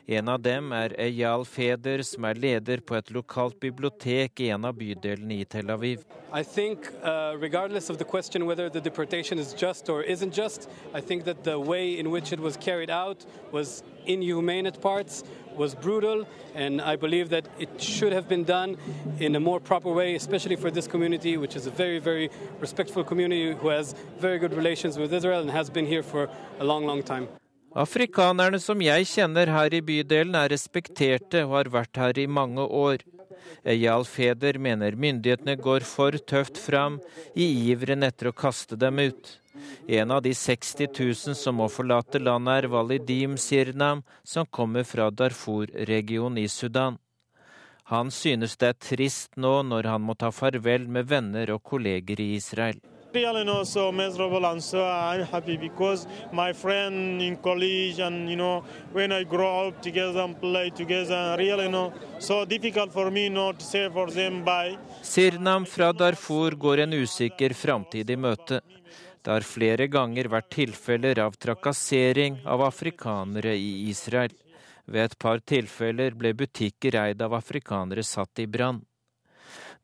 En 0.07 0.29
av 0.29 0.41
dem 0.41 0.73
er 0.73 0.93
Eyal 1.01 1.47
Feder, 1.49 2.03
som 2.05 2.25
er 2.29 2.37
leder 2.41 2.81
på 2.85 2.97
et 2.97 3.11
lokalt 3.13 3.57
bibliotek 3.61 4.41
i 4.41 4.51
en 4.53 4.65
av 4.69 4.77
bydelene 4.77 5.41
i 5.41 5.45
Tel 5.49 5.73
Aviv. 5.73 6.05
I 6.33 6.43
think, 6.43 6.89
uh, 7.03 7.37
regardless 7.41 7.89
of 7.91 7.99
the 7.99 8.05
question 8.05 8.45
whether 8.47 8.69
the 8.69 8.81
deportation 8.81 9.39
is 9.39 9.55
just 9.55 9.89
or 9.89 10.03
isn't 10.03 10.35
just, 10.35 10.69
I 10.93 11.01
think 11.01 11.25
that 11.25 11.45
the 11.45 11.59
way 11.59 11.99
in 11.99 12.11
which 12.11 12.33
inhumane 14.07 14.67
at 14.67 14.81
parts, 14.81 15.25
was 15.57 15.75
brutal, 15.75 16.27
and 16.55 16.81
I 16.81 16.97
believe 16.97 17.29
that 17.31 17.49
it 17.59 17.81
should 17.81 18.13
have 18.13 18.29
been 18.29 18.45
done 18.45 18.77
in 19.19 19.37
a 19.37 19.41
more 19.41 19.61
proper 19.61 19.93
way, 19.93 20.15
especially 20.15 20.57
for 20.57 20.71
this 20.71 20.87
community, 20.87 21.37
which 21.37 21.57
is 21.57 21.67
a 21.67 21.71
very, 21.71 21.99
very 21.99 22.31
respectful 22.61 23.05
community 23.05 23.55
who 23.55 23.69
has 23.69 23.95
very 24.19 24.39
good 24.39 24.55
relations 24.55 24.99
with 24.99 25.13
Israel 25.13 25.41
and 25.41 25.51
has 25.51 25.71
been 25.71 25.87
here 25.87 26.03
for 26.03 26.29
a 26.61 26.65
long, 26.65 26.87
long 26.87 27.03
time. 27.03 27.29
Afrikanerne 27.75 28.61
som 28.63 28.79
jeg 28.79 29.07
kjenner 29.11 29.51
her 29.51 29.75
i 29.75 29.81
bydelen 29.83 30.37
er 30.39 30.53
respekterte 30.53 31.41
og 31.43 31.57
har 31.57 31.71
vært 31.75 31.99
her 31.99 32.21
i 32.23 32.27
mange 32.31 32.63
år. 32.63 33.03
Eyal 33.65 34.05
Feder 34.05 34.59
mener 34.59 34.97
myndighetene 34.97 35.57
går 35.57 35.87
for 35.89 36.17
tøft 36.19 36.61
fram 36.61 37.01
i 37.35 37.47
iveren 37.71 38.07
etter 38.07 38.31
å 38.31 38.37
kaste 38.37 38.77
dem 38.77 39.01
ut. 39.03 39.39
En 39.87 40.11
av 40.11 40.23
de 40.23 40.33
60 40.35 40.91
000 40.91 41.39
som 41.39 41.61
må 41.61 41.69
forlate 41.71 42.19
landet, 42.19 42.65
er 42.65 42.71
Walidim 42.73 43.37
Sirnam, 43.39 44.03
som 44.25 44.47
kommer 44.47 44.85
fra 44.85 45.11
Darfur-regionen 45.11 46.43
i 46.43 46.49
Sudan. 46.49 46.99
Han 47.93 48.11
synes 48.11 48.57
det 48.57 48.73
er 48.73 48.81
trist 48.81 49.37
nå 49.37 49.59
når 49.63 49.91
han 49.93 50.03
må 50.03 50.17
ta 50.17 50.33
farvel 50.33 50.89
med 50.89 51.07
venner 51.11 51.53
og 51.55 51.63
kolleger 51.63 52.21
i 52.21 52.35
Israel. 52.39 52.81
Really 53.15 53.43
and 53.43 53.51
also 53.51 53.93
miserable 53.93 54.45
and 54.45 54.61
so 54.61 54.85
unhappy 54.85 55.57
because 55.57 56.09
my 56.33 56.53
friend 56.53 57.23
in 57.23 57.37
college 57.37 58.01
and 58.01 58.29
you 58.29 58.35
know 58.35 58.65
when 58.93 59.13
I 59.13 59.23
grow 59.23 59.69
up 59.69 59.81
together 59.81 60.21
and 60.21 60.41
play 60.41 60.71
together 60.71 61.37
really 61.39 61.69
know 61.69 61.93
so 62.19 62.45
difficult 62.45 62.93
for 62.93 63.13
me 63.13 63.29
not 63.29 63.61
to 63.61 63.65
say 63.65 63.89
for 63.89 64.11
them 64.11 64.45
bye. 64.45 64.77
Sirnam 65.03 65.65
fra 65.65 65.93
Darfur 65.93 66.51
går 66.51 66.79
en 66.79 66.93
usikker 66.93 67.55
framtid 67.55 68.11
i 68.11 68.17
møte. 68.17 68.61
Det 69.23 69.31
har 69.31 69.47
flere 69.47 69.87
ganger 69.87 70.27
vært 70.29 70.51
tilfeller 70.51 71.21
av 71.23 71.37
trakassering 71.39 72.41
av 72.45 72.65
afrikanere 72.67 73.55
i 73.55 73.91
Israel. 73.91 74.35
Ved 74.87 75.05
et 75.05 75.19
par 75.19 75.39
tilfeller 75.39 76.19
ble 76.19 76.35
butikker 76.35 76.99
eid 76.99 77.23
av 77.23 77.39
afrikanere 77.39 78.03
satt 78.03 78.43
i 78.43 78.47
brann. 78.51 78.83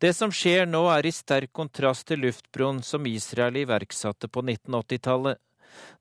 Det 0.00 0.14
som 0.16 0.30
skjer 0.32 0.64
nå 0.64 0.86
er 0.88 1.04
i 1.04 1.12
sterk 1.12 1.50
kontrast 1.52 2.06
til 2.08 2.22
luftbroen 2.24 2.78
som 2.80 3.04
Israel 3.04 3.58
iverksatte 3.60 4.30
på 4.32 4.40
1980-tallet. 4.46 5.36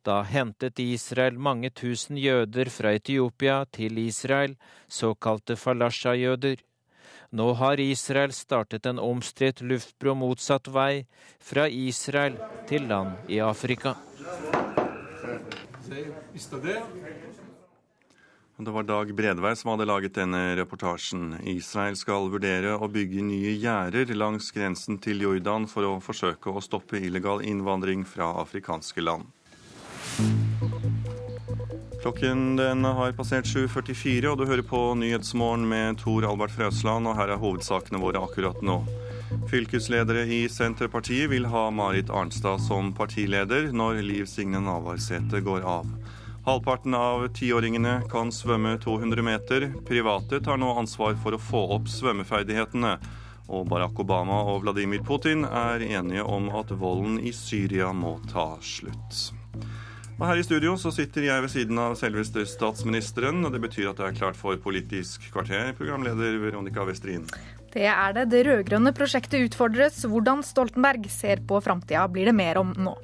Da 0.08 0.22
hentet 0.24 0.80
Israel 0.80 1.36
mange 1.36 1.70
tusen 1.76 2.18
jøder 2.18 2.72
fra 2.72 2.94
Etiopia 2.96 3.66
til 3.76 4.00
Israel, 4.00 4.56
såkalte 4.88 5.60
falasha-jøder. 5.60 6.64
Nå 7.36 7.50
har 7.60 7.84
Israel 7.84 8.32
startet 8.34 8.88
en 8.90 9.04
omstridt 9.04 9.60
luftbro 9.62 10.16
motsatt 10.16 10.72
vei, 10.72 11.06
fra 11.44 11.68
Israel 11.68 12.40
til 12.72 12.88
land 12.88 13.28
i 13.28 13.44
Afrika. 13.44 13.98
Det 18.62 18.72
var 18.72 18.84
Dag 18.84 19.16
Bredvei 19.16 19.56
som 19.56 19.70
hadde 19.72 19.86
laget 19.88 20.18
denne 20.18 20.40
reportasjen. 20.60 21.38
Israel 21.48 21.96
skal 21.96 22.26
vurdere 22.28 22.74
å 22.76 22.90
bygge 22.92 23.24
nye 23.24 23.54
gjerder 23.56 24.12
langs 24.20 24.50
grensen 24.52 24.98
til 25.00 25.24
Jordan 25.24 25.64
for 25.72 25.88
å 25.88 25.94
forsøke 26.04 26.52
å 26.52 26.60
stoppe 26.60 27.00
illegal 27.00 27.40
innvandring 27.40 28.04
fra 28.04 28.34
afrikanske 28.42 29.06
land. 29.06 29.32
Klokken 32.04 32.60
den 32.60 32.84
har 32.84 33.16
passert 33.16 33.48
7.44, 33.48 34.28
og 34.28 34.44
du 34.44 34.46
hører 34.52 34.68
på 34.68 34.84
Nyhetsmorgen 35.06 35.64
med 35.64 36.04
Tor 36.04 36.28
Albert 36.28 36.52
Frøsland, 36.60 37.08
og 37.08 37.16
her 37.16 37.32
er 37.32 37.40
hovedsakene 37.40 38.04
våre 38.04 38.28
akkurat 38.28 38.60
nå. 38.60 38.82
Fylkesledere 39.48 40.28
i 40.28 40.44
Senterpartiet 40.52 41.32
vil 41.32 41.48
ha 41.48 41.70
Marit 41.72 42.12
Arnstad 42.12 42.60
som 42.68 42.92
partileder 42.92 43.72
når 43.72 44.04
Liv 44.04 44.28
Signe 44.28 44.60
Navarsete 44.68 45.40
går 45.48 45.64
av. 45.64 45.88
Halvparten 46.50 46.96
av 46.98 47.28
tiåringene 47.38 48.00
kan 48.10 48.32
svømme 48.34 48.72
200 48.82 49.22
meter. 49.22 49.68
Private 49.86 50.40
tar 50.42 50.58
nå 50.58 50.72
ansvar 50.82 51.14
for 51.22 51.36
å 51.36 51.42
få 51.42 51.60
opp 51.76 51.90
svømmeferdighetene. 51.94 52.96
Og 53.54 53.68
Barack 53.70 54.00
Obama 54.02 54.40
og 54.50 54.64
Vladimir 54.64 55.04
Putin 55.06 55.44
er 55.46 55.84
enige 55.86 56.24
om 56.26 56.48
at 56.58 56.72
volden 56.74 57.20
i 57.22 57.30
Syria 57.38 57.92
må 57.94 58.16
ta 58.32 58.48
slutt. 58.66 59.20
Og 60.16 60.24
her 60.26 60.42
i 60.42 60.46
studio 60.48 60.74
så 60.82 60.90
sitter 60.96 61.28
jeg 61.28 61.46
ved 61.46 61.54
siden 61.54 61.84
av 61.84 61.94
selveste 62.00 62.48
statsministeren, 62.50 63.46
og 63.46 63.54
det 63.54 63.62
betyr 63.68 63.92
at 63.92 64.02
det 64.02 64.08
er 64.08 64.18
klart 64.18 64.40
for 64.40 64.58
Politisk 64.64 65.30
kvarter, 65.30 65.76
programleder 65.78 66.40
Veronica 66.42 66.88
Westrin. 66.88 67.30
Det 67.70 67.86
er 67.94 68.18
det. 68.18 68.26
Det 68.34 68.42
rød-grønne 68.50 68.96
prosjektet 68.98 69.52
utfordres. 69.52 70.02
Hvordan 70.02 70.42
Stoltenberg 70.42 71.06
ser 71.14 71.46
på 71.46 71.62
framtida, 71.62 72.08
blir 72.10 72.34
det 72.34 72.36
mer 72.42 72.58
om 72.64 72.74
nå. 72.74 72.98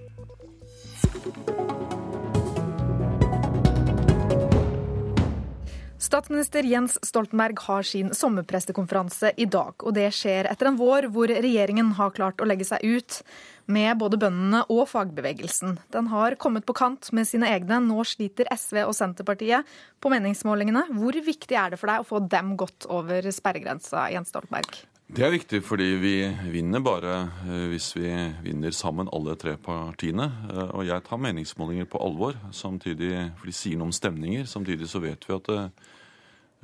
Statsminister 6.05 6.63
Jens 6.63 6.99
Stoltenberg 7.01 7.57
har 7.65 7.83
sin 7.83 8.11
sommerprestekonferanse 8.13 9.31
i 9.41 9.47
dag. 9.49 9.73
og 9.81 9.93
Det 9.97 10.05
skjer 10.13 10.45
etter 10.51 10.69
en 10.69 10.77
vår 10.77 11.07
hvor 11.09 11.31
regjeringen 11.33 11.95
har 11.97 12.13
klart 12.13 12.43
å 12.43 12.45
legge 12.45 12.67
seg 12.67 12.83
ut 12.85 13.23
med 13.65 13.97
både 13.97 14.19
bøndene 14.21 14.61
og 14.69 14.83
fagbevegelsen. 14.91 15.79
Den 15.95 16.11
har 16.13 16.37
kommet 16.37 16.67
på 16.67 16.75
kant 16.77 17.09
med 17.09 17.25
sine 17.25 17.49
egne. 17.49 17.79
Nå 17.81 18.05
sliter 18.05 18.45
SV 18.53 18.83
og 18.83 18.93
Senterpartiet 18.93 19.65
på 19.97 20.11
meningsmålingene. 20.13 20.91
Hvor 20.93 21.17
viktig 21.25 21.57
er 21.57 21.73
det 21.73 21.81
for 21.81 21.89
deg 21.89 22.05
å 22.05 22.09
få 22.11 22.21
dem 22.29 22.53
godt 22.59 22.85
over 22.85 23.25
sperregrensa, 23.33 24.05
Jens 24.13 24.29
Stoltenberg? 24.29 24.85
Det 25.09 25.25
er 25.25 25.33
viktig 25.33 25.63
fordi 25.65 25.89
vi 26.01 26.15
vinner 26.53 26.85
bare 26.85 27.17
eh, 27.47 27.65
hvis 27.73 27.91
vi 27.97 28.13
vinner 28.45 28.73
sammen 28.77 29.09
alle 29.09 29.33
tre 29.41 29.57
partiene. 29.57 30.29
Eh, 30.53 30.69
og 30.69 30.85
jeg 30.85 31.01
tar 31.09 31.25
meningsmålinger 31.25 31.89
på 31.89 32.05
alvor, 32.05 32.37
samtidig, 32.53 33.11
for 33.41 33.49
de 33.49 33.57
sier 33.57 33.81
noe 33.81 33.89
om 33.89 33.97
stemninger. 34.03 34.45
Samtidig 34.49 34.93
så 34.93 35.01
vet 35.01 35.25
vi 35.25 35.37
at 35.41 35.53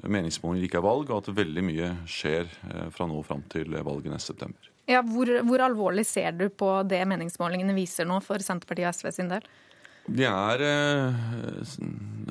eh, 0.01 0.11
meningsmålinger 0.11 0.67
ikke 0.67 0.81
er 0.81 0.87
valg, 0.87 1.09
og 1.09 1.21
at 1.21 1.33
veldig 1.37 1.65
mye 1.69 1.93
skjer 2.09 2.49
fra 2.93 3.07
nå 3.09 3.21
fram 3.27 3.45
til 3.51 3.73
valget 3.79 4.11
neste 4.13 4.33
september. 4.33 4.71
Ja, 4.89 5.01
hvor, 5.05 5.29
hvor, 5.45 5.61
alvorlig 5.63 6.05
ser 6.09 6.33
du 6.35 6.47
på 6.49 6.69
det 6.89 7.03
meningsmålingene 7.07 7.75
viser 7.77 8.07
nå 8.09 8.17
for 8.25 8.41
Senterpartiet 8.43 8.89
og 8.89 8.97
SV 8.97 9.13
sin 9.15 9.29
del? 9.31 9.45
Det 10.09 10.25
er 10.25 10.63
eh, 10.65 11.19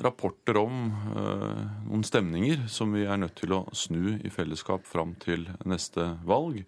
rapporter 0.03 0.59
om 0.59 0.89
eh, 1.15 1.61
noen 1.87 2.03
stemninger 2.05 2.65
som 2.69 2.91
vi 2.93 3.05
er 3.07 3.21
nødt 3.21 3.37
til 3.39 3.55
å 3.55 3.63
snu 3.71 4.17
i 4.19 4.31
fellesskap 4.33 4.83
fram 4.85 5.15
til 5.23 5.47
neste 5.63 6.11
valg. 6.27 6.59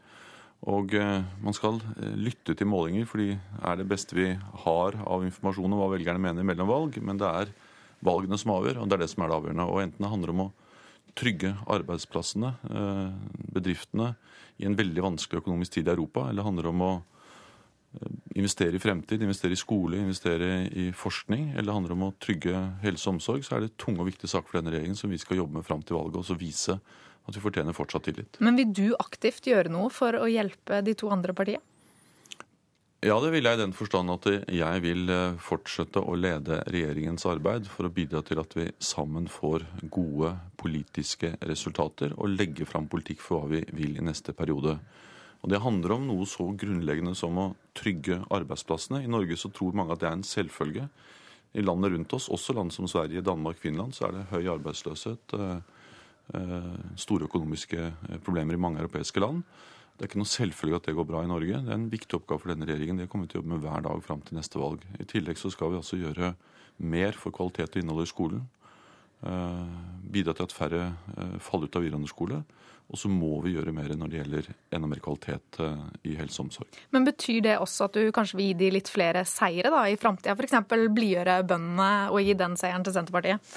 Og 0.72 0.96
eh, 0.96 1.20
man 1.44 1.58
skal 1.58 1.82
eh, 1.98 2.16
lytte 2.16 2.56
til 2.56 2.72
målinger, 2.72 3.06
for 3.10 3.20
de 3.20 3.36
er 3.36 3.80
det 3.80 3.90
beste 3.90 4.16
vi 4.16 4.32
har 4.64 5.00
av 5.04 5.28
informasjon 5.28 5.76
om 5.76 5.84
hva 5.84 5.92
velgerne 5.98 6.24
mener 6.24 6.48
mellom 6.48 6.72
valg. 6.72 6.98
Men 7.04 7.20
det 7.20 7.30
er 7.44 7.52
valgene 8.04 8.40
som 8.40 8.56
avgjør, 8.56 8.80
og 8.80 8.88
det 8.88 8.98
er 8.98 9.04
det 9.04 9.12
som 9.12 9.26
er 9.26 9.34
det 9.34 9.40
avgjørende. 9.42 9.68
Og 9.68 9.84
enten 9.84 10.08
det 10.08 10.14
handler 10.16 10.34
om 10.34 10.46
å 10.46 10.52
trygge 11.18 11.54
arbeidsplassene, 11.70 12.54
eh, 12.70 13.10
bedriftene, 13.54 14.14
i 14.62 14.68
en 14.70 14.78
veldig 14.78 15.02
vanskelig 15.02 15.42
økonomisk 15.42 15.78
tid 15.78 15.90
i 15.90 15.94
Europa, 15.96 16.28
eller 16.30 16.46
handler 16.46 16.70
om 16.70 16.84
å 16.86 16.92
eh, 16.98 18.14
investere 18.40 18.78
i 18.78 18.82
fremtid, 18.82 19.22
investere 19.22 19.56
i 19.56 19.60
skole, 19.60 20.02
investere 20.02 20.52
i 20.70 20.90
forskning, 20.98 21.54
eller 21.58 21.74
handler 21.78 21.96
om 21.98 22.08
å 22.10 22.14
trygge 22.22 22.56
helse 22.84 23.10
og 23.10 23.18
omsorg, 23.18 23.46
så 23.46 23.58
er 23.58 23.66
det 23.66 23.78
tunge 23.82 24.02
og 24.02 24.12
viktige 24.12 24.32
saker 24.34 24.50
for 24.50 24.62
denne 24.62 24.74
regjeringen 24.74 25.00
som 25.00 25.14
vi 25.14 25.22
skal 25.22 25.42
jobbe 25.42 25.60
med 25.60 25.68
fram 25.68 25.82
til 25.82 25.98
valget, 26.00 26.22
og 26.22 26.30
så 26.30 26.40
vise 26.40 26.80
at 27.24 27.38
vi 27.38 27.44
fortjener 27.44 27.76
fortsatt 27.76 28.10
tillit. 28.10 28.40
Men 28.44 28.58
vil 28.60 28.74
du 28.76 28.88
aktivt 29.00 29.48
gjøre 29.48 29.72
noe 29.72 29.92
for 29.94 30.18
å 30.20 30.28
hjelpe 30.28 30.82
de 30.84 30.96
to 31.00 31.12
andre 31.14 31.36
partiene? 31.38 31.64
Ja, 33.04 33.18
det 33.20 33.34
vil 33.34 33.44
jeg 33.44 33.58
i 33.58 33.60
den 33.60 33.74
forstand 33.76 34.08
at 34.14 34.26
jeg 34.48 34.82
vil 34.86 35.10
eh, 35.12 35.34
fortsette 35.44 36.00
å 36.00 36.14
lede 36.16 36.62
regjeringens 36.72 37.26
arbeid 37.28 37.66
for 37.68 37.84
å 37.84 37.92
bidra 37.92 38.22
til 38.24 38.40
at 38.40 38.54
vi 38.56 38.70
sammen 38.80 39.26
får 39.28 39.66
gode 39.92 40.30
politiske 40.56 41.34
resultater 41.44 42.16
og 42.16 42.32
legge 42.32 42.64
fram 42.70 42.88
politikk 42.88 43.20
for 43.26 43.44
hva 43.44 43.58
vi 43.58 43.60
vil 43.76 44.00
i 44.00 44.06
neste 44.08 44.32
periode. 44.38 44.78
Og 45.44 45.52
Det 45.52 45.60
handler 45.60 45.98
om 45.98 46.08
noe 46.08 46.30
så 46.32 46.48
grunnleggende 46.56 47.12
som 47.20 47.42
å 47.44 47.50
trygge 47.76 48.22
arbeidsplassene. 48.32 49.04
I 49.04 49.12
Norge 49.12 49.36
så 49.36 49.52
tror 49.52 49.76
mange 49.76 49.98
at 49.98 50.00
det 50.00 50.08
er 50.08 50.16
en 50.22 50.24
selvfølge. 50.24 50.88
I 51.60 51.68
landet 51.68 51.92
rundt 51.98 52.16
oss, 52.16 52.30
også 52.32 52.56
land 52.56 52.72
som 52.72 52.88
Sverige, 52.88 53.26
Danmark, 53.26 53.60
Finland, 53.60 53.92
så 53.98 54.08
er 54.08 54.16
det 54.16 54.30
høy 54.32 54.48
arbeidsløshet, 54.56 55.36
eh, 55.36 55.60
eh, 56.40 56.74
store 56.96 57.28
økonomiske 57.28 57.92
problemer 58.24 58.56
i 58.56 58.64
mange 58.64 58.80
europeiske 58.80 59.28
land. 59.28 59.44
Det 59.94 60.06
er 60.06 60.10
ikke 60.10 60.22
noe 60.24 60.30
selvfølge 60.32 60.80
at 60.80 60.88
det 60.90 60.96
går 60.98 61.06
bra 61.06 61.22
i 61.22 61.30
Norge. 61.30 61.60
Det 61.62 61.70
er 61.70 61.78
en 61.78 61.92
viktig 61.92 62.18
oppgave 62.18 62.42
for 62.42 62.54
denne 62.54 62.66
regjeringen. 62.66 63.04
Det 63.04 63.10
kommer 63.12 63.28
vi 63.28 63.34
til 63.34 63.40
å 63.40 63.44
jobbe 63.44 63.54
med 63.54 63.64
hver 63.66 63.86
dag 63.86 64.02
fram 64.06 64.24
til 64.26 64.40
neste 64.40 64.60
valg. 64.62 64.82
I 64.98 65.06
tillegg 65.10 65.38
så 65.38 65.52
skal 65.54 65.74
vi 65.74 65.80
altså 65.80 66.00
gjøre 66.02 66.34
mer 66.82 67.18
for 67.20 67.36
kvalitet 67.36 67.78
og 67.78 67.84
innhold 67.84 68.08
i 68.08 68.10
skolen. 68.10 68.44
Eh, 69.24 69.68
bidra 70.14 70.34
til 70.36 70.50
at 70.50 70.56
færre 70.56 70.82
eh, 71.14 71.36
faller 71.40 71.70
ut 71.70 71.78
av 71.78 71.86
videregående 71.86 72.12
skole. 72.12 72.42
Og 72.92 73.00
så 73.00 73.10
må 73.10 73.38
vi 73.46 73.54
gjøre 73.56 73.72
mer 73.74 73.94
når 73.96 74.10
det 74.12 74.18
gjelder 74.20 74.50
enda 74.76 74.90
mer 74.92 75.02
kvalitet 75.04 75.60
eh, 75.64 75.86
i 76.10 76.16
helse 76.20 76.42
og 76.42 76.50
omsorg. 76.50 76.82
Men 76.92 77.08
Betyr 77.08 77.40
det 77.46 77.54
også 77.62 77.88
at 77.88 78.00
du 78.02 78.10
kanskje 78.16 78.40
vil 78.40 78.52
gi 78.52 78.58
de 78.60 78.72
litt 78.76 78.92
flere 78.92 79.24
seire 79.30 79.72
da, 79.72 79.86
i 79.88 80.00
framtida? 80.00 80.36
F.eks. 80.36 80.58
blidgjøre 80.68 81.38
bøndene 81.48 81.94
og 82.12 82.20
gi 82.26 82.36
den 82.38 82.58
seieren 82.60 82.84
til 82.86 82.98
Senterpartiet? 82.98 83.56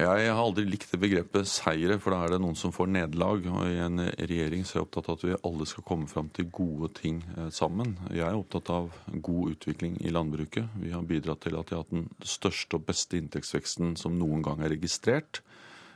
Jeg 0.00 0.30
har 0.32 0.40
aldri 0.40 0.64
likt 0.68 0.92
det 0.92 1.00
begrepet 1.02 1.48
seire, 1.48 1.98
for 2.00 2.14
da 2.14 2.22
er 2.24 2.34
det 2.34 2.40
noen 2.42 2.56
som 2.58 2.72
får 2.72 2.88
nederlag. 2.94 3.44
Og 3.50 3.68
i 3.68 3.80
en 3.84 4.00
regjering 4.16 4.64
så 4.64 4.76
er 4.76 4.80
jeg 4.80 4.86
opptatt 4.86 5.10
av 5.10 5.18
at 5.18 5.24
vi 5.26 5.38
alle 5.50 5.68
skal 5.68 5.86
komme 5.90 6.08
fram 6.10 6.30
til 6.36 6.48
gode 6.54 6.90
ting 6.96 7.20
eh, 7.36 7.50
sammen. 7.54 7.96
Jeg 8.08 8.24
er 8.26 8.38
opptatt 8.38 8.72
av 8.72 8.90
god 9.12 9.54
utvikling 9.56 9.98
i 10.00 10.12
landbruket. 10.14 10.72
Vi 10.80 10.94
har 10.94 11.06
bidratt 11.06 11.44
til 11.44 11.58
at 11.60 11.70
vi 11.70 11.76
har 11.76 11.84
hatt 11.84 11.94
den 11.94 12.08
største 12.24 12.80
og 12.80 12.86
beste 12.88 13.20
inntektsveksten 13.20 13.96
som 14.00 14.16
noen 14.20 14.44
gang 14.46 14.64
er 14.64 14.72
registrert. 14.74 15.42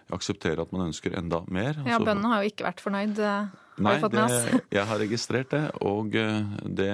Jeg 0.05 0.19
aksepterer 0.19 0.61
at 0.67 0.73
man 0.75 0.91
ønsker 0.91 1.17
enda 1.17 1.41
mer. 1.49 1.79
Ja, 1.89 1.97
Bøndene 2.03 2.35
har 2.35 2.45
jo 2.45 2.53
ikke 2.53 2.69
vært 2.69 2.85
fornøyd. 2.85 3.23
Eh, 3.25 3.61
Nei, 3.85 3.97
det, 3.99 4.27
jeg 4.77 4.87
har 4.87 5.01
registrert 5.03 5.51
det, 5.51 5.65
og 5.83 6.15
eh, 6.15 6.53
det 6.63 6.93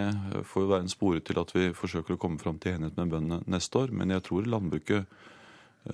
får 0.49 0.65
jo 0.65 0.71
være 0.71 0.87
en 0.87 0.95
spore 0.95 1.21
til 1.27 1.43
at 1.43 1.53
vi 1.57 1.67
forsøker 1.77 2.17
å 2.17 2.23
komme 2.23 2.41
fram 2.41 2.63
til 2.63 2.79
enighet 2.79 2.97
med 3.01 3.13
bøndene 3.13 3.43
neste 3.51 3.83
år. 3.83 3.93
Men 3.93 4.15
jeg 4.15 4.25
tror 4.29 4.49
landbruket 4.49 5.21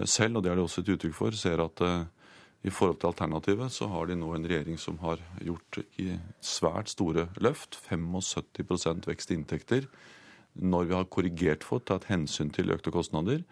selv, 0.04 0.38
og 0.38 0.44
det 0.44 0.50
er 0.50 0.58
det 0.58 0.66
også 0.66 0.82
et 0.82 0.92
uttrykk 0.96 1.14
for, 1.16 1.36
ser 1.38 1.62
at 1.62 1.82
eh, 1.84 2.06
i 2.66 2.72
forhold 2.74 2.98
til 3.00 3.12
alternativet 3.12 3.70
så 3.72 3.86
har 3.92 4.08
de 4.08 4.16
nå 4.18 4.32
en 4.34 4.48
regjering 4.48 4.78
som 4.80 4.98
har 4.98 5.20
gjort 5.38 5.78
i 6.02 6.16
svært 6.42 6.90
store 6.90 7.28
løft. 7.38 7.78
75 7.86 9.06
vekst 9.06 9.30
i 9.30 9.38
inntekter. 9.38 9.86
Når 10.56 10.88
vi 10.88 10.96
har 10.96 11.08
korrigert 11.12 11.64
for, 11.64 11.84
tatt 11.84 12.08
hensyn 12.10 12.50
til 12.50 12.72
økte 12.74 12.90
kostnader, 12.90 13.44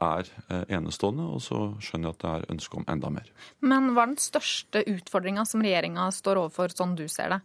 er 0.00 0.28
eh, 0.48 0.76
enestående. 0.76 1.26
Og 1.26 1.42
så 1.42 1.62
skjønner 1.82 2.10
jeg 2.10 2.18
at 2.18 2.22
det 2.22 2.34
er 2.34 2.54
ønske 2.54 2.78
om 2.78 2.86
enda 2.88 3.10
mer. 3.10 3.32
Men 3.64 3.90
hva 3.96 4.06
er 4.06 4.14
den 4.14 4.22
største 4.22 4.84
utfordringa 4.86 5.46
som 5.48 5.64
regjeringa 5.64 6.06
står 6.14 6.44
overfor, 6.44 6.76
sånn 6.76 6.94
du 7.00 7.08
ser 7.10 7.34
det? 7.34 7.40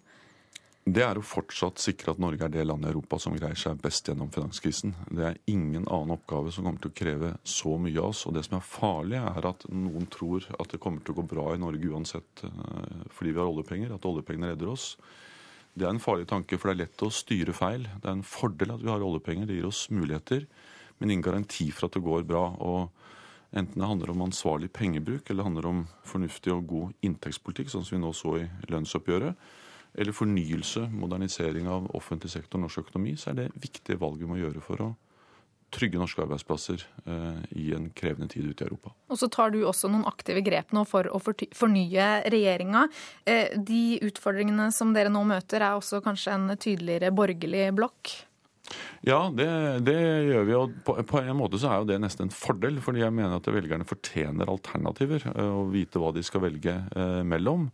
Det 0.86 1.02
er 1.02 1.18
å 1.18 1.24
fortsatt 1.26 1.82
sikre 1.82 2.14
at 2.14 2.20
Norge 2.22 2.46
er 2.46 2.52
det 2.54 2.64
landet 2.68 2.92
i 2.92 2.94
Europa 2.94 3.18
som 3.18 3.34
greier 3.34 3.58
seg 3.58 3.80
best 3.82 4.06
gjennom 4.06 4.30
finanskrisen. 4.30 4.92
Det 5.10 5.24
er 5.26 5.40
ingen 5.50 5.88
annen 5.90 6.14
oppgave 6.14 6.52
som 6.54 6.68
kommer 6.68 6.84
til 6.84 6.92
å 6.92 6.98
kreve 7.00 7.32
så 7.42 7.74
mye 7.82 7.98
av 7.98 8.12
oss. 8.12 8.22
Og 8.30 8.36
det 8.36 8.44
som 8.46 8.60
er 8.60 8.68
farlig, 8.70 9.18
er 9.18 9.48
at 9.50 9.66
noen 9.74 10.06
tror 10.14 10.46
at 10.54 10.70
det 10.70 10.80
kommer 10.84 11.02
til 11.02 11.16
å 11.16 11.18
gå 11.18 11.26
bra 11.32 11.48
i 11.56 11.64
Norge 11.64 11.90
uansett 11.90 12.46
eh, 12.46 13.02
fordi 13.10 13.34
vi 13.34 13.42
har 13.42 13.50
oljepenger, 13.50 13.96
at 13.98 14.06
oljepengene 14.06 14.54
redder 14.54 14.76
oss. 14.76 14.92
Det 15.74 15.90
er 15.90 15.96
en 15.96 16.04
farlig 16.06 16.30
tanke, 16.30 16.62
for 16.62 16.70
det 16.70 16.76
er 16.76 16.84
lett 16.84 17.08
å 17.10 17.12
styre 17.18 17.58
feil. 17.58 17.90
Det 17.90 18.06
er 18.06 18.20
en 18.20 18.24
fordel 18.36 18.78
at 18.78 18.86
vi 18.86 18.94
har 18.94 19.10
oljepenger, 19.10 19.50
det 19.50 19.58
gir 19.58 19.72
oss 19.74 19.88
muligheter, 19.90 20.46
men 21.02 21.10
ingen 21.10 21.26
garanti 21.26 21.72
for 21.74 21.90
at 21.90 21.98
det 21.98 22.06
går 22.06 22.30
bra. 22.30 22.46
og 22.62 23.58
Enten 23.58 23.82
det 23.82 23.90
handler 23.90 24.14
om 24.14 24.28
ansvarlig 24.30 24.70
pengebruk 24.76 25.30
eller 25.32 25.42
det 25.42 25.50
handler 25.50 25.74
om 25.74 25.86
fornuftig 26.06 26.54
og 26.54 26.66
god 26.70 27.06
inntektspolitikk, 27.10 27.74
sånn 27.74 27.86
som 27.88 27.98
vi 27.98 28.06
nå 28.06 28.14
så 28.14 28.38
i 28.44 28.50
lønnsoppgjøret, 28.70 29.54
eller 29.98 30.16
fornyelse, 30.16 30.90
modernisering 30.92 31.70
av 31.72 31.90
offentlig 31.96 32.32
sektor 32.34 32.60
og 32.60 32.68
norsk 32.68 32.86
økonomi, 32.86 33.16
så 33.20 33.32
er 33.32 33.40
det 33.40 33.50
viktige 33.56 34.00
valg 34.02 34.20
vi 34.22 34.30
må 34.30 34.40
gjøre 34.42 34.64
for 34.64 34.84
å 34.84 34.92
trygge 35.76 36.00
norske 36.00 36.22
arbeidsplasser 36.24 36.84
eh, 37.10 37.40
i 37.60 37.72
en 37.76 37.90
krevende 37.96 38.30
tid 38.32 38.48
ute 38.48 38.64
i 38.64 38.68
Europa. 38.68 38.94
Og 39.12 39.20
så 39.20 39.30
tar 39.32 39.52
du 39.52 39.60
også 39.66 39.90
noen 39.92 40.06
aktive 40.08 40.44
grep 40.46 40.72
nå 40.76 40.86
for 40.88 41.10
å 41.10 41.20
fornye 41.20 42.08
regjeringa. 42.32 42.86
Eh, 43.28 43.58
de 43.58 43.98
utfordringene 44.06 44.70
som 44.76 44.94
dere 44.96 45.12
nå 45.12 45.26
møter, 45.28 45.64
er 45.64 45.76
også 45.76 46.04
kanskje 46.06 46.38
en 46.38 46.48
tydeligere 46.56 47.12
borgerlig 47.16 47.68
blokk? 47.76 48.14
Ja, 49.06 49.28
det, 49.34 49.48
det, 49.86 49.98
gjør 50.32 50.48
vi. 50.48 50.56
Og 50.58 50.80
på, 50.86 50.96
på, 51.06 51.22
en 51.22 51.38
måte 51.38 51.60
så 51.62 51.70
er 51.70 51.82
jo 51.82 51.90
det 51.92 52.00
nesten 52.02 52.28
en 52.28 52.34
fordel, 52.34 52.80
fordi 52.84 53.04
jeg 53.04 53.14
mener 53.14 53.38
at 53.38 53.52
velgerne 53.54 53.88
fortjener 53.88 54.50
alternativer 54.52 55.28
eh, 55.36 55.52
og 55.52 55.74
vite 55.76 56.02
hva 56.02 56.14
de 56.16 56.26
skal 56.26 56.46
velge 56.48 56.80
eh, 56.96 57.22
mellom. 57.28 57.70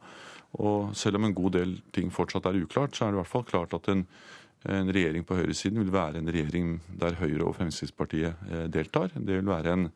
Og 0.60 0.96
selv 0.98 1.20
om 1.20 1.28
en 1.28 1.36
god 1.36 1.56
del 1.56 1.76
ting 1.96 2.12
fortsatt 2.12 2.50
er 2.50 2.60
uklart, 2.60 2.96
så 2.96 3.06
er 3.06 3.12
det 3.12 3.20
i 3.20 3.22
hvert 3.22 3.34
fall 3.34 3.46
klart 3.48 3.76
at 3.78 3.92
en, 3.92 4.06
en 4.68 4.92
regjering 4.92 5.24
på 5.28 5.38
høyresiden 5.40 5.80
vil 5.80 5.94
være 5.94 6.20
en 6.20 6.32
regjering 6.32 6.74
der 7.00 7.20
Høyre 7.22 7.48
og 7.48 7.56
Fremskrittspartiet 7.60 8.50
eh, 8.50 8.66
deltar. 8.72 9.14
Det 9.16 9.40
vil 9.40 9.54
være 9.54 9.78
en 9.78 9.88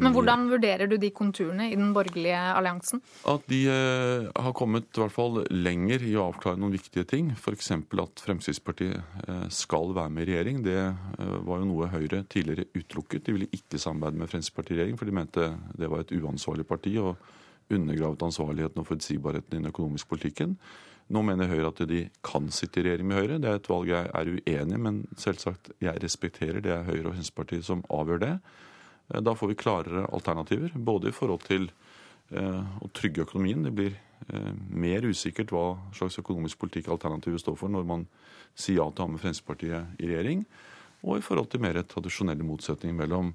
men 0.00 0.14
hvordan 0.14 0.46
vurderer 0.48 0.88
du 0.88 0.94
de 0.96 1.10
konturene 1.12 1.66
i 1.68 1.76
den 1.76 1.90
borgerlige 1.92 2.38
alliansen? 2.56 3.02
At 3.28 3.44
de 3.50 3.60
eh, 3.68 4.30
har 4.32 4.54
kommet 4.56 4.88
i 4.88 5.02
hvert 5.02 5.12
fall 5.12 5.42
lenger 5.52 6.04
i 6.06 6.14
å 6.16 6.30
avklare 6.30 6.60
noen 6.60 6.72
viktige 6.72 7.04
ting. 7.08 7.28
F.eks. 7.36 7.70
at 7.74 8.24
Fremskrittspartiet 8.24 8.96
eh, 9.26 9.44
skal 9.52 9.92
være 9.96 10.14
med 10.14 10.24
i 10.24 10.30
regjering. 10.30 10.62
Det 10.64 10.78
eh, 10.80 11.36
var 11.44 11.60
jo 11.60 11.68
noe 11.68 11.90
Høyre 11.92 12.22
tidligere 12.24 12.70
utelukket. 12.72 13.26
De 13.26 13.36
ville 13.36 13.50
ikke 13.52 13.80
samarbeide 13.82 14.22
med 14.22 14.32
Fremskrittspartiet 14.32 14.78
i 14.78 14.80
regjering, 14.80 15.00
for 15.00 15.10
de 15.10 15.18
mente 15.20 15.50
det 15.76 15.92
var 15.92 16.06
et 16.06 16.16
uansvarlig 16.16 16.68
parti. 16.68 16.96
og 17.02 17.41
undergravet 17.70 18.24
ansvarligheten 18.26 18.82
og 18.82 18.88
forutsigbarheten 18.88 19.54
i 19.54 19.60
den 19.60 19.70
økonomiske 19.70 20.08
politikken. 20.08 20.56
Nå 21.12 21.22
mener 21.26 21.50
Høyre 21.50 21.72
at 21.72 21.80
de 21.90 22.06
kan 22.24 22.48
sitte 22.54 22.80
i 22.80 22.86
regjering 22.86 23.08
med 23.08 23.18
Høyre. 23.18 23.38
Det 23.42 23.50
er 23.50 23.58
et 23.58 23.68
valg 23.68 23.90
jeg 23.90 24.08
er 24.08 24.30
uenig 24.32 24.76
i, 24.78 24.82
men 24.86 25.02
selvsagt, 25.20 25.72
jeg 25.82 26.02
respekterer. 26.02 26.62
Det 26.64 26.72
er 26.72 26.86
Høyre 26.86 27.10
og 27.10 27.16
Fremskrittspartiet 27.16 27.66
som 27.66 27.84
avgjør 27.92 28.22
det. 28.22 28.32
Eh, 29.12 29.20
da 29.20 29.34
får 29.36 29.52
vi 29.52 29.58
klarere 29.60 30.06
alternativer, 30.12 30.72
både 30.74 31.10
i 31.10 31.16
forhold 31.16 31.44
til 31.48 31.68
eh, 32.30 32.62
å 32.80 32.90
trygge 32.96 33.26
økonomien. 33.26 33.66
Det 33.66 33.74
blir 33.76 33.96
eh, 34.32 34.52
mer 34.70 35.08
usikkert 35.08 35.52
hva 35.52 35.66
slags 35.96 36.20
økonomisk 36.22 36.62
politikk 36.62 36.92
alternativet 36.94 37.42
står 37.42 37.58
for 37.60 37.72
når 37.72 37.88
man 37.88 38.06
sier 38.54 38.80
ja 38.80 38.88
til 38.90 39.04
å 39.04 39.08
ha 39.08 39.12
med 39.12 39.24
Fremskrittspartiet 39.24 40.00
i 40.00 40.12
regjering, 40.12 40.46
og 41.02 41.18
i 41.18 41.24
forhold 41.24 41.50
til 41.50 41.64
mer 41.64 41.80
tradisjonelle 41.82 42.46
motsetninger 42.46 42.96
mellom 43.02 43.34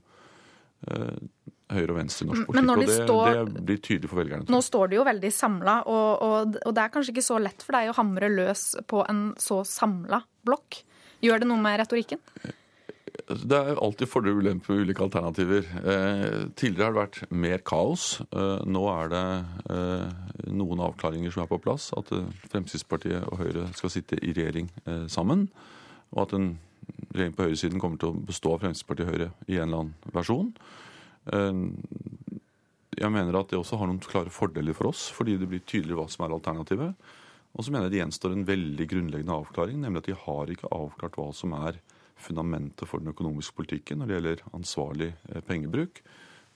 høyre 0.88 1.94
og 1.94 1.98
venstre 1.98 2.26
i 2.26 2.30
norsk 2.30 2.48
politikk. 2.48 2.70
og 2.70 2.82
det, 2.84 2.98
står, 3.02 3.40
det, 3.50 3.64
blir 3.70 3.80
tydelig 3.84 4.12
for 4.12 4.22
velgerne. 4.22 4.48
Nå 4.52 4.60
står 4.64 4.92
de 4.92 5.00
jo 5.00 5.08
veldig 5.08 5.32
samla, 5.36 5.80
og, 5.90 6.06
og, 6.24 6.60
og, 6.62 6.76
det 6.76 6.84
er 6.84 6.94
kanskje 6.94 7.16
ikke 7.16 7.26
så 7.28 7.40
lett 7.42 7.66
for 7.66 7.78
deg 7.78 7.92
å 7.92 7.98
hamre 7.98 8.30
løs 8.32 8.70
på 8.88 9.04
en 9.10 9.26
så 9.42 9.64
samla 9.68 10.22
blokk. 10.48 10.80
Gjør 11.26 11.44
det 11.44 11.50
noe 11.50 11.60
med 11.62 11.80
retorikken? 11.82 12.22
Det 13.28 13.58
er 13.58 13.80
alltid 13.82 14.08
fordeler 14.08 14.38
og 14.38 14.46
ulemper 14.46 14.74
med 14.74 14.86
ulike 14.86 15.04
alternativer. 15.04 15.66
Eh, 15.82 16.44
tidligere 16.56 16.86
har 16.86 16.94
det 16.94 17.02
vært 17.02 17.32
mer 17.44 17.64
kaos. 17.66 18.06
Eh, 18.30 18.62
nå 18.70 18.84
er 18.94 19.10
det 19.12 19.24
eh, 19.74 20.46
noen 20.54 20.84
avklaringer 20.86 21.34
som 21.34 21.44
er 21.44 21.50
på 21.52 21.60
plass. 21.64 21.90
At 21.98 22.14
eh, 22.16 22.30
Fremskrittspartiet 22.54 23.26
og 23.28 23.42
Høyre 23.42 23.66
skal 23.76 23.92
sitte 23.92 24.20
i 24.22 24.32
regjering 24.38 24.70
eh, 24.86 25.08
sammen. 25.12 25.48
Og 26.14 26.24
at 26.24 26.38
en 26.38 26.48
regjering 27.12 27.36
på 27.38 27.48
høyresiden 27.48 27.82
kommer 27.82 28.02
til 28.02 28.14
å 28.14 28.26
bestå 28.28 28.56
av 28.56 28.64
Fremskrittspartiet 28.64 29.08
og 29.08 29.14
Høyre 29.14 29.30
i 29.48 29.58
en 29.58 29.68
eller 29.68 29.84
annen 29.84 30.16
versjon. 30.16 30.52
Eh, 31.34 31.62
jeg 32.98 33.14
mener 33.14 33.38
at 33.38 33.52
det 33.52 33.60
også 33.60 33.78
har 33.78 33.90
noen 33.90 34.02
klare 34.02 34.34
fordeler 34.34 34.78
for 34.78 34.90
oss, 34.90 35.08
fordi 35.14 35.38
det 35.38 35.50
blir 35.50 35.66
tydeligere 35.66 36.02
hva 36.02 36.12
som 36.12 36.26
er 36.26 36.34
alternativet. 36.34 37.10
Og 37.58 37.66
så 37.66 37.74
mener 37.74 37.88
jeg 37.88 37.96
det 37.96 38.02
gjenstår 38.04 38.34
en 38.34 38.48
veldig 38.48 38.88
grunnleggende 38.90 39.38
avklaring, 39.38 39.82
nemlig 39.82 40.04
at 40.04 40.10
de 40.10 40.18
har 40.26 40.54
ikke 40.54 40.72
avklart 40.74 41.18
hva 41.18 41.28
som 41.34 41.54
er 41.58 41.80
fundamentet 42.18 42.90
for 42.90 43.02
den 43.02 43.14
økonomiske 43.14 43.54
politikken 43.58 44.02
når 44.02 44.10
det 44.10 44.18
gjelder 44.18 44.48
ansvarlig 44.58 45.12
eh, 45.30 45.44
pengebruk. 45.46 46.02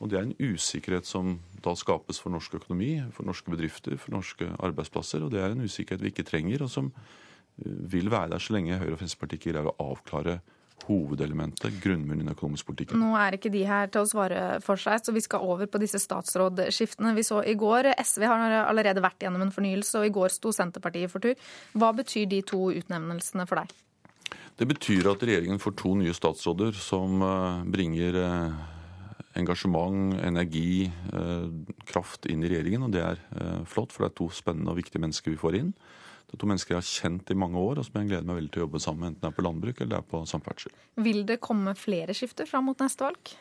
Og 0.01 0.09
det 0.09 0.17
er 0.17 0.25
en 0.25 0.37
usikkerhet 0.41 1.05
som 1.05 1.35
da 1.61 1.75
skapes 1.77 2.17
for 2.21 2.33
norsk 2.33 2.55
økonomi, 2.57 2.95
for 3.13 3.27
norske 3.27 3.53
bedrifter, 3.53 3.99
for 4.01 4.15
norske 4.15 4.47
arbeidsplasser. 4.57 5.21
Og 5.21 5.29
det 5.33 5.43
er 5.43 5.53
en 5.53 5.61
usikkerhet 5.61 6.01
vi 6.01 6.09
ikke 6.09 6.25
trenger, 6.25 6.65
og 6.65 6.71
som 6.73 6.89
vil 7.57 8.09
være 8.11 8.33
der 8.33 8.43
så 8.43 8.55
lenge 8.55 8.79
Høyre 8.79 8.95
og 8.95 9.01
Fremskrittspartiet 9.01 9.39
ikke 9.41 9.53
greier 9.53 9.69
å 9.71 9.77
avklare 9.91 10.39
hovedelementet, 10.87 11.75
grunnmuren 11.81 12.21
i 12.21 12.25
den 12.25 12.33
økonomiske 12.33 12.71
politikken. 12.71 13.01
Nå 13.01 13.13
er 13.19 13.37
ikke 13.37 13.51
de 13.53 13.61
her 13.67 13.91
til 13.91 14.01
å 14.01 14.09
svare 14.09 14.41
for 14.65 14.81
seg, 14.81 15.03
så 15.03 15.13
vi 15.13 15.23
skal 15.23 15.45
over 15.45 15.69
på 15.69 15.81
disse 15.81 16.01
statsrådskiftene. 16.01 17.13
Vi 17.17 17.25
så 17.27 17.43
i 17.45 17.53
går 17.59 17.91
SV 18.01 18.25
har 18.25 18.57
allerede 18.63 19.03
vært 19.03 19.21
gjennom 19.25 19.45
en 19.45 19.53
fornyelse, 19.53 19.99
og 19.99 20.09
i 20.09 20.15
går 20.15 20.33
sto 20.33 20.53
Senterpartiet 20.55 21.13
for 21.13 21.23
tur. 21.23 21.37
Hva 21.77 21.91
betyr 21.97 22.27
de 22.31 22.41
to 22.49 22.71
utnevnelsene 22.73 23.45
for 23.49 23.61
deg? 23.61 23.77
Det 24.59 24.67
betyr 24.69 25.09
at 25.11 25.23
regjeringen 25.25 25.61
får 25.61 25.73
to 25.79 25.95
nye 25.97 26.13
statsråder 26.15 26.75
som 26.77 27.23
eh, 27.25 27.63
bringer 27.73 28.17
eh, 28.19 28.59
engasjement, 29.41 30.19
energi, 30.21 30.85
eh, 30.89 31.47
kraft 31.89 32.27
inn 32.29 32.43
i 32.43 32.51
regjeringen. 32.51 32.85
Og 32.85 32.93
det 32.93 33.01
er 33.05 33.23
flott, 33.69 33.93
for 33.93 34.05
det 34.05 34.11
er 34.11 34.19
to 34.19 34.29
spennende 34.35 34.73
og 34.73 34.81
viktige 34.81 35.01
mennesker 35.03 35.33
vi 35.33 35.41
får 35.41 35.61
inn. 35.61 35.73
Det 36.31 36.37
er 36.37 36.43
to 36.45 36.47
mennesker 36.47 36.77
jeg 36.77 36.79
har 36.79 36.87
kjent 36.87 37.31
i 37.33 37.35
mange 37.35 37.59
år, 37.59 37.81
og 37.81 37.83
som 37.83 37.97
jeg 37.99 38.07
gleder 38.07 38.27
meg 38.27 38.37
veldig 38.37 38.51
til 38.55 38.61
å 38.61 38.65
jobbe 38.65 38.79
sammen 38.79 39.03
med, 39.03 39.09
enten 39.11 39.25
det 39.25 39.27
er 39.27 39.35
på 39.35 39.43
landbruk 39.43 39.81
eller 39.81 39.89
det 39.91 39.97
er 39.97 40.05
på 40.13 40.21
samferdsel. 40.31 40.75
Vil 41.03 41.25
det 41.27 41.41
komme 41.43 41.73
flere 41.75 42.15
skifter 42.15 42.47
fram 42.47 42.69
mot 42.71 42.79
neste 42.79 43.03
valg? 43.03 43.33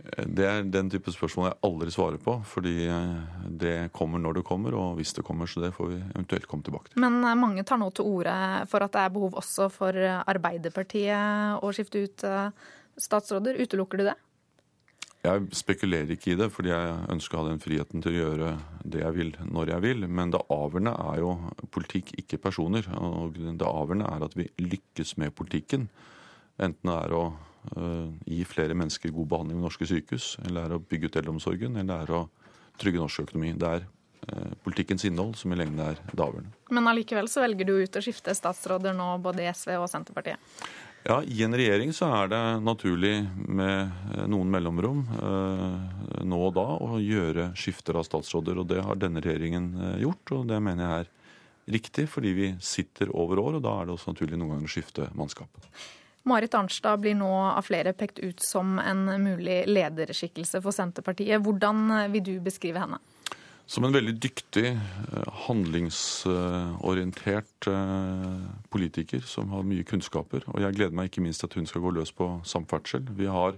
Det 0.00 0.46
er 0.48 0.64
den 0.64 0.88
type 0.88 1.12
spørsmål 1.12 1.50
jeg 1.50 1.58
aldri 1.68 1.92
svarer 1.92 2.22
på, 2.24 2.38
fordi 2.48 2.72
eh, 2.88 3.34
det 3.60 3.74
kommer 3.92 4.22
når 4.22 4.38
det 4.38 4.46
kommer, 4.48 4.72
og 4.72 4.96
hvis 4.96 5.12
det 5.18 5.24
kommer, 5.26 5.50
så 5.50 5.60
det 5.60 5.74
får 5.76 5.90
vi 5.90 5.98
eventuelt 6.00 6.48
komme 6.48 6.64
tilbake 6.64 6.92
til. 6.92 7.02
Men 7.04 7.20
eh, 7.20 7.36
mange 7.36 7.64
tar 7.68 7.80
nå 7.82 7.90
til 7.92 8.08
orde 8.08 8.34
for 8.72 8.86
at 8.86 8.96
det 8.96 9.02
er 9.04 9.14
behov 9.18 9.36
også 9.42 9.68
for 9.74 10.00
Arbeiderpartiet 10.00 11.60
å 11.60 11.72
skifte 11.76 12.06
ut 12.06 12.24
eh, 12.24 12.72
statsråder. 12.96 13.60
Utelukker 13.60 14.00
du 14.00 14.08
det? 14.08 14.16
Jeg 15.20 15.50
spekulerer 15.52 16.14
ikke 16.14 16.32
i 16.32 16.36
det, 16.40 16.46
fordi 16.48 16.70
jeg 16.72 16.92
ønsker 17.12 17.36
å 17.36 17.42
ha 17.42 17.50
den 17.50 17.60
friheten 17.60 18.00
til 18.00 18.14
å 18.14 18.20
gjøre 18.22 18.54
det 18.88 19.02
jeg 19.02 19.16
vil, 19.18 19.34
når 19.52 19.74
jeg 19.74 19.84
vil. 19.84 20.06
Men 20.08 20.32
det 20.32 20.40
avgjørende 20.48 20.94
er 21.10 21.20
jo 21.20 21.34
politikk, 21.76 22.14
ikke 22.22 22.40
personer. 22.40 22.88
Og 22.96 23.36
det 23.36 23.68
avgjørende 23.68 24.08
er 24.08 24.24
at 24.24 24.38
vi 24.38 24.48
lykkes 24.64 25.18
med 25.20 25.36
politikken. 25.36 25.90
Enten 26.60 26.88
det 26.88 26.96
er 26.96 27.16
å 27.16 27.22
uh, 27.76 28.08
gi 28.24 28.40
flere 28.48 28.76
mennesker 28.76 29.12
god 29.12 29.28
behandling 29.34 29.60
ved 29.60 29.68
norske 29.68 29.92
sykehus, 29.92 30.32
eller 30.46 30.64
er 30.64 30.76
å 30.78 30.82
bygge 30.88 31.10
ut 31.10 31.20
eldreomsorgen, 31.20 31.76
eller 31.84 32.04
er 32.04 32.16
å 32.16 32.24
trygge 32.80 33.04
norsk 33.04 33.26
økonomi. 33.28 33.52
Det 33.60 33.76
er 33.76 33.84
uh, 33.84 34.52
politikkens 34.64 35.04
innhold 35.08 35.36
som 35.36 35.52
i 35.52 35.60
lengden 35.60 35.84
er 35.84 36.00
det 36.00 36.16
avgjørende. 36.16 36.56
Men 36.72 36.88
allikevel 36.88 37.28
så 37.28 37.44
velger 37.44 37.68
du 37.68 37.76
ut 37.76 38.00
å 38.00 38.04
skifte 38.08 38.32
statsråder 38.36 38.96
nå, 38.96 39.18
både 39.20 39.44
i 39.44 39.52
SV 39.52 39.76
og 39.82 39.90
Senterpartiet? 39.92 40.40
Ja, 41.02 41.22
I 41.24 41.42
en 41.42 41.54
regjering 41.56 41.92
så 41.96 42.10
er 42.12 42.28
det 42.28 42.40
naturlig 42.60 43.14
med 43.48 43.88
eh, 44.12 44.26
noen 44.28 44.50
mellomrom 44.52 45.06
eh, 45.16 46.24
nå 46.28 46.40
og 46.50 46.52
da 46.58 46.66
å 46.76 46.98
gjøre 47.00 47.46
skifter 47.56 47.96
av 47.96 48.04
statsråder. 48.04 48.60
og 48.60 48.68
Det 48.68 48.82
har 48.84 49.00
denne 49.00 49.22
regjeringen 49.24 49.70
eh, 49.80 49.94
gjort, 50.04 50.34
og 50.36 50.50
det 50.50 50.58
mener 50.60 50.84
jeg 50.84 51.06
er 51.06 51.72
riktig, 51.72 52.04
fordi 52.12 52.34
vi 52.36 52.50
sitter 52.60 53.14
over 53.16 53.40
år. 53.40 53.56
og 53.56 53.64
Da 53.64 53.78
er 53.78 53.88
det 53.88 53.96
også 53.96 54.12
naturlig 54.12 54.36
noen 54.36 54.52
ganger 54.56 54.68
å 54.68 54.74
skifte 54.74 55.08
mannskap. 55.16 55.64
Marit 56.28 56.52
Arnstad 56.54 57.00
blir 57.00 57.16
nå 57.16 57.32
av 57.48 57.64
flere 57.64 57.94
pekt 57.96 58.20
ut 58.20 58.44
som 58.44 58.76
en 58.78 59.06
mulig 59.24 59.62
lederskikkelse 59.72 60.60
for 60.60 60.76
Senterpartiet. 60.76 61.40
Hvordan 61.40 62.12
vil 62.12 62.26
du 62.26 62.34
beskrive 62.44 62.84
henne? 62.84 63.00
Som 63.70 63.86
en 63.86 63.92
veldig 63.94 64.16
dyktig, 64.18 64.66
eh, 64.66 65.28
handlingsorientert 65.46 67.68
eh, 67.70 68.42
politiker 68.68 69.20
som 69.22 69.50
har 69.54 69.62
mye 69.62 69.86
kunnskaper. 69.86 70.42
Og 70.50 70.58
jeg 70.64 70.74
gleder 70.74 70.96
meg 70.98 71.06
ikke 71.06 71.22
minst 71.22 71.38
til 71.44 71.46
at 71.46 71.54
hun 71.54 71.70
skal 71.70 71.84
gå 71.84 71.90
løs 71.94 72.10
på 72.10 72.42
samferdsel. 72.42 73.06
Vi 73.14 73.30
har 73.30 73.54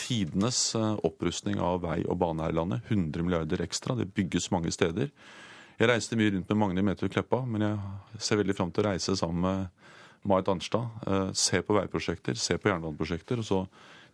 tidenes 0.00 0.72
eh, 0.78 0.96
opprustning 1.04 1.60
av 1.60 1.84
vei 1.84 2.00
og 2.06 2.16
bane 2.22 2.40
her 2.46 2.52
i 2.54 2.56
landet. 2.56 2.80
100 2.88 3.20
milliarder 3.26 3.60
ekstra. 3.60 3.92
Det 3.98 4.14
bygges 4.16 4.48
mange 4.54 4.72
steder. 4.72 5.12
Jeg 5.76 5.88
reiste 5.92 6.16
mye 6.16 6.32
rundt 6.32 6.48
med 6.48 6.60
Magne 6.62 6.82
Meter 6.88 7.12
Kleppa, 7.12 7.44
men 7.44 7.60
jeg 7.66 7.76
ser 8.16 8.40
veldig 8.40 8.56
fram 8.56 8.72
til 8.72 8.84
å 8.84 8.88
reise 8.94 9.12
sammen 9.20 9.44
med 9.44 9.68
Marit 10.28 10.48
Arnstad. 10.52 10.84
Se 11.36 11.60
på 11.64 11.76
veiprosjekter, 11.76 12.34
se 12.36 12.56
på 12.60 12.68
jernbaneprosjekter, 12.68 13.40
og 13.40 13.46
så 13.48 13.60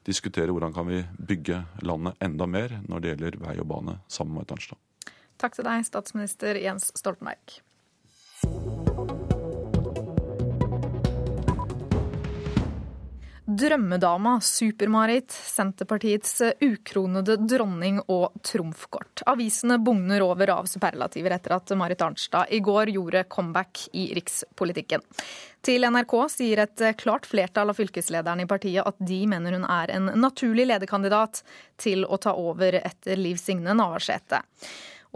diskutere 0.06 0.54
hvordan 0.54 0.74
kan 0.74 0.86
vi 0.90 1.02
bygge 1.18 1.64
landet 1.86 2.14
enda 2.22 2.46
mer 2.50 2.78
når 2.86 2.98
det 3.02 3.10
gjelder 3.14 3.40
vei 3.46 3.56
og 3.62 3.70
bane 3.74 3.94
sammen 4.06 4.34
med 4.34 4.42
Marit 4.42 4.58
Arnstad. 4.58 4.85
Takk 5.36 5.58
til 5.58 5.68
deg, 5.68 5.84
statsminister 5.84 6.56
Jens 6.60 6.90
Stoltenberg. 6.96 7.60
Drømmedama, 13.46 14.40
Super-Marit, 14.40 15.30
Senterpartiets 15.30 16.42
ukronede 16.60 17.36
dronning 17.36 18.00
og 18.10 18.34
trumfkort. 18.42 19.22
Avisene 19.30 19.78
bugner 19.78 20.24
over 20.26 20.50
av 20.50 20.66
superlativer 20.66 21.36
etter 21.36 21.54
at 21.54 21.70
Marit 21.78 22.02
Arnstad 22.02 22.50
i 22.50 22.58
går 22.58 22.90
gjorde 22.96 23.22
comeback 23.30 23.84
i 23.94 24.08
rikspolitikken. 24.18 25.04
Til 25.62 25.86
NRK 25.86 26.16
sier 26.34 26.64
et 26.64 26.84
klart 26.98 27.30
flertall 27.30 27.70
av 27.70 27.78
fylkeslederne 27.78 28.44
i 28.44 28.50
partiet 28.50 28.82
at 28.82 28.98
de 28.98 29.22
mener 29.30 29.54
hun 29.54 29.68
er 29.70 29.94
en 29.94 30.10
naturlig 30.18 30.66
lederkandidat 30.66 31.44
til 31.78 32.02
å 32.02 32.18
ta 32.18 32.34
over 32.34 32.80
etter 32.82 33.16
Liv 33.20 33.38
Signe 33.38 33.78
Navarsete. 33.78 34.42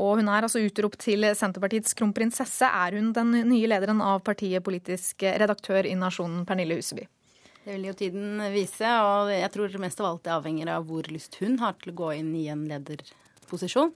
Og 0.00 0.16
hun 0.20 0.30
er 0.32 0.46
altså 0.46 0.62
utropt 0.64 1.02
til 1.04 1.26
Senterpartiets 1.36 1.96
kronprinsesse. 1.98 2.64
Er 2.66 2.96
hun 2.96 3.10
den 3.16 3.34
nye 3.50 3.68
lederen 3.68 4.00
av 4.04 4.22
partiet 4.24 4.64
politisk 4.64 5.26
redaktør 5.42 5.88
i 5.88 5.96
Nasjonen, 5.98 6.46
Pernille 6.48 6.78
Huseby? 6.78 7.04
Det 7.60 7.74
vil 7.74 7.90
jo 7.90 7.96
tiden 7.98 8.40
vise, 8.54 8.88
og 9.04 9.28
jeg 9.34 9.52
tror 9.52 9.74
mest 9.82 10.00
av 10.00 10.08
alt 10.08 10.22
det 10.24 10.32
avhenger 10.32 10.70
av 10.72 10.86
hvor 10.88 11.08
lyst 11.12 11.36
hun 11.42 11.58
har 11.60 11.76
til 11.76 11.92
å 11.92 11.98
gå 11.98 12.14
inn 12.16 12.30
i 12.38 12.46
en 12.48 12.64
lederposisjon. 12.70 13.92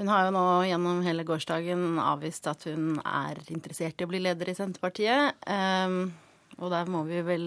Hun 0.00 0.10
har 0.10 0.26
jo 0.26 0.32
nå 0.34 0.44
gjennom 0.66 1.02
hele 1.04 1.26
gårsdagen 1.28 2.00
avvist 2.02 2.48
at 2.50 2.66
hun 2.66 2.98
er 3.04 3.38
interessert 3.52 4.00
i 4.00 4.06
å 4.06 4.10
bli 4.10 4.22
leder 4.24 4.50
i 4.50 4.56
Senterpartiet. 4.58 5.38
Um, 5.46 6.10
og 6.58 6.72
der 6.74 6.90
må 6.90 7.04
vi 7.06 7.22
vel 7.26 7.46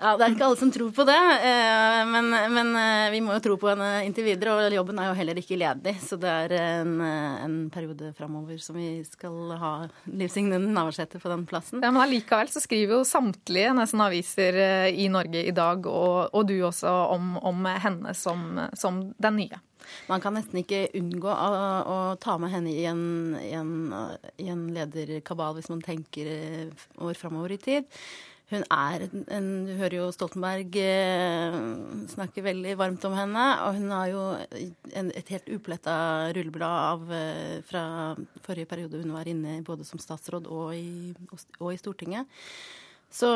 ja, 0.00 0.14
Det 0.16 0.24
er 0.24 0.32
ikke 0.32 0.46
alle 0.46 0.56
som 0.56 0.70
tror 0.72 0.92
på 0.96 1.04
det, 1.04 1.18
eh, 1.44 2.00
men, 2.08 2.30
men, 2.54 2.70
eh, 2.80 3.10
vi 3.12 3.20
må 3.20 3.34
jo 3.36 3.42
tro 3.44 3.56
på 3.60 3.68
henne 3.68 3.88
inntil 4.06 4.24
videre. 4.30 4.54
Og 4.56 4.76
jobben 4.78 4.98
er 5.00 5.10
jo 5.10 5.16
heller 5.18 5.40
ikke 5.40 5.58
ledig, 5.60 5.92
så 6.00 6.16
det 6.20 6.30
er 6.46 6.54
en, 6.58 6.94
en 7.04 7.56
periode 7.72 8.12
framover 8.16 8.56
som 8.64 8.78
vi 8.80 9.02
skal 9.04 9.52
ha 9.60 9.72
Liv 10.08 10.32
Signe 10.32 10.56
Navarsete 10.62 11.20
på 11.20 11.32
den 11.32 11.44
plassen. 11.48 11.84
Ja, 11.84 11.92
Men 11.92 12.00
allikevel 12.06 12.48
så 12.48 12.62
skriver 12.64 12.96
jo 12.96 13.08
samtlige 13.08 13.74
nesten 13.76 14.00
aviser 14.04 14.60
eh, 14.64 15.00
i 15.04 15.10
Norge 15.12 15.44
i 15.44 15.52
dag, 15.56 15.84
og, 15.84 16.30
og 16.32 16.48
du 16.48 16.56
også, 16.58 16.94
om, 17.16 17.34
om 17.36 17.68
henne 17.68 18.16
som, 18.16 18.46
som, 18.72 19.02
den 19.20 19.36
nye. 19.42 19.60
Man 20.08 20.22
kan 20.22 20.36
nesten 20.36 20.62
ikke 20.62 20.86
unngå 20.96 21.28
å, 21.28 21.52
å 21.92 22.00
ta 22.22 22.38
med 22.40 22.52
henne 22.52 22.72
i 22.72 22.84
en, 22.88 23.04
i 23.42 23.52
en, 23.58 23.92
i 24.40 24.48
en 24.52 24.66
lederkabal 24.72 25.56
hvis 25.56 25.70
man 25.72 25.84
tenker 25.84 26.28
år 27.00 27.16
framover 27.18 27.56
i 27.56 27.60
tid. 27.60 27.88
Hun 28.50 28.64
er 28.66 29.06
en 29.30 29.48
Du 29.68 29.72
hører 29.78 29.96
jo 30.00 30.08
Stoltenberg 30.14 30.74
eh, 30.82 31.56
snakke 32.10 32.42
veldig 32.42 32.74
varmt 32.80 33.04
om 33.06 33.14
henne. 33.14 33.46
Og 33.66 33.78
hun 33.78 33.94
har 33.94 34.10
jo 34.10 34.24
en, 34.98 35.12
et 35.14 35.32
helt 35.36 35.50
upletta 35.54 35.94
rulleblad 36.34 36.76
av, 36.90 37.08
eh, 37.14 37.56
fra 37.66 37.84
forrige 38.42 38.70
periode 38.70 39.02
hun 39.04 39.14
var 39.14 39.30
inne 39.30 39.60
både 39.66 39.86
som 39.86 40.02
statsråd 40.02 40.50
og 40.50 40.74
i, 40.74 41.14
og 41.60 41.72
i 41.72 41.80
Stortinget. 41.80 42.26
Så, 43.10 43.26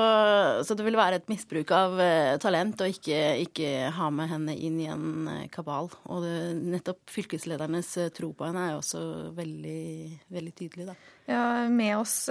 så, 0.63 0.75
det 0.79 0.85
vil 0.87 0.95
være 0.95 1.19
et 1.19 1.27
misbruk 1.27 1.73
av 1.75 1.97
uh, 1.99 2.37
talent 2.39 2.79
å 2.79 2.87
ikke, 2.87 3.17
ikke, 3.43 3.89
ha 3.97 4.07
med 4.15 4.31
henne 4.31 4.55
inn 4.55 4.77
i 4.79 4.87
en 4.87 5.27
uh, 5.27 5.41
kabal. 5.51 5.91
Og 6.15 6.23
det, 6.23 6.37
nettopp 6.63 7.11
fylkesledernes 7.11 7.91
tro 8.15 8.31
på 8.39 8.47
henne 8.47 8.69
er 8.69 8.77
jo 8.77 8.85
også 8.85 9.03
veldig, 9.35 9.83
veldig 10.37 10.55
tydelig, 10.61 10.87
da. 10.93 10.95
Ja, 11.25 11.69
med 11.73 11.97
oss 11.97 12.27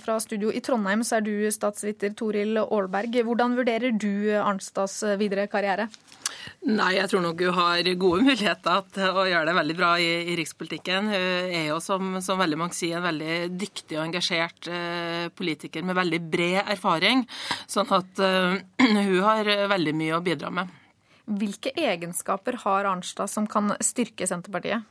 fra 0.00 0.14
studio 0.24 0.48
i 0.48 0.62
Trondheim 0.64 1.02
så 1.04 1.18
er 1.18 1.26
du 1.26 1.32
statsviter 1.52 2.14
Toril 2.16 2.56
Aalberg. 2.62 3.18
Hvordan 3.28 3.58
vurderer 3.58 3.92
du 3.92 4.30
Arnstads 4.40 5.02
videre 5.20 5.44
karriere? 5.52 5.90
Nei, 6.68 6.94
jeg 6.98 7.08
tror 7.10 7.22
nok 7.22 7.42
hun 7.46 7.56
har 7.56 7.88
gode 8.00 8.24
muligheter 8.26 8.82
til 8.94 9.20
å 9.20 9.24
gjøre 9.28 9.48
det 9.48 9.54
veldig 9.56 9.76
bra 9.78 9.90
i, 10.02 10.08
i 10.32 10.34
rikspolitikken. 10.38 11.10
Hun 11.12 11.54
er 11.54 11.68
jo, 11.70 11.78
som, 11.82 12.18
som, 12.24 12.40
veldig 12.40 12.58
mange 12.60 12.76
sier, 12.76 12.98
en 12.98 13.06
veldig 13.06 13.36
dyktig 13.58 13.96
og 13.96 14.04
engasjert 14.04 14.68
eh, 14.72 15.28
politiker 15.38 15.86
med 15.86 15.96
veldig 15.98 16.20
bred 16.32 16.60
erfaring. 16.74 17.24
Sånn 17.70 17.88
at 17.94 18.22
eh, 18.24 18.58
hun 19.08 19.22
har 19.24 19.48
veldig 19.70 19.96
mye 20.02 20.18
å 20.18 20.24
bidra 20.24 20.52
med. 20.54 20.74
Hvilke 21.28 21.72
egenskaper 21.76 22.62
har 22.64 22.88
Arnstad 22.88 23.30
som 23.30 23.48
kan 23.50 23.74
styrke 23.84 24.28
Senterpartiet? 24.28 24.84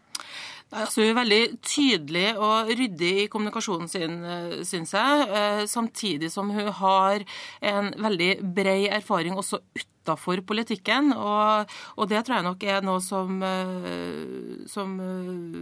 Altså, 0.76 1.00
hun 1.00 1.14
er 1.14 1.20
veldig 1.22 1.44
tydelig 1.64 2.26
og 2.44 2.72
ryddig 2.76 3.12
i 3.22 3.28
kommunikasjonen 3.32 3.88
sin, 3.88 4.18
eh, 4.28 4.64
syns 4.68 4.92
jeg. 4.92 5.28
Eh, 5.32 5.66
samtidig 5.66 6.30
som 6.32 6.50
hun 6.50 6.68
har 6.68 7.24
en 7.62 7.94
veldig 7.96 8.54
bred 8.54 8.90
erfaring 8.92 9.38
også 9.38 9.62
utafor 9.80 10.42
politikken. 10.44 11.14
Og, 11.14 11.72
og, 11.96 12.10
det 12.10 12.26
tror 12.26 12.36
jeg 12.36 12.44
nok 12.44 12.64
er 12.64 12.82
noe 12.84 13.00
som, 13.00 13.42
eh, 13.42 14.68
som 14.68 15.00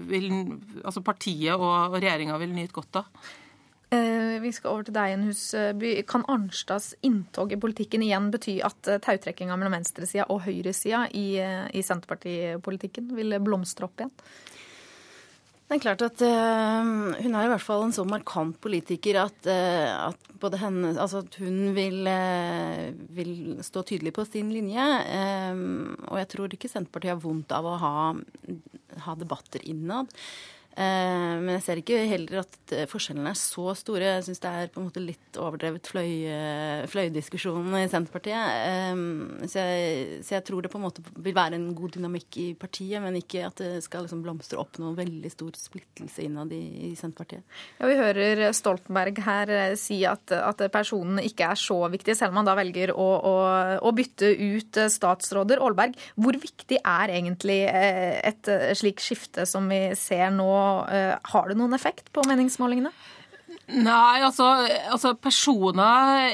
vil, 0.09 0.57
altså 0.83 1.05
partiet 1.05 1.53
og, 1.53 1.93
og 1.93 1.99
regjeringa 2.01 2.37
vil 2.41 2.55
nyte 2.55 2.73
godt 2.73 3.03
av. 3.03 3.05
Vi 3.95 4.49
skal 4.51 4.73
over 4.73 4.83
til 4.83 4.95
deg 4.97 5.21
Husby. 5.23 5.91
Kan 6.09 6.25
Arnstads 6.27 6.95
inntog 7.05 7.53
i 7.53 7.59
politikken 7.61 8.01
igjen 8.03 8.31
bety 8.33 8.57
at 8.65 8.89
tautrekkinga 9.05 9.55
mellom 9.55 9.77
venstresida 9.77 10.25
og 10.33 10.41
høyresida 10.43 11.05
i, 11.15 11.37
i 11.71 11.85
Senterpartipolitikken 11.85 13.13
vil 13.15 13.37
blomstre 13.45 13.87
opp 13.87 14.01
igjen? 14.01 14.11
Det 15.65 15.79
er 15.79 15.81
klart 15.81 16.03
at 16.05 16.21
uh, 16.21 16.89
Hun 17.17 17.33
er 17.33 17.47
i 17.47 17.49
hvert 17.49 17.63
fall 17.63 17.87
en 17.87 17.95
så 17.95 18.05
markant 18.05 18.57
politiker 18.61 19.17
at, 19.23 19.47
uh, 19.49 20.11
at 20.45 20.57
henne 20.61 20.93
Altså 20.93 21.23
at 21.23 21.37
hun 21.41 21.71
vil, 21.73 22.05
uh, 22.05 22.91
vil, 23.17 23.33
stå 23.65 23.81
tydelig 23.89 24.13
på 24.13 24.27
sin 24.29 24.51
linje. 24.53 24.85
og 26.05 26.19
jeg 26.21 26.29
tror 26.29 26.53
ikke 26.53 26.69
Senterpartiet 26.69 27.15
har 27.15 27.23
vondt 27.23 27.55
av 27.55 27.65
å 27.65 27.77
ha, 27.81 27.95
ha 29.07 29.15
debatter 29.17 29.65
innad. 29.65 30.11
Eh, 30.75 31.35
men 31.39 31.53
jeg 31.55 31.63
ser 31.63 31.79
ikke 31.79 32.01
heller 32.09 32.41
at 32.41 32.73
eh, 32.75 32.87
forskjellene 32.91 33.31
er 33.31 33.37
så 33.39 33.71
store. 33.79 34.09
Jeg 34.17 34.25
syns 34.27 34.41
det 34.43 34.51
er 34.51 34.71
på 34.73 34.81
en 34.81 34.89
måte 34.89 35.03
litt 35.03 35.37
overdrevet 35.39 35.87
fløy, 35.87 36.09
eh, 36.27 36.83
i 36.85 37.91
Senterpartiet. 37.91 39.45
Så 39.47 39.61
jeg, 39.61 40.19
så 40.25 40.35
jeg, 40.35 40.43
tror 40.47 40.65
det 40.65 40.71
på 40.73 40.79
en 40.79 40.83
måte 40.83 41.03
vil 41.15 41.35
være 41.35 41.55
en 41.55 41.69
god 41.77 41.95
dynamikk 41.95 42.39
i 42.41 42.47
partiet, 42.59 42.99
men 43.03 43.15
ikke 43.19 43.45
at 43.47 43.61
det 43.61 43.85
skal 43.85 44.03
liksom 44.03 44.23
blomstre 44.25 44.59
opp 44.59 44.79
noen 44.81 44.97
veldig 44.97 45.31
stor 45.31 45.55
splittelse 45.59 46.25
innad 46.25 46.51
i 46.55 46.91
Senterpartiet. 46.99 47.45
Ja, 47.79 47.87
Vi 47.87 47.97
hører 47.99 48.43
Stoltenberg 48.55 49.21
her 49.25 49.53
si 49.79 50.01
at, 50.07 50.33
at 50.35 50.65
personen 50.73 51.21
ikke 51.23 51.53
er 51.53 51.59
så 51.59 51.79
viktig, 51.93 52.17
selv 52.17 52.35
om 52.35 52.41
han 52.41 52.49
da 52.49 52.57
velger 52.59 52.91
å, 52.95 53.07
å, 53.15 53.35
å 53.79 53.95
bytte 53.95 54.33
ut 54.35 54.81
statsråder. 54.91 55.63
Aalberg, 55.63 55.95
hvor 56.19 56.35
viktig 56.41 56.81
er 56.81 57.15
egentlig 57.15 57.61
et 57.69 58.51
slikt 58.75 59.03
skifte 59.05 59.47
som 59.49 59.71
vi 59.71 59.81
ser 59.99 60.33
nå? 60.35 60.64
Eh, 60.91 61.15
har 61.33 61.49
det 61.51 61.57
noen 61.59 61.75
effekt 61.77 62.11
på 62.15 62.23
meningsmålingene? 62.29 62.91
Nei, 63.65 64.21
altså, 64.21 64.45
altså, 64.93 65.15
personer 65.17 66.27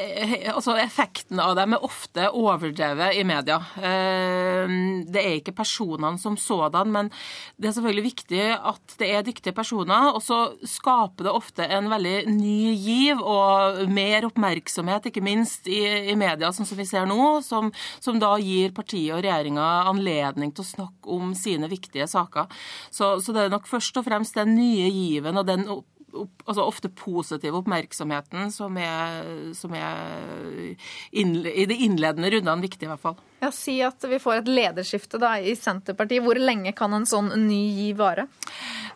altså 0.52 0.74
Effekten 0.82 1.40
av 1.40 1.54
dem 1.56 1.78
er 1.78 1.86
ofte 1.88 2.26
overdrevet 2.28 3.16
i 3.16 3.24
media. 3.24 3.56
Eh, 3.80 4.74
det 5.08 5.22
er 5.22 5.38
ikke 5.38 5.54
personene 5.56 6.20
som 6.20 6.36
sådan, 6.36 6.92
men 6.92 7.12
det 7.56 7.70
er 7.70 7.76
selvfølgelig 7.78 8.04
viktig 8.04 8.42
at 8.58 8.96
det 9.00 9.08
er 9.16 9.24
dyktige 9.24 9.56
personer. 9.56 10.10
Og 10.12 10.20
så 10.26 10.42
skaper 10.68 11.30
det 11.30 11.36
ofte 11.38 11.70
en 11.72 11.88
veldig 11.94 12.34
ny 12.34 12.74
giv 12.76 13.24
og 13.24 13.80
mer 13.96 14.28
oppmerksomhet, 14.28 15.08
ikke 15.08 15.24
minst 15.24 15.72
i, 15.72 15.80
i 16.12 16.18
media, 16.20 16.52
sånn 16.52 16.68
som 16.68 16.82
vi 16.82 16.90
ser 16.90 17.08
nå, 17.08 17.38
som, 17.48 17.72
som 18.04 18.20
da 18.20 18.34
gir 18.44 18.76
partiet 18.76 19.16
og 19.16 19.24
regjeringa 19.24 19.70
anledning 19.88 20.52
til 20.52 20.66
å 20.66 20.72
snakke 20.74 21.16
om 21.16 21.32
sine 21.38 21.72
viktige 21.72 22.12
saker. 22.12 22.52
Så, 22.92 23.16
så 23.24 23.32
det 23.32 23.48
er 23.48 23.56
nok 23.56 23.72
først 23.72 24.04
og 24.04 24.10
fremst 24.10 24.36
den 24.36 24.58
nye 24.60 24.92
given 24.92 25.40
og 25.40 25.48
den 25.48 25.66
altså 26.14 26.66
ofte 26.66 26.92
positiv 26.94 27.56
oppmerksomheten 27.62 28.52
som 28.54 28.78
er, 28.82 29.54
som 29.58 29.74
er 29.78 30.76
innle, 31.12 31.52
i 31.52 31.68
de 31.70 31.78
innledende 31.88 32.32
rundene 32.34 32.68
viktig, 32.68 32.88
i 32.88 32.92
hvert 32.92 33.04
fall. 33.04 33.20
Ja, 33.42 33.50
Si 33.52 33.80
at 33.82 34.04
vi 34.06 34.20
får 34.22 34.44
et 34.44 34.50
lederskifte 34.52 35.18
da, 35.22 35.34
i 35.42 35.56
Senterpartiet. 35.58 36.22
Hvor 36.22 36.38
lenge 36.38 36.76
kan 36.78 36.94
en 36.94 37.08
sånn 37.10 37.32
ny 37.48 37.62
gi 37.74 37.88
vare? 37.98 38.28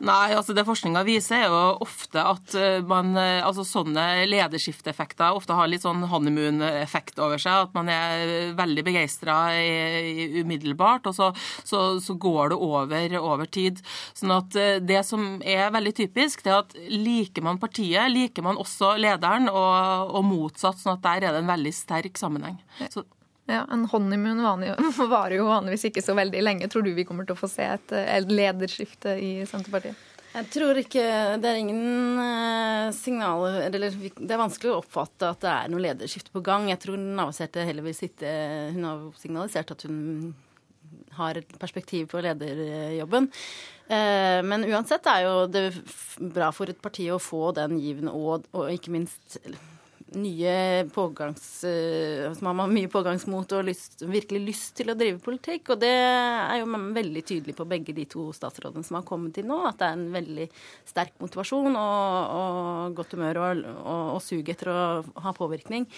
Nei, 0.06 0.36
altså 0.36 0.54
Det 0.54 0.66
forskninga 0.68 1.02
viser, 1.08 1.46
er 1.46 1.50
jo 1.50 1.62
ofte 1.86 2.22
at 2.22 2.54
eh, 2.60 2.78
man, 2.86 3.16
eh, 3.18 3.40
altså 3.46 3.66
sånne 3.66 4.26
lederskifteeffekter 4.30 5.34
ofte 5.34 5.56
har 5.58 5.70
litt 5.72 5.86
sånn 5.86 6.04
honeymoon-effekt 6.12 7.18
over 7.24 7.42
seg. 7.42 7.70
At 7.70 7.74
man 7.78 7.90
er 7.90 8.54
veldig 8.58 8.86
begeistra 8.86 9.38
umiddelbart, 10.44 11.10
og 11.10 11.18
så, 11.18 11.32
så, 11.64 11.82
så, 12.04 12.18
går 12.26 12.54
det 12.54 12.60
over 12.62 13.18
over 13.20 13.50
tid. 13.50 13.82
Sånn 14.14 14.34
at 14.36 14.56
eh, 14.60 14.78
Det 14.84 15.02
som 15.08 15.40
er 15.42 15.74
veldig 15.74 15.96
typisk, 16.04 16.46
det 16.46 16.54
er 16.54 16.62
at 16.62 16.78
liker 17.06 17.46
man 17.46 17.60
partiet, 17.62 18.10
liker 18.12 18.46
man 18.46 18.60
også 18.62 18.96
lederen, 19.00 19.50
og, 19.52 20.16
og 20.16 20.26
motsatt. 20.28 20.82
sånn 20.82 20.98
at 20.98 21.06
der 21.06 21.28
er 21.30 21.38
det 21.38 21.44
en 21.44 21.54
veldig 21.54 21.76
sterk 21.76 22.18
sammenheng. 22.20 22.58
Så 22.90 23.06
ja, 23.46 23.62
En 23.70 23.86
honeymoon 23.86 24.42
varer 25.12 25.38
jo 25.38 25.48
vanligvis 25.50 25.90
ikke 25.92 26.04
så 26.06 26.16
veldig 26.18 26.42
lenge. 26.42 26.70
Tror 26.72 26.86
du 26.86 26.94
vi 26.98 27.06
kommer 27.06 27.28
til 27.28 27.38
å 27.38 27.40
få 27.40 27.50
se 27.52 27.68
et, 27.76 27.96
lederskifte 28.30 29.18
i 29.22 29.32
Senterpartiet? 29.50 29.98
Jeg 30.36 30.50
tror 30.52 30.76
ikke 30.76 31.04
Det 31.40 31.48
er 31.48 31.58
ingen 31.62 32.18
uh, 32.20 32.90
signaler 32.92 33.70
Eller 33.70 33.94
det 33.96 34.34
er 34.34 34.42
vanskelig 34.42 34.74
å 34.74 34.82
oppfatte 34.82 35.30
at 35.32 35.46
det 35.46 35.54
er 35.54 35.70
noe 35.72 35.84
lederskifte 35.86 36.34
på 36.34 36.42
gang. 36.44 36.68
Jeg 36.74 36.82
tror 36.84 37.00
Navarsete 37.00 37.64
heller 37.70 37.86
vil 37.86 37.96
sitte 37.96 38.34
Hun 38.76 38.90
har 38.90 39.06
signalisert 39.22 39.72
at 39.78 39.86
hun 39.88 40.34
har 41.16 41.38
et 41.40 41.54
perspektiv 41.62 42.10
på 42.12 42.20
lederjobben. 42.20 43.30
Uh, 43.86 44.42
men 44.42 44.66
uansett 44.66 45.06
er 45.12 45.28
jo 45.28 45.34
det 45.52 45.68
bra 46.18 46.50
for 46.56 46.72
et 46.72 46.82
parti 46.82 47.06
å 47.14 47.22
få 47.22 47.52
den 47.54 47.78
given 47.78 48.10
og, 48.10 48.48
og 48.56 48.72
ikke 48.74 48.94
minst 48.96 49.38
nye 50.16 50.86
pågangs... 50.94 51.64
Eh, 51.64 52.34
som 52.34 52.48
har 52.48 52.70
mye 52.72 52.90
pågangsmot 52.92 53.56
og 53.58 53.66
lyst, 53.68 54.04
virkelig 54.06 54.42
lyst 54.46 54.76
til 54.78 54.92
å 54.92 54.98
drive 54.98 55.20
politikk. 55.24 55.74
Og 55.74 55.82
det 55.82 55.92
er 55.92 56.62
jo 56.62 56.70
veldig 56.70 57.24
tydelig 57.26 57.56
på 57.58 57.68
begge 57.70 57.96
de 57.98 58.08
to 58.10 58.30
statsrådene 58.36 58.86
som 58.86 59.00
har 59.00 59.08
kommet 59.08 59.38
inn 59.42 59.50
nå, 59.52 59.60
at 59.68 59.80
det 59.82 59.90
er 59.90 60.00
en 60.00 60.08
veldig 60.14 60.48
sterk 60.88 61.18
motivasjon 61.24 61.76
og, 61.76 62.40
og 62.40 62.98
godt 63.02 63.18
humør 63.18 63.42
og, 63.44 63.66
og, 63.76 64.02
og 64.16 64.24
sug 64.24 64.54
etter 64.56 64.72
å 64.72 64.80
ha 65.26 65.36
påvirkning. 65.36 65.90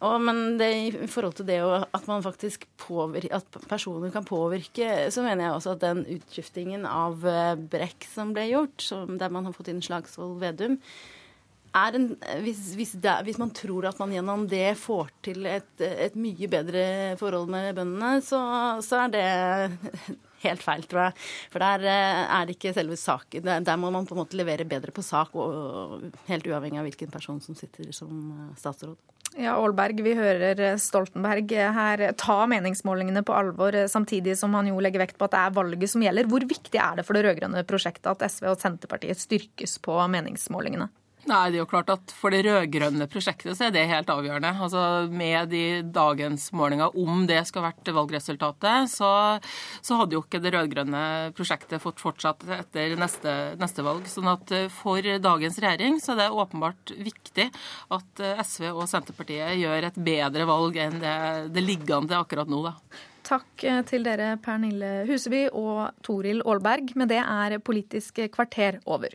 Og, 0.00 0.16
men 0.24 0.56
det, 0.56 0.68
i 0.88 1.08
forhold 1.12 1.36
til 1.36 1.48
det 1.50 1.58
at 1.60 2.06
man 2.08 2.24
faktisk 2.24 2.64
påvirke, 2.80 3.36
at 3.36 3.60
personer 3.68 4.12
kan 4.14 4.24
påvirke, 4.24 5.10
så 5.12 5.24
mener 5.26 5.44
jeg 5.44 5.56
også 5.56 5.74
at 5.76 5.82
den 5.84 6.04
utskiftingen 6.16 6.86
av 6.88 7.26
eh, 7.28 7.56
Brekk 7.60 8.08
som 8.08 8.32
ble 8.36 8.46
gjort, 8.48 8.80
som, 8.80 9.18
der 9.20 9.32
man 9.32 9.48
har 9.48 9.56
fått 9.56 9.68
inn 9.72 9.82
Slagsvold 9.84 10.38
Vedum, 10.40 10.78
en, 11.70 12.06
hvis, 12.42 12.72
hvis, 12.74 12.96
det, 12.98 13.12
hvis, 13.26 13.38
man 13.38 13.52
tror 13.54 13.86
at 13.90 13.98
man 14.00 14.10
gjennom 14.10 14.46
det 14.50 14.72
får 14.80 15.12
til 15.22 15.46
et, 15.46 15.68
et 15.78 16.16
mye 16.18 16.48
bedre 16.50 16.82
forhold 17.20 17.52
med 17.52 17.76
bøndene, 17.78 18.24
så, 18.26 18.40
så, 18.82 19.04
er 19.04 19.12
det 19.14 19.92
helt 20.46 20.64
feil, 20.64 20.82
tror 20.90 21.04
jeg. 21.04 21.28
For 21.52 21.62
der 21.62 21.86
eh, 21.92 22.24
er 22.24 22.48
det 22.48 22.56
ikke 22.56 22.74
selve 22.74 22.98
saken. 22.98 23.46
Der, 23.46 23.62
der 23.68 23.78
må 23.78 23.92
man 23.94 24.08
på 24.08 24.16
en 24.16 24.22
måte 24.24 24.38
levere 24.40 24.66
bedre 24.66 24.94
på 24.94 25.04
sak, 25.06 25.36
og, 25.38 26.10
helt 26.26 26.50
uavhengig 26.50 26.82
av 26.82 26.90
hvilken 26.90 27.14
person 27.14 27.38
som 27.44 27.58
sitter 27.58 27.92
som 27.94 28.18
eh, 28.34 28.52
statsråd. 28.58 28.98
Ja, 29.38 29.52
Aalberg, 29.54 30.00
vi 30.02 30.12
hører 30.18 30.58
Stoltenberg 30.82 31.52
her 31.54 32.02
ta 32.18 32.38
meningsmålingene 32.50 33.22
på 33.22 33.34
alvor, 33.38 33.76
samtidig 33.88 34.34
som 34.38 34.56
han 34.58 34.72
jo 34.72 34.80
legger 34.82 35.04
vekt 35.04 35.20
på 35.20 35.28
at 35.28 35.36
det 35.36 35.42
er 35.44 35.54
valget 35.54 35.92
som 35.92 36.02
gjelder. 36.02 36.26
Hvor 36.30 36.42
viktig 36.50 36.80
er 36.82 36.98
det 36.98 37.04
for 37.06 37.14
det 37.14 37.22
rød-grønne 37.28 37.62
prosjektet 37.68 38.10
at 38.10 38.24
SV 38.26 38.48
og 38.50 38.58
Senterpartiet 38.58 39.22
styrkes 39.22 39.78
på 39.86 39.94
meningsmålingene? 40.10 40.90
Nei, 41.28 41.50
det 41.52 41.58
er 41.58 41.60
jo 41.60 41.68
klart 41.68 41.90
at 41.92 42.12
For 42.16 42.32
det 42.32 42.40
rød-grønne 42.46 43.04
prosjektet 43.10 43.56
så 43.56 43.66
er 43.66 43.74
det 43.74 43.84
helt 43.90 44.08
avgjørende. 44.12 44.52
Altså 44.64 44.82
Med 45.12 45.50
de 45.52 45.82
dagens 45.84 46.48
målinger, 46.56 46.96
om 46.96 47.26
det 47.28 47.42
skal 47.48 47.66
vært 47.66 47.90
valgresultatet, 47.92 48.88
så, 48.92 49.10
så 49.84 50.00
hadde 50.00 50.16
jo 50.16 50.22
ikke 50.24 50.40
det 50.40 50.54
rød-grønne 50.56 51.04
prosjektet 51.36 51.82
fått 51.82 52.00
fortsatt 52.00 52.46
etter 52.56 52.96
neste, 53.00 53.36
neste, 53.60 53.84
valg. 53.84 54.08
Sånn 54.08 54.32
at 54.32 54.54
eh, 54.56 54.68
For 54.72 55.04
dagens 55.20 55.60
regjering 55.60 56.00
så 56.00 56.14
er 56.14 56.22
det 56.22 56.30
åpenbart 56.32 56.94
viktig 56.96 57.50
at 57.96 58.24
eh, 58.24 58.40
SV 58.40 58.70
og 58.72 58.84
Senterpartiet 58.90 59.60
gjør 59.60 59.90
et 59.90 60.02
bedre 60.10 60.48
valg 60.48 60.80
enn 60.80 61.00
det, 61.02 61.16
det 61.52 61.64
liggende 61.64 62.16
akkurat 62.16 62.48
nå. 62.48 62.64
da. 62.70 62.76
Takk 63.28 63.64
eh, 63.68 63.82
til 63.88 64.06
dere 64.08 64.34
Pernille 64.42 65.02
Huseby 65.10 65.50
og 65.52 65.90
Toril 66.06 66.40
Aalberg. 66.46 66.96
Med 66.96 67.12
det 67.12 67.20
er 67.20 67.60
Politisk 67.60 68.24
kvarter 68.32 68.80
over. 68.88 69.12